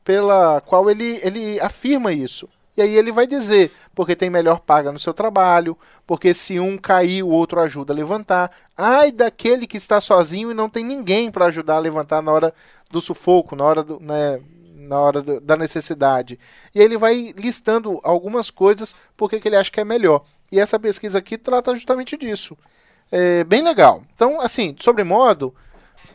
pela 0.04 0.60
qual 0.60 0.90
ele, 0.90 1.20
ele 1.22 1.60
afirma 1.60 2.12
isso. 2.12 2.48
E 2.76 2.80
aí 2.80 2.96
ele 2.96 3.12
vai 3.12 3.26
dizer, 3.26 3.70
porque 3.94 4.16
tem 4.16 4.30
melhor 4.30 4.60
paga 4.60 4.90
no 4.90 4.98
seu 4.98 5.12
trabalho, 5.12 5.76
porque 6.06 6.32
se 6.32 6.58
um 6.58 6.78
cair, 6.78 7.22
o 7.22 7.28
outro 7.28 7.60
ajuda 7.60 7.92
a 7.92 7.96
levantar. 7.96 8.50
Ai 8.76 9.12
daquele 9.12 9.66
que 9.66 9.76
está 9.76 10.00
sozinho 10.00 10.50
e 10.50 10.54
não 10.54 10.70
tem 10.70 10.84
ninguém 10.84 11.30
para 11.30 11.46
ajudar 11.46 11.76
a 11.76 11.80
levantar 11.80 12.22
na 12.22 12.32
hora 12.32 12.54
do 12.90 13.00
sufoco, 13.00 13.54
na 13.54 13.64
hora, 13.64 13.82
do, 13.82 14.00
né, 14.00 14.40
na 14.74 14.98
hora 14.98 15.20
do- 15.20 15.40
da 15.40 15.56
necessidade. 15.56 16.38
E 16.74 16.80
aí 16.80 16.84
ele 16.84 16.96
vai 16.96 17.34
listando 17.36 18.00
algumas 18.02 18.50
coisas 18.50 18.96
porque 19.16 19.38
que 19.38 19.48
ele 19.48 19.56
acha 19.56 19.70
que 19.70 19.80
é 19.80 19.84
melhor. 19.84 20.24
E 20.50 20.58
essa 20.58 20.78
pesquisa 20.78 21.18
aqui 21.18 21.36
trata 21.36 21.74
justamente 21.74 22.16
disso. 22.16 22.56
É 23.10 23.44
bem 23.44 23.62
legal. 23.62 24.02
Então, 24.14 24.40
assim, 24.40 24.72
de 24.72 24.82
sobremodo, 24.82 25.54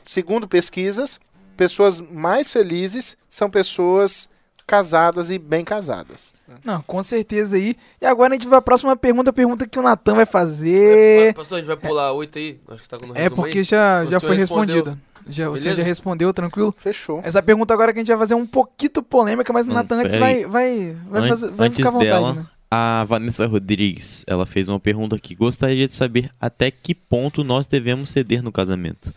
segundo 0.03 0.47
pesquisas, 0.47 1.19
pessoas 1.55 2.01
mais 2.01 2.51
felizes 2.51 3.15
são 3.29 3.49
pessoas 3.49 4.27
casadas 4.68 5.32
e 5.32 5.39
bem 5.39 5.63
casadas. 5.63 6.36
Não, 6.63 6.82
com 6.82 7.01
certeza 7.01 7.55
aí. 7.55 7.76
E 8.01 8.05
agora 8.05 8.34
a 8.34 8.38
gente 8.38 8.43
vai 8.47 8.59
pra 8.59 8.65
próxima 8.65 8.95
pergunta, 8.97 9.30
a 9.30 9.34
pergunta 9.34 9.65
que 9.65 9.80
o 9.80 9.82
Natan 9.82 10.13
vai 10.13 10.26
fazer. 10.26 11.34
Pastor, 11.34 11.55
a 11.55 11.59
gente 11.59 11.68
vai 11.68 11.78
pular 11.78 12.11
oito 12.11 12.38
aí? 12.38 12.59
Acho 12.68 12.84
que 12.84 12.89
tá 12.89 12.97
com 12.97 13.07
o 13.07 13.11
É 13.18 13.30
porque 13.30 13.59
aí. 13.59 13.63
já, 13.63 14.05
já 14.05 14.20
foi 14.20 14.36
respondida. 14.36 14.99
Já, 15.30 15.49
o 15.49 15.55
senhor 15.57 15.63
Beleza? 15.63 15.76
já 15.82 15.84
respondeu, 15.84 16.34
tranquilo? 16.34 16.74
Fechou. 16.78 17.20
Essa 17.24 17.41
pergunta 17.43 17.74
agora 17.74 17.91
que 17.91 17.99
a 17.99 18.01
gente 18.01 18.09
vai 18.09 18.18
fazer 18.18 18.34
é 18.34 18.38
um 18.38 18.45
pouquinho 18.45 19.03
polêmica, 19.03 19.51
mas 19.51 19.68
o 19.68 19.72
Hum, 19.72 19.74
Natan 19.74 19.97
antes 20.01 20.18
vai, 20.18 20.45
vai, 20.45 20.95
vai, 21.09 21.22
An- 21.24 21.28
fazer, 21.28 21.49
vai 21.51 21.68
antes 21.68 21.78
ficar 21.78 21.89
à 21.89 21.91
vontade, 21.91 22.09
dela, 22.11 22.34
né? 22.34 22.45
A 22.72 23.03
Vanessa 23.05 23.45
Rodrigues, 23.47 24.24
ela 24.28 24.45
fez 24.45 24.68
uma 24.70 24.80
pergunta 24.80 25.18
que 25.20 25.36
gostaria 25.36 25.86
de 25.88 25.93
saber 25.93 26.30
até 26.39 26.70
que 26.72 26.93
ponto 26.95 27.43
nós 27.43 27.68
devemos 27.68 28.09
ceder 28.09 28.41
no 28.41 28.51
casamento. 28.53 29.13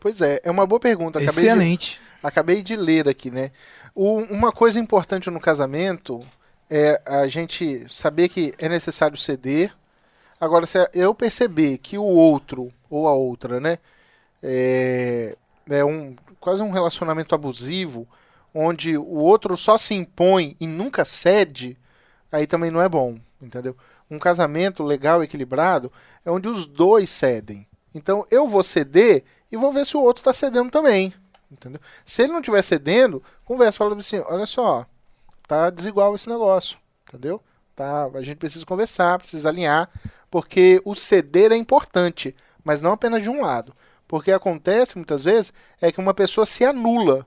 Pois 0.00 0.20
é, 0.20 0.40
é 0.44 0.50
uma 0.50 0.66
boa 0.66 0.80
pergunta. 0.80 1.18
Acabei 1.20 1.42
de, 1.44 1.48
Excelente. 1.48 2.00
acabei 2.22 2.62
de 2.62 2.74
ler 2.76 3.08
aqui, 3.08 3.30
né? 3.30 3.50
O- 3.94 4.18
uma 4.18 4.50
coisa 4.50 4.80
importante 4.80 5.30
no 5.30 5.38
casamento 5.40 6.20
é 6.68 7.00
a 7.06 7.28
gente 7.28 7.86
saber 7.88 8.28
que 8.28 8.52
é 8.58 8.68
necessário 8.68 9.16
ceder. 9.16 9.72
Agora, 10.40 10.66
se 10.66 10.78
eu 10.92 11.14
perceber 11.14 11.78
que 11.78 11.96
o 11.96 12.02
outro 12.02 12.72
ou 12.90 13.06
a 13.06 13.14
outra, 13.14 13.60
né, 13.60 13.78
é, 14.42 15.36
é 15.70 15.84
um 15.84 16.16
quase 16.40 16.62
um 16.62 16.70
relacionamento 16.70 17.34
abusivo, 17.34 18.06
onde 18.54 18.98
o 18.98 19.14
outro 19.24 19.56
só 19.56 19.78
se 19.78 19.94
impõe 19.94 20.56
e 20.60 20.66
nunca 20.66 21.04
cede, 21.04 21.78
aí 22.30 22.46
também 22.46 22.70
não 22.70 22.82
é 22.82 22.88
bom, 22.88 23.16
entendeu? 23.40 23.76
Um 24.10 24.18
casamento 24.18 24.82
legal, 24.82 25.22
equilibrado, 25.22 25.90
é 26.24 26.30
onde 26.30 26.48
os 26.48 26.66
dois 26.66 27.08
cedem. 27.08 27.66
Então 27.94 28.26
eu 28.30 28.46
vou 28.46 28.62
ceder 28.62 29.24
e 29.50 29.56
vou 29.56 29.72
ver 29.72 29.86
se 29.86 29.96
o 29.96 30.02
outro 30.02 30.20
está 30.20 30.34
cedendo 30.34 30.70
também, 30.70 31.14
entendeu? 31.50 31.80
Se 32.04 32.22
ele 32.22 32.32
não 32.32 32.40
estiver 32.40 32.62
cedendo, 32.62 33.22
conversa, 33.44 33.78
fala 33.78 33.96
assim, 33.96 34.18
olha 34.26 34.46
só, 34.46 34.86
tá 35.46 35.70
desigual 35.70 36.14
esse 36.14 36.28
negócio, 36.28 36.78
entendeu? 37.08 37.40
Tá, 37.74 38.04
a 38.14 38.22
gente 38.22 38.36
precisa 38.36 38.64
conversar, 38.64 39.18
precisa 39.18 39.48
alinhar, 39.48 39.90
porque 40.30 40.80
o 40.84 40.94
ceder 40.94 41.52
é 41.52 41.56
importante, 41.56 42.34
mas 42.62 42.82
não 42.82 42.92
apenas 42.92 43.22
de 43.22 43.30
um 43.30 43.42
lado. 43.42 43.74
Porque 44.06 44.32
acontece 44.32 44.96
muitas 44.96 45.24
vezes 45.24 45.52
é 45.80 45.90
que 45.90 46.00
uma 46.00 46.14
pessoa 46.14 46.46
se 46.46 46.64
anula 46.64 47.26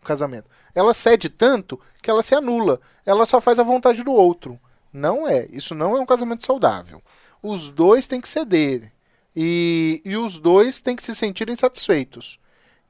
no 0.00 0.06
casamento. 0.06 0.48
Ela 0.74 0.94
cede 0.94 1.28
tanto 1.28 1.80
que 2.02 2.10
ela 2.10 2.22
se 2.22 2.34
anula. 2.34 2.80
Ela 3.04 3.26
só 3.26 3.40
faz 3.40 3.58
a 3.58 3.64
vontade 3.64 4.02
do 4.02 4.12
outro. 4.12 4.58
Não 4.92 5.26
é. 5.26 5.46
Isso 5.50 5.74
não 5.74 5.96
é 5.96 6.00
um 6.00 6.06
casamento 6.06 6.44
saudável. 6.44 7.02
Os 7.42 7.68
dois 7.68 8.06
têm 8.06 8.20
que 8.20 8.28
ceder. 8.28 8.92
E, 9.34 10.02
e 10.04 10.16
os 10.16 10.38
dois 10.38 10.80
têm 10.80 10.96
que 10.96 11.02
se 11.02 11.14
sentirem 11.14 11.54
satisfeitos. 11.54 12.39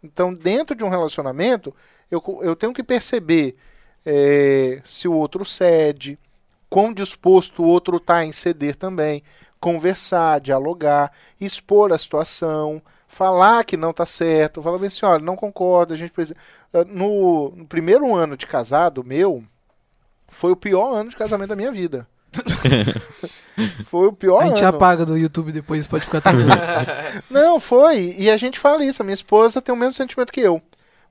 Então, 0.03 0.33
dentro 0.33 0.75
de 0.75 0.85
um 0.85 0.89
relacionamento, 0.89 1.75
eu, 2.11 2.23
eu 2.43 2.57
tenho 2.57 2.73
que 2.73 2.83
perceber 2.83 3.57
eh, 4.05 4.83
se 4.87 5.07
o 5.09 5.13
outro 5.15 5.45
cede, 5.45 6.19
quão 6.69 6.93
disposto 6.93 7.63
o 7.63 7.67
outro 7.67 7.97
está 7.99 8.25
em 8.25 8.33
ceder 8.33 8.77
também, 8.77 9.23
conversar, 9.61 10.41
dialogar, 10.41 11.13
expor 11.41 11.93
a 11.93 11.99
situação, 11.99 12.83
falar 13.07 13.65
que 13.65 13.77
não 13.77 13.91
está 13.91 14.07
certo, 14.07 14.63
falar 14.63 14.79
bem 14.79 14.87
assim, 14.87 15.05
olha, 15.05 15.23
não 15.25 15.37
concordo, 15.37 15.95
a 15.95 15.97
gente 15.97 16.13
precisa... 16.13 16.37
Eh, 16.73 16.85
No, 16.85 17.51
no 17.57 17.67
primeiro 17.67 18.15
ano 18.15 18.37
de 18.37 18.47
casado 18.47 19.05
meu, 19.05 19.45
foi 20.29 20.53
o 20.53 20.57
pior 20.57 20.95
ano 20.95 21.11
de 21.11 21.17
casamento 21.17 21.51
da 21.51 21.57
minha 21.57 21.73
vida. 21.73 22.07
foi 23.87 24.09
o 24.09 24.13
pior 24.13 24.43
A 24.43 24.47
gente 24.47 24.65
ano. 24.65 24.77
apaga 24.77 25.05
do 25.05 25.17
YouTube 25.17 25.53
depois, 25.53 25.87
pode 25.87 26.05
ficar 26.05 26.21
tranquilo. 26.21 26.49
Não, 27.31 27.59
foi. 27.61 28.15
E 28.19 28.31
a 28.31 28.37
gente 28.37 28.59
fala 28.59 28.85
isso. 28.85 29.03
A 29.03 29.05
minha 29.05 29.15
esposa 29.15 29.61
tem 29.61 29.75
o 29.75 29.79
mesmo 29.79 29.95
sentimento 29.95 30.33
que 30.33 30.41
eu. 30.41 30.61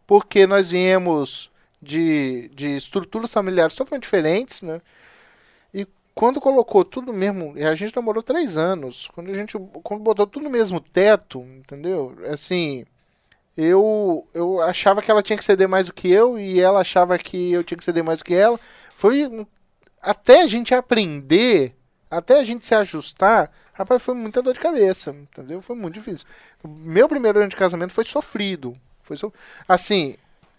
Porque 0.05 0.47
nós 0.47 0.71
viemos 0.71 1.49
de, 1.81 2.49
de 2.53 2.75
estruturas 2.75 3.33
familiares 3.33 3.75
totalmente 3.75 4.03
diferentes, 4.03 4.61
né? 4.63 4.81
E 5.73 5.87
quando 6.15 6.41
colocou 6.41 6.83
tudo 6.83 7.13
mesmo. 7.13 7.53
E 7.55 7.63
a 7.63 7.75
gente 7.75 7.95
namorou 7.95 8.23
três 8.23 8.57
anos. 8.57 9.09
Quando 9.13 9.31
a 9.31 9.35
gente 9.35 9.57
quando 9.83 10.01
botou 10.01 10.27
tudo 10.27 10.43
no 10.43 10.49
mesmo 10.49 10.79
teto, 10.79 11.41
entendeu? 11.57 12.15
Assim. 12.31 12.85
Eu, 13.57 14.25
eu 14.33 14.61
achava 14.61 15.01
que 15.01 15.11
ela 15.11 15.21
tinha 15.21 15.35
que 15.35 15.43
ceder 15.43 15.67
mais 15.67 15.87
do 15.87 15.93
que 15.93 16.09
eu 16.09 16.39
e 16.39 16.61
ela 16.61 16.79
achava 16.79 17.17
que 17.17 17.51
eu 17.51 17.61
tinha 17.61 17.77
que 17.77 17.83
ceder 17.83 18.01
mais 18.01 18.19
do 18.19 18.23
que 18.23 18.33
ela. 18.33 18.57
Foi 18.95 19.29
até 20.01 20.43
a 20.43 20.47
gente 20.47 20.73
aprender, 20.73 21.75
até 22.09 22.39
a 22.39 22.43
gente 22.43 22.65
se 22.65 22.73
ajustar, 22.75 23.51
rapaz, 23.73 24.01
foi 24.01 24.15
muita 24.15 24.41
dor 24.41 24.53
de 24.53 24.59
cabeça, 24.59 25.11
entendeu? 25.11 25.61
Foi 25.61 25.75
muito 25.75 25.93
difícil. 25.95 26.25
Meu 26.63 27.07
primeiro 27.07 27.39
ano 27.39 27.49
de 27.49 27.55
casamento 27.55 27.93
foi 27.93 28.03
sofrido. 28.03 28.75
Foi 29.03 29.15
so... 29.17 29.33
Assim, 29.67 30.15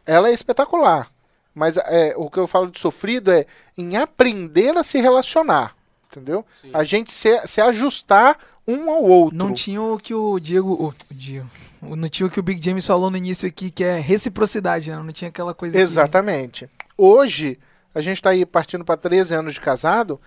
ela 0.06 0.28
é 0.28 0.32
espetacular. 0.32 1.10
Mas 1.54 1.76
é, 1.76 2.14
o 2.16 2.30
que 2.30 2.38
eu 2.38 2.46
falo 2.46 2.70
de 2.70 2.78
sofrido 2.78 3.30
é 3.32 3.44
em 3.76 3.96
aprender 3.96 4.76
a 4.76 4.82
se 4.84 5.00
relacionar. 5.00 5.74
Entendeu? 6.10 6.44
Sim. 6.52 6.70
A 6.72 6.82
gente 6.84 7.12
se, 7.12 7.46
se 7.46 7.60
ajustar 7.60 8.38
um 8.66 8.90
ao 8.90 9.02
outro. 9.02 9.36
Não 9.36 9.52
tinha 9.52 9.82
o 9.82 9.98
que 9.98 10.14
o 10.14 10.38
Diego. 10.38 10.72
O, 10.74 10.88
o 10.88 10.94
Diego. 11.14 11.48
o- 11.82 11.96
Não 11.96 12.08
tinha 12.08 12.26
o 12.26 12.30
que 12.30 12.38
o 12.38 12.42
Big 12.42 12.64
James 12.64 12.86
falou 12.86 13.10
no 13.10 13.16
início 13.16 13.48
aqui, 13.48 13.70
que 13.70 13.82
é 13.82 13.98
reciprocidade, 13.98 14.90
né? 14.90 14.96
Não 14.96 15.12
tinha 15.12 15.28
aquela 15.28 15.52
coisa. 15.54 15.76
que- 15.76 15.82
Exatamente. 15.82 16.68
Hoje, 16.96 17.58
a 17.94 18.00
gente 18.00 18.20
tá 18.22 18.30
aí 18.30 18.44
partindo 18.46 18.84
para 18.84 18.96
13 18.96 19.34
anos 19.34 19.54
de 19.54 19.60
casado. 19.60 20.20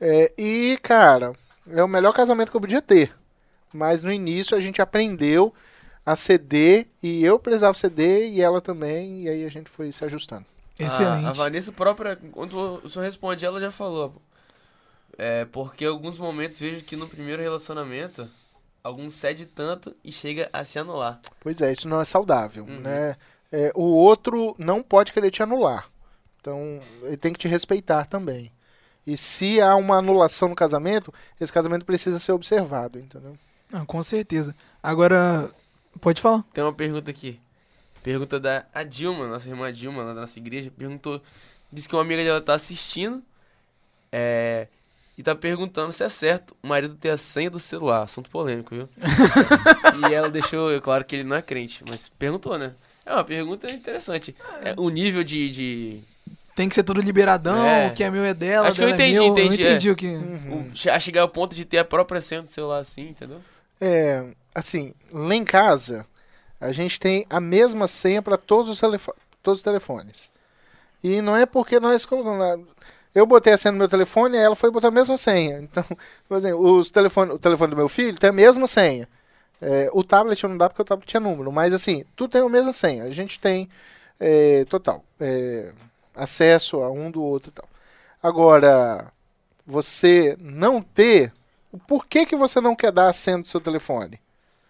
É, 0.00 0.32
e, 0.36 0.78
cara, 0.82 1.32
é 1.68 1.82
o 1.82 1.88
melhor 1.88 2.12
casamento 2.12 2.50
que 2.50 2.56
eu 2.56 2.60
podia 2.60 2.82
ter. 2.82 3.12
Mas 3.72 4.02
no 4.02 4.12
início 4.12 4.56
a 4.56 4.60
gente 4.60 4.80
aprendeu 4.82 5.52
a 6.04 6.14
ceder. 6.14 6.86
E 7.02 7.24
eu 7.24 7.38
precisava 7.38 7.76
ceder 7.76 8.30
e 8.30 8.40
ela 8.40 8.60
também. 8.60 9.22
E 9.24 9.28
aí 9.28 9.44
a 9.44 9.48
gente 9.50 9.68
foi 9.70 9.90
se 9.92 10.04
ajustando. 10.04 10.44
Excelente. 10.78 11.26
A, 11.26 11.30
a 11.30 11.32
Vanessa 11.32 11.72
própria, 11.72 12.16
quando 12.32 12.80
o 12.84 12.88
senhor 12.88 13.04
responde, 13.04 13.44
ela 13.44 13.60
já 13.60 13.70
falou. 13.70 14.14
É, 15.16 15.44
porque 15.46 15.84
em 15.84 15.88
alguns 15.88 16.18
momentos 16.18 16.58
vejo 16.58 16.84
que 16.84 16.96
no 16.96 17.08
primeiro 17.08 17.40
relacionamento, 17.40 18.28
alguns 18.82 19.14
cede 19.14 19.46
tanto 19.46 19.94
e 20.04 20.10
chega 20.10 20.50
a 20.52 20.64
se 20.64 20.78
anular. 20.78 21.20
Pois 21.40 21.60
é, 21.60 21.72
isso 21.72 21.88
não 21.88 22.00
é 22.00 22.04
saudável, 22.04 22.64
Uhum. 22.64 22.80
né? 22.80 23.16
É, 23.52 23.70
o 23.76 23.82
outro 23.84 24.56
não 24.58 24.82
pode 24.82 25.12
querer 25.12 25.30
te 25.30 25.42
anular. 25.42 25.88
Então, 26.40 26.80
ele 27.04 27.16
tem 27.16 27.32
que 27.32 27.38
te 27.38 27.46
respeitar 27.48 28.06
também. 28.06 28.50
E 29.06 29.16
se 29.16 29.60
há 29.60 29.76
uma 29.76 29.96
anulação 29.98 30.48
no 30.48 30.54
casamento, 30.54 31.12
esse 31.40 31.52
casamento 31.52 31.84
precisa 31.84 32.18
ser 32.18 32.32
observado, 32.32 32.98
entendeu? 32.98 33.36
Ah, 33.72 33.84
com 33.84 34.02
certeza. 34.02 34.54
Agora, 34.82 35.50
pode 36.00 36.20
falar. 36.20 36.44
Tem 36.52 36.64
uma 36.64 36.72
pergunta 36.72 37.10
aqui. 37.10 37.38
Pergunta 38.02 38.38
da 38.38 38.66
a 38.74 38.82
Dilma, 38.82 39.26
nossa 39.26 39.48
irmã 39.48 39.72
Dilma, 39.72 40.02
lá 40.02 40.14
da 40.14 40.20
nossa 40.22 40.38
igreja, 40.38 40.70
perguntou. 40.70 41.20
Disse 41.72 41.88
que 41.88 41.96
uma 41.96 42.02
amiga 42.02 42.22
dela 42.22 42.40
tá 42.40 42.54
assistindo. 42.54 43.22
É. 44.12 44.68
E 45.16 45.22
tá 45.22 45.34
perguntando 45.34 45.92
se 45.92 46.02
é 46.02 46.08
certo 46.08 46.56
o 46.62 46.66
marido 46.66 46.96
ter 46.96 47.10
a 47.10 47.16
senha 47.16 47.50
do 47.50 47.58
celular. 47.58 48.02
Assunto 48.02 48.30
polêmico, 48.30 48.74
viu? 48.74 48.88
e 50.08 50.14
ela 50.14 50.28
deixou, 50.28 50.72
é 50.72 50.80
claro 50.80 51.04
que 51.04 51.14
ele 51.14 51.24
não 51.24 51.36
é 51.36 51.42
crente, 51.42 51.84
mas 51.88 52.08
perguntou, 52.08 52.58
né? 52.58 52.74
É 53.06 53.12
uma 53.12 53.24
pergunta 53.24 53.70
interessante. 53.70 54.34
É, 54.62 54.74
o 54.76 54.88
nível 54.88 55.22
de. 55.22 55.50
de 55.50 56.00
Tem 56.54 56.68
que 56.68 56.74
ser 56.74 56.82
tudo 56.84 57.00
liberadão, 57.00 57.64
É. 57.64 57.88
o 57.88 57.92
que 57.94 58.04
é 58.04 58.10
meu 58.10 58.24
é 58.24 58.32
dela, 58.32 58.68
Acho 58.68 58.76
que 58.76 58.82
eu 58.84 58.86
dela 58.90 59.02
é 59.02 59.08
entendi, 59.08 59.18
meu. 59.20 59.28
entendi, 59.28 59.62
Eu 59.62 59.68
entendi 59.70 59.88
é. 59.88 59.92
o 59.92 59.96
que... 59.96 60.06
Uhum. 60.08 60.70
o- 60.72 61.00
chegar 61.00 61.22
ao 61.22 61.28
ponto 61.28 61.54
de 61.54 61.64
ter 61.64 61.78
a 61.78 61.84
própria 61.84 62.20
senha 62.20 62.42
do 62.42 62.46
celular 62.48 62.78
assim, 62.78 63.08
entendeu? 63.08 63.40
É, 63.80 64.24
assim, 64.54 64.92
lá 65.12 65.34
em 65.34 65.44
casa, 65.44 66.06
a 66.60 66.70
gente 66.72 67.00
tem 67.00 67.26
a 67.28 67.40
mesma 67.40 67.88
senha 67.88 68.22
para 68.22 68.36
todos, 68.36 68.80
todos 69.42 69.58
os 69.58 69.62
telefones. 69.62 70.30
E 71.02 71.20
não 71.20 71.36
é 71.36 71.44
porque 71.44 71.80
nós 71.80 72.06
colocamos 72.06 72.38
lá. 72.38 72.56
Eu 73.14 73.26
botei 73.26 73.52
a 73.52 73.56
senha 73.56 73.72
no 73.72 73.78
meu 73.78 73.88
telefone 73.88 74.36
e 74.36 74.40
ela 74.40 74.56
foi 74.56 74.70
botar 74.70 74.88
a 74.88 74.90
mesma 74.92 75.16
senha. 75.16 75.58
Então, 75.60 75.84
por 76.28 76.36
exemplo, 76.36 76.78
os 76.78 76.88
telefone, 76.88 77.32
o 77.32 77.38
telefone 77.38 77.70
do 77.70 77.76
meu 77.76 77.88
filho 77.88 78.16
tem 78.18 78.30
a 78.30 78.32
mesma 78.32 78.66
senha. 78.66 79.08
É, 79.60 79.88
o 79.92 80.02
tablet 80.04 80.42
não 80.46 80.56
dá 80.56 80.68
porque 80.68 80.82
o 80.82 80.84
tablet 80.84 81.08
tinha 81.08 81.20
número, 81.20 81.50
mas 81.52 81.72
assim, 81.74 82.04
tudo 82.16 82.30
tem 82.30 82.40
a 82.42 82.48
mesma 82.48 82.72
senha. 82.72 83.04
A 83.04 83.10
gente 83.10 83.38
tem 83.40 83.68
é, 84.20 84.64
total 84.66 85.04
é, 85.20 85.70
acesso 86.14 86.82
a 86.82 86.90
um 86.90 87.10
do 87.10 87.22
outro 87.22 87.50
e 87.50 87.52
tal. 87.52 87.68
Agora, 88.22 89.06
você 89.66 90.36
não 90.40 90.80
ter. 90.80 91.32
Por 91.86 92.06
que, 92.06 92.24
que 92.26 92.36
você 92.36 92.60
não 92.60 92.74
quer 92.76 92.92
dar 92.92 93.08
a 93.08 93.12
senha 93.12 93.38
do 93.38 93.46
seu 93.48 93.60
telefone? 93.60 94.20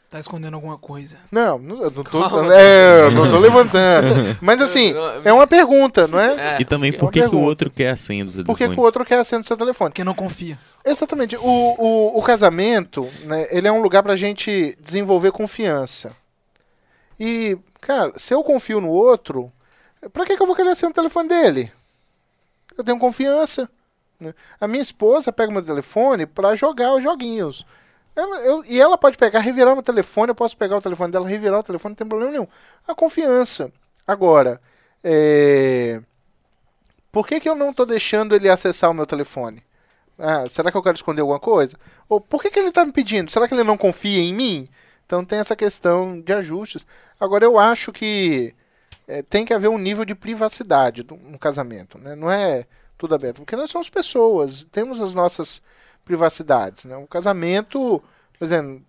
Tá 0.08 0.20
escondendo 0.20 0.54
alguma 0.54 0.78
coisa. 0.78 1.16
Não, 1.30 1.58
não, 1.58 1.82
eu 1.82 1.90
não 1.90 2.04
tô, 2.04 2.20
Calma. 2.28 2.54
é, 2.54 3.00
eu 3.00 3.10
não 3.10 3.28
tô 3.28 3.36
levantando. 3.38 4.38
Mas 4.40 4.62
assim, 4.62 4.94
é 5.24 5.32
uma 5.32 5.46
pergunta, 5.46 6.06
não 6.06 6.20
é? 6.20 6.54
É, 6.56 6.60
E 6.60 6.64
também, 6.64 6.92
porque- 6.92 7.20
por 7.20 7.24
que, 7.24 7.30
que 7.30 7.36
o 7.36 7.40
outro 7.44 7.68
quer 7.68 7.90
a 7.90 7.96
senha 7.96 8.24
do 8.24 8.30
telefone? 8.30 8.46
Por 8.46 8.56
que, 8.56 8.68
que 8.68 8.80
o 8.80 8.82
outro 8.82 9.04
quer 9.04 9.18
a 9.18 9.24
senha 9.24 9.40
do 9.40 9.46
seu 9.46 9.56
telefone? 9.56 9.90
Porque 9.90 10.04
não 10.04 10.14
confia. 10.14 10.56
Exatamente. 10.84 11.36
O, 11.36 11.42
o, 11.42 12.18
o 12.18 12.22
casamento, 12.22 13.08
né, 13.24 13.48
ele 13.50 13.66
é 13.66 13.72
um 13.72 13.82
lugar 13.82 14.04
pra 14.04 14.14
gente 14.14 14.78
desenvolver 14.80 15.32
confiança. 15.32 16.12
E, 17.18 17.58
cara, 17.80 18.12
se 18.16 18.32
eu 18.32 18.42
confio 18.44 18.80
no 18.80 18.90
outro, 18.90 19.50
pra 20.12 20.24
que, 20.24 20.36
que 20.36 20.42
eu 20.42 20.46
vou 20.46 20.56
querer 20.56 20.74
senha 20.76 20.90
do 20.90 20.94
telefone 20.94 21.28
dele? 21.28 21.72
Eu 22.76 22.84
tenho 22.84 22.98
confiança. 22.98 23.68
né? 24.18 24.34
A 24.60 24.66
minha 24.68 24.82
esposa 24.82 25.32
pega 25.32 25.52
meu 25.52 25.62
telefone 25.62 26.26
pra 26.26 26.54
jogar 26.54 26.94
os 26.94 27.02
joguinhos. 27.02 27.64
Ela- 28.16 28.38
eu- 28.42 28.64
e 28.64 28.80
ela 28.80 28.96
pode 28.96 29.16
pegar, 29.16 29.40
revirar 29.40 29.74
meu 29.74 29.82
telefone, 29.82 30.30
eu 30.30 30.34
posso 30.34 30.56
pegar 30.56 30.76
o 30.76 30.80
telefone 30.80 31.10
dela, 31.12 31.28
revirar 31.28 31.58
o 31.58 31.62
telefone, 31.64 31.92
não 31.92 31.96
tem 31.96 32.06
problema 32.06 32.30
nenhum. 32.32 32.46
A 32.86 32.94
confiança. 32.94 33.72
Agora, 34.06 34.60
é... 35.02 36.00
por 37.10 37.26
que, 37.26 37.40
que 37.40 37.48
eu 37.48 37.54
não 37.54 37.72
tô 37.72 37.84
deixando 37.84 38.34
ele 38.34 38.48
acessar 38.48 38.90
o 38.90 38.94
meu 38.94 39.06
telefone? 39.06 39.62
Ah, 40.18 40.48
será 40.48 40.70
que 40.70 40.76
eu 40.76 40.82
quero 40.82 40.96
esconder 40.96 41.22
alguma 41.22 41.40
coisa? 41.40 41.76
Ou 42.08 42.20
por 42.20 42.40
que, 42.40 42.50
que 42.50 42.58
ele 42.58 42.68
está 42.68 42.84
me 42.84 42.92
pedindo? 42.92 43.30
Será 43.32 43.48
que 43.48 43.54
ele 43.54 43.64
não 43.64 43.76
confia 43.76 44.20
em 44.20 44.32
mim? 44.32 44.68
Então 45.06 45.24
tem 45.24 45.38
essa 45.40 45.56
questão 45.56 46.20
de 46.20 46.32
ajustes. 46.32 46.86
Agora 47.18 47.44
eu 47.44 47.58
acho 47.58 47.92
que 47.92 48.54
eh, 49.06 49.22
tem 49.22 49.44
que 49.44 49.52
haver 49.52 49.68
um 49.68 49.78
nível 49.78 50.04
de 50.04 50.14
privacidade 50.14 51.04
no 51.04 51.38
casamento. 51.38 51.98
Né? 51.98 52.14
Não 52.14 52.30
é 52.30 52.66
tudo 52.96 53.14
aberto. 53.14 53.36
Porque 53.36 53.56
nós 53.56 53.70
somos 53.70 53.88
pessoas, 53.88 54.64
temos 54.70 55.00
as 55.00 55.14
nossas 55.14 55.62
privacidades. 56.04 56.84
Né? 56.84 56.96
O 56.96 57.06
casamento, 57.06 58.02
por 58.38 58.44
exemplo, 58.44 58.82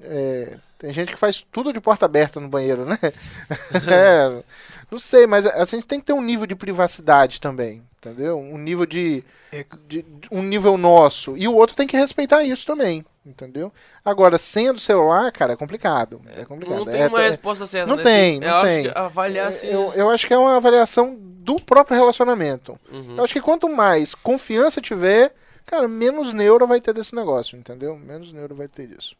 eh, 0.00 0.58
tem 0.80 0.92
gente 0.94 1.12
que 1.12 1.18
faz 1.18 1.46
tudo 1.52 1.72
de 1.74 1.80
porta 1.80 2.06
aberta 2.06 2.40
no 2.40 2.48
banheiro, 2.48 2.84
né? 2.86 2.98
É, 3.86 4.42
não 4.90 4.98
sei, 4.98 5.26
mas 5.26 5.46
a 5.46 5.64
gente 5.66 5.86
tem 5.86 6.00
que 6.00 6.06
ter 6.06 6.12
um 6.14 6.22
nível 6.22 6.46
de 6.46 6.54
privacidade 6.56 7.40
também, 7.40 7.82
entendeu? 7.98 8.38
Um 8.38 8.56
nível 8.58 8.86
de, 8.86 9.22
de- 9.86 10.02
de- 10.02 10.28
um 10.32 10.42
nível 10.42 10.76
nosso 10.78 11.36
e 11.36 11.46
o 11.46 11.54
outro 11.54 11.76
tem 11.76 11.86
que 11.86 11.96
respeitar 11.96 12.42
isso 12.42 12.66
também, 12.66 13.04
entendeu? 13.24 13.70
Agora, 14.04 14.38
senha 14.38 14.72
do 14.72 14.80
celular, 14.80 15.30
cara, 15.32 15.52
é 15.52 15.56
complicado, 15.56 16.20
é 16.34 16.44
complicado. 16.44 16.78
Não 16.78 16.84
tem 16.86 17.02
É- 17.02 17.08
uma 17.08 17.22
é- 17.22 17.26
resposta 17.28 17.66
certa. 17.66 17.86
não 17.86 17.96
né? 17.96 18.02
tem, 18.02 18.34
eu 18.36 18.40
não 18.40 18.56
acho 18.56 18.66
tem. 18.66 18.82
que 18.84 18.98
avaliar 18.98 19.48
assim. 19.48 19.66
eu, 19.68 19.92
eu 19.94 20.08
acho 20.10 20.26
que 20.26 20.34
é 20.34 20.38
uma 20.38 20.56
avaliação 20.56 21.14
do 21.20 21.56
próprio 21.56 21.96
relacionamento. 21.98 22.78
Uhum. 22.90 23.16
Eu 23.18 23.24
acho 23.24 23.34
que 23.34 23.40
quanto 23.40 23.68
mais 23.68 24.14
confiança 24.14 24.80
tiver, 24.80 25.32
cara, 25.66 25.86
menos 25.86 26.32
neuro 26.32 26.66
vai 26.66 26.80
ter 26.80 26.92
desse 26.92 27.14
negócio, 27.14 27.56
entendeu? 27.56 27.96
Menos 27.96 28.32
neuro 28.32 28.54
vai 28.54 28.66
ter 28.66 28.86
disso. 28.88 29.14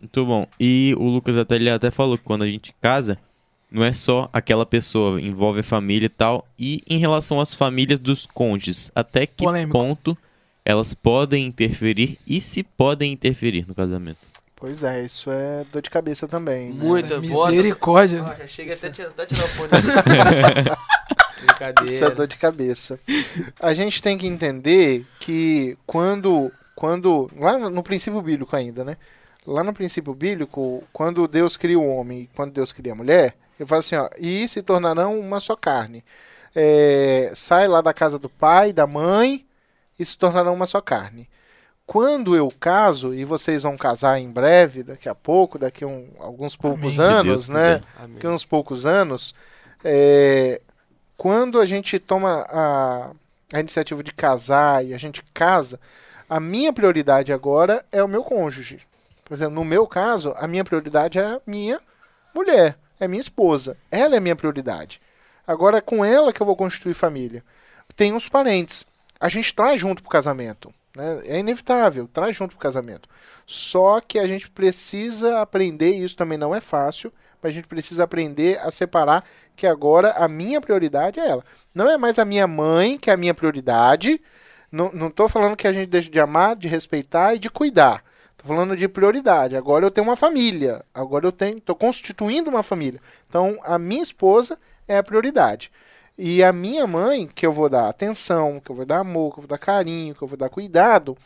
Muito 0.00 0.24
bom. 0.26 0.46
E 0.60 0.94
o 0.98 1.04
Lucas 1.08 1.36
até, 1.36 1.56
ele 1.56 1.70
até 1.70 1.90
falou 1.90 2.16
que 2.18 2.24
quando 2.24 2.42
a 2.42 2.46
gente 2.46 2.74
casa, 2.80 3.18
não 3.70 3.84
é 3.84 3.92
só 3.92 4.28
aquela 4.32 4.64
pessoa, 4.66 5.20
envolve 5.20 5.60
a 5.60 5.64
família 5.64 6.06
e 6.06 6.10
tal. 6.10 6.46
E 6.58 6.82
em 6.88 6.98
relação 6.98 7.40
às 7.40 7.54
famílias 7.54 7.98
dos 7.98 8.26
cônjuges, 8.26 8.90
até 8.94 9.26
que 9.26 9.44
Polêmico. 9.44 9.72
ponto 9.78 10.16
elas 10.64 10.94
podem 10.94 11.46
interferir 11.46 12.18
e 12.26 12.40
se 12.40 12.62
podem 12.62 13.12
interferir 13.12 13.66
no 13.68 13.74
casamento? 13.74 14.18
Pois 14.56 14.82
é, 14.82 15.04
isso 15.04 15.30
é 15.30 15.64
dor 15.70 15.82
de 15.82 15.90
cabeça 15.90 16.26
também. 16.26 16.72
né? 16.72 16.82
Muita. 16.82 17.20
Misericórdia. 17.20 18.24
Já 18.38 18.46
chega 18.48 18.74
até 18.74 18.88
tirar, 18.90 19.08
até 19.10 19.26
tirar 19.26 19.44
o 19.44 19.48
fone. 19.48 19.68
Brincadeira. 21.40 21.94
Isso 21.94 22.04
é 22.04 22.10
dor 22.10 22.26
de 22.26 22.36
cabeça. 22.36 22.98
A 23.60 23.74
gente 23.74 24.00
tem 24.00 24.16
que 24.16 24.26
entender 24.26 25.04
que 25.20 25.76
quando, 25.86 26.50
quando 26.74 27.30
lá 27.38 27.58
no 27.58 27.82
princípio 27.82 28.20
bíblico 28.22 28.56
ainda, 28.56 28.82
né? 28.82 28.96
Lá 29.46 29.62
no 29.62 29.72
princípio 29.72 30.12
bíblico, 30.14 30.82
quando 30.92 31.28
Deus 31.28 31.56
cria 31.56 31.78
o 31.78 31.88
homem 31.88 32.22
e 32.22 32.30
quando 32.34 32.52
Deus 32.52 32.72
cria 32.72 32.92
a 32.92 32.96
mulher, 32.96 33.36
ele 33.58 33.68
fala 33.68 33.78
assim, 33.78 33.96
ó, 33.96 34.08
e 34.18 34.46
se 34.48 34.60
tornarão 34.62 35.18
uma 35.18 35.38
só 35.40 35.54
carne. 35.54 36.04
É, 36.54 37.30
sai 37.34 37.68
lá 37.68 37.80
da 37.80 37.94
casa 37.94 38.18
do 38.18 38.28
pai, 38.28 38.72
da 38.72 38.86
mãe, 38.86 39.46
e 39.98 40.04
se 40.04 40.16
tornarão 40.16 40.54
uma 40.54 40.66
só 40.66 40.80
carne. 40.80 41.28
Quando 41.86 42.34
eu 42.34 42.52
caso, 42.58 43.14
e 43.14 43.24
vocês 43.24 43.62
vão 43.62 43.76
casar 43.76 44.18
em 44.18 44.28
breve, 44.28 44.82
daqui 44.82 45.08
a 45.08 45.14
pouco, 45.14 45.58
daqui 45.58 45.84
a 45.84 45.86
um- 45.86 46.08
alguns 46.18 46.56
poucos 46.56 46.98
Amém. 46.98 47.14
Anos, 47.14 47.48
né? 47.48 47.80
Amém. 47.96 48.14
daqui 48.14 48.26
a 48.26 48.30
uns 48.30 48.44
poucos 48.44 48.86
anos, 48.86 49.34
é, 49.84 50.60
quando 51.16 51.60
a 51.60 51.64
gente 51.64 51.98
toma 52.00 52.44
a, 52.50 53.10
a 53.52 53.60
iniciativa 53.60 54.02
de 54.02 54.12
casar 54.12 54.84
e 54.84 54.92
a 54.92 54.98
gente 54.98 55.22
casa, 55.32 55.78
a 56.28 56.40
minha 56.40 56.72
prioridade 56.72 57.32
agora 57.32 57.84
é 57.92 58.02
o 58.02 58.08
meu 58.08 58.24
cônjuge. 58.24 58.80
Por 59.26 59.34
exemplo, 59.34 59.56
no 59.56 59.64
meu 59.64 59.88
caso, 59.88 60.32
a 60.36 60.46
minha 60.46 60.64
prioridade 60.64 61.18
é 61.18 61.40
minha 61.44 61.80
mulher, 62.32 62.78
é 63.00 63.08
minha 63.08 63.20
esposa. 63.20 63.76
Ela 63.90 64.14
é 64.14 64.18
a 64.18 64.20
minha 64.20 64.36
prioridade. 64.36 65.00
Agora 65.44 65.78
é 65.78 65.80
com 65.80 66.04
ela 66.04 66.32
que 66.32 66.40
eu 66.40 66.46
vou 66.46 66.54
constituir 66.54 66.94
família. 66.94 67.42
Tem 67.96 68.14
os 68.14 68.28
parentes. 68.28 68.86
A 69.18 69.28
gente 69.28 69.52
traz 69.52 69.80
junto 69.80 70.00
pro 70.00 70.10
casamento. 70.10 70.72
Né? 70.94 71.22
É 71.24 71.38
inevitável, 71.40 72.08
traz 72.12 72.36
junto 72.36 72.50
pro 72.50 72.60
casamento. 72.60 73.08
Só 73.44 74.00
que 74.00 74.20
a 74.20 74.28
gente 74.28 74.48
precisa 74.48 75.40
aprender, 75.40 75.90
e 75.90 76.04
isso 76.04 76.16
também 76.16 76.38
não 76.38 76.54
é 76.54 76.60
fácil, 76.60 77.12
mas 77.42 77.50
a 77.50 77.54
gente 77.54 77.66
precisa 77.66 78.04
aprender 78.04 78.60
a 78.60 78.70
separar 78.70 79.24
que 79.56 79.66
agora 79.66 80.12
a 80.12 80.28
minha 80.28 80.60
prioridade 80.60 81.18
é 81.18 81.28
ela. 81.28 81.44
Não 81.74 81.90
é 81.90 81.98
mais 81.98 82.20
a 82.20 82.24
minha 82.24 82.46
mãe 82.46 82.96
que 82.96 83.10
é 83.10 83.12
a 83.12 83.16
minha 83.16 83.34
prioridade, 83.34 84.20
Não, 84.70 85.10
tô 85.10 85.28
falando 85.28 85.56
que 85.56 85.66
a 85.66 85.72
gente 85.72 85.88
deixa 85.88 86.10
de 86.10 86.20
amar, 86.20 86.54
de 86.54 86.68
respeitar 86.68 87.34
e 87.34 87.38
de 87.40 87.50
cuidar. 87.50 88.05
Falando 88.46 88.76
de 88.76 88.86
prioridade. 88.88 89.56
Agora 89.56 89.84
eu 89.84 89.90
tenho 89.90 90.06
uma 90.06 90.16
família. 90.16 90.84
Agora 90.94 91.26
eu 91.26 91.32
tenho, 91.32 91.60
tô 91.60 91.74
constituindo 91.74 92.48
uma 92.48 92.62
família. 92.62 93.00
Então 93.28 93.58
a 93.64 93.78
minha 93.78 94.02
esposa 94.02 94.58
é 94.86 94.96
a 94.96 95.02
prioridade. 95.02 95.70
E 96.16 96.42
a 96.42 96.52
minha 96.52 96.86
mãe, 96.86 97.26
que 97.26 97.44
eu 97.44 97.52
vou 97.52 97.68
dar 97.68 97.88
atenção, 97.88 98.60
que 98.64 98.70
eu 98.70 98.76
vou 98.76 98.86
dar 98.86 99.00
amor, 99.00 99.32
que 99.32 99.38
eu 99.38 99.42
vou 99.42 99.48
dar 99.48 99.58
carinho, 99.58 100.14
que 100.14 100.22
eu 100.22 100.28
vou 100.28 100.38
dar 100.38 100.48
cuidado, 100.48 101.16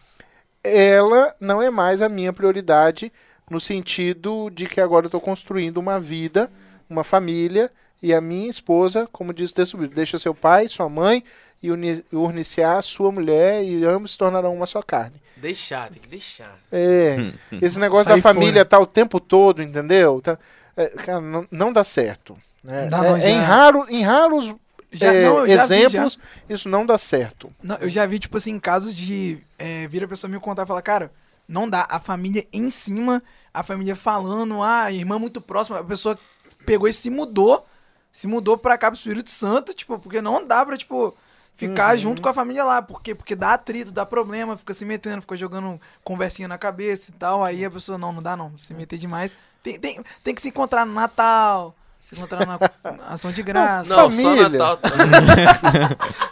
ela 0.64 1.34
não 1.38 1.62
é 1.62 1.70
mais 1.70 2.02
a 2.02 2.08
minha 2.08 2.32
prioridade 2.32 3.12
no 3.48 3.60
sentido 3.60 4.50
de 4.50 4.66
que 4.66 4.80
agora 4.80 5.04
eu 5.04 5.08
estou 5.08 5.20
construindo 5.20 5.78
uma 5.78 5.98
vida, 6.00 6.50
uma 6.88 7.04
família, 7.04 7.70
e 8.02 8.14
a 8.14 8.20
minha 8.20 8.48
esposa, 8.48 9.08
como 9.12 9.34
diz 9.34 9.50
o 9.50 9.54
texto 9.54 9.76
bíblico, 9.76 9.94
deixa 9.94 10.18
seu 10.18 10.34
pai, 10.34 10.68
sua 10.68 10.88
mãe 10.88 11.22
e 11.62 11.70
uni- 11.70 12.04
urniciar 12.12 12.82
sua 12.82 13.12
mulher, 13.12 13.62
e 13.62 13.84
ambos 13.84 14.12
se 14.12 14.18
tornarão 14.18 14.54
uma 14.54 14.66
só 14.66 14.80
carne. 14.82 15.20
Deixar, 15.40 15.88
tem 15.90 16.00
que 16.00 16.08
deixar. 16.08 16.56
É, 16.70 17.16
esse 17.62 17.78
negócio 17.78 18.14
da 18.14 18.20
família 18.20 18.52
fora. 18.60 18.64
tá 18.64 18.78
o 18.78 18.86
tempo 18.86 19.18
todo, 19.20 19.62
entendeu? 19.62 20.20
Tá, 20.20 20.38
é, 20.76 20.86
cara, 20.88 21.20
não, 21.20 21.46
não 21.50 21.72
dá 21.72 21.82
certo. 21.84 22.36
Né? 22.62 22.88
Não, 22.90 23.04
É- 23.04 23.08
não, 23.08 23.16
é 23.16 23.20
já- 23.20 23.28
em, 23.30 23.38
raro, 23.38 23.86
em 23.88 24.02
raros 24.02 24.54
Já, 24.92 25.12
é, 25.12 25.24
não, 25.24 25.36
já 25.38 25.42
vi, 25.44 25.50
já. 25.56 25.64
exemplos, 25.86 26.18
isso 26.48 26.68
não 26.68 26.84
dá 26.84 26.98
certo. 26.98 27.50
Não, 27.62 27.76
eu 27.76 27.88
já 27.88 28.04
vi, 28.06 28.18
tipo 28.18 28.36
assim, 28.36 28.58
casos 28.58 28.94
de 28.94 29.38
é, 29.58 29.86
vir 29.88 30.04
a 30.04 30.08
pessoa 30.08 30.30
me 30.30 30.38
contar 30.38 30.64
e 30.64 30.66
falar, 30.66 30.82
cara, 30.82 31.10
não 31.48 31.68
dá. 31.68 31.86
A 31.88 31.98
família 31.98 32.44
em 32.52 32.68
cima, 32.70 33.22
a 33.54 33.62
família 33.62 33.96
falando, 33.96 34.62
ah, 34.62 34.82
a 34.84 34.92
irmã 34.92 35.18
muito 35.18 35.40
próxima, 35.40 35.78
a 35.80 35.84
pessoa 35.84 36.18
pegou 36.66 36.86
e 36.86 36.92
se 36.92 37.08
mudou, 37.08 37.66
se 38.12 38.26
mudou 38.26 38.58
pra 38.58 38.76
cá 38.76 38.90
pro 38.90 38.96
Espírito 38.98 39.30
Santo, 39.30 39.72
tipo, 39.72 39.98
porque 39.98 40.20
não 40.20 40.46
dá 40.46 40.64
pra, 40.66 40.76
tipo, 40.76 41.16
ficar 41.60 41.96
junto 41.96 42.22
com 42.22 42.28
a 42.28 42.32
família 42.32 42.64
lá. 42.64 42.80
Por 42.80 43.02
quê? 43.02 43.14
Porque 43.14 43.36
dá 43.36 43.54
atrito, 43.54 43.92
dá 43.92 44.06
problema, 44.06 44.56
fica 44.56 44.72
se 44.72 44.84
metendo, 44.84 45.20
fica 45.20 45.36
jogando 45.36 45.78
conversinha 46.02 46.48
na 46.48 46.56
cabeça 46.56 47.10
e 47.10 47.14
tal. 47.14 47.44
Aí 47.44 47.64
a 47.64 47.70
pessoa, 47.70 47.98
não, 47.98 48.12
não 48.12 48.22
dá 48.22 48.36
não, 48.36 48.56
se 48.56 48.72
meter 48.72 48.98
demais. 48.98 49.36
Tem, 49.62 49.78
tem, 49.78 50.00
tem 50.24 50.34
que 50.34 50.40
se 50.40 50.48
encontrar 50.48 50.86
no 50.86 50.94
Natal, 50.94 51.74
se 52.02 52.16
encontrar 52.16 52.46
na 52.46 52.58
ação 53.12 53.30
de 53.30 53.42
graça. 53.42 53.94
Não, 53.94 54.10
só 54.10 54.22
família. 54.22 54.48
Natal. 54.48 54.76
tá? 54.78 54.90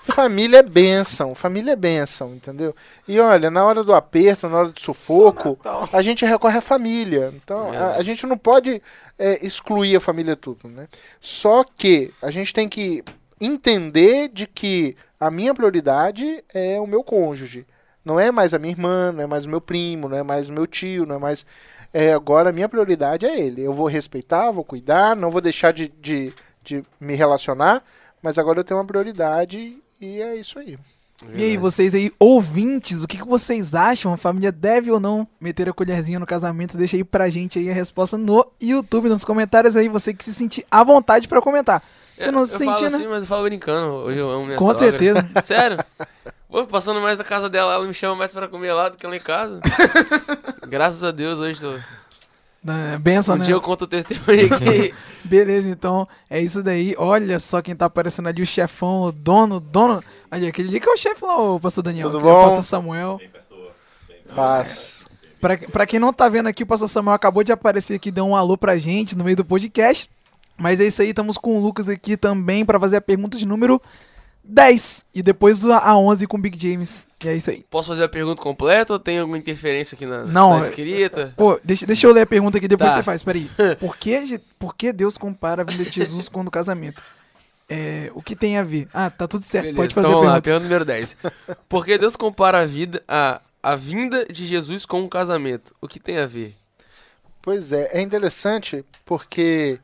Família 0.19 0.59
é 0.59 0.63
bênção, 0.65 1.33
família 1.33 1.73
é 1.73 1.77
bênção, 1.77 2.35
entendeu? 2.35 2.75
E 3.07 3.21
olha, 3.21 3.53
na 3.53 3.65
hora 3.65 3.85
do 3.85 3.95
aperto, 3.95 4.49
na 4.49 4.57
hora 4.57 4.69
do 4.71 4.81
sufoco, 4.81 5.57
a 5.93 6.03
gente 6.03 6.25
recorre 6.25 6.59
à 6.59 6.61
família. 6.61 7.33
Então, 7.37 7.71
a, 7.71 7.97
a 7.97 8.03
gente 8.03 8.27
não 8.27 8.37
pode 8.37 8.83
é, 9.17 9.47
excluir 9.47 9.95
a 9.95 10.01
família 10.01 10.35
tudo, 10.35 10.67
né? 10.67 10.89
Só 11.21 11.63
que 11.63 12.13
a 12.21 12.33
gente 12.33 12.53
tem 12.53 12.69
que 12.69 13.05
entender 13.41 14.29
de 14.29 14.47
que 14.47 14.97
a 15.19 15.31
minha 15.31 15.55
prioridade 15.55 16.45
é 16.53 16.81
o 16.81 16.87
meu 16.87 17.03
cônjuge. 17.03 17.67
Não 18.05 18.19
é 18.19 18.31
mais 18.31 18.55
a 18.55 18.59
minha 18.59 18.73
irmã, 18.73 19.13
não 19.13 19.23
é 19.23 19.27
mais 19.27 19.45
o 19.45 19.49
meu 19.49 19.61
primo, 19.61 20.09
não 20.09 20.17
é 20.17 20.23
mais 20.23 20.49
o 20.49 20.53
meu 20.53 20.67
tio, 20.67 21.05
não 21.05 21.17
é 21.17 21.19
mais. 21.19 21.45
É, 21.93 22.13
agora 22.13 22.51
a 22.51 22.53
minha 22.53 22.69
prioridade 22.69 23.27
é 23.27 23.39
ele. 23.39 23.63
Eu 23.63 23.75
vou 23.75 23.87
respeitar, 23.87 24.51
vou 24.51 24.65
cuidar, 24.65 25.17
não 25.17 25.31
vou 25.31 25.41
deixar 25.41 25.73
de, 25.73 25.89
de, 25.89 26.33
de 26.63 26.83
me 27.01 27.15
relacionar, 27.15 27.83
mas 28.23 28.39
agora 28.39 28.61
eu 28.61 28.65
tenho 28.65 28.79
uma 28.79 28.87
prioridade 28.87 29.77
e 30.01 30.23
é 30.23 30.37
isso 30.37 30.59
aí. 30.59 30.79
E 31.35 31.43
aí, 31.43 31.57
vocês 31.57 31.97
aí, 31.97 32.13
ouvintes, 32.19 33.03
o 33.03 33.09
que, 33.09 33.17
que 33.19 33.27
vocês 33.27 33.75
acham? 33.75 34.13
A 34.13 34.17
família 34.17 34.53
deve 34.53 34.89
ou 34.93 35.01
não 35.01 35.27
meter 35.41 35.69
a 35.69 35.73
colherzinha 35.73 36.21
no 36.21 36.27
casamento? 36.27 36.79
Deixa 36.79 36.97
aí 36.97 37.03
pra 37.03 37.29
gente 37.29 37.59
aí 37.59 37.69
a 37.69 37.75
resposta 37.75 38.17
no 38.17 38.47
YouTube, 38.61 39.09
nos 39.09 39.25
comentários 39.25 39.77
aí, 39.77 39.89
você 39.89 40.15
que 40.15 40.23
se 40.23 40.33
sentir 40.33 40.65
à 40.71 40.85
vontade 40.85 41.27
pra 41.27 41.43
comentar. 41.43 41.83
Você 42.19 42.31
não 42.31 42.41
eu 42.41 42.47
se 42.47 42.65
falo 42.65 42.77
sentir, 42.77 42.87
assim, 42.95 43.05
né? 43.05 43.09
mas 43.09 43.21
eu 43.23 43.27
falo 43.27 43.45
brincando. 43.45 43.95
Hoje 43.95 44.19
eu 44.19 44.31
amo 44.31 44.47
minha 44.47 44.59
Com 44.59 44.73
sogra. 44.73 44.79
certeza. 44.79 45.29
Sério? 45.45 45.79
Vou 46.49 46.67
passando 46.67 47.01
mais 47.01 47.19
na 47.19 47.25
casa 47.25 47.49
dela, 47.49 47.75
ela 47.75 47.87
me 47.87 47.93
chama 47.95 48.15
mais 48.17 48.33
pra 48.33 48.49
comer 48.49 48.73
lá 48.73 48.89
do 48.89 48.97
que 48.97 49.07
lá 49.07 49.15
em 49.17 49.21
casa. 49.21 49.61
Graças 50.67 51.05
a 51.05 51.11
Deus, 51.11 51.41
hoje 51.41 51.61
tô. 51.61 51.75
É, 52.67 52.99
benção, 52.99 53.37
um 53.37 53.39
né? 53.39 53.45
dia 53.45 53.55
eu 53.55 53.61
conto 53.61 53.83
o 53.83 53.87
testemunho 53.87 54.53
aqui. 54.53 54.93
Beleza, 55.25 55.71
então 55.71 56.09
é 56.29 56.41
isso 56.41 56.63
daí. 56.63 56.95
Olha 56.99 57.39
só 57.39 57.63
quem 57.63 57.77
tá 57.77 57.87
aparecendo 57.87 58.29
ali, 58.29 58.43
o 58.43 58.47
chefão, 58.47 59.03
o 59.03 59.13
dono, 59.13 59.57
o 59.57 59.61
dono. 59.61 60.03
Ali, 60.31 60.47
aquele 60.47 60.69
ali 60.69 60.81
que 60.81 60.89
é 60.89 60.93
o 60.93 60.97
chefe 60.97 61.25
lá, 61.25 61.37
o 61.39 61.61
pastor 61.61 61.85
Daniel. 61.85 62.11
Tudo 62.11 62.19
é 62.19 62.23
o 62.23 62.35
bom? 62.35 62.43
pastor 62.45 62.65
Samuel. 62.65 63.21
Faz. 64.35 64.99
Pra, 65.41 65.57
pra 65.57 65.87
quem 65.87 66.01
não 66.01 66.13
tá 66.13 66.29
vendo 66.29 66.49
aqui, 66.49 66.65
o 66.65 66.67
pastor 66.67 66.89
Samuel 66.89 67.15
acabou 67.15 67.45
de 67.45 67.53
aparecer 67.53 67.95
aqui, 67.95 68.11
deu 68.11 68.27
um 68.27 68.35
alô 68.35 68.57
pra 68.59 68.77
gente 68.77 69.17
no 69.17 69.23
meio 69.25 69.37
do 69.37 69.45
podcast. 69.45 70.11
Mas 70.59 70.81
é 70.81 70.87
isso 70.87 71.01
aí, 71.03 71.11
estamos 71.11 71.39
com 71.39 71.57
o 71.57 71.61
Lucas 71.61 71.89
aqui 71.89 72.17
também 72.17 72.65
pra 72.65 72.79
fazer 72.81 72.97
a 72.97 73.01
pergunta 73.01 73.39
de 73.39 73.47
número 73.47 73.81
10. 74.43 75.05
E 75.15 75.23
depois 75.23 75.65
a 75.65 75.79
a 75.79 75.97
11 75.97 76.27
com 76.27 76.37
o 76.37 76.41
Big 76.41 76.59
James. 76.59 77.07
E 77.23 77.29
é 77.29 77.37
isso 77.37 77.51
aí. 77.51 77.65
Posso 77.71 77.89
fazer 77.89 78.05
a 78.05 78.09
pergunta 78.09 78.43
completa 78.43 78.93
ou 78.95 78.99
tem 78.99 79.19
alguma 79.19 79.39
interferência 79.39 79.95
aqui 79.95 80.07
na, 80.07 80.25
Não, 80.25 80.51
na 80.55 80.59
escrita? 80.61 81.33
Pô, 81.37 81.61
deixa, 81.63 81.87
deixa 81.87 82.07
eu 82.07 82.13
ler 82.13 82.23
a 82.23 82.27
pergunta 82.27 82.59
aqui, 82.59 82.67
depois 82.67 82.91
Tá. 82.91 82.99
você 82.99 83.03
faz. 83.03 83.23
Peraí. 83.23 83.49
Por 83.79 83.97
que, 83.97 84.41
por 84.59 84.75
que 84.75 84.93
Deus 84.93 85.17
compara 85.19 85.63
a 85.63 85.65
vinda 85.65 85.85
de 85.85 85.91
Jesus 85.93 86.29
com 86.31 86.41
o 86.41 86.51
casamento? 86.51 87.03
É, 87.69 88.11
o 88.15 88.23
que 88.23 88.35
tem 88.35 88.57
a 88.57 88.63
ver? 88.63 88.89
Ah, 88.95 89.11
tá 89.11 89.29
tudo 89.29 89.45
certo. 89.45 89.65
Beleza, 89.67 89.77
Pode 89.83 89.95
fazer 89.95 90.07
então 90.09 90.19
a 90.19 90.23
vamos 90.23 90.35
lá, 90.35 90.41
pergunta. 90.41 90.67
pergunta 90.69 90.85
número 90.85 90.85
10. 90.87 91.17
Por 91.69 91.85
que 91.85 91.99
Deus 91.99 92.17
compara 92.17 92.61
a 92.61 92.65
vida, 92.67 93.03
a, 93.07 93.43
a 93.63 93.77
vinda 93.77 94.25
de 94.25 94.47
Jesus 94.47 94.87
com 94.87 95.05
o 95.05 95.09
casamento? 95.09 95.75
O 95.81 95.87
que 95.87 96.01
tem 96.01 96.17
a 96.19 96.27
ver? 96.27 96.57
Pois 97.43 97.71
é, 97.71 97.91
é 97.99 98.01
interessante 98.01 98.83
porque 99.05 99.79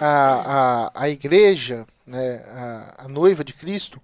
a, 0.00 0.86
a, 0.94 1.02
a 1.04 1.08
igreja, 1.08 1.86
né, 2.06 2.44
a, 2.48 3.04
a 3.04 3.08
noiva 3.08 3.44
de 3.44 3.52
Cristo, 3.52 4.00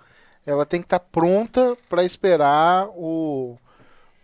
ela 0.47 0.65
tem 0.65 0.81
que 0.81 0.87
estar 0.87 1.01
pronta 1.01 1.77
para 1.89 2.05
esperar 2.05 2.89
o, 2.91 3.57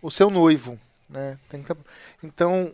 o 0.01 0.09
seu 0.09 0.29
noivo. 0.29 0.79
Né? 1.09 1.37
Tá- 1.49 1.75
então, 2.23 2.71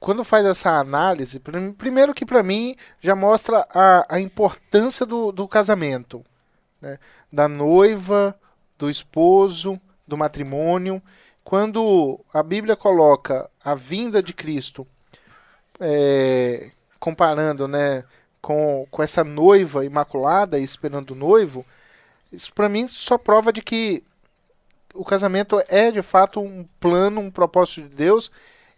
quando 0.00 0.24
faz 0.24 0.44
essa 0.46 0.70
análise, 0.78 1.38
prim- 1.38 1.72
primeiro 1.72 2.14
que 2.14 2.26
para 2.26 2.42
mim 2.42 2.76
já 3.00 3.14
mostra 3.14 3.66
a, 3.70 4.16
a 4.16 4.20
importância 4.20 5.06
do, 5.06 5.30
do 5.30 5.46
casamento, 5.46 6.24
né? 6.80 6.98
da 7.32 7.48
noiva, 7.48 8.34
do 8.78 8.88
esposo, 8.90 9.80
do 10.06 10.16
matrimônio. 10.16 11.02
Quando 11.44 12.20
a 12.32 12.42
Bíblia 12.42 12.76
coloca 12.76 13.48
a 13.64 13.74
vinda 13.74 14.22
de 14.22 14.32
Cristo 14.32 14.86
é, 15.80 16.70
comparando 16.98 17.66
né, 17.68 18.04
com, 18.40 18.86
com 18.90 19.02
essa 19.02 19.24
noiva 19.24 19.84
imaculada 19.84 20.58
e 20.58 20.62
esperando 20.62 21.12
o 21.12 21.16
noivo, 21.16 21.64
isso 22.32 22.52
para 22.52 22.68
mim 22.68 22.86
só 22.88 23.16
prova 23.16 23.52
de 23.52 23.62
que 23.62 24.04
o 24.94 25.04
casamento 25.04 25.62
é 25.68 25.90
de 25.90 26.02
fato 26.02 26.40
um 26.40 26.64
plano, 26.80 27.20
um 27.20 27.30
propósito 27.30 27.82
de 27.82 27.88
Deus 27.88 28.30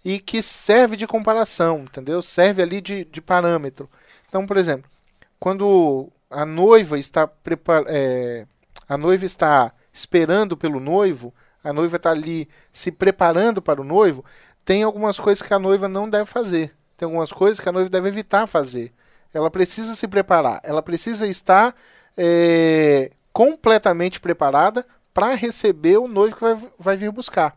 e 0.04 0.18
que 0.18 0.42
serve 0.42 0.96
de 0.96 1.06
comparação, 1.06 1.80
entendeu? 1.80 2.22
Serve 2.22 2.62
ali 2.62 2.80
de, 2.80 3.04
de 3.04 3.20
parâmetro. 3.20 3.88
Então, 4.28 4.46
por 4.46 4.56
exemplo, 4.56 4.90
quando 5.38 6.08
a 6.30 6.44
noiva 6.44 6.98
está 6.98 7.26
prepar, 7.26 7.84
é, 7.86 8.46
a 8.88 8.96
noiva 8.96 9.24
está 9.24 9.72
esperando 9.92 10.56
pelo 10.56 10.80
noivo, 10.80 11.34
a 11.62 11.72
noiva 11.72 11.96
está 11.96 12.10
ali 12.10 12.48
se 12.72 12.90
preparando 12.90 13.60
para 13.60 13.80
o 13.80 13.84
noivo, 13.84 14.24
tem 14.64 14.82
algumas 14.82 15.18
coisas 15.18 15.42
que 15.42 15.52
a 15.52 15.58
noiva 15.58 15.88
não 15.88 16.08
deve 16.08 16.26
fazer. 16.26 16.74
Tem 16.96 17.06
algumas 17.06 17.32
coisas 17.32 17.58
que 17.58 17.68
a 17.68 17.72
noiva 17.72 17.88
deve 17.88 18.08
evitar 18.08 18.46
fazer. 18.46 18.92
Ela 19.32 19.50
precisa 19.50 19.94
se 19.94 20.08
preparar. 20.08 20.60
Ela 20.62 20.82
precisa 20.82 21.26
estar 21.26 21.74
é, 22.16 23.10
completamente 23.32 24.20
preparada 24.20 24.86
para 25.12 25.34
receber 25.34 25.98
o 25.98 26.08
noivo 26.08 26.36
que 26.36 26.42
vai, 26.42 26.70
vai 26.78 26.96
vir 26.96 27.10
buscar. 27.10 27.56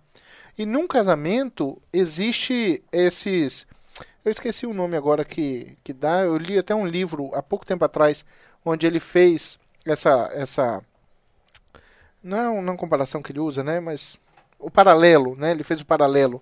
E 0.58 0.66
num 0.66 0.88
casamento 0.88 1.82
existe 1.91 2.84
esses. 2.91 3.66
Eu 4.24 4.32
esqueci 4.32 4.66
o 4.66 4.74
nome 4.74 4.95
agora 4.95 5.26
que, 5.26 5.76
que 5.84 5.94
dá. 5.94 6.24
Eu 6.24 6.38
li 6.38 6.58
até 6.58 6.76
um 6.76 6.86
livro 6.86 7.32
há 7.34 7.41
pouco 7.41 7.66
tempo 7.66 7.84
atrás, 7.84 8.24
onde 8.64 8.86
ele 8.86 9.00
fez 9.00 9.58
essa. 9.86 10.30
essa 10.34 10.82
não 12.24 12.38
é 12.38 12.50
uma 12.50 12.78
comparação 12.78 13.22
que 13.22 13.32
ele 13.32 13.40
usa, 13.40 13.64
né? 13.64 13.80
Mas 13.80 14.20
o 14.60 14.70
paralelo, 14.72 15.36
né? 15.36 15.52
Ele 15.52 15.64
fez 15.64 15.82
o 15.82 15.86
paralelo 15.86 16.41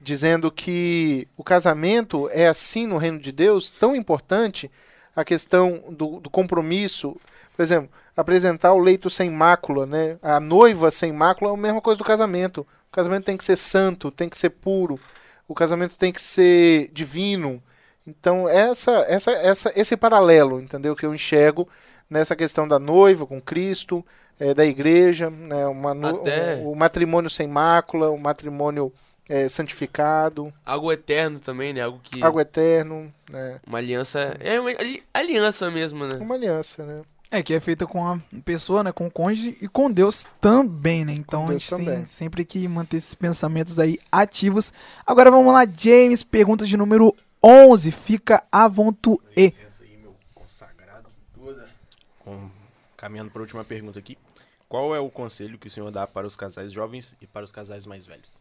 dizendo 0.00 0.50
que 0.50 1.26
o 1.36 1.42
casamento 1.42 2.28
é 2.32 2.46
assim 2.46 2.86
no 2.86 2.96
reino 2.96 3.18
de 3.18 3.32
Deus 3.32 3.70
tão 3.70 3.94
importante 3.96 4.70
a 5.14 5.24
questão 5.24 5.82
do, 5.90 6.20
do 6.20 6.28
compromisso, 6.28 7.16
por 7.56 7.62
exemplo, 7.62 7.90
apresentar 8.16 8.72
o 8.72 8.78
leito 8.78 9.08
sem 9.08 9.30
mácula, 9.30 9.86
né? 9.86 10.18
A 10.22 10.38
noiva 10.38 10.90
sem 10.90 11.12
mácula 11.12 11.50
é 11.50 11.54
a 11.54 11.56
mesma 11.56 11.80
coisa 11.80 11.98
do 11.98 12.04
casamento. 12.04 12.66
O 12.88 12.92
casamento 12.92 13.24
tem 13.24 13.36
que 13.36 13.44
ser 13.44 13.56
santo, 13.56 14.10
tem 14.10 14.28
que 14.28 14.36
ser 14.36 14.50
puro. 14.50 15.00
O 15.48 15.54
casamento 15.54 15.96
tem 15.96 16.12
que 16.12 16.20
ser 16.20 16.90
divino. 16.92 17.62
Então 18.06 18.48
essa, 18.48 19.04
essa, 19.08 19.30
essa, 19.32 19.72
esse 19.74 19.96
paralelo, 19.96 20.60
entendeu? 20.60 20.94
Que 20.94 21.06
eu 21.06 21.14
enxergo 21.14 21.68
nessa 22.08 22.36
questão 22.36 22.68
da 22.68 22.78
noiva 22.78 23.26
com 23.26 23.40
Cristo, 23.40 24.04
eh, 24.38 24.54
da 24.54 24.64
igreja, 24.64 25.30
né? 25.30 25.66
Uma 25.66 25.92
Até- 26.10 26.56
o, 26.56 26.72
o 26.72 26.76
matrimônio 26.76 27.30
sem 27.30 27.48
mácula, 27.48 28.10
o 28.10 28.18
matrimônio 28.18 28.92
eh, 29.28 29.48
santificado, 29.48 30.52
Algo 30.64 30.92
eterno 30.92 31.40
também, 31.40 31.72
né? 31.72 31.80
Algo 31.82 32.00
que. 32.02 32.22
algo 32.22 32.40
eterno, 32.40 33.12
né? 33.30 33.60
Uma 33.66 33.78
aliança. 33.78 34.36
É 34.40 34.60
uma 34.60 34.70
ali- 34.70 35.02
aliança 35.12 35.70
mesmo, 35.70 36.06
né? 36.06 36.16
Uma 36.16 36.34
aliança, 36.34 36.84
né? 36.84 37.02
É, 37.28 37.42
que 37.42 37.52
é 37.52 37.58
feita 37.60 37.86
com 37.88 38.06
a 38.06 38.20
pessoa, 38.44 38.84
né? 38.84 38.92
Com 38.92 39.08
o 39.08 39.10
cônjuge 39.10 39.58
e 39.60 39.66
com 39.66 39.90
Deus 39.90 40.28
também, 40.40 41.04
né? 41.04 41.12
Então 41.12 41.48
a 41.48 41.52
gente 41.52 41.74
tem 41.74 42.04
sempre 42.06 42.44
que 42.44 42.68
manter 42.68 42.98
esses 42.98 43.16
pensamentos 43.16 43.80
aí 43.80 43.98
ativos. 44.12 44.72
Agora 45.04 45.28
vamos 45.30 45.52
lá, 45.52 45.66
James, 45.66 46.22
pergunta 46.22 46.64
de 46.64 46.76
número 46.76 47.12
11. 47.42 47.90
Fica 47.90 48.44
à 48.52 48.68
vontade. 48.68 49.18
Aí, 49.36 49.52
meu 50.00 50.14
consagrado. 50.34 51.08
Com- 52.20 52.48
Caminhando 52.96 53.30
para 53.32 53.40
a 53.40 53.42
última 53.42 53.64
pergunta 53.64 53.98
aqui. 53.98 54.16
Qual 54.68 54.94
é 54.94 55.00
o 55.00 55.10
conselho 55.10 55.58
que 55.58 55.66
o 55.66 55.70
senhor 55.70 55.90
dá 55.90 56.06
para 56.06 56.26
os 56.28 56.36
casais 56.36 56.70
jovens 56.72 57.16
e 57.20 57.26
para 57.26 57.44
os 57.44 57.50
casais 57.52 57.86
mais 57.86 58.06
velhos? 58.06 58.34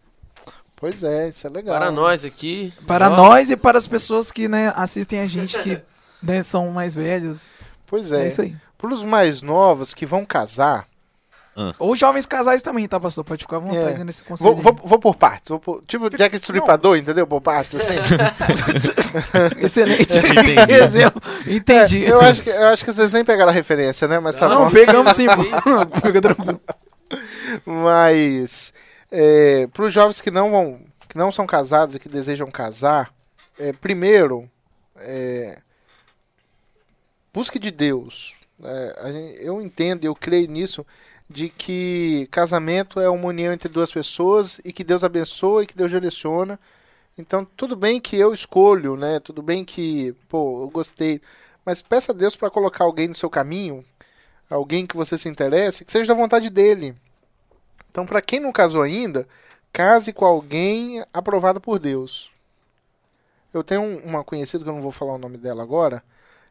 Pois 0.75 1.03
é, 1.03 1.29
isso 1.29 1.47
é 1.47 1.49
legal. 1.49 1.77
Para 1.77 1.91
nós 1.91 2.25
aqui. 2.25 2.73
Para 2.85 3.09
nós 3.09 3.49
e 3.49 3.55
para 3.57 3.77
as 3.77 3.87
pessoas 3.87 4.31
que 4.31 4.47
né, 4.47 4.71
assistem 4.75 5.21
a 5.21 5.27
gente 5.27 5.57
que 5.59 5.81
né, 6.21 6.43
são 6.43 6.69
mais 6.71 6.95
velhos. 6.95 7.53
Pois 7.87 8.11
É, 8.11 8.23
é. 8.23 8.27
isso 8.27 8.41
aí. 8.41 8.55
Para 8.77 8.93
os 8.93 9.03
mais 9.03 9.41
novos 9.41 9.93
que 9.93 10.05
vão 10.05 10.25
casar, 10.25 10.85
Ou 11.79 11.95
jovens 11.95 12.25
casais 12.25 12.61
também, 12.61 12.85
tá, 12.85 12.99
pastor? 12.99 13.23
Pode 13.23 13.43
ficar 13.45 13.55
à 13.55 13.59
vontade 13.59 14.01
É. 14.01 14.03
nesse 14.03 14.21
conselho. 14.21 14.55
vou, 14.55 14.61
vou, 14.73 14.87
vou 14.89 14.99
por 14.99 15.15
partes. 15.15 15.47
Vou 15.47 15.57
por- 15.59 15.81
tipo 15.87 16.09
Jack 16.09 16.35
Stripador, 16.35 16.97
entendeu? 16.97 17.25
Por 17.25 17.39
partes, 17.39 17.75
assim. 17.75 17.93
Excelente 19.63 20.17
Entendi. 20.19 20.73
exemplo. 20.73 21.21
Entendi. 21.47 22.05
É, 22.05 22.11
eu, 22.11 22.19
acho 22.19 22.41
que, 22.43 22.49
eu 22.49 22.67
acho 22.67 22.83
que 22.83 22.91
vocês 22.91 23.09
nem 23.11 23.23
pegaram 23.23 23.51
a 23.51 23.53
referência, 23.53 24.05
né? 24.05 24.19
Mas 24.19 24.35
tá 24.35 24.49
Não, 24.49 24.65
bom. 24.65 24.71
pegamos 24.71 25.13
sim. 25.15 25.27
Fica 26.03 26.21
tranquilo. 26.21 26.59
Mas 27.65 28.73
para 29.71 29.85
os 29.85 29.93
jovens 29.93 30.21
que 30.21 30.31
não 30.31 30.51
vão, 30.51 30.81
que 31.07 31.17
não 31.17 31.31
são 31.31 31.45
casados 31.45 31.95
e 31.95 31.99
que 31.99 32.09
desejam 32.09 32.49
casar, 32.51 33.13
é, 33.57 33.71
primeiro 33.71 34.49
é, 34.97 35.59
busque 37.33 37.59
de 37.59 37.71
Deus. 37.71 38.35
É, 38.63 39.37
eu 39.39 39.61
entendo, 39.61 40.05
eu 40.05 40.15
creio 40.15 40.47
nisso 40.47 40.85
de 41.29 41.49
que 41.49 42.27
casamento 42.31 42.99
é 42.99 43.09
uma 43.09 43.27
união 43.27 43.51
entre 43.53 43.67
duas 43.67 43.91
pessoas 43.91 44.59
e 44.63 44.71
que 44.71 44.83
Deus 44.83 45.03
abençoa 45.03 45.63
e 45.63 45.67
que 45.67 45.75
Deus 45.75 45.91
direciona. 45.91 46.59
Então 47.17 47.45
tudo 47.45 47.75
bem 47.75 47.99
que 47.99 48.15
eu 48.15 48.33
escolho, 48.33 48.95
né? 48.95 49.19
Tudo 49.19 49.41
bem 49.41 49.65
que 49.65 50.13
pô 50.29 50.63
eu 50.63 50.69
gostei, 50.69 51.21
mas 51.65 51.81
peça 51.81 52.11
a 52.11 52.15
Deus 52.15 52.35
para 52.35 52.49
colocar 52.49 52.83
alguém 52.83 53.07
no 53.07 53.15
seu 53.15 53.29
caminho, 53.29 53.83
alguém 54.49 54.85
que 54.85 54.95
você 54.95 55.17
se 55.17 55.29
interesse, 55.29 55.85
que 55.85 55.91
seja 55.91 56.13
da 56.13 56.19
vontade 56.19 56.49
dele. 56.49 56.95
Então, 57.95 58.05
para 58.05 58.21
quem 58.21 58.41
não 58.41 58.51
casou 58.51 58.81
ainda, 58.81 59.25
case 59.71 60.11
com 60.11 60.25
alguém 60.25 61.01
aprovado 61.13 61.61
por 61.61 61.79
Deus. 61.79 62.29
Eu 63.53 63.63
tenho 63.63 63.83
um- 63.83 63.99
uma 63.99 64.21
conhecida, 64.21 64.65
que 64.65 64.69
eu 64.69 64.75
não 64.75 64.81
vou 64.81 64.91
falar 64.91 65.13
o 65.13 65.17
nome 65.17 65.37
dela 65.37 65.63
agora, 65.63 66.03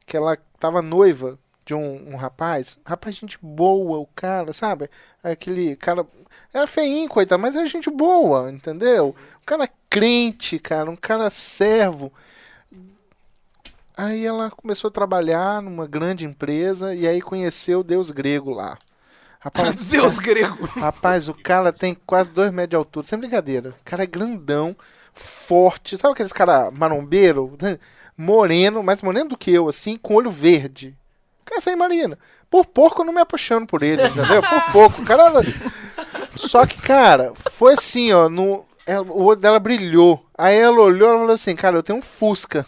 que 0.06 0.16
ela 0.16 0.38
estava 0.54 0.80
noiva 0.80 1.38
de 1.62 1.74
um, 1.74 2.14
um 2.14 2.16
rapaz. 2.16 2.78
Rapaz, 2.82 3.16
gente 3.16 3.38
boa, 3.42 3.98
o 3.98 4.06
cara, 4.16 4.54
sabe? 4.54 4.88
Aquele 5.22 5.76
cara. 5.76 6.06
Era 6.50 6.66
feinho, 6.66 7.10
coitado, 7.10 7.42
mas 7.42 7.54
era 7.54 7.66
gente 7.66 7.90
boa, 7.90 8.50
entendeu? 8.50 9.14
Um 9.42 9.44
cara 9.44 9.68
crente, 9.90 10.58
cara, 10.58 10.90
um 10.90 10.96
cara 10.96 11.28
servo. 11.28 12.10
Aí 13.94 14.24
ela 14.24 14.50
começou 14.50 14.88
a 14.88 14.90
trabalhar 14.90 15.60
numa 15.60 15.86
grande 15.86 16.24
empresa 16.24 16.94
e 16.94 17.06
aí 17.06 17.20
conheceu 17.20 17.84
Deus 17.84 18.10
grego 18.10 18.50
lá. 18.50 18.78
Rapaz, 19.44 19.84
Deus 19.84 20.18
grego. 20.18 20.64
Rapaz, 20.80 21.28
o 21.28 21.34
cara 21.34 21.70
tem 21.70 21.94
quase 22.06 22.30
dois 22.30 22.50
metros 22.50 22.70
de 22.70 22.76
altura, 22.76 23.06
sem 23.06 23.18
brincadeira. 23.18 23.70
O 23.70 23.84
cara 23.84 24.02
é 24.04 24.06
grandão, 24.06 24.74
forte. 25.12 25.98
Sabe 25.98 26.14
aqueles 26.14 26.32
cara 26.32 26.70
marombeiro? 26.70 27.56
Moreno, 28.16 28.82
mais 28.82 29.02
moreno 29.02 29.30
do 29.30 29.36
que 29.36 29.50
eu, 29.50 29.68
assim, 29.68 29.96
com 29.96 30.14
olho 30.14 30.30
verde. 30.30 30.96
Cara, 31.44 31.60
sem 31.60 31.76
marina. 31.76 32.18
Por 32.48 32.64
pouco 32.64 33.02
eu 33.02 33.04
não 33.04 33.12
me 33.12 33.20
apaixono 33.20 33.66
por 33.66 33.82
ele, 33.82 34.02
entendeu? 34.06 34.40
Por 34.42 34.62
pouco. 34.72 35.02
O 35.02 35.04
cara. 35.04 35.24
Só 36.36 36.64
que, 36.64 36.80
cara, 36.80 37.32
foi 37.50 37.74
assim, 37.74 38.12
ó. 38.12 38.28
No... 38.28 38.64
ela- 38.86 39.04
o 39.10 39.24
olho 39.24 39.40
dela 39.40 39.58
brilhou. 39.58 40.24
Aí 40.38 40.56
ela 40.56 40.80
olhou 40.80 41.10
e 41.10 41.18
falou 41.18 41.32
assim: 41.32 41.54
Cara, 41.56 41.76
eu 41.76 41.82
tenho 41.82 41.98
um 41.98 42.02
Fusca. 42.02 42.64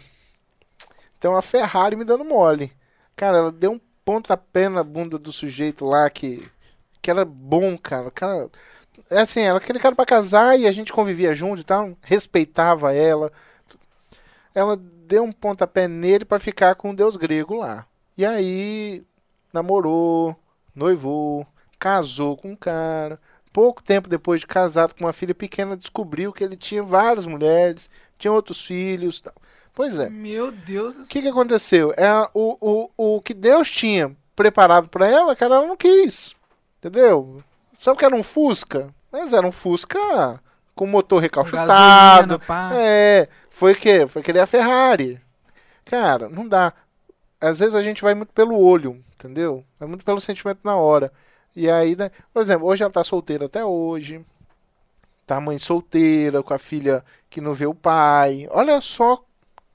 Tem 1.19 1.31
uma 1.31 1.41
Ferrari 1.41 1.95
me 1.95 2.03
dando 2.03 2.23
mole. 2.25 2.71
Cara, 3.15 3.37
ela 3.37 3.51
deu 3.51 3.71
um 3.71 3.81
pontapé 4.05 4.69
na 4.69 4.83
bunda 4.83 5.17
do 5.17 5.31
sujeito 5.31 5.85
lá 5.85 6.09
que 6.09 6.45
que 7.07 7.11
era 7.11 7.23
bom, 7.23 7.77
cara. 7.77 8.09
O 8.09 8.11
cara 8.11 8.49
é 9.09 9.21
assim, 9.21 9.39
era 9.39 9.57
aquele 9.57 9.79
cara 9.79 9.95
pra 9.95 10.05
casar 10.05 10.59
e 10.59 10.67
a 10.67 10.71
gente 10.73 10.91
convivia 10.91 11.33
junto 11.33 11.61
e 11.61 11.63
tal, 11.63 11.97
respeitava 12.01 12.93
ela. 12.93 13.31
Ela 14.53 14.75
deu 14.75 15.23
um 15.23 15.31
pontapé 15.31 15.87
nele 15.87 16.25
pra 16.25 16.37
ficar 16.37 16.75
com 16.75 16.89
o 16.89 16.95
deus 16.95 17.15
grego 17.15 17.55
lá. 17.55 17.85
E 18.17 18.25
aí 18.25 19.05
namorou, 19.53 20.35
noivou, 20.75 21.47
casou 21.79 22.35
com 22.35 22.51
um 22.51 22.55
cara. 22.57 23.17
Pouco 23.53 23.81
tempo 23.81 24.09
depois 24.09 24.41
de 24.41 24.47
casado 24.47 24.93
com 24.93 25.05
uma 25.05 25.13
filha 25.13 25.33
pequena, 25.33 25.77
descobriu 25.77 26.33
que 26.33 26.43
ele 26.43 26.57
tinha 26.57 26.83
várias 26.83 27.25
mulheres, 27.25 27.89
tinha 28.17 28.33
outros 28.33 28.61
filhos. 28.61 29.21
Tal. 29.21 29.33
Pois 29.73 29.97
é. 29.97 30.09
Meu 30.09 30.51
Deus 30.51 30.97
do 30.97 31.03
O 31.03 31.07
que, 31.07 31.21
que 31.21 31.29
aconteceu? 31.29 31.93
É, 31.95 32.29
o, 32.33 32.57
o, 32.59 33.15
o 33.15 33.21
que 33.21 33.33
Deus 33.33 33.71
tinha 33.71 34.13
preparado 34.35 34.89
pra 34.89 35.07
ela, 35.07 35.37
cara, 35.37 35.55
ela 35.55 35.67
não 35.67 35.77
quis. 35.77 36.35
Entendeu? 36.87 37.43
Sabe 37.77 37.97
que 37.97 38.05
era 38.05 38.15
um 38.15 38.23
Fusca? 38.23 38.93
Mas 39.11 39.33
era 39.33 39.45
um 39.45 39.51
Fusca 39.51 40.41
com 40.73 40.85
motor 40.85 41.21
recalchutado. 41.21 42.37
Gasolina. 42.37 42.81
É, 42.81 43.27
foi 43.49 43.75
que 43.75 44.07
Foi 44.07 44.21
querer 44.23 44.39
a 44.39 44.47
Ferrari. 44.47 45.21
Cara, 45.83 46.29
não 46.29 46.47
dá. 46.47 46.73
Às 47.41 47.59
vezes 47.59 47.75
a 47.75 47.81
gente 47.81 48.01
vai 48.01 48.13
muito 48.15 48.31
pelo 48.33 48.57
olho, 48.57 49.03
entendeu? 49.13 49.65
Vai 49.79 49.87
muito 49.87 50.05
pelo 50.05 50.21
sentimento 50.21 50.59
na 50.63 50.75
hora. 50.75 51.11
E 51.55 51.69
aí, 51.69 51.95
né? 51.95 52.09
Por 52.33 52.41
exemplo, 52.41 52.67
hoje 52.67 52.83
ela 52.83 52.91
tá 52.91 53.03
solteira 53.03 53.45
até 53.45 53.65
hoje. 53.65 54.25
Tá 55.25 55.41
mãe 55.41 55.57
solteira, 55.57 56.41
com 56.41 56.53
a 56.53 56.57
filha 56.57 57.03
que 57.29 57.41
não 57.41 57.53
vê 57.53 57.65
o 57.65 57.75
pai. 57.75 58.47
Olha 58.49 58.79
só 58.79 59.21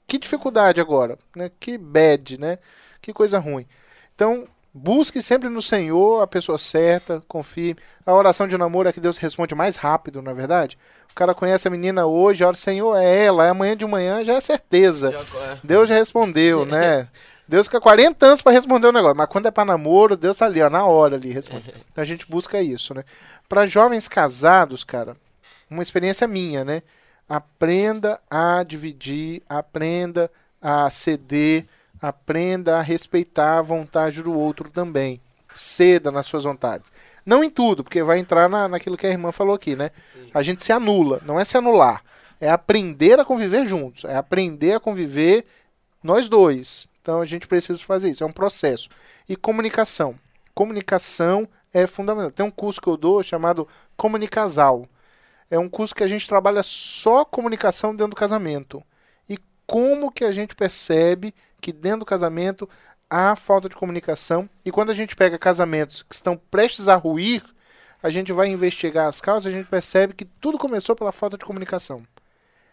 que 0.07 0.17
dificuldade 0.17 0.81
agora, 0.81 1.17
né? 1.35 1.51
Que 1.59 1.77
bad, 1.77 2.39
né? 2.39 2.57
Que 3.01 3.13
coisa 3.13 3.37
ruim. 3.37 3.67
Então, 4.15 4.47
busque 4.73 5.21
sempre 5.21 5.49
no 5.49 5.61
Senhor 5.61 6.21
a 6.21 6.27
pessoa 6.27 6.57
certa, 6.57 7.21
confie. 7.27 7.75
A 8.05 8.13
oração 8.13 8.47
de 8.47 8.57
namoro 8.57 8.89
é 8.89 8.93
que 8.93 8.99
Deus 8.99 9.17
responde 9.17 9.53
mais 9.53 9.75
rápido, 9.75 10.21
na 10.21 10.31
é 10.31 10.33
verdade. 10.33 10.77
O 11.11 11.13
cara 11.13 11.35
conhece 11.35 11.67
a 11.67 11.71
menina 11.71 12.05
hoje, 12.05 12.43
a 12.43 12.47
hora 12.47 12.55
Senhor 12.57 12.95
é 12.97 13.25
ela, 13.25 13.45
é 13.45 13.49
amanhã 13.49 13.77
de 13.77 13.85
manhã 13.85 14.23
já 14.23 14.33
é 14.33 14.41
certeza. 14.41 15.11
Já- 15.11 15.19
é. 15.51 15.57
Deus 15.63 15.87
já 15.87 15.95
respondeu, 15.95 16.65
né? 16.65 17.07
Deus 17.47 17.67
fica 17.67 17.79
40 17.79 18.25
anos 18.25 18.41
para 18.41 18.53
responder 18.53 18.87
o 18.87 18.91
negócio, 18.91 19.17
mas 19.17 19.27
quando 19.27 19.47
é 19.47 19.51
para 19.51 19.65
namoro, 19.65 20.15
Deus 20.17 20.37
tá 20.37 20.45
ali, 20.45 20.61
ó, 20.61 20.69
na 20.69 20.85
hora 20.85 21.15
ali 21.17 21.31
responde. 21.31 21.71
Então 21.91 22.01
a 22.01 22.05
gente 22.05 22.25
busca 22.27 22.59
isso, 22.61 22.93
né? 22.95 23.03
Para 23.47 23.67
jovens 23.67 24.07
casados, 24.07 24.83
cara, 24.83 25.15
uma 25.69 25.83
experiência 25.83 26.27
minha, 26.27 26.65
né? 26.65 26.81
Aprenda 27.29 28.19
a 28.29 28.63
dividir, 28.63 29.43
aprenda 29.47 30.31
a 30.61 30.89
ceder, 30.89 31.65
aprenda 32.03 32.77
a 32.77 32.81
respeitar 32.81 33.59
a 33.59 33.61
vontade 33.61 34.21
do 34.21 34.37
outro 34.37 34.69
também. 34.69 35.21
Ceda 35.53 36.11
nas 36.11 36.25
suas 36.25 36.43
vontades. 36.43 36.91
Não 37.25 37.41
em 37.41 37.49
tudo, 37.49 37.81
porque 37.81 38.03
vai 38.03 38.19
entrar 38.19 38.49
na, 38.49 38.67
naquilo 38.67 38.97
que 38.97 39.07
a 39.07 39.09
irmã 39.09 39.31
falou 39.31 39.55
aqui, 39.55 39.73
né? 39.73 39.89
Sim. 40.11 40.29
A 40.33 40.43
gente 40.43 40.61
se 40.61 40.73
anula, 40.73 41.21
não 41.25 41.39
é 41.39 41.45
se 41.45 41.57
anular. 41.57 42.03
É 42.41 42.49
aprender 42.49 43.17
a 43.19 43.23
conviver 43.23 43.65
juntos. 43.65 44.03
É 44.03 44.17
aprender 44.17 44.73
a 44.73 44.79
conviver 44.81 45.45
nós 46.03 46.27
dois. 46.27 46.89
Então 47.01 47.21
a 47.21 47.25
gente 47.25 47.47
precisa 47.47 47.79
fazer 47.79 48.09
isso. 48.09 48.21
É 48.21 48.27
um 48.27 48.33
processo. 48.33 48.89
E 49.29 49.37
comunicação. 49.37 50.19
Comunicação 50.53 51.47
é 51.73 51.87
fundamental. 51.87 52.31
Tem 52.31 52.45
um 52.45 52.51
curso 52.51 52.81
que 52.81 52.89
eu 52.89 52.97
dou 52.97 53.23
chamado 53.23 53.65
Comunicasal. 53.95 54.89
É 55.49 55.57
um 55.57 55.69
curso 55.69 55.95
que 55.95 56.03
a 56.03 56.07
gente 56.07 56.27
trabalha 56.27 56.63
só 56.63 57.23
comunicação 57.23 57.91
dentro 57.91 58.09
do 58.09 58.15
casamento. 58.17 58.83
E 59.29 59.37
como 59.65 60.11
que 60.11 60.25
a 60.25 60.33
gente 60.33 60.53
percebe 60.53 61.33
que 61.63 61.71
dentro 61.71 61.99
do 61.99 62.05
casamento 62.05 62.69
há 63.09 63.37
falta 63.37 63.69
de 63.69 63.75
comunicação. 63.75 64.49
E 64.65 64.71
quando 64.71 64.89
a 64.89 64.93
gente 64.93 65.15
pega 65.15 65.39
casamentos 65.39 66.03
que 66.03 66.13
estão 66.13 66.35
prestes 66.35 66.89
a 66.89 66.95
ruir, 66.95 67.41
a 68.01 68.09
gente 68.09 68.33
vai 68.33 68.49
investigar 68.49 69.07
as 69.07 69.21
causas 69.21 69.51
a 69.51 69.55
gente 69.55 69.69
percebe 69.69 70.13
que 70.13 70.25
tudo 70.25 70.57
começou 70.57 70.93
pela 70.93 71.13
falta 71.13 71.37
de 71.37 71.45
comunicação. 71.45 72.03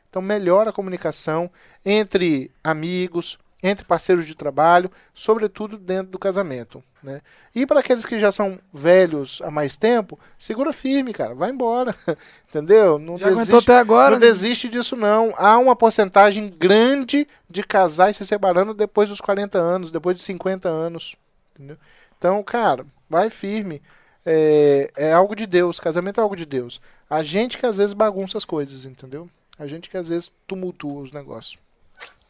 Então 0.08 0.20
melhora 0.20 0.70
a 0.70 0.72
comunicação 0.72 1.48
entre 1.86 2.50
amigos, 2.64 3.38
entre 3.62 3.85
parceiros 3.85 4.27
de 4.27 4.35
trabalho, 4.35 4.91
sobretudo 5.15 5.77
dentro 5.77 6.11
do 6.11 6.19
casamento. 6.19 6.82
Né? 7.03 7.20
E 7.55 7.66
para 7.66 7.81
aqueles 7.81 8.05
que 8.05 8.19
já 8.19 8.31
são 8.31 8.59
velhos 8.73 9.41
há 9.45 9.51
mais 9.51 9.77
tempo, 9.77 10.19
segura 10.39 10.73
firme, 10.73 11.12
cara, 11.12 11.35
vai 11.35 11.51
embora. 11.51 11.95
Entendeu? 12.49 12.99
Não 12.99 13.19
Já 13.19 13.28
aguentou 13.28 13.59
até 13.59 13.78
agora? 13.78 14.12
não 14.12 14.19
desiste 14.19 14.69
disso, 14.69 14.97
não. 14.97 15.32
Há 15.37 15.59
uma 15.59 15.77
porcentagem 15.77 16.49
grande 16.49 17.27
de 17.49 17.62
casais 17.62 18.16
se 18.16 18.27
separando 18.27 18.74
depois 18.74 19.09
dos 19.09 19.20
40 19.20 19.59
anos, 19.59 19.91
depois 19.91 20.16
dos 20.16 20.24
50 20.24 20.69
anos. 20.69 21.16
Entendeu? 21.55 21.77
Então, 22.16 22.43
cara, 22.43 22.87
vai 23.09 23.31
firme. 23.31 23.82
É, 24.24 24.91
é 24.97 25.12
algo 25.12 25.35
de 25.35 25.47
Deus. 25.47 25.81
Casamento 25.81 26.20
é 26.20 26.23
algo 26.23 26.37
de 26.37 26.45
Deus. 26.45 26.81
A 27.09 27.23
gente 27.23 27.59
que 27.59 27.66
às 27.66 27.78
vezes 27.78 27.95
bagunça 27.95 28.37
as 28.37 28.45
coisas, 28.45 28.85
entendeu? 28.85 29.28
A 29.59 29.66
gente 29.66 29.89
que 29.91 29.97
às 29.97 30.09
vezes 30.09 30.31
tumultua 30.47 31.03
os 31.03 31.12
negócios. 31.12 31.59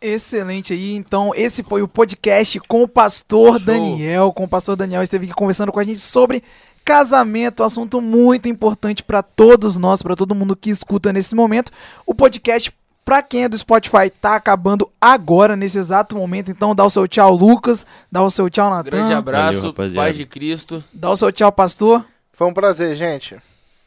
Excelente 0.01 0.73
aí. 0.73 0.95
Então, 0.95 1.31
esse 1.35 1.63
foi 1.63 1.83
o 1.83 1.89
podcast 1.89 2.59
com 2.61 2.83
o 2.83 2.89
pastor 2.89 3.59
Show. 3.59 3.67
Daniel. 3.67 4.33
Com 4.33 4.45
o 4.45 4.49
pastor 4.49 4.75
Daniel 4.77 5.03
esteve 5.03 5.27
aqui 5.27 5.35
conversando 5.35 5.71
com 5.73 5.79
a 5.81 5.85
gente 5.85 6.01
sobre 6.01 6.43
casamento, 6.85 7.63
um 7.63 7.67
assunto 7.67 8.01
muito 8.01 8.49
importante 8.49 9.03
para 9.05 9.23
todos 9.23 9.77
nós, 9.77 10.03
para 10.03 10.17
todo 10.17 10.35
mundo 10.35 10.57
que 10.57 10.71
escuta 10.71 11.13
nesse 11.13 11.35
momento. 11.35 11.71
O 12.07 12.15
podcast 12.15 12.73
Pra 13.03 13.23
quem 13.23 13.45
é 13.45 13.49
do 13.49 13.57
Spotify, 13.59 14.09
tá 14.21 14.37
acabando 14.37 14.89
agora, 15.01 15.57
nesse 15.57 15.79
exato 15.79 16.15
momento. 16.15 16.51
Então 16.51 16.75
dá 16.75 16.85
o 16.85 16.91
seu 16.91 17.09
tchau, 17.09 17.35
Lucas. 17.35 17.85
Dá 18.13 18.23
o 18.23 18.31
seu 18.31 18.49
tchau, 18.51 18.71
Natan. 18.71 18.91
Grande 18.91 19.15
abraço, 19.15 19.55
Valeu, 19.55 19.71
rapaziada. 19.71 20.07
paz 20.07 20.17
de 20.17 20.27
Cristo. 20.27 20.85
Dá 20.93 21.11
o 21.11 21.17
seu 21.17 21.33
tchau, 21.33 21.51
pastor. 21.51 22.05
Foi 22.33 22.47
um 22.47 22.53
prazer, 22.53 22.95
gente. 22.95 23.37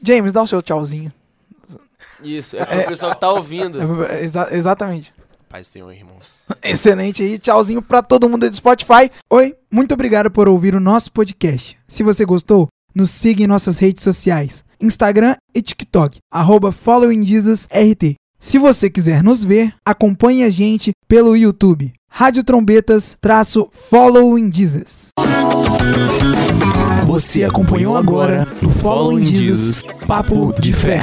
James, 0.05 0.33
dá 0.33 0.41
o 0.41 0.47
seu 0.47 0.61
tchauzinho. 0.61 1.13
Isso, 2.23 2.57
é 2.57 2.65
pro 2.65 2.85
pessoal 2.87 3.13
que 3.13 3.21
tá 3.21 3.31
ouvindo. 3.31 4.03
É, 4.03 4.23
exa- 4.23 4.49
exatamente. 4.51 5.13
Paz 5.53 5.69
tenham, 5.69 5.93
irmãos. 5.93 6.45
Excelente 6.63 7.21
aí. 7.21 7.37
Tchauzinho 7.37 7.79
pra 7.79 8.01
todo 8.01 8.27
mundo 8.27 8.49
do 8.49 8.55
Spotify. 8.55 9.11
Oi, 9.29 9.55
muito 9.71 9.93
obrigado 9.93 10.31
por 10.31 10.49
ouvir 10.49 10.73
o 10.73 10.79
nosso 10.79 11.11
podcast. 11.11 11.77
Se 11.87 12.01
você 12.01 12.25
gostou, 12.25 12.67
nos 12.95 13.11
siga 13.11 13.43
em 13.43 13.47
nossas 13.47 13.77
redes 13.77 14.03
sociais. 14.03 14.65
Instagram 14.81 15.35
e 15.53 15.61
TikTok. 15.61 16.17
Arroba 16.33 16.69
RT. 16.71 18.15
Se 18.39 18.57
você 18.57 18.89
quiser 18.89 19.21
nos 19.21 19.43
ver, 19.43 19.75
acompanhe 19.85 20.43
a 20.43 20.49
gente 20.49 20.91
pelo 21.07 21.37
YouTube. 21.37 21.93
Rádio 22.09 22.43
Trombetas 22.43 23.15
traço 23.21 23.69
Following 23.71 24.51
Jesus. 24.51 25.09
Você 27.05 27.43
acompanhou 27.43 27.95
agora 27.95 28.47
no 28.59 28.71
Following 28.71 29.23
Jesus 29.27 29.83
Papo 30.07 30.51
de 30.59 30.73
Fé. 30.73 30.99